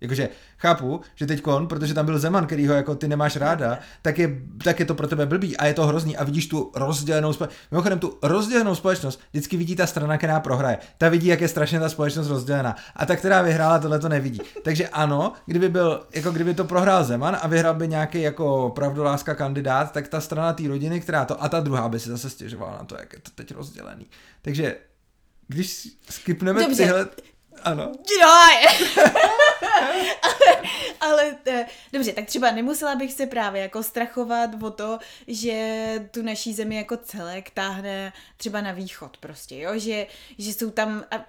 Jakože 0.03 0.29
chápu, 0.59 1.01
že 1.15 1.27
teď 1.27 1.41
kon, 1.41 1.67
protože 1.67 1.95
tam 1.95 2.07
byl 2.07 2.19
Zeman, 2.19 2.47
který 2.47 2.69
ho 2.69 2.75
jako 2.75 2.95
ty 2.95 3.09
nemáš 3.09 3.37
ráda, 3.37 3.79
tak 4.03 4.19
je, 4.19 4.39
tak 4.65 4.81
je 4.81 4.87
to 4.87 4.95
pro 4.95 5.09
tebe 5.09 5.27
blbý 5.27 5.57
a 5.57 5.67
je 5.67 5.75
to 5.75 5.87
hrozný 5.87 6.17
a 6.17 6.25
vidíš 6.25 6.47
tu 6.47 6.73
rozdělenou 6.75 7.33
společnost. 7.33 7.61
Mimochodem 7.71 7.99
tu 7.99 8.19
rozdělenou 8.23 8.75
společnost 8.75 9.21
vždycky 9.31 9.57
vidí 9.57 9.77
ta 9.77 9.87
strana, 9.87 10.19
která 10.19 10.41
prohraje. 10.41 10.79
Ta 10.99 11.09
vidí, 11.09 11.27
jak 11.27 11.41
je 11.41 11.49
strašně 11.49 11.81
ta 11.81 11.89
společnost 11.89 12.29
rozdělená. 12.29 12.77
A 12.97 13.07
ta, 13.07 13.17
která 13.17 13.43
vyhrála, 13.43 13.79
tohle 13.79 13.99
to 13.99 14.09
nevidí. 14.09 14.41
Takže 14.63 14.89
ano, 14.89 15.33
kdyby 15.47 15.69
byl, 15.69 16.07
jako 16.15 16.31
kdyby 16.31 16.55
to 16.55 16.65
prohrál 16.65 17.05
Zeman 17.05 17.39
a 17.43 17.49
vyhrál 17.49 17.75
by 17.75 17.89
nějaký 17.89 18.23
jako 18.23 18.73
pravdoláska 18.75 19.35
kandidát, 19.35 19.93
tak 19.93 20.09
ta 20.09 20.21
strana 20.21 20.53
té 20.53 20.69
rodiny, 20.69 21.01
která 21.01 21.25
to, 21.25 21.43
a 21.43 21.49
ta 21.49 21.61
druhá 21.61 21.89
by 21.89 22.01
si 22.01 22.09
zase 22.09 22.31
stěžovala 22.31 22.73
na 22.73 22.85
to, 22.85 22.97
jak 22.99 23.13
je 23.13 23.19
to 23.19 23.31
teď 23.35 23.55
rozdělený. 23.55 24.07
Takže 24.43 24.77
když 25.49 25.89
skipneme 26.11 26.63
Dobře. 26.63 26.83
tyhle 26.83 27.09
ano. 27.63 27.93
ale, 30.23 30.57
ale 31.01 31.37
dobře, 31.93 32.13
tak 32.13 32.27
třeba 32.27 32.51
nemusela 32.51 32.95
bych 32.95 33.13
se 33.13 33.27
právě 33.27 33.63
jako 33.63 33.83
strachovat 33.83 34.51
o 34.63 34.71
to, 34.71 34.99
že 35.27 36.09
tu 36.11 36.23
naší 36.23 36.55
zemi 36.55 36.77
jako 36.77 36.97
celek 36.97 37.51
táhne 37.51 38.13
třeba 38.37 38.61
na 38.61 38.73
východ 38.73 39.17
prostě, 39.17 39.59
jo, 39.59 39.79
že, 39.79 40.07
že 40.39 40.53
jsou 40.53 40.71
tam 40.71 41.05
a, 41.11 41.25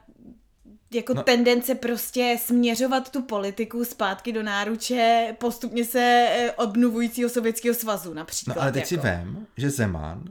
jako 0.94 1.14
no. 1.14 1.24
tendence 1.24 1.76
prostě 1.76 2.38
směřovat 2.40 3.12
tu 3.12 3.22
politiku 3.22 3.86
zpátky 3.86 4.34
do 4.34 4.44
náruče 4.44 5.36
postupně 5.40 5.86
se 5.86 6.28
eh, 6.30 6.52
obnovujícího 6.52 7.30
sovětského 7.30 7.76
svazu 7.76 8.14
například. 8.14 8.56
No 8.56 8.62
ale 8.62 8.72
teď 8.72 8.82
jako. 8.82 8.90
si 8.90 8.98
vem, 8.98 9.48
že 9.58 9.70
Zeman 9.70 10.24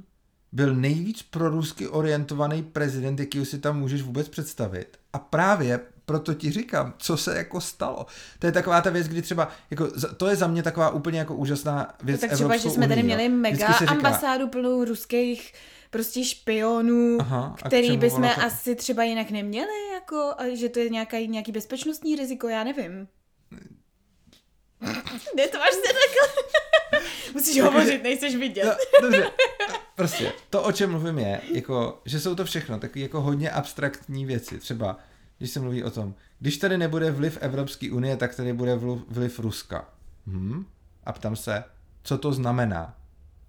byl 0.53 0.75
nejvíc 0.75 1.23
prorusky 1.23 1.89
orientovaný 1.89 2.63
prezident, 2.63 3.21
jakýho 3.21 3.45
si 3.45 3.59
tam 3.59 3.79
můžeš 3.79 4.03
vůbec 4.03 4.29
představit. 4.29 4.99
A 5.13 5.19
právě 5.19 5.81
proto 6.13 6.35
ti 6.35 6.51
říkám, 6.51 6.95
co 6.99 7.17
se 7.17 7.37
jako 7.37 7.61
stalo. 7.61 8.07
To 8.39 8.47
je 8.47 8.53
taková 8.53 8.81
ta 8.81 8.91
věc, 8.91 9.09
kdy 9.09 9.23
třeba, 9.23 9.49
jako, 9.71 9.89
to 10.17 10.27
je 10.27 10.37
za 10.37 10.47
mě 10.47 10.63
taková 10.63 10.91
úplně 10.91 11.19
jako 11.19 11.35
úžasná 11.35 11.95
věc 12.03 12.23
no, 12.23 12.29
Tak 12.29 12.37
třeba, 12.37 12.57
že 12.57 12.71
jsme 12.71 12.89
tady 12.89 13.03
měli 13.03 13.29
mega 13.29 13.73
říká, 13.73 13.91
ambasádu 13.91 14.49
plnou 14.49 14.85
ruských 14.85 15.53
prostě 15.91 16.25
špionů, 16.25 17.17
Aha, 17.21 17.57
který 17.67 17.97
bychom 17.97 18.23
to... 18.23 18.43
asi 18.43 18.75
třeba 18.75 19.05
jinak 19.05 19.31
neměli, 19.31 19.89
jako, 19.93 20.35
že 20.53 20.69
to 20.69 20.79
je 20.79 20.89
nějaký, 20.89 21.29
nějaký 21.29 21.53
bezpečnostní 21.53 22.17
riziko, 22.17 22.49
já 22.49 22.65
nevím. 22.65 23.09
Ne, 25.37 25.49
to 25.49 25.59
máš 25.59 25.71
se 25.71 25.81
takhle. 25.81 26.43
Musíš 27.33 27.61
hovořit, 27.61 28.03
nejseš 28.03 28.37
vidět. 28.37 28.65
No, 28.65 28.75
dobře. 29.03 29.31
Prostě 29.95 30.33
to, 30.51 30.63
o 30.63 30.73
čem 30.73 30.91
mluvím, 30.91 31.19
je, 31.19 31.41
jako, 31.53 32.01
že 32.05 32.21
jsou 32.21 32.35
to 32.35 32.45
všechno 32.45 32.79
takové 32.79 33.01
jako 33.01 33.21
hodně 33.21 33.51
abstraktní 33.51 34.27
věci. 34.27 34.59
Třeba, 34.59 34.99
když 35.43 35.51
se 35.51 35.61
mluví 35.61 35.85
o 35.85 35.91
tom, 35.91 36.15
když 36.39 36.57
tady 36.57 36.79
nebude 36.79 37.11
vliv 37.11 37.39
Evropské 37.41 37.93
unie, 37.93 38.17
tak 38.17 38.35
tady 38.35 38.53
bude 38.53 38.77
vliv 39.09 39.39
Ruska. 39.39 39.89
Hmm? 40.27 40.67
A 41.05 41.13
ptám 41.13 41.37
se, 41.37 41.65
co 42.03 42.19
to 42.19 42.33
znamená? 42.33 42.97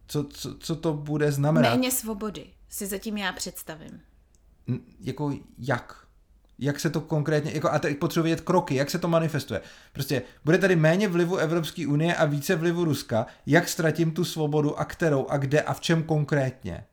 Co, 0.08 0.24
co, 0.24 0.58
co 0.58 0.76
to 0.76 0.94
bude 0.94 1.32
znamenat? 1.32 1.70
Méně 1.70 1.92
svobody 1.92 2.46
si 2.70 2.86
zatím 2.86 3.18
já 3.18 3.34
představím. 3.34 4.02
N- 4.68 4.80
jako 5.00 5.38
jak? 5.58 6.08
jak 6.60 6.80
se 6.80 6.90
to 6.90 7.02
konkrétně, 7.02 7.52
jako, 7.54 7.72
a 7.72 7.80
teď 7.80 7.98
potřebuji 7.98 8.24
vidět 8.24 8.42
kroky, 8.42 8.76
jak 8.76 8.90
se 8.90 9.00
to 9.00 9.08
manifestuje. 9.08 9.62
Prostě 9.94 10.22
bude 10.46 10.58
tady 10.58 10.76
méně 10.76 11.08
vlivu 11.08 11.38
Evropské 11.38 11.88
unie 11.88 12.16
a 12.16 12.26
více 12.26 12.56
vlivu 12.56 12.86
Ruska, 12.86 13.26
jak 13.46 13.68
ztratím 13.68 14.12
tu 14.12 14.26
svobodu 14.26 14.80
a 14.80 14.86
kterou 14.86 15.28
a 15.28 15.38
kde 15.38 15.62
a 15.62 15.74
v 15.74 15.82
čem 15.82 16.04
konkrétně? 16.04 16.86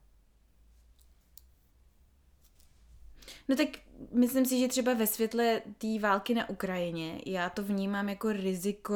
No 3.48 3.57
tak 3.57 3.68
myslím 4.12 4.46
si, 4.46 4.61
že 4.61 4.68
třeba 4.68 4.94
ve 4.94 5.07
světle 5.07 5.62
té 5.78 5.98
války 6.01 6.34
na 6.34 6.48
Ukrajině 6.48 7.20
já 7.26 7.51
to 7.51 7.62
vnímám 7.62 8.09
jako 8.09 8.32
riziko 8.32 8.94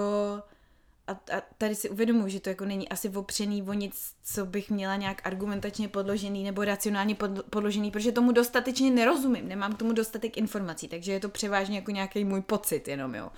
a, 1.07 1.13
a 1.13 1.43
tady 1.59 1.75
si 1.75 1.91
uvědomuji, 1.91 2.29
že 2.29 2.41
to 2.41 2.49
jako 2.49 2.65
není 2.65 2.89
asi 2.89 3.09
opřený 3.09 3.63
o 3.63 3.73
nic, 3.73 4.13
co 4.25 4.47
bych 4.47 4.71
měla 4.71 4.97
nějak 4.97 5.27
argumentačně 5.27 5.89
podložený 5.89 6.45
nebo 6.45 6.65
racionálně 6.65 7.17
podložený, 7.51 7.91
protože 7.91 8.13
tomu 8.13 8.33
dostatečně 8.33 8.91
nerozumím, 8.91 9.49
nemám 9.49 9.73
k 9.75 9.79
tomu 9.79 9.93
dostatek 9.93 10.37
informací, 10.37 10.89
takže 10.89 11.13
je 11.13 11.21
to 11.21 11.29
převážně 11.29 11.77
jako 11.77 11.91
nějaký 11.91 12.25
můj 12.25 12.41
pocit 12.41 12.89
jenom, 12.89 13.15
jo. 13.15 13.31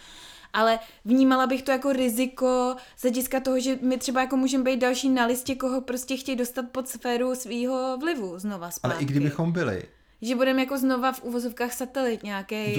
Ale 0.53 0.79
vnímala 1.05 1.47
bych 1.47 1.63
to 1.63 1.71
jako 1.71 1.93
riziko 1.93 2.77
z 2.97 3.03
hlediska 3.03 3.41
toho, 3.41 3.61
že 3.61 3.79
my 3.83 3.99
třeba 3.99 4.21
jako 4.21 4.37
můžeme 4.37 4.65
být 4.65 4.81
další 4.81 5.09
na 5.09 5.27
listě, 5.27 5.55
koho 5.55 5.81
prostě 5.81 6.17
chtějí 6.17 6.37
dostat 6.37 6.65
pod 6.73 6.89
sféru 6.89 7.35
svého 7.35 7.99
vlivu 7.99 8.39
znova 8.39 8.71
zpátky. 8.71 8.95
Ale 8.95 9.03
i 9.03 9.07
kdybychom 9.07 9.53
byli, 9.53 9.83
že 10.23 10.37
budeme 10.37 10.61
jako 10.61 10.79
znova 10.79 11.13
v 11.13 11.23
uvozovkách 11.23 11.73
satelit 11.73 12.23
nějaký 12.23 12.77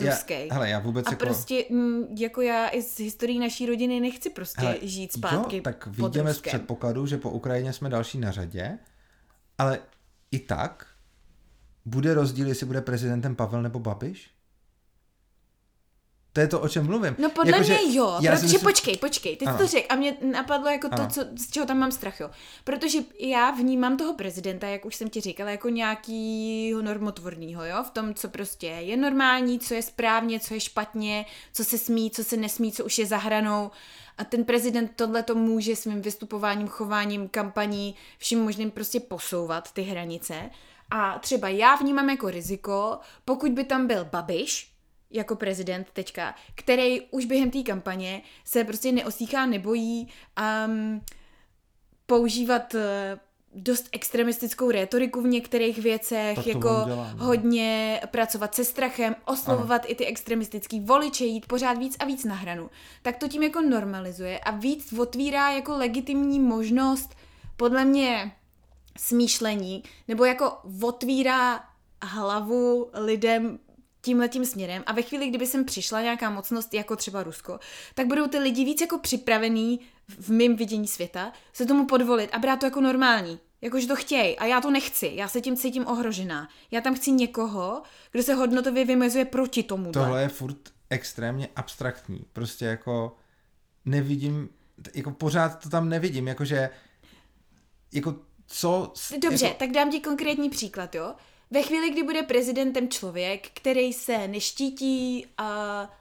ruský. 0.00 0.48
hele, 0.50 0.68
já 0.68 0.78
vůbec 0.78 1.06
a 1.06 1.10
jako... 1.10 1.24
prostě 1.24 1.64
mm, 1.70 2.04
jako 2.18 2.40
já 2.40 2.68
i 2.68 2.82
z 2.82 3.00
historií 3.00 3.38
naší 3.38 3.66
rodiny 3.66 4.00
nechci 4.00 4.30
prostě 4.30 4.60
hele, 4.60 4.76
žít 4.82 5.12
zpátky 5.12 5.56
jo, 5.56 5.62
tak 5.62 5.86
vidíme 5.86 6.34
z 6.34 6.40
předpokladu, 6.40 7.06
že 7.06 7.18
po 7.18 7.30
Ukrajině 7.30 7.72
jsme 7.72 7.88
další 7.88 8.18
na 8.18 8.30
řadě, 8.30 8.78
ale 9.58 9.78
i 10.30 10.38
tak 10.38 10.86
bude 11.84 12.14
rozdíl, 12.14 12.48
jestli 12.48 12.66
bude 12.66 12.80
prezidentem 12.80 13.36
Pavel 13.36 13.62
nebo 13.62 13.78
Babiš? 13.78 14.30
To 16.36 16.40
je 16.40 16.48
to, 16.48 16.60
o 16.60 16.68
čem 16.68 16.86
mluvím. 16.86 17.16
No 17.18 17.30
podle 17.30 17.52
jako, 17.52 17.64
mě 17.64 17.96
jo, 17.96 18.18
já 18.20 18.32
protože 18.32 18.42
myslím... 18.42 18.60
počkej, 18.60 18.96
počkej, 18.96 19.36
ty 19.36 19.44
to 19.58 19.66
řekl 19.66 19.86
a 19.88 19.94
mě 19.96 20.16
napadlo 20.20 20.70
jako 20.70 20.88
ano. 20.92 21.06
to, 21.06 21.12
co, 21.12 21.24
z 21.36 21.50
čeho 21.50 21.66
tam 21.66 21.78
mám 21.78 21.92
strach, 21.92 22.20
jo. 22.20 22.30
Protože 22.64 22.98
já 23.18 23.50
vnímám 23.50 23.96
toho 23.96 24.14
prezidenta, 24.14 24.66
jak 24.66 24.84
už 24.84 24.96
jsem 24.96 25.10
ti 25.10 25.20
říkala, 25.20 25.50
jako 25.50 25.68
nějakýho 25.68 26.82
normotvorného, 26.82 27.64
jo, 27.64 27.84
v 27.86 27.90
tom, 27.90 28.14
co 28.14 28.28
prostě 28.28 28.66
je 28.66 28.96
normální, 28.96 29.58
co 29.58 29.74
je 29.74 29.82
správně, 29.82 30.40
co 30.40 30.54
je 30.54 30.60
špatně, 30.60 31.26
co 31.52 31.64
se 31.64 31.78
smí, 31.78 32.10
co 32.10 32.24
se 32.24 32.36
nesmí, 32.36 32.72
co 32.72 32.84
už 32.84 32.98
je 32.98 33.06
za 33.06 33.16
hranou. 33.16 33.70
A 34.18 34.24
ten 34.24 34.44
prezident 34.44 34.92
tohle 34.96 35.22
to 35.22 35.34
může 35.34 35.76
svým 35.76 36.02
vystupováním, 36.02 36.68
chováním, 36.68 37.28
kampaní, 37.28 37.94
vším 38.18 38.44
možným 38.44 38.70
prostě 38.70 39.00
posouvat 39.00 39.72
ty 39.72 39.82
hranice. 39.82 40.50
A 40.90 41.18
třeba 41.18 41.48
já 41.48 41.74
vnímám 41.74 42.10
jako 42.10 42.30
riziko, 42.30 42.98
pokud 43.24 43.52
by 43.52 43.64
tam 43.64 43.86
byl 43.86 44.04
Babiš, 44.04 44.75
jako 45.16 45.36
prezident 45.36 45.86
teďka, 45.92 46.34
který 46.54 47.00
už 47.00 47.24
během 47.24 47.50
té 47.50 47.62
kampaně 47.62 48.22
se 48.44 48.64
prostě 48.64 48.92
neosýchá, 48.92 49.46
nebojí 49.46 50.08
um, 50.66 51.00
používat 52.06 52.74
uh, 52.74 52.80
dost 53.56 53.88
extremistickou 53.92 54.70
rétoriku 54.70 55.22
v 55.22 55.26
některých 55.26 55.78
věcech, 55.78 56.46
jako 56.46 56.82
dělá, 56.86 57.12
no. 57.18 57.24
hodně 57.24 58.00
pracovat 58.10 58.54
se 58.54 58.64
strachem, 58.64 59.16
oslovovat 59.24 59.82
ano. 59.82 59.90
i 59.92 59.94
ty 59.94 60.06
extremistický 60.06 60.80
voliče, 60.80 61.24
jít 61.24 61.46
pořád 61.46 61.78
víc 61.78 61.96
a 61.98 62.04
víc 62.04 62.24
na 62.24 62.34
hranu, 62.34 62.70
tak 63.02 63.16
to 63.16 63.28
tím 63.28 63.42
jako 63.42 63.60
normalizuje 63.60 64.38
a 64.38 64.50
víc 64.50 64.92
otvírá 64.92 65.50
jako 65.50 65.76
legitimní 65.76 66.40
možnost 66.40 67.14
podle 67.56 67.84
mě 67.84 68.32
smýšlení, 68.98 69.82
nebo 70.08 70.24
jako 70.24 70.52
otvírá 70.82 71.64
hlavu 72.02 72.90
lidem 72.94 73.58
tímhletím 74.06 74.44
směrem 74.44 74.82
a 74.86 74.92
ve 74.92 75.02
chvíli, 75.02 75.28
kdyby 75.28 75.46
sem 75.46 75.64
přišla 75.64 76.02
nějaká 76.02 76.30
mocnost 76.30 76.74
jako 76.74 76.96
třeba 76.96 77.22
Rusko, 77.22 77.58
tak 77.94 78.06
budou 78.06 78.26
ty 78.26 78.38
lidi 78.38 78.64
víc 78.64 78.80
jako 78.80 78.98
připravení 78.98 79.80
v 80.08 80.28
mém 80.28 80.56
vidění 80.56 80.88
světa 80.88 81.32
se 81.52 81.66
tomu 81.66 81.86
podvolit 81.86 82.30
a 82.32 82.38
brát 82.38 82.60
to 82.60 82.66
jako 82.66 82.80
normální. 82.80 83.38
Jakože 83.60 83.86
to 83.86 83.96
chtějí 83.96 84.38
a 84.38 84.44
já 84.44 84.60
to 84.60 84.70
nechci, 84.70 85.10
já 85.14 85.28
se 85.28 85.40
tím 85.40 85.56
cítím 85.56 85.86
ohrožená. 85.86 86.48
Já 86.70 86.80
tam 86.80 86.94
chci 86.94 87.10
někoho, 87.10 87.82
kdo 88.12 88.22
se 88.22 88.34
hodnotově 88.34 88.84
vymezuje 88.84 89.24
proti 89.24 89.62
tomu. 89.62 89.92
Tohle 89.92 90.22
je 90.22 90.28
furt 90.28 90.58
extrémně 90.90 91.48
abstraktní. 91.56 92.24
Prostě 92.32 92.64
jako 92.64 93.16
nevidím, 93.84 94.48
jako 94.94 95.10
pořád 95.10 95.62
to 95.62 95.68
tam 95.68 95.88
nevidím, 95.88 96.28
jakože 96.28 96.70
jako 97.92 98.14
co... 98.46 98.92
Dobře, 99.22 99.46
jako... 99.46 99.58
tak 99.58 99.70
dám 99.70 99.90
ti 99.90 100.00
konkrétní 100.00 100.50
příklad, 100.50 100.94
jo? 100.94 101.14
Ve 101.50 101.62
chvíli, 101.62 101.90
kdy 101.90 102.02
bude 102.02 102.22
prezidentem 102.22 102.88
člověk, 102.88 103.50
který 103.54 103.92
se 103.92 104.28
neštítí 104.28 105.26
uh, 105.40 105.46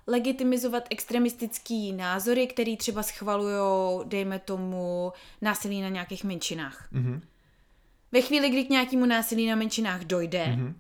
legitimizovat 0.08 0.84
extremistický 0.90 1.94
názory, 1.94 2.48
který 2.48 2.78
třeba 2.78 3.04
schvalují, 3.04 4.06
dejme 4.06 4.40
tomu, 4.40 5.14
násilí 5.42 5.82
na 5.82 5.90
nějakých 5.90 6.24
menšinách. 6.24 6.90
Mm-hmm. 6.94 7.22
Ve 8.12 8.22
chvíli, 8.22 8.50
kdy 8.50 8.64
k 8.64 8.70
nějakému 8.70 9.06
násilí 9.06 9.48
na 9.48 9.56
menšinách 9.56 10.02
dojde, 10.04 10.46
mm-hmm. 10.46 10.74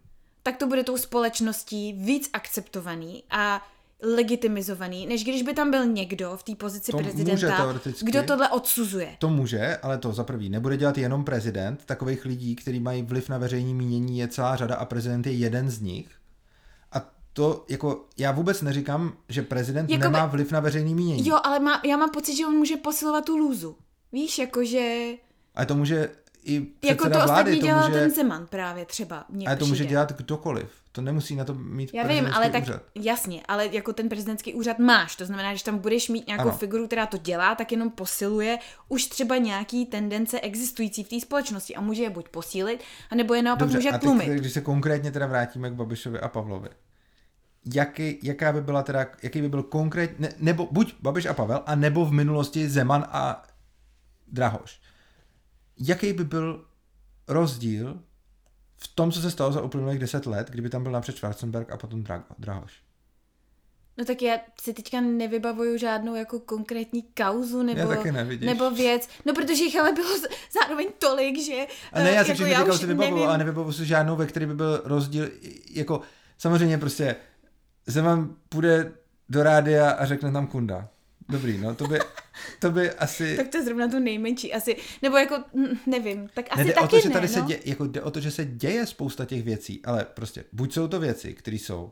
tak 0.44 0.58
to 0.58 0.68
bude 0.68 0.84
tou 0.84 0.98
společností 0.98 1.94
víc 1.94 2.30
akceptovaný 2.34 3.24
a 3.30 3.68
legitimizovaný, 4.04 5.08
než 5.08 5.24
když 5.24 5.42
by 5.42 5.54
tam 5.54 5.72
byl 5.72 5.86
někdo 5.86 6.38
v 6.38 6.44
té 6.44 6.56
pozici 6.56 6.92
To 6.92 6.98
může 6.98 7.10
prezidenta, 7.10 7.58
teoreticky. 7.58 8.06
kdo 8.06 8.24
tohle 8.24 8.50
odsuzuje. 8.50 9.16
To 9.20 9.30
může, 9.30 9.78
ale 9.78 9.98
to 9.98 10.14
za 10.14 10.24
prvý 10.24 10.50
nebude 10.50 10.78
dělat 10.78 10.98
jenom 10.98 11.24
prezident. 11.24 11.86
Takových 11.86 12.26
lidí, 12.26 12.56
kteří 12.56 12.80
mají 12.80 13.02
vliv 13.02 13.30
na 13.30 13.38
veřejní 13.38 13.74
mínění, 13.74 14.20
je 14.20 14.28
celá 14.28 14.56
řada 14.56 14.76
a 14.76 14.86
prezident 14.86 15.26
je 15.28 15.34
jeden 15.34 15.70
z 15.70 15.82
nich. 15.82 16.08
A 16.92 17.12
to, 17.34 17.66
jako, 17.70 18.06
já 18.18 18.32
vůbec 18.32 18.62
neříkám, 18.62 19.14
že 19.30 19.42
prezident 19.42 19.90
Jakoby- 19.90 20.04
nemá 20.04 20.26
vliv 20.26 20.52
na 20.52 20.60
veřejný 20.60 20.96
mínění. 20.96 21.28
Jo, 21.28 21.40
ale 21.44 21.60
má, 21.60 21.82
já 21.86 21.98
mám 21.98 22.10
pocit, 22.10 22.36
že 22.36 22.46
on 22.46 22.54
může 22.54 22.78
posilovat 22.78 23.26
tu 23.26 23.38
lůzu. 23.38 23.76
Víš, 24.12 24.38
jakože... 24.40 25.12
Ale 25.56 25.66
to 25.66 25.76
může 25.76 26.10
i 26.46 26.68
Jako 26.84 27.04
to 27.04 27.10
vlády, 27.10 27.32
ostatní 27.32 27.60
to 27.60 27.66
dělal 27.66 27.88
může, 27.90 28.00
ten 28.00 28.12
Zeman 28.12 28.48
právě 28.48 28.86
třeba. 28.86 29.26
Ale 29.48 29.56
to 29.56 29.66
může 29.66 29.86
dělat 29.86 30.12
kdokoliv. 30.12 30.70
To 30.92 31.02
nemusí 31.02 31.36
na 31.36 31.44
to 31.46 31.54
mít 31.54 31.94
Já 31.94 32.08
vím, 32.08 32.28
ale 32.34 32.50
tak 32.50 32.64
úřad. 32.64 32.82
jasně, 32.96 33.42
ale 33.48 33.68
jako 33.72 33.94
ten 33.94 34.10
prezidentský 34.10 34.54
úřad 34.54 34.80
máš, 34.80 35.16
to 35.16 35.26
znamená, 35.26 35.56
že 35.56 35.64
tam 35.64 35.78
budeš 35.78 36.10
mít 36.10 36.28
nějakou 36.28 36.50
Ano. 36.50 36.58
figuru, 36.58 36.88
která 36.88 37.06
to 37.06 37.18
dělá, 37.18 37.56
tak 37.56 37.72
jenom 37.72 37.90
posiluje 37.90 38.58
už 38.90 39.06
třeba 39.06 39.38
nějaký 39.38 39.86
tendence 39.86 40.40
existující 40.40 41.04
v 41.04 41.10
té 41.10 41.20
společnosti 41.20 41.76
a 41.76 41.82
může 41.82 42.04
je 42.04 42.10
buď 42.10 42.30
posílit, 42.30 42.84
anebo 43.10 43.34
je 43.34 43.42
naopak 43.42 43.60
Dobře, 43.60 43.78
může 43.78 43.90
a 43.90 43.92
teď, 43.92 44.02
tlumit. 44.02 44.28
když 44.30 44.54
se 44.54 44.62
konkrétně 44.62 45.12
teda 45.12 45.28
vrátíme 45.28 45.70
k 45.70 45.74
Babišovi 45.74 46.20
a 46.20 46.28
Pavlovi. 46.28 46.70
Jaký, 47.74 48.20
jaká 48.24 48.54
by 48.54 48.62
byla 48.62 48.84
teda, 48.84 49.06
jaký 49.24 49.42
by 49.42 49.50
byl 49.50 49.64
konkrétně, 49.64 50.28
ne, 50.28 50.34
nebo 50.40 50.68
buď 50.72 50.96
Babiš 51.02 51.26
a 51.26 51.34
Pavel, 51.34 51.64
a 51.66 51.76
nebo 51.76 52.06
v 52.06 52.12
minulosti 52.12 52.70
Zeman 52.70 53.06
a 53.12 53.44
Drahoš. 54.28 54.80
Jaký 55.80 56.14
by 56.14 56.24
byl 56.24 56.66
rozdíl 57.28 58.00
v 58.78 58.88
tom, 58.88 59.12
co 59.12 59.22
se 59.22 59.32
stalo 59.32 59.52
za 59.52 59.62
uplynulých 59.62 60.00
deset 60.00 60.26
let, 60.26 60.50
kdyby 60.50 60.70
tam 60.70 60.84
byl 60.84 60.92
napřed 60.92 61.16
Schwarzenberg 61.16 61.72
a 61.72 61.78
potom 61.78 62.04
Dra- 62.04 62.24
Drahoš? 62.40 62.74
No 63.98 64.06
tak 64.06 64.22
já 64.22 64.38
si 64.62 64.74
teďka 64.74 65.02
nevybavuju 65.02 65.78
žádnou 65.78 66.16
jako 66.16 66.40
konkrétní 66.40 67.04
kauzu 67.04 67.64
nebo, 67.64 67.94
nebo 68.40 68.72
věc, 68.72 69.10
no 69.26 69.34
protože 69.34 69.64
jich 69.64 69.80
ale 69.80 69.92
bylo 69.92 70.10
zároveň 70.62 70.88
tolik, 71.00 71.42
že 71.46 71.66
A 71.94 72.00
ne, 72.00 72.12
eh, 72.12 72.14
já 72.14 72.24
si 72.24 72.30
jako 72.30 72.44
všechny 72.44 72.56
ty 72.56 72.66
kauzy 72.66 72.88
vybavuju, 72.88 73.24
ale 73.24 73.38
nevybavuju 73.38 73.74
si 73.74 73.86
žádnou, 73.86 74.16
ve 74.16 74.26
který 74.26 74.46
by 74.46 74.54
byl 74.56 74.82
rozdíl, 74.86 75.30
jako 75.70 76.02
samozřejmě 76.38 76.78
prostě 76.78 77.16
Zeman 77.88 78.36
půjde 78.50 78.92
do 79.30 79.44
rádia 79.44 79.92
a 79.92 80.06
řekne 80.06 80.32
tam 80.32 80.48
kunda. 80.48 80.88
Dobrý, 81.30 81.58
no 81.58 81.76
to 81.76 81.88
by, 81.88 82.00
to 82.60 82.72
by 82.72 82.91
asi... 82.91 83.38
Tak 83.38 83.48
to 83.48 83.57
je 83.57 83.64
zrovna 83.64 83.88
to 83.88 83.99
nejmenší 83.99 84.53
asi, 84.53 84.78
nebo 85.02 85.18
jako, 85.18 85.44
hm, 85.56 85.78
nevím, 85.86 86.28
tak 86.34 86.45
asi 86.49 86.57
Nejde 86.57 86.74
taky 86.74 86.86
o 86.86 86.88
to, 86.88 86.99
že 86.99 87.10
ne, 87.10 87.14
tady 87.14 87.28
no. 87.28 87.34
se 87.34 87.41
děje, 87.41 87.60
jako 87.66 87.88
jde 87.88 88.02
o 88.02 88.12
to, 88.12 88.20
že 88.20 88.32
se 88.32 88.45
děje 88.45 88.86
spousta 88.86 89.26
těch 89.26 89.44
věcí, 89.44 89.82
ale 89.86 90.06
prostě 90.06 90.44
buď 90.52 90.74
jsou 90.74 90.88
to 90.88 90.99
věci, 90.99 91.34
které 91.34 91.57
jsou 91.57 91.91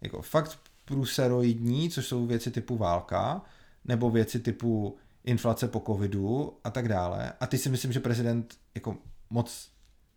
jako 0.00 0.22
fakt 0.22 0.58
průseroidní, 0.84 1.90
což 1.90 2.06
jsou 2.06 2.26
věci 2.26 2.50
typu 2.50 2.76
válka, 2.76 3.42
nebo 3.84 4.10
věci 4.10 4.40
typu 4.40 4.96
inflace 5.24 5.68
po 5.68 5.82
covidu 5.86 6.58
a 6.64 6.70
tak 6.70 6.88
dále. 6.88 7.32
A 7.40 7.46
ty 7.46 7.58
si 7.58 7.68
myslím, 7.68 7.92
že 7.92 8.00
prezident 8.00 8.54
jako 8.74 8.96
moc 9.30 9.68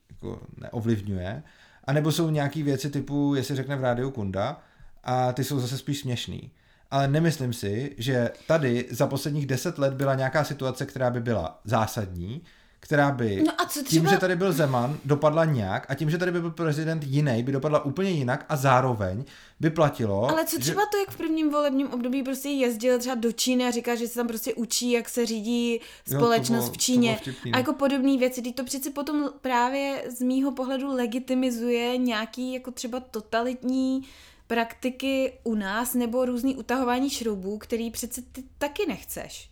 jako 0.09 0.41
neovlivňuje. 0.57 1.43
A 1.83 1.93
nebo 1.93 2.11
jsou 2.11 2.29
nějaký 2.29 2.63
věci 2.63 2.89
typu, 2.89 3.35
jestli 3.35 3.55
řekne 3.55 3.75
v 3.75 3.81
rádiu 3.81 4.11
Kunda, 4.11 4.61
a 5.03 5.33
ty 5.33 5.43
jsou 5.43 5.59
zase 5.59 5.77
spíš 5.77 5.99
směšný. 5.99 6.51
Ale 6.91 7.07
nemyslím 7.07 7.53
si, 7.53 7.95
že 7.97 8.29
tady 8.47 8.85
za 8.89 9.07
posledních 9.07 9.45
deset 9.45 9.77
let 9.77 9.93
byla 9.93 10.15
nějaká 10.15 10.43
situace, 10.43 10.85
která 10.85 11.09
by 11.09 11.19
byla 11.19 11.59
zásadní, 11.65 12.41
která 12.79 13.11
by 13.11 13.43
No 13.45 13.51
a 13.61 13.65
co 13.65 13.79
tím, 13.79 13.85
třeba- 13.85 14.09
že 14.11 14.17
tady 14.17 14.35
byl 14.35 14.53
Zeman, 14.53 14.97
dopadla 15.05 15.45
nějak 15.45 15.85
a 15.89 15.95
tím, 15.95 16.09
že 16.09 16.17
tady 16.17 16.31
by 16.31 16.41
byl 16.41 16.51
prezident 16.51 17.03
jiný, 17.03 17.43
by 17.43 17.51
dopadla 17.51 17.85
úplně 17.85 18.09
jinak 18.09 18.45
a 18.49 18.55
zároveň 18.55 19.23
by 19.59 19.69
platilo, 19.69 20.29
Ale 20.29 20.45
co 20.45 20.55
že... 20.55 20.61
třeba 20.61 20.81
to, 20.91 20.97
jak 20.97 21.09
v 21.11 21.17
prvním 21.17 21.49
volebním 21.49 21.87
období 21.93 22.23
prostě 22.23 22.49
jezdil 22.49 22.99
třeba 22.99 23.15
do 23.15 23.31
Číny 23.31 23.65
a 23.67 23.71
říká, 23.71 23.95
že 23.95 24.07
se 24.07 24.15
tam 24.15 24.27
prostě 24.27 24.53
učí, 24.53 24.91
jak 24.91 25.09
se 25.09 25.25
řídí 25.25 25.79
společnost 26.15 26.63
bylo- 26.63 26.73
v 26.73 26.77
Číně. 26.77 27.17
vtipný, 27.21 27.51
a 27.51 27.55
no. 27.55 27.59
jako 27.59 27.73
podobné 27.73 28.17
věci, 28.17 28.41
teď 28.41 28.55
to 28.55 28.63
přeci 28.63 28.89
potom 28.89 29.29
právě 29.41 30.03
z 30.17 30.21
mýho 30.21 30.51
pohledu 30.51 30.95
legitimizuje 30.95 31.97
nějaký 31.97 32.53
jako 32.53 32.71
třeba 32.71 32.99
totalitní 32.99 34.01
praktiky 34.47 35.33
u 35.43 35.55
nás 35.55 35.93
nebo 35.93 36.25
různý 36.25 36.55
utahování 36.55 37.09
šroubů, 37.09 37.57
který 37.57 37.91
přece 37.91 38.21
ty 38.21 38.43
taky 38.57 38.85
nechceš. 38.87 39.49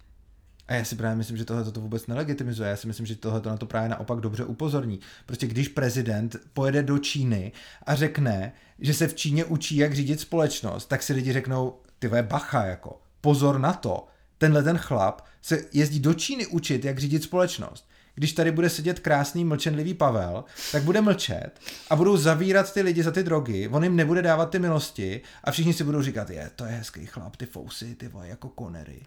A 0.67 0.73
já 0.73 0.85
si 0.85 0.95
právě 0.95 1.15
myslím, 1.15 1.37
že 1.37 1.45
tohle 1.45 1.71
to 1.71 1.81
vůbec 1.81 2.07
nelegitimizuje. 2.07 2.69
Já 2.69 2.75
si 2.75 2.87
myslím, 2.87 3.05
že 3.05 3.15
tohle 3.15 3.41
to 3.41 3.49
na 3.49 3.57
to 3.57 3.65
právě 3.65 3.89
naopak 3.89 4.19
dobře 4.19 4.45
upozorní. 4.45 4.99
Prostě 5.25 5.47
když 5.47 5.67
prezident 5.67 6.35
pojede 6.53 6.83
do 6.83 6.97
Číny 6.97 7.51
a 7.85 7.95
řekne, 7.95 8.53
že 8.79 8.93
se 8.93 9.07
v 9.07 9.15
Číně 9.15 9.45
učí, 9.45 9.77
jak 9.77 9.93
řídit 9.93 10.19
společnost, 10.19 10.85
tak 10.85 11.03
si 11.03 11.13
lidi 11.13 11.33
řeknou, 11.33 11.79
ty 11.99 12.07
vole, 12.07 12.23
bacha, 12.23 12.65
jako, 12.65 13.01
pozor 13.21 13.59
na 13.59 13.73
to. 13.73 14.07
Tenhle 14.37 14.63
ten 14.63 14.77
chlap 14.77 15.21
se 15.41 15.65
jezdí 15.73 15.99
do 15.99 16.13
Číny 16.13 16.47
učit, 16.47 16.85
jak 16.85 16.99
řídit 16.99 17.23
společnost. 17.23 17.89
Když 18.15 18.33
tady 18.33 18.51
bude 18.51 18.69
sedět 18.69 18.99
krásný 18.99 19.45
mlčenlivý 19.45 19.93
Pavel, 19.93 20.43
tak 20.71 20.83
bude 20.83 21.01
mlčet 21.01 21.59
a 21.89 21.95
budou 21.95 22.17
zavírat 22.17 22.73
ty 22.73 22.81
lidi 22.81 23.03
za 23.03 23.11
ty 23.11 23.23
drogy, 23.23 23.67
on 23.67 23.83
jim 23.83 23.95
nebude 23.95 24.21
dávat 24.21 24.49
ty 24.49 24.59
milosti 24.59 25.21
a 25.43 25.51
všichni 25.51 25.73
si 25.73 25.83
budou 25.83 26.01
říkat, 26.01 26.29
je, 26.29 26.51
to 26.55 26.65
je 26.65 26.71
hezký 26.71 27.05
chlap, 27.05 27.35
ty 27.35 27.45
fousy, 27.45 27.95
ty 27.95 28.07
vole, 28.07 28.27
jako 28.27 28.49
konery. 28.49 29.01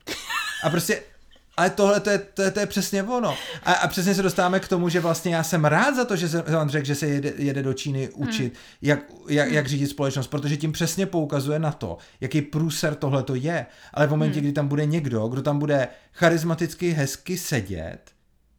A 0.64 0.70
prostě 0.70 1.02
ale 1.56 1.70
tohle 1.70 2.00
to 2.00 2.10
je, 2.10 2.18
to 2.18 2.42
je, 2.42 2.50
to 2.50 2.60
je 2.60 2.66
přesně 2.66 3.02
ono. 3.02 3.36
A, 3.62 3.72
a 3.72 3.88
přesně 3.88 4.14
se 4.14 4.22
dostáváme 4.22 4.60
k 4.60 4.68
tomu, 4.68 4.88
že 4.88 5.00
vlastně 5.00 5.34
já 5.34 5.42
jsem 5.42 5.64
rád 5.64 5.96
za 5.96 6.04
to, 6.04 6.16
že 6.16 6.28
se 6.28 6.42
on 6.42 6.68
řekl, 6.68 6.86
že 6.86 6.94
se 6.94 7.06
jede, 7.06 7.32
jede 7.36 7.62
do 7.62 7.74
Číny 7.74 8.08
učit, 8.08 8.52
hmm. 8.52 8.62
jak, 8.82 9.00
jak, 9.28 9.52
jak 9.52 9.66
řídit 9.66 9.86
společnost, 9.86 10.26
protože 10.26 10.56
tím 10.56 10.72
přesně 10.72 11.06
poukazuje 11.06 11.58
na 11.58 11.72
to, 11.72 11.98
jaký 12.20 12.42
průser 12.42 12.94
tohle 12.94 13.22
to 13.22 13.34
je. 13.34 13.66
Ale 13.94 14.06
v 14.06 14.10
momentě, 14.10 14.34
hmm. 14.34 14.42
kdy 14.42 14.52
tam 14.52 14.68
bude 14.68 14.86
někdo, 14.86 15.28
kdo 15.28 15.42
tam 15.42 15.58
bude 15.58 15.88
charismaticky 16.12 16.90
hezky 16.90 17.38
sedět, 17.38 18.00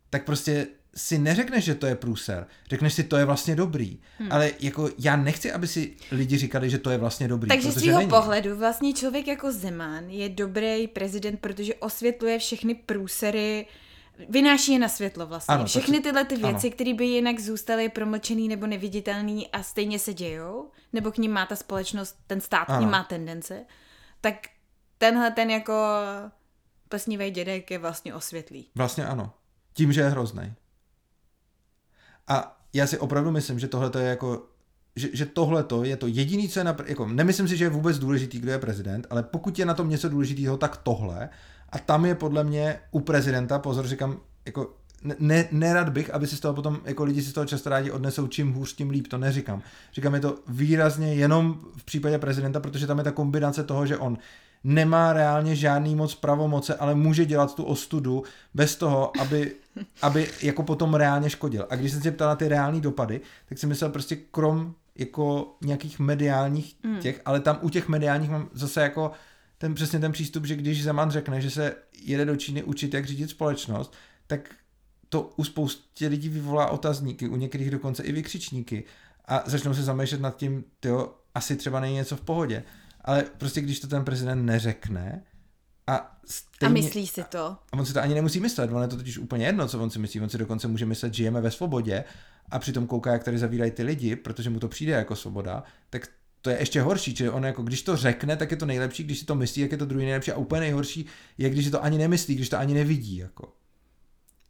tak 0.09 0.25
prostě 0.25 0.67
si 0.95 1.17
neřekneš, 1.19 1.63
že 1.63 1.75
to 1.75 1.85
je 1.85 1.95
průser. 1.95 2.47
Řekneš 2.69 2.93
si, 2.93 3.03
to 3.03 3.17
je 3.17 3.25
vlastně 3.25 3.55
dobrý. 3.55 3.99
Hmm. 4.17 4.31
Ale 4.31 4.51
jako 4.59 4.89
já 4.99 5.15
nechci, 5.15 5.51
aby 5.51 5.67
si 5.67 5.95
lidi 6.11 6.37
říkali, 6.37 6.69
že 6.69 6.77
to 6.77 6.89
je 6.89 6.97
vlastně 6.97 7.27
dobrý. 7.27 7.47
Takže 7.47 7.71
z 7.71 7.85
není. 7.85 8.09
pohledu 8.09 8.55
vlastně 8.55 8.93
člověk 8.93 9.27
jako 9.27 9.51
Zeman 9.51 10.09
je 10.09 10.29
dobrý 10.29 10.87
prezident, 10.87 11.39
protože 11.39 11.75
osvětluje 11.75 12.39
všechny 12.39 12.75
průsery, 12.75 13.65
vynáší 14.29 14.73
je 14.73 14.79
na 14.79 14.87
světlo 14.89 15.25
vlastně. 15.27 15.53
Ano, 15.53 15.61
Ano, 15.61 15.67
všechny 15.67 15.99
tyhle 15.99 16.25
ty 16.25 16.35
ano. 16.35 16.47
věci, 16.47 16.71
které 16.71 16.93
by 16.93 17.05
jinak 17.05 17.39
zůstaly 17.39 17.89
promlčený 17.89 18.47
nebo 18.47 18.67
neviditelný 18.67 19.47
a 19.47 19.63
stejně 19.63 19.99
se 19.99 20.13
dějou, 20.13 20.71
nebo 20.93 21.11
k 21.11 21.17
ním 21.17 21.31
má 21.31 21.45
ta 21.45 21.55
společnost, 21.55 22.17
ten 22.27 22.41
stát 22.41 22.65
k 22.65 22.69
ním 22.69 22.77
Ano. 22.77 22.91
má 22.91 23.03
tendence, 23.03 23.65
tak 24.21 24.33
tenhle 24.97 25.31
ten 25.31 25.49
jako 25.49 25.73
plesnivý 26.89 27.31
dědek 27.31 27.71
je 27.71 27.77
vlastně 27.79 28.15
osvětlý. 28.15 28.69
Vlastně 28.75 29.05
ano. 29.05 29.33
Tím, 29.77 29.93
že 29.93 30.01
je 30.01 30.09
hrozný. 30.09 30.53
A 32.27 32.61
já 32.73 32.87
si 32.87 32.97
opravdu 32.99 33.31
myslím, 33.31 33.59
že 33.59 33.67
tohle 33.67 33.91
je 33.97 34.09
jako 34.09 34.45
že, 34.95 35.09
že 35.13 35.25
tohle 35.25 35.65
je 35.83 35.97
to 35.97 36.07
jediný, 36.07 36.49
co 36.49 36.59
je 36.59 36.63
na, 36.63 36.75
jako, 36.85 37.07
nemyslím 37.07 37.47
si, 37.47 37.57
že 37.57 37.65
je 37.65 37.69
vůbec 37.69 37.99
důležitý, 37.99 38.39
kdo 38.39 38.51
je 38.51 38.59
prezident, 38.59 39.07
ale 39.09 39.23
pokud 39.23 39.59
je 39.59 39.65
na 39.65 39.73
tom 39.73 39.89
něco 39.89 40.09
důležitého, 40.09 40.57
tak 40.57 40.77
tohle. 40.77 41.29
A 41.69 41.79
tam 41.79 42.05
je 42.05 42.15
podle 42.15 42.43
mě 42.43 42.79
u 42.91 42.99
prezidenta, 42.99 43.59
pozor, 43.59 43.87
říkám, 43.87 44.19
jako 44.45 44.73
ne, 45.19 45.47
nerad 45.51 45.89
bych, 45.89 46.13
aby 46.13 46.27
si 46.27 46.35
z 46.35 46.39
toho 46.39 46.53
potom, 46.53 46.79
jako 46.85 47.03
lidi 47.03 47.21
si 47.21 47.29
z 47.29 47.33
toho 47.33 47.45
často 47.45 47.69
rádi 47.69 47.91
odnesou, 47.91 48.27
čím 48.27 48.53
hůř, 48.53 48.75
tím 48.75 48.89
líp, 48.89 49.07
to 49.07 49.17
neříkám. 49.17 49.61
Říkám 49.93 50.13
je 50.13 50.19
to 50.19 50.37
výrazně 50.47 51.13
jenom 51.13 51.59
v 51.77 51.83
případě 51.83 52.17
prezidenta, 52.17 52.59
protože 52.59 52.87
tam 52.87 52.97
je 52.97 53.03
ta 53.03 53.11
kombinace 53.11 53.63
toho, 53.63 53.85
že 53.85 53.97
on 53.97 54.17
nemá 54.63 55.13
reálně 55.13 55.55
žádný 55.55 55.95
moc 55.95 56.15
pravomoce, 56.15 56.75
ale 56.75 56.95
může 56.95 57.25
dělat 57.25 57.55
tu 57.55 57.63
ostudu 57.63 58.23
bez 58.53 58.75
toho, 58.75 59.11
aby, 59.19 59.55
aby 60.01 60.27
jako 60.41 60.63
potom 60.63 60.93
reálně 60.93 61.29
škodil. 61.29 61.67
A 61.69 61.75
když 61.75 61.91
jsem 61.91 62.01
se 62.01 62.11
ptal 62.11 62.29
na 62.29 62.35
ty 62.35 62.47
reální 62.47 62.81
dopady, 62.81 63.21
tak 63.49 63.57
jsem 63.57 63.69
myslel 63.69 63.89
prostě 63.89 64.15
krom 64.15 64.75
jako 64.95 65.55
nějakých 65.61 65.99
mediálních 65.99 66.75
těch, 66.99 67.21
ale 67.25 67.39
tam 67.39 67.59
u 67.61 67.69
těch 67.69 67.87
mediálních 67.87 68.29
mám 68.29 68.49
zase 68.53 68.81
jako 68.81 69.11
ten 69.57 69.73
přesně 69.73 69.99
ten 69.99 70.11
přístup, 70.11 70.45
že 70.45 70.55
když 70.55 70.83
Zeman 70.83 71.11
řekne, 71.11 71.41
že 71.41 71.49
se 71.49 71.75
jede 72.01 72.25
do 72.25 72.35
Číny 72.35 72.63
učit, 72.63 72.93
jak 72.93 73.05
řídit 73.05 73.29
společnost, 73.29 73.93
tak 74.27 74.49
to 75.09 75.31
u 75.35 75.43
spoustě 75.43 76.07
lidí 76.07 76.29
vyvolá 76.29 76.69
otazníky, 76.69 77.27
u 77.27 77.35
některých 77.35 77.71
dokonce 77.71 78.03
i 78.03 78.11
vykřičníky 78.11 78.83
a 79.25 79.43
začnou 79.45 79.73
se 79.73 79.83
zamýšlet 79.83 80.21
nad 80.21 80.37
tím, 80.37 80.63
tyjo, 80.79 81.13
asi 81.35 81.55
třeba 81.55 81.79
není 81.79 81.95
něco 81.95 82.15
v 82.15 82.21
pohodě. 82.21 82.63
Ale 83.07 83.23
prostě 83.37 83.61
když 83.61 83.79
to 83.79 83.87
ten 83.87 84.05
prezident 84.05 84.45
neřekne 84.45 85.23
a 85.87 86.19
stejně... 86.25 86.69
A 86.69 86.73
myslí 86.73 87.07
si 87.07 87.23
to? 87.23 87.39
A 87.39 87.73
on 87.73 87.85
si 87.85 87.93
to 87.93 88.01
ani 88.01 88.13
nemusí 88.13 88.39
myslet, 88.39 88.71
on 88.71 88.81
je 88.81 88.87
to 88.87 88.97
totiž 88.97 89.17
úplně 89.17 89.45
jedno, 89.45 89.67
co 89.67 89.79
on 89.79 89.89
si 89.89 89.99
myslí. 89.99 90.21
On 90.21 90.29
si 90.29 90.37
dokonce 90.37 90.67
může 90.67 90.85
myslet, 90.85 91.13
že 91.13 91.17
žijeme 91.17 91.41
ve 91.41 91.51
svobodě 91.51 92.03
a 92.49 92.59
přitom 92.59 92.87
kouká, 92.87 93.13
jak 93.13 93.23
tady 93.23 93.37
zavírají 93.37 93.71
ty 93.71 93.83
lidi, 93.83 94.15
protože 94.15 94.49
mu 94.49 94.59
to 94.59 94.67
přijde 94.67 94.93
jako 94.93 95.15
svoboda, 95.15 95.63
tak 95.89 96.07
to 96.41 96.49
je 96.49 96.59
ještě 96.59 96.81
horší, 96.81 97.15
čili 97.15 97.29
on 97.29 97.45
jako, 97.45 97.63
když 97.63 97.81
to 97.81 97.95
řekne, 97.95 98.37
tak 98.37 98.51
je 98.51 98.57
to 98.57 98.65
nejlepší, 98.65 99.03
když 99.03 99.19
si 99.19 99.25
to 99.25 99.35
myslí, 99.35 99.61
jak 99.61 99.71
je 99.71 99.77
to 99.77 99.85
druhý 99.85 100.05
nejlepší 100.05 100.31
a 100.31 100.37
úplně 100.37 100.59
nejhorší 100.61 101.05
je, 101.37 101.49
když 101.49 101.65
si 101.65 101.71
to 101.71 101.83
ani 101.83 101.97
nemyslí, 101.97 102.35
když 102.35 102.49
to 102.49 102.57
ani 102.57 102.73
nevidí, 102.73 103.17
jako. 103.17 103.53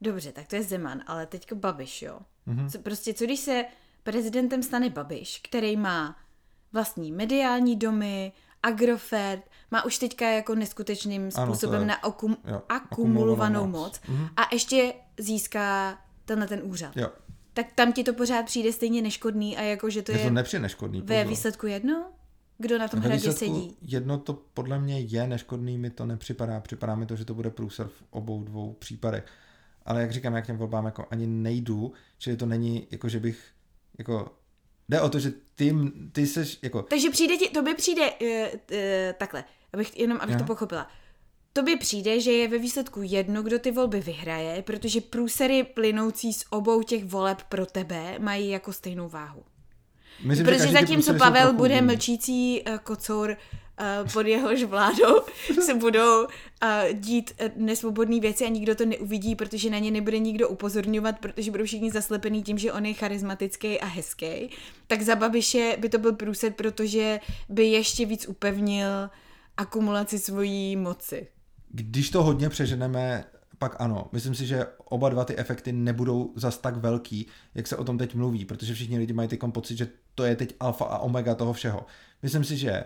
Dobře, 0.01 0.31
tak 0.31 0.47
to 0.47 0.55
je 0.55 0.63
Zeman, 0.63 1.03
ale 1.07 1.25
teďko 1.25 1.55
Babiš, 1.55 2.01
jo. 2.01 2.19
Mhm. 2.45 2.57
Mm-hmm. 2.57 2.71
Co, 2.71 2.79
prostě, 2.79 3.13
co 3.13 3.25
když 3.25 3.39
se 3.39 3.65
prezidentem 4.03 4.63
stane 4.63 4.89
Babiš, 4.89 5.41
který 5.43 5.77
má 5.77 6.17
vlastní 6.73 7.11
mediální 7.11 7.75
domy 7.75 8.31
Agrofert 8.63 9.49
má 9.71 9.85
už 9.85 9.97
teďka 9.97 10.29
jako 10.29 10.55
neskutečným 10.55 11.31
způsobem 11.31 11.81
je- 11.81 11.87
na 11.87 11.93
akum, 11.95 12.37
jo, 12.47 12.61
akumulovanou 12.69 12.75
akumulovanou 12.79 13.67
moc 13.67 14.01
Mhm. 14.07 14.27
a 14.37 14.41
ještě 14.53 14.93
získá 15.19 15.97
tenhle 16.25 16.47
ten 16.47 16.61
úřad. 16.63 16.97
Jo, 16.97 17.09
Tak 17.53 17.65
tam 17.75 17.93
ti 17.93 18.03
to 18.03 18.13
pořád 18.13 18.45
přijde 18.45 18.73
stejně 18.73 19.01
neškodný 19.01 19.57
a 19.57 19.61
jako, 19.61 19.89
že 19.89 20.01
to 20.01 20.11
je 20.11 20.17
je 20.17 20.23
to 20.23 20.29
nepřijde 20.29 20.61
neškodný. 20.61 21.01
ve 21.01 21.23
výsledku 21.25 21.67
jedno? 21.67 22.05
Kdo 22.57 22.77
na 22.77 22.87
tom 22.87 22.99
Ve 22.99 23.07
hradě 23.07 23.33
sedí? 23.33 23.77
Jedno 23.81 24.17
to 24.17 24.33
podle 24.53 24.79
mě 24.79 24.99
je 24.99 25.27
neškodný, 25.27 25.77
mi 25.77 25.89
to 25.89 26.05
nepřipadá. 26.05 26.59
Připadá 26.59 26.95
mi 26.95 27.05
to, 27.05 27.15
že 27.15 27.25
to 27.25 27.33
bude 27.33 27.49
průser 27.49 27.87
v 27.87 28.03
obou 28.09 28.43
dvou 28.43 28.73
případech. 28.73 29.25
Ale 29.85 30.01
jak 30.01 30.11
říkám, 30.11 30.33
já 30.33 30.41
k 30.41 30.45
těm 30.45 30.57
volbám 30.57 30.85
jako 30.85 31.05
ani 31.11 31.27
nejdu, 31.27 31.93
čili 32.17 32.37
to 32.37 32.45
není 32.45 32.87
jako, 32.91 33.09
že 33.09 33.19
bych 33.19 33.39
jako 33.97 34.36
Jde 34.89 35.01
o 35.01 35.09
to, 35.09 35.19
že 35.19 35.33
ty, 35.55 35.75
ty 36.11 36.27
seš 36.27 36.59
jako... 36.61 36.81
Takže 36.81 37.09
přijde 37.09 37.37
ti, 37.37 37.49
to 37.49 37.61
by 37.61 37.73
přijde 37.73 38.11
uh, 38.11 38.27
uh, 38.27 38.77
takhle, 39.17 39.43
abych, 39.73 39.99
jenom 39.99 40.17
abych 40.21 40.33
Jo. 40.33 40.39
to 40.39 40.45
pochopila. 40.45 40.87
To 41.53 41.63
by 41.63 41.75
přijde, 41.75 42.19
že 42.19 42.31
je 42.31 42.47
ve 42.47 42.57
výsledku 42.57 42.99
jedno, 43.03 43.43
kdo 43.43 43.59
ty 43.59 43.71
volby 43.71 43.99
vyhraje, 43.99 44.61
protože 44.61 45.01
průsery 45.01 45.63
plynoucí 45.63 46.33
z 46.33 46.45
obou 46.49 46.83
těch 46.83 47.05
voleb 47.05 47.43
pro 47.49 47.65
tebe 47.65 48.19
mají 48.19 48.49
jako 48.49 48.73
stejnou 48.73 49.09
váhu. 49.09 49.43
Myslím, 50.23 50.45
že 50.45 50.51
Protože 50.51 50.71
zatímco 50.71 51.13
Pavel 51.13 51.53
bude 51.53 51.81
mlčící 51.81 52.61
uh, 52.61 52.77
kocour 52.77 53.29
uh, 53.29 53.35
pod 54.13 54.25
jehož 54.25 54.63
vládou 54.63 55.21
se 55.65 55.73
budou 55.73 56.23
uh, 56.23 56.29
dít 56.93 57.31
uh, 57.41 57.47
nesvobodné 57.55 58.19
věci 58.19 58.45
a 58.45 58.49
nikdo 58.49 58.75
to 58.75 58.85
neuvidí, 58.85 59.35
protože 59.35 59.69
na 59.69 59.79
ně 59.79 59.91
nebude 59.91 60.19
nikdo 60.19 60.49
upozorňovat, 60.49 61.19
protože 61.19 61.51
budou 61.51 61.65
všichni 61.65 61.91
zaslepený 61.91 62.43
tím, 62.43 62.57
že 62.57 62.73
on 62.73 62.85
je 62.85 62.93
charismatický 62.93 63.79
a 63.79 63.85
hezký, 63.85 64.49
tak 64.87 65.01
za 65.01 65.15
Babiše 65.15 65.77
by 65.79 65.89
to 65.89 65.97
byl 65.97 66.13
průsed, 66.13 66.55
protože 66.55 67.19
by 67.49 67.65
ještě 67.65 68.05
víc 68.05 68.27
upevnil 68.27 69.09
akumulaci 69.57 70.19
svojí 70.19 70.75
moci. 70.75 71.27
Když 71.69 72.09
to 72.09 72.23
hodně 72.23 72.49
přeženeme, 72.49 73.23
pak 73.59 73.75
ano. 73.79 74.09
Myslím 74.11 74.35
si, 74.35 74.45
že 74.45 74.65
oba 74.85 75.09
dva 75.09 75.25
ty 75.25 75.37
efekty 75.37 75.71
nebudou 75.71 76.33
zas 76.35 76.57
tak 76.57 76.77
velký, 76.77 77.27
jak 77.55 77.67
se 77.67 77.77
o 77.77 77.83
tom 77.83 77.97
teď 77.97 78.15
mluví, 78.15 78.45
protože 78.45 78.73
všichni 78.73 78.97
lidi 78.97 79.13
mají 79.13 79.29
teď 79.29 79.39
pocit, 79.51 79.77
že 79.77 79.87
to 80.15 80.23
je 80.23 80.35
teď 80.35 80.55
alfa 80.59 80.85
a 80.85 80.97
omega 80.97 81.35
toho 81.35 81.53
všeho. 81.53 81.85
Myslím 82.23 82.43
si, 82.43 82.57
že 82.57 82.83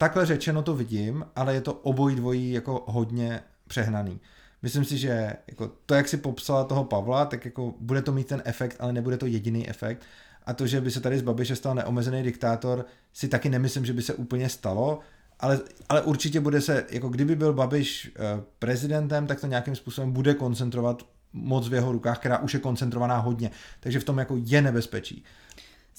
takhle 0.00 0.26
řečeno 0.26 0.62
to 0.62 0.74
vidím, 0.74 1.24
ale 1.36 1.54
je 1.54 1.60
to 1.60 1.72
obojí 1.74 2.16
dvojí 2.16 2.52
jako 2.52 2.84
hodně 2.86 3.40
přehnaný. 3.66 4.20
Myslím 4.62 4.84
si, 4.84 4.98
že 4.98 5.32
jako 5.46 5.70
to, 5.86 5.94
jak 5.94 6.08
si 6.08 6.16
popsala 6.16 6.64
toho 6.64 6.84
Pavla, 6.84 7.24
tak 7.24 7.44
jako 7.44 7.74
bude 7.80 8.02
to 8.02 8.12
mít 8.12 8.26
ten 8.26 8.42
efekt, 8.44 8.76
ale 8.80 8.92
nebude 8.92 9.16
to 9.16 9.26
jediný 9.26 9.68
efekt. 9.68 10.02
A 10.46 10.52
to, 10.52 10.66
že 10.66 10.80
by 10.80 10.90
se 10.90 11.00
tady 11.00 11.18
z 11.18 11.22
Babiše 11.22 11.56
stal 11.56 11.74
neomezený 11.74 12.22
diktátor, 12.22 12.86
si 13.12 13.28
taky 13.28 13.48
nemyslím, 13.48 13.84
že 13.84 13.92
by 13.92 14.02
se 14.02 14.14
úplně 14.14 14.48
stalo, 14.48 14.98
ale, 15.40 15.60
ale 15.88 16.02
určitě 16.02 16.40
bude 16.40 16.60
se, 16.60 16.86
jako 16.90 17.08
kdyby 17.08 17.36
byl 17.36 17.52
Babiš 17.52 18.12
eh, 18.16 18.42
prezidentem, 18.58 19.26
tak 19.26 19.40
to 19.40 19.46
nějakým 19.46 19.76
způsobem 19.76 20.12
bude 20.12 20.34
koncentrovat 20.34 21.02
moc 21.32 21.68
v 21.68 21.74
jeho 21.74 21.92
rukách, 21.92 22.18
která 22.18 22.38
už 22.38 22.54
je 22.54 22.60
koncentrovaná 22.60 23.18
hodně. 23.18 23.50
Takže 23.80 24.00
v 24.00 24.04
tom 24.04 24.18
jako 24.18 24.36
je 24.44 24.62
nebezpečí. 24.62 25.24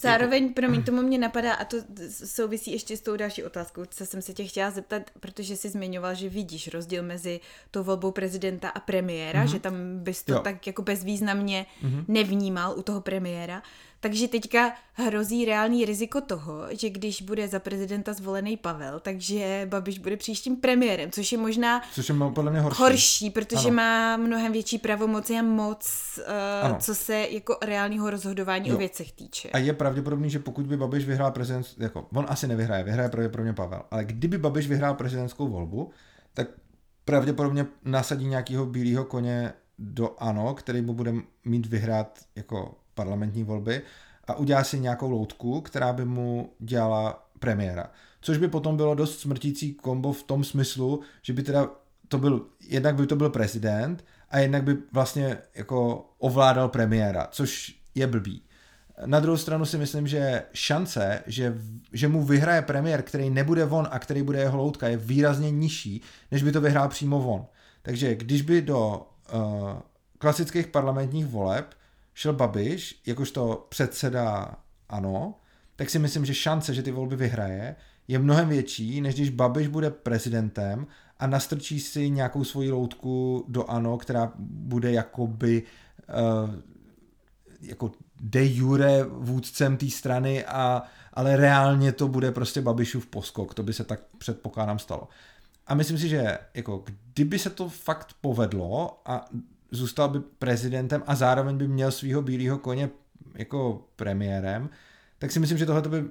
Zároveň, 0.02 0.54
promiň, 0.54 0.84
tomu 0.84 1.02
mě 1.02 1.18
napadá, 1.18 1.54
a 1.54 1.66
to 1.66 1.78
souvisí 2.26 2.72
ještě 2.72 2.98
s 2.98 3.02
tou 3.02 3.16
další 3.16 3.44
otázkou, 3.44 3.86
co 3.86 4.06
jsem 4.06 4.22
se 4.22 4.34
tě 4.34 4.44
chtěla 4.44 4.72
zeptat, 4.72 5.12
protože 5.20 5.56
jsi 5.56 5.70
zmiňoval, 5.70 6.16
že 6.16 6.30
vidíš 6.30 6.68
rozdíl 6.68 7.04
mezi 7.04 7.40
tou 7.72 7.84
volbou 7.84 8.12
prezidenta 8.12 8.70
a 8.70 8.80
premiéra, 8.80 9.46
mm-hmm. 9.46 9.52
že 9.52 9.60
tam 9.60 10.00
bys 10.00 10.24
to 10.24 10.34
Jo. 10.34 10.40
tak 10.40 10.68
jako 10.68 10.82
bezvýznamně 10.82 11.66
mm-hmm. 11.84 12.06
nevnímal 12.08 12.74
u 12.78 12.82
toho 12.82 13.02
premiéra. 13.02 13.64
Takže 14.04 14.28
teďka 14.28 14.74
hrozí 14.94 15.46
reálný 15.46 15.86
riziko 15.86 16.22
toho, 16.22 16.64
že 16.72 16.90
když 16.90 17.22
bude 17.22 17.48
za 17.48 17.60
prezidenta 17.60 18.14
zvolený 18.14 18.58
Pavel, 18.58 19.00
takže 19.00 19.68
Babiš 19.70 20.00
bude 20.00 20.18
příštím 20.18 20.56
premiérem, 20.56 21.12
což 21.12 21.32
je 21.32 21.38
možná 21.38 21.82
Což 21.94 22.10
je 22.10 22.16
podle 22.36 22.52
mě 22.52 22.60
horší. 22.60 22.82
horší, 22.82 23.30
protože 23.30 23.58
Ano. 23.60 23.68
ano. 23.68 23.76
má 23.76 24.18
mnohem 24.18 24.52
větší 24.52 24.78
pravomoci 24.78 25.38
a 25.40 25.42
moc, 25.42 25.90
Ano. 26.62 26.74
uh, 26.74 26.80
co 26.80 26.96
se 26.96 27.28
jako 27.30 27.58
reálního 27.66 28.10
rozhodování 28.10 28.70
Jo. 28.70 28.76
o 28.76 28.78
věcech 28.80 29.12
týče. 29.12 29.50
A 29.50 29.58
je 29.58 29.74
pravděpodobný, 29.74 30.30
že 30.30 30.40
pokud 30.40 30.66
by 30.66 30.78
Babiš 30.78 31.06
vyhrál 31.06 31.32
prezident, 31.32 31.66
jako 31.78 32.08
on 32.14 32.26
asi 32.30 32.48
nevyhraje, 32.48 32.84
vyhraje 32.84 33.10
pravděpodobně 33.10 33.54
Pavel, 33.54 33.82
ale 33.92 34.06
kdyby 34.06 34.38
Babiš 34.38 34.68
vyhrál 34.68 34.94
prezidentskou 34.94 35.48
volbu, 35.48 35.90
tak 36.34 36.48
pravděpodobně 37.06 37.66
nasadí 37.86 38.26
nějakého 38.28 38.66
bílého 38.66 39.06
koně 39.06 39.54
do 39.80 40.16
ANO, 40.18 40.54
který 40.54 40.82
mu 40.82 40.94
bude 40.94 41.14
mít 41.46 41.66
vyhrát 41.66 42.20
jako 42.36 42.76
parlamentní 43.02 43.44
volby 43.44 43.82
a 44.28 44.36
udělá 44.36 44.64
si 44.64 44.80
nějakou 44.80 45.10
loutku, 45.10 45.62
která 45.62 45.94
by 45.94 46.06
mu 46.06 46.54
dělala 46.60 47.28
premiéra. 47.40 47.92
Což 48.22 48.38
by 48.38 48.48
potom 48.48 48.78
bylo 48.78 48.96
dost 48.96 49.20
smrtící 49.20 49.74
kombo 49.74 50.14
v 50.14 50.24
tom 50.24 50.44
smyslu, 50.44 51.02
že 51.22 51.34
by 51.34 51.44
teda 51.44 51.70
to 52.08 52.18
byl, 52.18 52.46
jednak 52.68 52.96
by 52.96 53.08
to 53.08 53.16
byl 53.16 53.30
prezident 53.30 54.06
a 54.30 54.40
jednak 54.40 54.64
by 54.64 54.78
vlastně 54.92 55.38
jako 55.56 56.06
ovládal 56.20 56.70
premiéra, 56.70 57.28
což 57.32 57.76
je 57.96 58.08
blbý. 58.08 58.42
Na 59.06 59.20
druhou 59.20 59.38
stranu 59.38 59.66
si 59.66 59.78
myslím, 59.78 60.08
že 60.08 60.44
šance, 60.54 61.24
že, 61.28 61.58
že 61.94 62.08
mu 62.08 62.24
vyhraje 62.24 62.62
premiér, 62.62 63.02
který 63.02 63.30
nebude 63.30 63.66
von 63.66 63.88
a 63.92 64.00
který 64.00 64.22
bude 64.22 64.40
jeho 64.40 64.58
loutka, 64.58 64.88
je 64.88 64.98
výrazně 64.98 65.52
nižší, 65.52 66.02
než 66.32 66.44
by 66.44 66.52
to 66.52 66.62
vyhrál 66.62 66.90
přímo 66.90 67.20
von. 67.20 67.46
Takže 67.82 68.16
když 68.16 68.42
by 68.42 68.62
do 68.62 69.08
uh, 69.34 69.42
klasických 70.18 70.68
parlamentních 70.68 71.26
voleb 71.26 71.81
šel 72.14 72.34
Babiš, 72.34 73.02
jakožto 73.06 73.68
předseda 73.70 74.56
ANO, 74.90 75.36
tak 75.76 75.90
si 75.90 76.00
myslím, 76.00 76.26
že 76.26 76.34
šance, 76.34 76.74
že 76.74 76.84
ty 76.84 76.92
volby 76.92 77.16
vyhraje, 77.16 77.76
je 78.08 78.20
mnohem 78.20 78.50
větší, 78.50 79.02
než 79.02 79.16
když 79.16 79.30
Babiš 79.30 79.68
bude 79.68 79.90
prezidentem 79.90 80.88
a 81.20 81.28
nastrčí 81.28 81.80
si 81.80 82.10
nějakou 82.10 82.44
svoji 82.44 82.72
loutku 82.72 83.46
do 83.48 83.70
ANO, 83.70 83.98
která 83.98 84.32
bude 84.40 84.92
jakoby 84.92 85.64
uh, 86.44 86.56
jako 87.62 87.92
de 88.20 88.46
jure 88.46 89.04
vůdcem 89.04 89.78
té 89.78 89.90
strany, 89.90 90.46
a, 90.46 90.84
ale 91.14 91.36
reálně 91.36 91.92
to 91.92 92.08
bude 92.08 92.32
prostě 92.32 92.62
Babišův 92.62 93.08
poskok. 93.08 93.54
To 93.54 93.64
by 93.64 93.74
se 93.74 93.84
tak 93.84 94.00
předpokládám 94.18 94.80
stalo. 94.80 95.08
A 95.68 95.76
myslím 95.76 95.98
si, 95.98 96.10
že 96.10 96.38
jako 96.54 96.84
kdyby 97.14 97.40
se 97.40 97.50
to 97.50 97.70
fakt 97.70 98.16
povedlo 98.22 99.02
a 99.06 99.26
zůstal 99.72 100.10
by 100.10 100.20
prezidentem 100.20 101.04
a 101.08 101.16
zároveň 101.16 101.58
by 101.58 101.68
měl 101.68 101.92
svého 101.92 102.22
bílého 102.22 102.58
koně 102.58 102.90
jako 103.36 103.88
premiérem, 103.96 104.70
tak 105.20 105.32
si 105.32 105.40
myslím, 105.40 105.58
že 105.58 105.66
tohle 105.66 105.82
by 105.82 106.04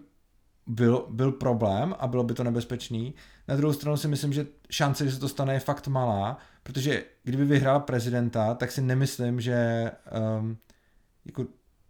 byl, 0.67 1.07
byl 1.11 1.33
problém 1.33 1.95
a 1.99 2.07
bylo 2.07 2.25
by 2.25 2.35
to 2.35 2.45
nebezpečný. 2.45 3.15
Na 3.49 3.57
druhou 3.57 3.73
stranu 3.73 3.97
si 3.97 4.09
myslím, 4.09 4.33
že 4.33 4.47
šance, 4.71 5.05
že 5.05 5.13
se 5.13 5.21
to 5.21 5.29
stane, 5.29 5.55
je 5.55 5.61
fakt 5.61 5.89
malá, 5.89 6.39
protože 6.63 7.05
kdyby 7.25 7.45
vyhrál 7.45 7.81
prezidenta, 7.81 8.55
tak 8.55 8.73
si 8.73 8.81
nemyslím, 8.81 9.41
že 9.41 9.91
um, 10.41 10.57
jako, 11.25 11.47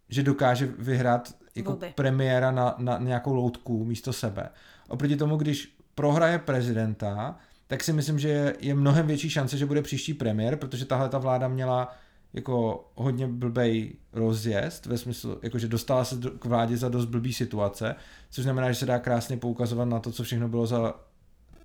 že 0.09 0.23
dokáže 0.23 0.65
vyhrát 0.65 1.35
jako 1.55 1.71
Volby. 1.71 1.93
premiéra 1.95 2.51
na, 2.51 2.75
na 2.77 2.97
nějakou 2.97 3.33
loutku 3.33 3.85
místo 3.85 4.13
sebe. 4.13 4.49
Oproti 4.87 5.15
tomu, 5.15 5.37
když 5.37 5.77
prohraje 5.95 6.39
prezidenta, 6.39 7.39
tak 7.71 7.83
si 7.83 7.93
myslím, 7.93 8.19
že 8.19 8.53
je, 8.59 8.75
mnohem 8.75 9.07
větší 9.07 9.29
šance, 9.29 9.57
že 9.57 9.65
bude 9.65 9.81
příští 9.81 10.13
premiér, 10.13 10.55
protože 10.55 10.85
tahle 10.85 11.09
ta 11.09 11.17
vláda 11.17 11.47
měla 11.47 11.95
jako 12.33 12.85
hodně 12.95 13.27
blbej 13.27 13.95
rozjezd, 14.13 14.85
ve 14.85 14.97
smyslu, 14.97 15.39
jako 15.41 15.59
že 15.59 15.67
dostala 15.67 16.05
se 16.05 16.15
k 16.39 16.45
vládě 16.45 16.77
za 16.77 16.89
dost 16.89 17.05
blbý 17.05 17.33
situace, 17.33 17.95
což 18.29 18.43
znamená, 18.43 18.71
že 18.71 18.79
se 18.79 18.85
dá 18.85 18.99
krásně 18.99 19.37
poukazovat 19.37 19.87
na 19.87 19.99
to, 19.99 20.11
co 20.11 20.23
všechno 20.23 20.49
bylo 20.49 20.67
za, 20.67 20.93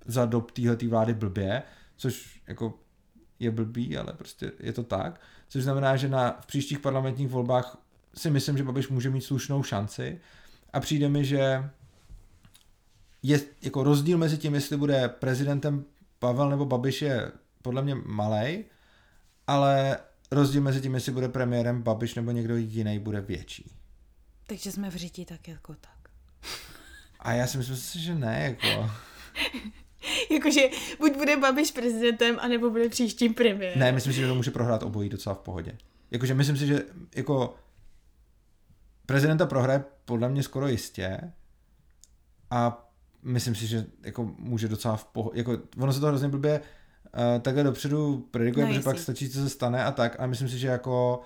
za 0.05 0.25
dob 0.25 0.51
téhletý 0.51 0.87
vlády 0.87 1.13
blbě, 1.13 1.63
což 1.97 2.41
jako 2.47 2.73
je 3.39 3.51
blbý, 3.51 3.97
ale 3.97 4.13
prostě 4.13 4.51
je 4.59 4.73
to 4.73 4.83
tak. 4.83 5.21
Což 5.47 5.63
znamená, 5.63 5.95
že 5.95 6.09
na, 6.09 6.37
v 6.41 6.45
příštích 6.45 6.79
parlamentních 6.79 7.27
volbách 7.27 7.77
si 8.15 8.29
myslím, 8.29 8.57
že 8.57 8.63
Babiš 8.63 8.89
může 8.89 9.09
mít 9.09 9.21
slušnou 9.21 9.63
šanci 9.63 10.19
a 10.73 10.79
přijde 10.79 11.09
mi, 11.09 11.25
že 11.25 11.69
je 13.23 13.39
jako 13.61 13.83
rozdíl 13.83 14.17
mezi 14.17 14.37
tím, 14.37 14.53
jestli 14.53 14.77
bude 14.77 15.09
prezidentem 15.09 15.85
Pavel 16.19 16.49
nebo 16.49 16.65
Babiš 16.65 17.01
je 17.01 17.31
podle 17.61 17.81
mě 17.81 17.95
malej, 17.95 18.65
ale 19.47 19.97
rozdíl 20.31 20.61
mezi 20.61 20.81
tím, 20.81 20.93
jestli 20.93 21.11
bude 21.11 21.29
premiérem 21.29 21.81
Babiš 21.81 22.15
nebo 22.15 22.31
někdo 22.31 22.55
jiný, 22.55 22.99
bude 22.99 23.21
větší. 23.21 23.71
Takže 24.47 24.71
jsme 24.71 24.89
v 24.89 24.95
řiti 24.95 25.25
tak 25.25 25.47
jako 25.47 25.75
tak. 25.75 26.09
A 27.19 27.33
já 27.33 27.47
si 27.47 27.57
myslím, 27.57 28.01
že 28.01 28.15
ne, 28.15 28.43
jako. 28.43 28.91
Jakože 30.31 30.61
buď 30.99 31.13
bude 31.17 31.37
Babiš 31.37 31.71
prezidentem, 31.71 32.37
anebo 32.39 32.69
bude 32.69 32.89
příštím 32.89 33.33
premiérem. 33.33 33.79
Ne, 33.79 33.91
myslím 33.91 34.13
si, 34.13 34.19
že 34.19 34.27
to 34.27 34.35
může 34.35 34.51
prohrát 34.51 34.83
obojí 34.83 35.09
docela 35.09 35.35
v 35.35 35.39
pohodě. 35.39 35.77
Jakože 36.11 36.33
myslím 36.33 36.57
si, 36.57 36.67
že 36.67 36.85
jako 37.15 37.55
prezidenta 39.05 39.45
prohraje 39.45 39.83
podle 40.05 40.29
mě 40.29 40.43
skoro 40.43 40.67
jistě 40.67 41.33
a 42.51 42.86
myslím 43.27 43.55
si, 43.55 43.67
že 43.67 43.85
jako 44.03 44.31
může 44.39 44.67
docela 44.67 44.95
v 44.95 45.05
pohodě, 45.05 45.37
jako 45.37 45.57
ono 45.79 45.93
se 45.93 45.99
to 45.99 46.07
hrozně 46.07 46.27
blbě 46.27 46.61
uh, 46.61 47.41
takhle 47.41 47.63
dopředu 47.63 48.27
predikuje, 48.31 48.65
No, 48.65 48.69
protože 48.69 48.77
jistý. 48.77 48.85
pak 48.89 48.99
stačí, 48.99 49.29
co 49.29 49.39
se 49.39 49.49
stane 49.49 49.83
a 49.83 49.91
tak, 49.91 50.15
a 50.19 50.25
myslím 50.27 50.49
si, 50.49 50.57
že 50.57 50.67
jako 50.67 51.21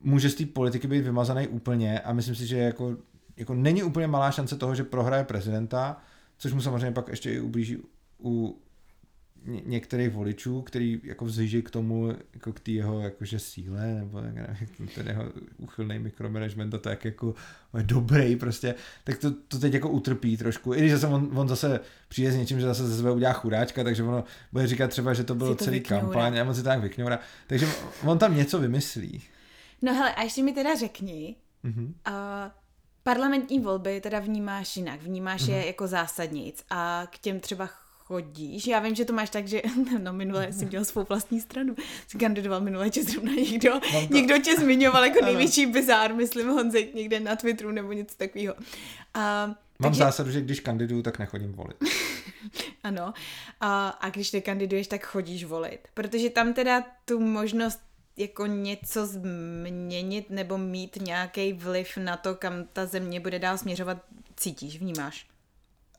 může 0.00 0.30
z 0.30 0.34
té 0.34 0.46
politiky 0.46 0.86
být 0.86 1.00
vymazaný 1.02 1.48
úplně 1.48 2.00
a 2.00 2.12
myslím 2.12 2.34
si, 2.34 2.46
že 2.46 2.58
jako, 2.58 2.96
jako 3.36 3.54
není 3.54 3.82
úplně 3.82 4.06
malá 4.06 4.30
šance 4.30 4.56
toho, 4.56 4.74
že 4.74 4.84
prohraje 4.84 5.24
prezidenta, 5.24 5.96
což 6.38 6.52
mu 6.52 6.60
samozřejmě 6.60 6.90
pak 6.92 7.08
ještě 7.08 7.32
i 7.32 7.40
ublíží 7.40 7.78
u 8.24 8.62
ně, 9.46 9.62
některých 9.66 10.10
voličů, 10.10 10.62
který 10.62 11.00
jako 11.04 11.24
vzhlíží 11.24 11.62
k 11.62 11.70
tomu, 11.70 12.12
jako 12.34 12.52
k 12.52 12.60
té 12.60 12.70
jeho 12.70 13.00
jakože 13.00 13.38
síle, 13.38 13.94
nebo 13.94 14.20
nevím, 14.20 14.88
ten 14.94 15.06
jeho 15.06 15.24
uchylný 15.58 15.98
mikromanagement 15.98 16.74
a 16.74 16.78
to 16.78 16.88
jak 16.88 17.04
jako 17.04 17.34
je 17.76 17.82
dobrý 17.82 18.36
prostě, 18.36 18.74
tak 19.04 19.18
to, 19.18 19.30
to 19.48 19.58
teď 19.58 19.74
jako 19.74 19.88
utrpí 19.88 20.36
trošku. 20.36 20.74
I 20.74 20.78
když 20.78 20.92
zase 20.92 21.06
on, 21.06 21.30
on 21.34 21.48
zase 21.48 21.80
přijde 22.08 22.32
s 22.32 22.36
něčím, 22.36 22.60
že 22.60 22.66
zase 22.66 22.88
ze 22.88 22.96
sebe 22.96 23.12
udělá 23.12 23.32
chudáčka, 23.32 23.84
takže 23.84 24.02
ono 24.02 24.24
bude 24.52 24.66
říkat 24.66 24.90
třeba, 24.90 25.14
že 25.14 25.24
to 25.24 25.34
bylo 25.34 25.54
to 25.54 25.64
celý 25.64 25.78
vykňoura. 25.78 26.02
kampaň 26.02 26.38
a 26.38 26.44
on 26.44 26.54
si 26.54 26.62
tak 26.62 26.80
vykňoura. 26.80 27.18
Takže 27.46 27.66
on 28.04 28.18
tam 28.18 28.36
něco 28.36 28.58
vymyslí. 28.58 29.22
No 29.82 29.94
hele, 29.94 30.14
a 30.14 30.22
ještě 30.22 30.42
mi 30.42 30.52
teda 30.52 30.74
řekni, 30.74 31.36
mm-hmm. 31.64 31.86
uh, 31.86 32.50
parlamentní 33.02 33.60
volby 33.60 34.00
teda 34.00 34.18
vnímáš 34.18 34.76
jinak, 34.76 35.02
vnímáš 35.02 35.42
mm-hmm. 35.42 35.52
je 35.52 35.58
mhm. 35.58 35.66
jako 35.66 35.86
zásadnic 35.86 36.64
a 36.70 37.06
k 37.10 37.18
těm 37.18 37.40
třeba 37.40 37.68
chodíš. 38.04 38.66
Já 38.66 38.78
vím, 38.78 38.94
že 38.94 39.04
to 39.04 39.12
máš 39.12 39.30
tak, 39.30 39.48
že 39.48 39.62
no 39.98 40.12
minule 40.12 40.48
jsi 40.52 40.66
měl 40.66 40.84
svou 40.84 41.04
vlastní 41.08 41.40
stranu. 41.40 41.74
Jsi 42.08 42.18
kandidoval 42.18 42.60
minule, 42.60 42.90
že 42.92 43.02
zrovna 43.02 43.32
někdo, 43.32 43.80
to... 43.80 44.14
někdo 44.14 44.38
tě 44.38 44.56
zmiňoval 44.56 45.04
jako 45.04 45.18
největší 45.24 45.66
bizár, 45.66 46.14
myslím 46.14 46.48
Honzek 46.48 46.94
někde 46.94 47.20
na 47.20 47.36
Twitteru 47.36 47.70
nebo 47.70 47.92
něco 47.92 48.16
takového. 48.16 48.54
A, 49.14 49.46
Mám 49.78 49.90
takže... 49.90 49.98
zásadu, 49.98 50.30
že 50.30 50.40
když 50.40 50.60
kandiduju, 50.60 51.02
tak 51.02 51.18
nechodím 51.18 51.52
volit. 51.52 51.76
ano. 52.82 53.14
A, 53.60 53.88
a 53.88 54.10
když 54.10 54.32
nekandiduješ, 54.32 54.86
tak 54.86 55.06
chodíš 55.06 55.44
volit. 55.44 55.88
Protože 55.94 56.30
tam 56.30 56.52
teda 56.52 56.84
tu 57.04 57.20
možnost 57.20 57.80
jako 58.16 58.46
něco 58.46 59.06
změnit 59.06 60.30
nebo 60.30 60.58
mít 60.58 60.98
nějaký 61.00 61.52
vliv 61.52 61.96
na 61.96 62.16
to, 62.16 62.34
kam 62.34 62.64
ta 62.72 62.86
země 62.86 63.20
bude 63.20 63.38
dál 63.38 63.58
směřovat, 63.58 63.98
cítíš, 64.36 64.78
vnímáš? 64.78 65.26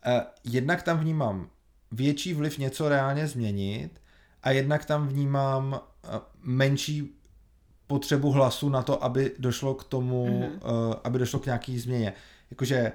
Uh, 0.07 0.21
jednak 0.43 0.83
tam 0.83 0.99
vnímám 0.99 1.49
větší 1.91 2.33
vliv 2.33 2.57
něco 2.57 2.89
reálně 2.89 3.27
změnit 3.27 4.01
a 4.43 4.51
jednak 4.51 4.85
tam 4.85 5.07
vnímám 5.07 5.79
eh, 6.03 6.19
menší 6.41 7.15
potřebu 7.87 8.31
hlasu 8.31 8.69
na 8.69 8.81
to, 8.81 9.03
aby 9.03 9.31
došlo 9.39 9.73
k 9.73 9.83
tomu, 9.83 10.25
mm-hmm. 10.25 10.99
aby 11.03 11.19
došlo 11.19 11.39
k 11.39 11.45
nějaký 11.45 11.79
změně. 11.79 12.13
Jakože 12.51 12.91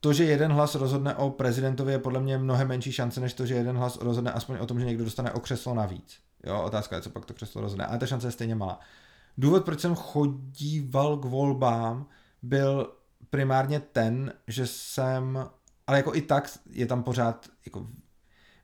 to, 0.00 0.12
že 0.12 0.24
jeden 0.24 0.52
hlas 0.52 0.74
rozhodne 0.74 1.14
o 1.14 1.30
prezidentovi 1.30 1.92
je 1.92 1.98
podle 1.98 2.20
mě 2.20 2.38
mnohem 2.38 2.68
menší 2.68 2.92
šance, 2.92 3.20
než 3.20 3.34
to, 3.34 3.46
že 3.46 3.54
jeden 3.54 3.76
hlas 3.76 3.98
rozhodne 4.00 4.32
aspoň 4.32 4.56
o 4.56 4.66
tom, 4.66 4.80
že 4.80 4.86
někdo 4.86 5.04
dostane 5.04 5.32
o 5.32 5.40
křeslo 5.40 5.74
navíc. 5.74 6.18
Jo, 6.46 6.62
otázka 6.62 6.96
je, 6.96 7.02
co 7.02 7.10
pak 7.10 7.24
to 7.24 7.34
křeslo 7.34 7.60
rozhodne. 7.60 7.86
Ale 7.86 7.98
ta 7.98 8.06
šance 8.06 8.26
je 8.26 8.30
stejně 8.30 8.54
malá. 8.54 8.80
Důvod, 9.38 9.64
proč 9.64 9.80
jsem 9.80 9.94
chodíval 9.94 11.16
k 11.16 11.24
volbám, 11.24 12.06
byl 12.42 12.92
primárně 13.30 13.80
ten, 13.80 14.32
že 14.46 14.66
jsem, 14.66 15.48
ale 15.86 15.96
jako 15.96 16.14
i 16.14 16.22
tak 16.22 16.58
je 16.70 16.86
tam 16.86 17.02
pořád 17.02 17.48
jako 17.66 17.86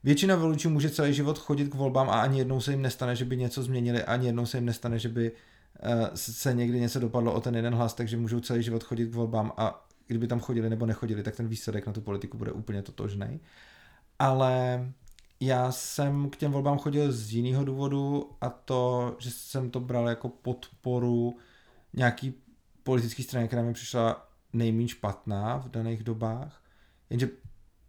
Většina 0.03 0.35
voličů 0.35 0.69
může 0.69 0.89
celý 0.89 1.13
život 1.13 1.39
chodit 1.39 1.69
k 1.69 1.75
volbám 1.75 2.09
a 2.09 2.21
ani 2.21 2.39
jednou 2.39 2.61
se 2.61 2.71
jim 2.71 2.81
nestane, 2.81 3.15
že 3.15 3.25
by 3.25 3.37
něco 3.37 3.63
změnili, 3.63 4.03
ani 4.03 4.25
jednou 4.25 4.45
se 4.45 4.57
jim 4.57 4.65
nestane, 4.65 4.99
že 4.99 5.09
by 5.09 5.31
uh, 5.31 6.07
se 6.13 6.53
někdy 6.53 6.79
něco 6.79 6.99
dopadlo 6.99 7.33
o 7.33 7.41
ten 7.41 7.55
jeden 7.55 7.75
hlas, 7.75 7.93
takže 7.93 8.17
můžou 8.17 8.39
celý 8.39 8.63
život 8.63 8.83
chodit 8.83 9.07
k 9.07 9.15
volbám 9.15 9.51
a 9.57 9.87
kdyby 10.07 10.27
tam 10.27 10.39
chodili 10.39 10.69
nebo 10.69 10.85
nechodili, 10.85 11.23
tak 11.23 11.35
ten 11.35 11.47
výsledek 11.47 11.87
na 11.87 11.93
tu 11.93 12.01
politiku 12.01 12.37
bude 12.37 12.51
úplně 12.51 12.81
totožný. 12.81 13.39
Ale 14.19 14.85
já 15.39 15.71
jsem 15.71 16.29
k 16.29 16.35
těm 16.37 16.51
volbám 16.51 16.77
chodil 16.77 17.11
z 17.11 17.33
jiného 17.33 17.65
důvodu 17.65 18.31
a 18.41 18.49
to, 18.49 19.15
že 19.19 19.31
jsem 19.31 19.69
to 19.69 19.79
bral 19.79 20.09
jako 20.09 20.29
podporu 20.29 21.37
nějaký 21.93 22.33
politické 22.83 23.23
strany, 23.23 23.47
která 23.47 23.61
mi 23.61 23.73
přišla 23.73 24.29
nejméně 24.53 24.87
špatná 24.87 25.57
v 25.57 25.69
daných 25.69 26.03
dobách. 26.03 26.63
Jenže 27.09 27.29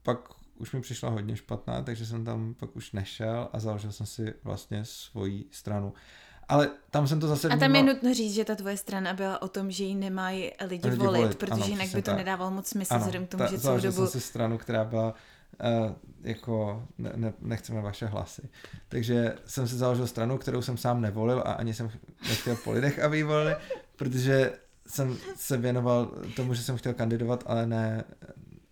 pak 0.02 0.41
už 0.62 0.72
mi 0.72 0.80
přišla 0.80 1.10
hodně 1.10 1.36
špatná, 1.36 1.82
takže 1.82 2.06
jsem 2.06 2.24
tam 2.24 2.54
pak 2.54 2.76
už 2.76 2.92
nešel 2.92 3.48
a 3.52 3.60
založil 3.60 3.92
jsem 3.92 4.06
si 4.06 4.34
vlastně 4.44 4.84
svoji 4.84 5.44
stranu. 5.50 5.92
Ale 6.48 6.70
tam 6.90 7.08
jsem 7.08 7.20
to 7.20 7.28
zase 7.28 7.48
vnímal... 7.48 7.64
A 7.64 7.66
tam 7.66 7.76
je 7.76 7.82
nutno 7.94 8.14
říct, 8.14 8.34
že 8.34 8.44
ta 8.44 8.54
tvoje 8.54 8.76
strana 8.76 9.14
byla 9.14 9.42
o 9.42 9.48
tom, 9.48 9.70
že 9.70 9.84
ji 9.84 9.94
nemají 9.94 10.50
lidi, 10.68 10.88
lidi 10.88 11.04
volit, 11.04 11.20
volit, 11.20 11.38
protože 11.38 11.52
ano, 11.52 11.66
jinak 11.66 11.88
by 11.88 12.02
to 12.02 12.10
tak. 12.10 12.16
nedávalo 12.16 12.50
moc 12.50 12.68
smysl, 12.68 12.98
vzhledem 12.98 13.26
k 13.26 13.30
tomu, 13.30 13.44
ta, 13.44 13.50
že 13.50 13.58
celou 13.58 13.80
dobu... 13.80 13.92
jsem 13.92 14.06
si 14.06 14.20
stranu, 14.20 14.58
která 14.58 14.84
byla 14.84 15.14
uh, 15.88 15.92
jako 16.22 16.86
ne, 16.98 17.12
ne, 17.16 17.32
nechceme 17.40 17.80
vaše 17.80 18.06
hlasy. 18.06 18.42
Takže 18.88 19.34
jsem 19.44 19.68
si 19.68 19.76
založil 19.76 20.06
stranu, 20.06 20.38
kterou 20.38 20.62
jsem 20.62 20.76
sám 20.76 21.00
nevolil 21.00 21.38
a 21.38 21.52
ani 21.52 21.74
jsem 21.74 21.90
nechtěl 22.28 22.56
po 22.56 22.72
lidech, 22.72 22.98
aby 22.98 23.16
ji 23.16 23.22
volili, 23.22 23.56
protože 23.96 24.52
jsem 24.86 25.16
se 25.36 25.56
věnoval 25.56 26.06
tomu, 26.36 26.54
že 26.54 26.62
jsem 26.62 26.76
chtěl 26.76 26.94
kandidovat, 26.94 27.44
ale 27.46 27.66
ne, 27.66 28.04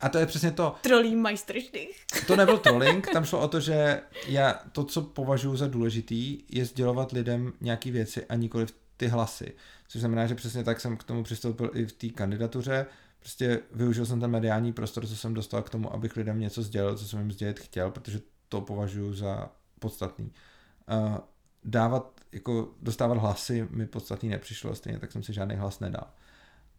a 0.01 0.09
to 0.09 0.19
je 0.19 0.27
přesně 0.27 0.51
to. 0.51 0.75
Trolling 0.81 1.17
majstrštych. 1.17 2.05
To 2.27 2.37
nebyl 2.37 2.59
trolling, 2.65 3.07
tam 3.13 3.25
šlo 3.25 3.41
o 3.41 3.49
to, 3.49 3.61
že 3.61 4.01
já 4.27 4.61
to, 4.73 4.85
co 4.85 5.03
považuji 5.03 5.57
za 5.57 5.67
důležitý, 5.67 6.39
je 6.49 6.65
sdělovat 6.65 7.13
lidem 7.13 7.53
nějaké 7.61 7.91
věci 7.91 8.27
a 8.27 8.35
nikoli 8.35 8.67
ty 8.97 9.09
hlasy. 9.09 9.53
Což 9.89 10.01
znamená, 10.01 10.27
že 10.27 10.35
přesně 10.35 10.65
tak 10.65 10.81
jsem 10.81 10.97
k 10.97 11.05
tomu 11.05 11.23
přistoupil 11.23 11.71
i 11.75 11.87
v 11.87 11.93
té 11.93 12.09
kandidatuře. 12.09 12.87
Prostě 13.21 13.61
využil 13.73 14.07
jsem 14.07 14.21
ten 14.21 14.31
mediální 14.31 14.73
prostor, 14.73 15.07
co 15.07 15.17
jsem 15.17 15.35
dostal 15.35 15.63
k 15.63 15.71
tomu, 15.71 15.93
abych 15.93 16.17
lidem 16.17 16.41
něco 16.41 16.63
sdělil, 16.63 16.99
co 16.99 17.09
jsem 17.09 17.19
jim 17.19 17.33
sdělit 17.33 17.61
chtěl, 17.61 17.91
protože 17.91 18.21
to 18.49 18.61
považuji 18.61 19.15
za 19.15 19.51
podstatný. 19.79 20.33
Uh, 20.93 21.19
dávat, 21.65 22.21
jako 22.33 22.69
dostávat 22.83 23.19
hlasy 23.19 23.69
mi 23.71 23.87
podstatný 23.87 24.29
nepřišlo, 24.29 24.75
stejně 24.75 24.99
tak 24.99 25.13
jsem 25.13 25.23
si 25.23 25.33
žádný 25.33 25.57
hlas 25.57 25.81
nedal. 25.81 26.07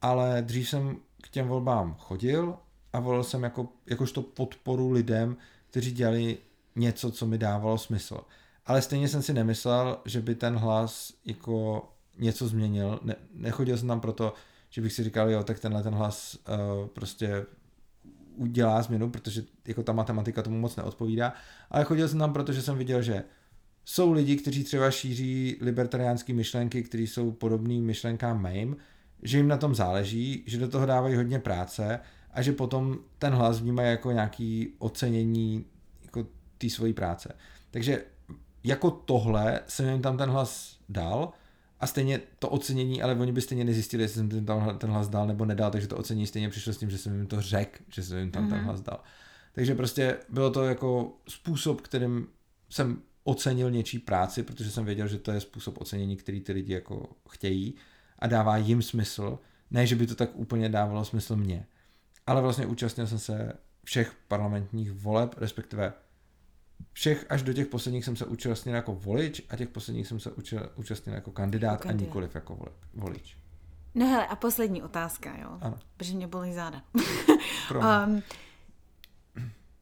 Ale 0.01 0.41
dřív 0.41 0.69
jsem 0.69 0.97
k 1.21 1.29
těm 1.29 1.47
volbám 1.47 1.95
chodil 1.99 2.57
a 2.93 2.99
volil 2.99 3.23
jsem 3.23 3.43
jako, 3.43 3.67
jakožto 3.85 4.21
podporu 4.21 4.91
lidem, 4.91 5.37
kteří 5.69 5.91
dělali 5.91 6.37
něco, 6.75 7.11
co 7.11 7.25
mi 7.25 7.37
dávalo 7.37 7.77
smysl. 7.77 8.21
Ale 8.65 8.81
stejně 8.81 9.07
jsem 9.07 9.21
si 9.21 9.33
nemyslel, 9.33 9.97
že 10.05 10.21
by 10.21 10.35
ten 10.35 10.55
hlas 10.55 11.13
jako 11.25 11.89
něco 12.17 12.47
změnil. 12.47 12.99
Ne, 13.03 13.15
nechodil 13.33 13.77
jsem 13.77 13.87
tam 13.87 13.99
proto, 13.99 14.33
že 14.69 14.81
bych 14.81 14.93
si 14.93 15.03
říkal, 15.03 15.29
jo, 15.29 15.43
tak 15.43 15.59
tenhle 15.59 15.83
ten 15.83 15.93
hlas 15.93 16.35
uh, 16.35 16.87
prostě 16.87 17.45
udělá 18.35 18.81
změnu, 18.81 19.09
protože 19.09 19.43
jako 19.67 19.83
ta 19.83 19.93
matematika 19.93 20.41
tomu 20.41 20.59
moc 20.59 20.75
neodpovídá, 20.75 21.33
ale 21.69 21.83
chodil 21.83 22.07
jsem 22.07 22.19
tam 22.19 22.33
proto, 22.33 22.53
že 22.53 22.61
jsem 22.61 22.77
viděl, 22.77 23.01
že 23.01 23.23
jsou 23.85 24.11
lidi, 24.11 24.35
kteří 24.35 24.63
třeba 24.63 24.91
šíří 24.91 25.57
libertariánské 25.61 26.33
myšlenky, 26.33 26.83
kteří 26.83 27.07
jsou 27.07 27.31
podobný 27.31 27.81
myšlenkám 27.81 28.51
mým, 28.51 28.77
že 29.23 29.37
jim 29.37 29.47
na 29.47 29.57
tom 29.57 29.75
záleží, 29.75 30.43
že 30.47 30.59
do 30.59 30.67
toho 30.67 30.85
dávají 30.85 31.15
hodně 31.15 31.39
práce 31.39 31.99
a 32.33 32.41
že 32.41 32.51
potom 32.51 32.97
ten 33.19 33.33
hlas 33.33 33.59
vnímají 33.59 33.89
jako 33.89 34.11
nějaký 34.11 34.73
ocenění 34.79 35.65
jako 36.03 36.27
té 36.57 36.69
svojí 36.69 36.93
práce. 36.93 37.35
Takže 37.71 38.03
jako 38.63 38.91
tohle 38.91 39.61
jsem 39.67 39.89
jim 39.89 40.01
tam 40.01 40.17
ten 40.17 40.29
hlas 40.29 40.77
dal 40.89 41.33
a 41.79 41.87
stejně 41.87 42.19
to 42.39 42.49
ocenění, 42.49 43.01
ale 43.01 43.15
oni 43.15 43.31
by 43.31 43.41
stejně 43.41 43.63
nezjistili, 43.63 44.03
jestli 44.03 44.15
jsem 44.15 44.31
jim 44.31 44.45
tam 44.45 44.77
ten 44.77 44.89
hlas 44.89 45.09
dal 45.09 45.27
nebo 45.27 45.45
nedal, 45.45 45.71
takže 45.71 45.87
to 45.87 45.97
ocenění 45.97 46.27
stejně 46.27 46.49
přišlo 46.49 46.73
s 46.73 46.77
tím, 46.77 46.89
že 46.89 46.97
jsem 46.97 47.15
jim 47.15 47.27
to 47.27 47.41
řekl, 47.41 47.83
že 47.89 48.03
jsem 48.03 48.17
jim 48.17 48.31
tam 48.31 48.45
mm-hmm. 48.45 48.49
ten 48.49 48.57
mhm. 48.57 48.65
hlas 48.65 48.81
dal. 48.81 48.99
Takže 49.53 49.75
prostě 49.75 50.17
bylo 50.29 50.51
to 50.51 50.63
jako 50.63 51.17
způsob, 51.27 51.81
kterým 51.81 52.27
jsem 52.69 53.01
ocenil 53.23 53.71
něčí 53.71 53.99
práci, 53.99 54.43
protože 54.43 54.71
jsem 54.71 54.85
věděl, 54.85 55.07
že 55.07 55.17
to 55.17 55.31
je 55.31 55.39
způsob 55.39 55.81
ocenění, 55.81 56.15
který 56.15 56.41
ty 56.41 56.51
lidi 56.51 56.73
jako 56.73 57.09
chtějí 57.29 57.75
a 58.19 58.27
dává 58.27 58.57
jim 58.57 58.81
smysl, 58.81 59.39
ne, 59.71 59.87
že 59.87 59.95
by 59.95 60.07
to 60.07 60.15
tak 60.15 60.29
úplně 60.33 60.69
dávalo 60.69 61.05
smysl 61.05 61.35
mně 61.35 61.65
ale 62.27 62.41
vlastně 62.41 62.65
účastnil 62.65 63.07
jsem 63.07 63.19
se 63.19 63.53
všech 63.83 64.13
parlamentních 64.27 64.91
voleb, 64.91 65.35
respektive 65.37 65.93
všech 66.93 67.25
až 67.29 67.43
do 67.43 67.53
těch 67.53 67.67
posledních 67.67 68.05
jsem 68.05 68.15
se 68.15 68.25
účastnil 68.25 68.75
jako 68.75 68.95
volič 68.95 69.41
a 69.49 69.55
těch 69.55 69.69
posledních 69.69 70.07
jsem 70.07 70.19
se 70.19 70.31
účastnil 70.75 71.15
jako 71.15 71.31
kandidát, 71.31 71.71
jako 71.71 71.83
kandidát. 71.83 72.03
a 72.03 72.07
nikoliv 72.07 72.35
jako 72.35 72.59
volič. 72.93 73.37
No 73.95 74.07
hele, 74.07 74.27
a 74.27 74.35
poslední 74.35 74.83
otázka, 74.83 75.37
jo? 75.37 75.57
Ano. 75.61 75.79
Protože 75.97 76.15
mě 76.15 76.27
bolí 76.27 76.53
záda. 76.53 76.83
um, 78.05 78.23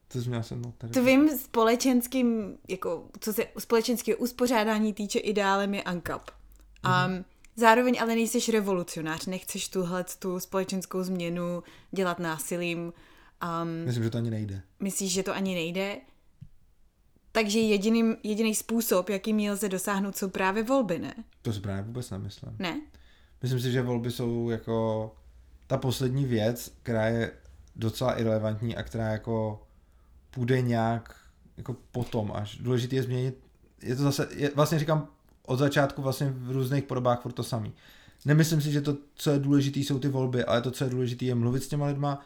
to 0.08 0.22
jsi 0.22 0.30
měla 0.30 0.44
se 0.44 0.56
tady. 0.78 0.94
Tvým 0.94 1.30
společenským, 1.38 2.58
jako, 2.68 3.10
co 3.20 3.34
se 3.34 3.44
společenského 3.60 4.18
uspořádání 4.18 4.94
týče, 4.94 5.20
ideálem 5.20 5.74
je 5.74 5.84
ANCAP. 5.84 6.32
Um, 6.86 6.92
mm-hmm. 6.92 7.24
Zároveň 7.60 7.98
ale 8.02 8.16
nejsiš 8.16 8.50
revolucionář, 8.50 9.26
nechceš 9.26 9.70
tuhle 9.70 10.06
tu 10.20 10.40
společenskou 10.40 11.04
změnu 11.04 11.64
dělat 11.92 12.20
násilím. 12.20 12.80
Um, 12.80 13.86
Myslím, 13.86 14.04
že 14.04 14.10
to 14.10 14.18
ani 14.18 14.30
nejde. 14.30 14.62
Myslíš, 14.80 15.12
že 15.12 15.24
to 15.24 15.34
ani 15.36 15.56
nejde? 15.56 15.98
Takže 17.32 17.60
jediný, 17.60 18.16
jediný 18.24 18.56
způsob, 18.56 19.10
jakým 19.10 19.52
lze 19.52 19.70
dosáhnout, 19.70 20.18
jsou 20.18 20.30
právě 20.30 20.64
volby, 20.64 21.00
ne? 21.00 21.14
To 21.42 21.54
si 21.54 21.60
právě 21.60 21.84
vůbec 21.84 22.10
nemyslím. 22.10 22.56
Ne? 22.60 22.82
Myslím 23.42 23.60
si, 23.60 23.72
že 23.72 23.82
volby 23.82 24.12
jsou 24.12 24.50
jako 24.50 25.16
ta 25.68 25.78
poslední 25.78 26.26
věc, 26.26 26.72
která 26.84 27.08
je 27.08 27.32
docela 27.76 28.20
irrelevantní 28.20 28.76
a 28.76 28.84
která 28.84 29.08
jako 29.08 29.64
půjde 30.32 30.62
nějak 30.62 31.16
jako 31.58 31.76
potom 31.92 32.32
až. 32.36 32.58
Důležité 32.58 32.96
je 32.96 33.04
změnit, 33.04 33.38
je 33.82 33.96
to 33.96 34.04
zase, 34.04 34.28
je, 34.32 34.52
vlastně 34.56 34.80
říkám 34.80 35.08
od 35.50 35.60
začátku 35.60 36.02
vlastně 36.02 36.34
v 36.36 36.52
různých 36.52 36.84
podobách 36.84 37.22
furt 37.22 37.32
to 37.32 37.44
samý. 37.44 37.74
Nemyslím 38.26 38.62
si, 38.62 38.72
že 38.72 38.82
to, 38.82 38.98
co 39.16 39.32
je 39.32 39.40
důležité, 39.40 39.80
jsou 39.80 40.00
ty 40.00 40.08
volby, 40.08 40.44
ale 40.44 40.62
to, 40.62 40.72
co 40.72 40.84
je 40.84 40.90
důležité, 40.90 41.26
je 41.26 41.36
mluvit 41.36 41.64
s 41.64 41.68
těma 41.68 41.86
lidma, 41.86 42.26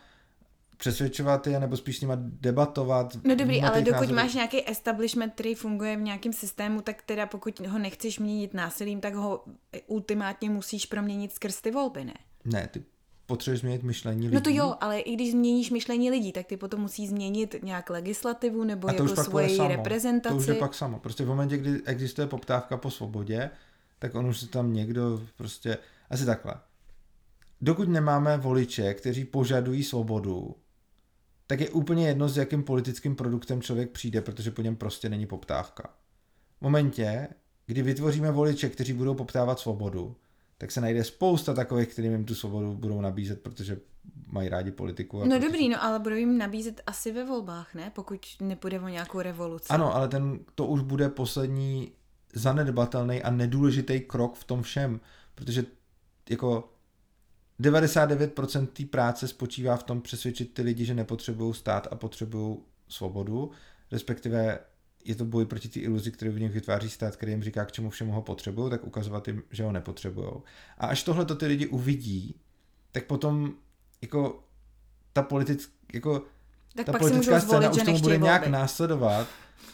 přesvědčovat 0.78 1.48
je, 1.48 1.60
nebo 1.60 1.78
spíš 1.78 1.98
s 1.98 2.02
nima 2.02 2.18
debatovat. 2.20 3.18
No 3.24 3.36
dobrý, 3.36 3.62
ale 3.62 3.82
dokud 3.82 3.92
názory. 3.92 4.14
máš 4.14 4.34
nějaký 4.34 4.70
establishment, 4.70 5.34
který 5.34 5.56
funguje 5.56 5.98
v 5.98 6.02
nějakém 6.02 6.34
systému, 6.34 6.82
tak 6.82 7.02
teda 7.02 7.26
pokud 7.26 7.60
ho 7.60 7.80
nechceš 7.80 8.20
měnit 8.20 8.54
násilím, 8.54 9.02
tak 9.02 9.14
ho 9.14 9.44
ultimátně 9.88 10.50
musíš 10.50 10.86
proměnit 10.86 11.34
skrz 11.34 11.62
ty 11.62 11.72
volby, 11.72 12.06
ne? 12.06 12.14
Ne, 12.46 12.68
ty 12.68 12.84
potřebuješ 13.26 13.60
změnit 13.60 13.84
myšlení 13.84 14.22
lidí. 14.22 14.36
No 14.36 14.42
to 14.42 14.50
jo, 14.50 14.76
ale 14.82 15.00
i 15.00 15.14
když 15.14 15.32
změníš 15.32 15.72
myšlení 15.72 16.12
lidí, 16.12 16.32
tak 16.32 16.46
ty 16.46 16.58
potom 16.58 16.82
musí 16.82 17.08
změnit 17.08 17.56
nějak 17.64 17.90
legislativu 17.90 18.64
nebo 18.64 18.88
jako 18.88 19.08
svoji 19.08 19.58
reprezentaci. 19.68 20.36
To 20.36 20.40
už 20.42 20.48
je 20.48 20.54
pak 20.54 20.74
samo. 20.74 21.00
Prostě 21.00 21.26
v 21.26 21.28
momentě, 21.28 21.58
kdy 21.58 21.82
existuje 21.86 22.28
poptávka 22.28 22.78
po 22.78 22.92
svobodě, 22.92 23.50
tak 24.00 24.16
on 24.16 24.26
už 24.26 24.40
se 24.40 24.48
tam 24.48 24.74
někdo 24.74 25.22
prostě, 25.36 25.78
asi 26.10 26.26
takhle. 26.26 26.54
Dokud 27.62 27.90
nemáme 27.90 28.38
voliče, 28.38 28.94
kteří 28.94 29.26
požadují 29.26 29.84
svobodu, 29.84 30.56
tak 31.48 31.60
je 31.60 31.70
úplně 31.70 32.08
jedno, 32.08 32.30
s 32.30 32.38
jakým 32.38 32.64
politickým 32.64 33.16
produktem 33.16 33.62
člověk 33.62 33.92
přijde, 33.92 34.22
protože 34.22 34.52
po 34.52 34.62
něm 34.62 34.76
prostě 34.76 35.10
není 35.10 35.26
poptávka. 35.26 35.90
V 36.58 36.62
momentě, 36.62 37.28
kdy 37.66 37.82
vytvoříme 37.82 38.32
voliče, 38.32 38.70
kteří 38.70 38.94
budou 38.94 39.16
poptávat 39.16 39.60
svobodu, 39.60 40.16
tak 40.64 40.72
se 40.72 40.82
najde 40.82 41.04
spousta 41.04 41.54
takových, 41.54 41.88
kterým 41.88 42.12
jim 42.12 42.26
tu 42.26 42.36
svobodu 42.36 42.74
budou 42.74 43.02
nabízet, 43.02 43.42
protože 43.42 43.78
mají 44.28 44.50
rádi 44.50 44.72
politiku. 44.72 45.22
A 45.22 45.26
no 45.26 45.36
protože... 45.36 45.48
dobrý, 45.48 45.70
no 45.70 45.84
ale 45.84 46.00
budou 46.00 46.16
jim 46.16 46.38
nabízet 46.38 46.82
asi 46.88 47.12
ve 47.12 47.26
volbách, 47.26 47.76
ne? 47.76 47.92
Pokud 47.96 48.26
nepůjde 48.42 48.80
o 48.80 48.88
nějakou 48.88 49.22
revoluci. 49.22 49.68
Ano, 49.70 49.96
ale 49.96 50.08
ten, 50.08 50.40
to 50.56 50.66
už 50.66 50.82
bude 50.82 51.10
poslední 51.10 51.92
zanedbatelný 52.34 53.24
a 53.24 53.32
nedůležitý 53.32 54.00
krok 54.00 54.36
v 54.36 54.44
tom 54.44 54.62
všem, 54.62 55.00
protože 55.36 55.66
jako 56.30 56.74
99% 57.62 58.68
té 58.68 58.86
práce 58.86 59.28
spočívá 59.28 59.78
v 59.78 59.84
tom 59.84 60.02
přesvědčit 60.02 60.54
ty 60.54 60.62
lidi, 60.62 60.86
že 60.86 60.94
nepotřebují 60.94 61.54
stát 61.54 61.88
a 61.92 61.96
potřebují 61.96 62.58
svobodu, 62.88 63.52
respektive 63.92 64.60
je 65.06 65.16
to 65.16 65.26
boj 65.26 65.46
proti 65.46 65.70
té 65.70 65.80
iluzi, 65.80 66.12
kterou 66.12 66.32
v 66.32 66.40
nich 66.40 66.52
vytváří 66.52 66.90
stát, 66.90 67.16
který 67.16 67.32
jim 67.32 67.44
říká, 67.44 67.66
k 67.66 67.72
čemu 67.72 67.90
všemu 67.90 68.12
ho 68.12 68.22
potřebují, 68.22 68.70
tak 68.70 68.84
ukazovat 68.84 69.28
jim, 69.28 69.44
že 69.52 69.64
ho 69.64 69.72
nepotřebují. 69.72 70.32
A 70.78 70.88
až 70.88 71.04
tohle 71.04 71.26
to 71.26 71.36
ty 71.36 71.46
lidi 71.46 71.68
uvidí, 71.68 72.36
tak 72.92 73.06
potom 73.06 73.54
jako 74.02 74.44
ta 75.14 75.22
politická, 75.22 75.72
jako 75.94 76.24
tak 76.76 76.86
ta 76.86 76.92
politická 76.92 77.40
scéna 77.40 77.70
už 77.70 77.84
tomu 77.84 78.00
bude 78.00 78.18
nějak 78.18 78.48
následovat. 78.48 79.28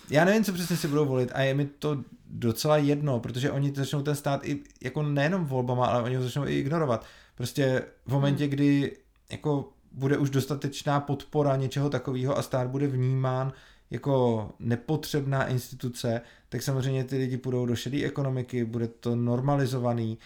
Já 0.09 0.25
nevím, 0.25 0.43
co 0.43 0.53
přesně 0.53 0.77
si 0.77 0.87
budou 0.87 1.05
volit 1.05 1.31
a 1.33 1.41
je 1.41 1.53
mi 1.53 1.65
to 1.65 2.03
docela 2.25 2.77
jedno, 2.77 3.19
protože 3.19 3.51
oni 3.51 3.73
začnou 3.75 4.01
ten 4.01 4.15
stát 4.15 4.45
i 4.45 4.63
jako 4.81 5.03
nejenom 5.03 5.45
volbama, 5.45 5.85
ale 5.85 6.03
oni 6.03 6.15
ho 6.15 6.23
začnou 6.23 6.47
i 6.47 6.59
ignorovat. 6.59 7.05
Prostě 7.35 7.83
v 8.05 8.11
momentě, 8.11 8.43
hmm. 8.43 8.51
kdy 8.51 8.97
jako 9.31 9.69
bude 9.91 10.17
už 10.17 10.29
dostatečná 10.29 10.99
podpora 10.99 11.55
něčeho 11.55 11.89
takového 11.89 12.37
a 12.37 12.41
stát 12.41 12.67
bude 12.67 12.87
vnímán 12.87 13.53
jako 13.91 14.49
nepotřebná 14.59 15.47
instituce, 15.47 16.21
tak 16.49 16.61
samozřejmě 16.61 17.03
ty 17.03 17.17
lidi 17.17 17.37
půjdou 17.37 17.65
do 17.65 17.75
šedé 17.75 18.05
ekonomiky, 18.05 18.65
bude 18.65 18.87
to 18.87 19.15
normalizovaný, 19.15 20.17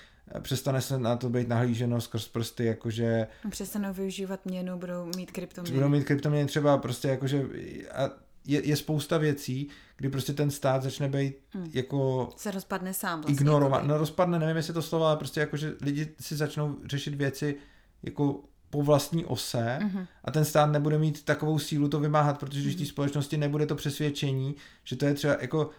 přestane 0.41 0.81
se 0.81 0.99
na 0.99 1.15
to 1.15 1.29
být 1.29 1.47
nahlíženo 1.47 2.01
skrz 2.01 2.27
prsty, 2.27 2.65
jakože... 2.65 3.27
Přestanou 3.49 3.93
využívat 3.93 4.45
měnu, 4.45 4.77
budou 4.77 5.09
mít 5.17 5.31
kryptoměny. 5.31 5.75
Budou 5.75 5.89
mít 5.89 6.03
kryptoměny 6.03 6.47
třeba 6.47 6.77
prostě 6.77 7.07
jakože... 7.07 7.45
A 7.91 8.09
je, 8.47 8.67
je 8.67 8.75
spousta 8.75 9.17
věcí, 9.17 9.69
kdy 9.97 10.09
prostě 10.09 10.33
ten 10.33 10.51
stát 10.51 10.83
začne 10.83 11.09
být 11.09 11.35
hmm. 11.49 11.69
jako... 11.73 12.29
Se 12.37 12.51
rozpadne 12.51 12.93
sám 12.93 13.21
vlastně. 13.21 13.33
Ignorovat. 13.33 13.83
No 13.83 13.97
rozpadne, 13.97 14.39
nevím 14.39 14.57
jestli 14.57 14.73
to 14.73 14.81
slovo, 14.81 15.05
ale 15.05 15.17
prostě 15.17 15.39
jako, 15.39 15.57
že 15.57 15.73
lidi 15.81 16.09
si 16.19 16.35
začnou 16.35 16.77
řešit 16.85 17.15
věci 17.15 17.55
jako 18.03 18.43
po 18.73 18.83
vlastní 18.83 19.25
ose 19.25 19.79
mm-hmm. 19.81 20.07
a 20.23 20.31
ten 20.31 20.45
stát 20.45 20.65
nebude 20.65 20.97
mít 20.97 21.25
takovou 21.25 21.59
sílu 21.59 21.89
to 21.89 21.99
vymáhat, 21.99 22.39
protože 22.39 22.61
když 22.61 22.75
mm-hmm. 22.75 22.79
té 22.79 22.85
společnosti 22.85 23.37
nebude 23.37 23.65
to 23.65 23.75
přesvědčení, 23.75 24.55
že 24.83 24.95
to 24.95 25.05
je 25.05 25.13
třeba 25.13 25.37
jako 25.41 25.69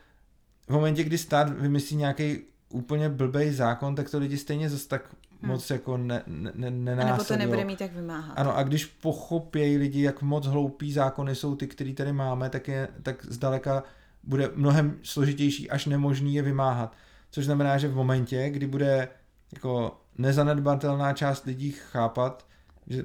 v 0.66 0.70
momentě, 0.70 1.04
kdy 1.04 1.18
stát 1.18 1.48
vymyslí 1.48 1.96
nějaký 1.96 2.38
úplně 2.68 3.08
blbej 3.08 3.52
zákon, 3.52 3.94
tak 3.94 4.10
to 4.10 4.18
lidi 4.18 4.38
stejně 4.38 4.70
zase 4.70 4.88
tak 4.88 5.14
hmm. 5.40 5.50
moc 5.50 5.70
jako 5.70 5.96
ne, 5.96 6.22
ne, 6.26 6.70
ne 6.70 6.92
A 6.92 7.06
nebo 7.06 7.24
to 7.24 7.36
nebude 7.36 7.64
mít 7.64 7.78
tak 7.78 7.92
vymáhat. 7.92 8.34
Ano, 8.36 8.56
a 8.56 8.62
když 8.62 8.84
pochopějí 8.84 9.76
lidi, 9.76 10.02
jak 10.02 10.22
moc 10.22 10.46
hloupý 10.46 10.92
zákony 10.92 11.34
jsou 11.34 11.56
ty, 11.56 11.66
který 11.66 11.94
tady 11.94 12.12
máme, 12.12 12.50
tak, 12.50 12.68
je, 12.68 12.88
tak 13.02 13.26
zdaleka 13.28 13.82
bude 14.22 14.50
mnohem 14.54 14.98
složitější 15.02 15.70
až 15.70 15.86
nemožný 15.86 16.34
je 16.34 16.42
vymáhat. 16.42 16.96
Což 17.30 17.44
znamená, 17.44 17.78
že 17.78 17.88
v 17.88 17.96
momentě, 17.96 18.50
kdy 18.50 18.66
bude 18.66 19.08
jako 19.52 20.00
nezanedbatelná 20.18 21.12
část 21.12 21.44
lidí 21.44 21.70
chápat, 21.72 22.46
že 22.86 23.04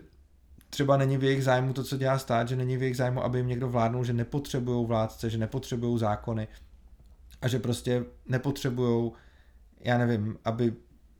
třeba 0.69 0.97
není 0.97 1.17
v 1.17 1.23
jejich 1.23 1.43
zájmu 1.43 1.73
to, 1.73 1.83
co 1.83 1.97
dělá 1.97 2.19
stát, 2.19 2.49
že 2.49 2.55
není 2.55 2.77
v 2.77 2.81
jejich 2.81 2.97
zájmu, 2.97 3.23
aby 3.23 3.39
jim 3.39 3.47
někdo 3.47 3.69
vládnul, 3.69 4.03
že 4.03 4.13
nepotřebují 4.13 4.87
vládce, 4.87 5.29
že 5.29 5.37
nepotřebují 5.37 5.99
zákony 5.99 6.47
a 7.41 7.47
že 7.47 7.59
prostě 7.59 8.05
nepotřebují, 8.27 9.11
já 9.79 9.97
nevím, 9.97 10.37
aby 10.45 10.73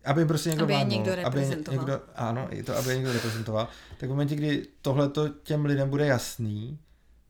aby 0.05 0.21
jim 0.21 0.27
prostě 0.27 0.49
někdo 0.49 0.63
aby 0.63 0.73
vládnul, 0.73 0.97
někdo 0.97 1.15
reprezentoval. 1.15 1.79
Aby 1.79 1.91
někdo, 1.91 2.01
ano, 2.15 2.47
i 2.51 2.63
to, 2.63 2.77
aby 2.77 2.89
je 2.89 2.95
někdo 2.95 3.13
reprezentoval. 3.13 3.67
Tak 3.97 4.09
v 4.09 4.11
momentě, 4.11 4.35
kdy 4.35 4.67
tohle 4.81 5.11
těm 5.43 5.65
lidem 5.65 5.89
bude 5.89 6.05
jasný, 6.05 6.79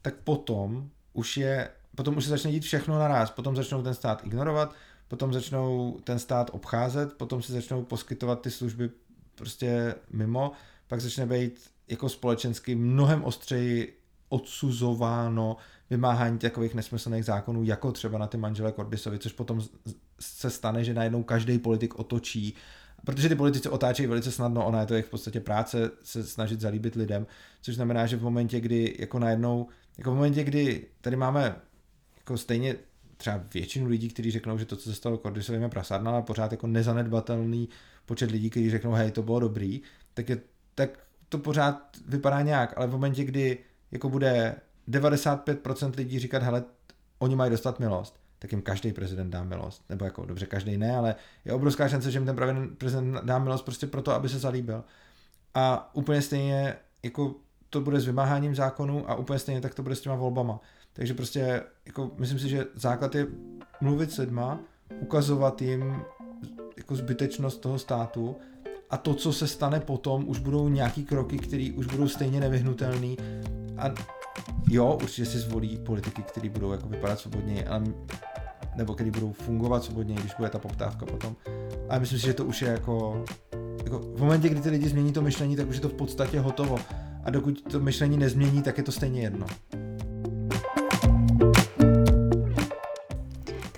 tak 0.02 0.16
potom 0.16 0.90
už 1.14 1.38
je, 1.38 1.70
potom 1.96 2.18
už 2.18 2.24
se 2.24 2.30
začne 2.30 2.52
dít 2.52 2.64
všechno 2.64 3.00
naraz. 3.00 3.32
Potom 3.32 3.56
začnou 3.56 3.84
ten 3.84 3.94
stát 3.94 4.22
ignorovat, 4.26 4.76
potom 5.08 5.34
začnou 5.34 6.00
ten 6.04 6.20
stát 6.20 6.50
obcházet, 6.54 7.14
potom 7.14 7.42
si 7.42 7.52
začnou 7.52 7.84
poskytovat 7.84 8.42
ty 8.42 8.52
služby 8.52 8.90
prostě 9.36 9.96
mimo, 10.12 10.52
pak 10.90 11.02
začne 11.02 11.26
být 11.26 11.70
jako 11.88 12.10
společensky 12.10 12.76
mnohem 12.76 13.24
ostřeji 13.24 14.00
odsuzováno 14.30 15.58
vymáhání 15.90 16.38
takových 16.38 16.76
nesmyslných 16.76 17.26
zákonů, 17.26 17.64
jako 17.64 17.92
třeba 17.92 18.18
na 18.18 18.28
ty 18.28 18.38
manžele 18.38 18.72
Kordisovi, 18.72 19.20
což 19.20 19.32
potom 19.32 19.62
se 20.20 20.50
stane, 20.50 20.84
že 20.84 20.94
najednou 20.94 21.24
každý 21.24 21.60
politik 21.60 22.00
otočí, 22.00 22.56
protože 23.06 23.30
ty 23.30 23.36
politici 23.36 23.70
otáčejí 23.70 24.08
velice 24.08 24.32
snadno, 24.32 24.66
ona 24.66 24.80
je 24.80 24.86
to 24.86 24.94
jejich 24.94 25.06
v 25.06 25.10
podstatě 25.10 25.40
práce 25.40 25.92
se 26.04 26.24
snažit 26.24 26.62
zalíbit 26.62 26.96
lidem, 26.96 27.28
což 27.62 27.76
znamená, 27.76 28.06
že 28.06 28.18
v 28.18 28.24
momentě, 28.24 28.60
kdy 28.60 28.96
jako 29.00 29.20
najednou, 29.20 29.68
jako 29.98 30.12
v 30.12 30.16
momentě, 30.16 30.44
kdy 30.44 30.88
tady 31.02 31.16
máme 31.16 31.56
jako 32.18 32.38
stejně 32.38 32.76
třeba 33.18 33.44
většinu 33.54 33.88
lidí, 33.88 34.10
kteří 34.10 34.32
řeknou, 34.32 34.58
že 34.58 34.66
to, 34.66 34.76
co 34.76 34.90
se 34.90 34.96
stalo 34.96 35.18
Kordisovým 35.18 35.62
je 35.62 35.70
prasárna, 35.70 36.12
ale 36.12 36.22
pořád 36.22 36.52
jako 36.52 36.68
nezanedbatelný 36.68 37.70
počet 38.06 38.32
lidí, 38.32 38.50
kteří 38.50 38.70
řeknou, 38.70 38.92
hej, 38.92 39.12
to 39.12 39.24
bylo 39.24 39.40
dobrý, 39.40 39.82
tak, 40.14 40.30
je, 40.30 40.42
tak 40.76 40.90
to 41.30 41.38
pořád 41.38 41.98
vypadá 42.08 42.42
nějak, 42.42 42.74
ale 42.78 42.88
v 42.88 42.92
momentě, 42.92 43.24
kdy 43.24 43.58
jako 43.92 44.10
bude 44.10 44.56
95% 44.90 45.92
lidí 45.98 46.20
říkat, 46.20 46.44
hele, 46.44 46.64
oni 47.20 47.36
mají 47.36 47.52
dostat 47.52 47.80
milost, 47.80 48.20
tak 48.40 48.52
jim 48.52 48.62
každý 48.62 48.94
prezident 48.94 49.30
dá 49.30 49.44
milost. 49.44 49.84
Nebo 49.90 50.06
jako, 50.06 50.26
dobře, 50.26 50.46
každý 50.46 50.78
ne, 50.78 50.96
ale 50.96 51.16
je 51.46 51.54
obrovská 51.54 51.90
šance, 51.90 52.12
že 52.12 52.20
jim 52.20 52.26
ten 52.26 52.36
prezident 52.78 53.22
dá 53.24 53.40
milost 53.40 53.66
prostě 53.66 53.88
proto, 53.88 54.12
aby 54.12 54.30
se 54.30 54.40
zalíbil. 54.40 54.84
A 55.54 55.96
úplně 55.96 56.22
stejně 56.22 56.76
jako 57.04 57.36
to 57.70 57.82
bude 57.82 58.00
s 58.00 58.06
vymáháním 58.06 58.56
zákonů 58.56 59.10
a 59.10 59.16
úplně 59.16 59.40
stejně 59.40 59.62
tak 59.62 59.74
to 59.74 59.84
bude 59.84 59.96
s 59.96 60.02
těma 60.02 60.16
volbama. 60.16 60.60
Takže 60.94 61.14
prostě 61.14 61.64
jako 61.86 62.12
myslím 62.18 62.40
si, 62.40 62.50
že 62.50 62.66
základ 62.76 63.16
je 63.16 63.28
mluvit 63.82 64.12
s 64.12 64.18
lidma, 64.18 64.60
ukazovat 65.00 65.62
jim 65.62 66.02
jako 66.78 66.96
zbytečnost 66.96 67.62
toho 67.62 67.80
státu 67.80 68.36
a 68.90 68.98
to, 68.98 69.14
co 69.14 69.34
se 69.34 69.48
stane 69.48 69.80
potom, 69.80 70.30
už 70.30 70.40
budou 70.40 70.70
nějaký 70.70 71.06
kroky, 71.06 71.38
které 71.38 71.70
už 71.76 71.86
budou 71.86 72.08
stejně 72.08 72.40
nevyhnutelné 72.40 73.16
a 73.78 73.94
jo, 74.70 74.98
určitě 75.02 75.26
si 75.26 75.40
zvolí 75.40 75.78
politiky, 75.78 76.22
které 76.22 76.50
budou 76.50 76.72
jako 76.72 76.90
vypadat 76.90 77.20
svobodně, 77.20 77.66
ale, 77.66 77.84
nebo 78.76 78.94
které 78.94 79.12
budou 79.12 79.32
fungovat 79.32 79.84
svobodně, 79.84 80.16
když 80.16 80.34
bude 80.34 80.50
ta 80.50 80.60
poptávka 80.60 81.06
potom. 81.06 81.36
Ale 81.90 82.00
myslím 82.00 82.20
si, 82.20 82.26
že 82.26 82.34
to 82.34 82.46
už 82.46 82.62
je 82.62 82.68
jako, 82.68 83.24
jako 83.84 84.00
v 84.00 84.20
momentě, 84.20 84.50
kdy 84.50 84.62
ty 84.62 84.70
lidi 84.70 84.90
změní 84.90 85.14
to 85.14 85.22
myšlení, 85.22 85.56
tak 85.56 85.70
už 85.70 85.76
je 85.76 85.82
to 85.82 85.90
v 85.90 85.94
podstatě 85.94 86.40
hotovo. 86.40 86.78
A 87.24 87.30
dokud 87.30 87.62
to 87.62 87.80
myšlení 87.80 88.18
nezmění, 88.18 88.62
tak 88.62 88.78
je 88.78 88.84
to 88.84 88.92
stejně 88.92 89.22
jedno. 89.22 89.46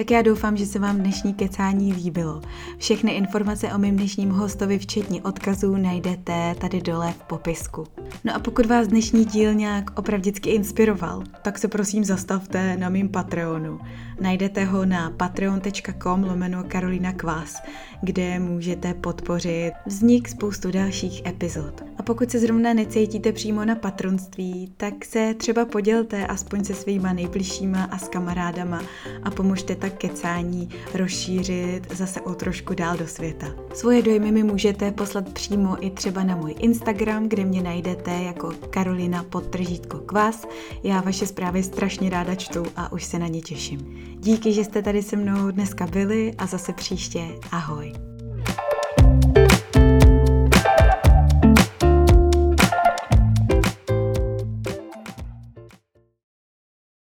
Tak 0.01 0.11
já 0.11 0.21
doufám, 0.21 0.57
že 0.57 0.65
se 0.65 0.79
vám 0.79 0.97
dnešní 0.97 1.33
kecání 1.33 1.93
líbilo. 1.93 2.41
Všechny 2.77 3.11
informace 3.11 3.73
o 3.73 3.77
mém 3.77 3.95
dnešním 3.95 4.29
hostovi, 4.29 4.79
včetně 4.79 5.21
odkazů, 5.21 5.77
najdete 5.77 6.55
tady 6.61 6.81
dole 6.81 7.11
v 7.11 7.23
popisku. 7.23 7.87
No 8.23 8.35
a 8.35 8.39
pokud 8.39 8.65
vás 8.65 8.87
dnešní 8.87 9.25
díl 9.25 9.53
nějak 9.53 9.99
opravdicky 9.99 10.49
inspiroval, 10.49 11.23
tak 11.41 11.57
se 11.57 11.67
prosím 11.67 12.03
zastavte 12.03 12.77
na 12.77 12.89
mým 12.89 13.09
Patreonu. 13.09 13.79
Najdete 14.21 14.65
ho 14.65 14.85
na 14.85 15.09
patreon.com 15.09 16.23
lomeno 16.23 16.63
Karolina 16.67 17.13
Kvás, 17.13 17.61
kde 18.01 18.39
můžete 18.39 18.93
podpořit 18.93 19.71
vznik 19.85 20.29
spoustu 20.29 20.71
dalších 20.71 21.25
epizod. 21.25 21.83
A 21.97 22.03
pokud 22.03 22.31
se 22.31 22.39
zrovna 22.39 22.73
necítíte 22.73 23.31
přímo 23.31 23.65
na 23.65 23.75
patronství, 23.75 24.73
tak 24.77 25.05
se 25.05 25.33
třeba 25.33 25.65
podělte 25.65 26.27
aspoň 26.27 26.63
se 26.63 26.73
svýma 26.73 27.13
nejbližšíma 27.13 27.83
a 27.83 27.97
s 27.97 28.07
kamarádama 28.07 28.81
a 29.23 29.31
pomožte 29.31 29.75
tak 29.75 29.93
kecání 29.93 30.69
rozšířit 30.93 31.93
zase 31.95 32.21
o 32.21 32.35
trošku 32.35 32.73
dál 32.73 32.97
do 32.97 33.07
světa. 33.07 33.47
Svoje 33.73 34.01
dojmy 34.01 34.31
mi 34.31 34.43
můžete 34.43 34.91
poslat 34.91 35.29
přímo 35.29 35.85
i 35.85 35.89
třeba 35.89 36.23
na 36.23 36.35
můj 36.35 36.55
Instagram, 36.59 37.29
kde 37.29 37.45
mě 37.45 37.63
najdete 37.63 38.11
jako 38.11 38.51
Karolina 38.69 39.23
podtržítko 39.23 39.97
kvas. 39.97 40.47
Já 40.83 41.01
vaše 41.01 41.27
zprávy 41.27 41.63
strašně 41.63 42.09
ráda 42.09 42.35
čtu 42.35 42.63
a 42.75 42.91
už 42.91 43.03
se 43.03 43.19
na 43.19 43.27
ně 43.27 43.41
těším. 43.41 44.10
Díky, 44.17 44.53
že 44.53 44.63
jste 44.63 44.81
tady 44.81 45.03
se 45.03 45.15
mnou 45.15 45.51
dneska 45.51 45.87
byli 45.87 46.33
a 46.37 46.45
zase 46.45 46.73
příště. 46.73 47.27
Ahoj. 47.51 47.93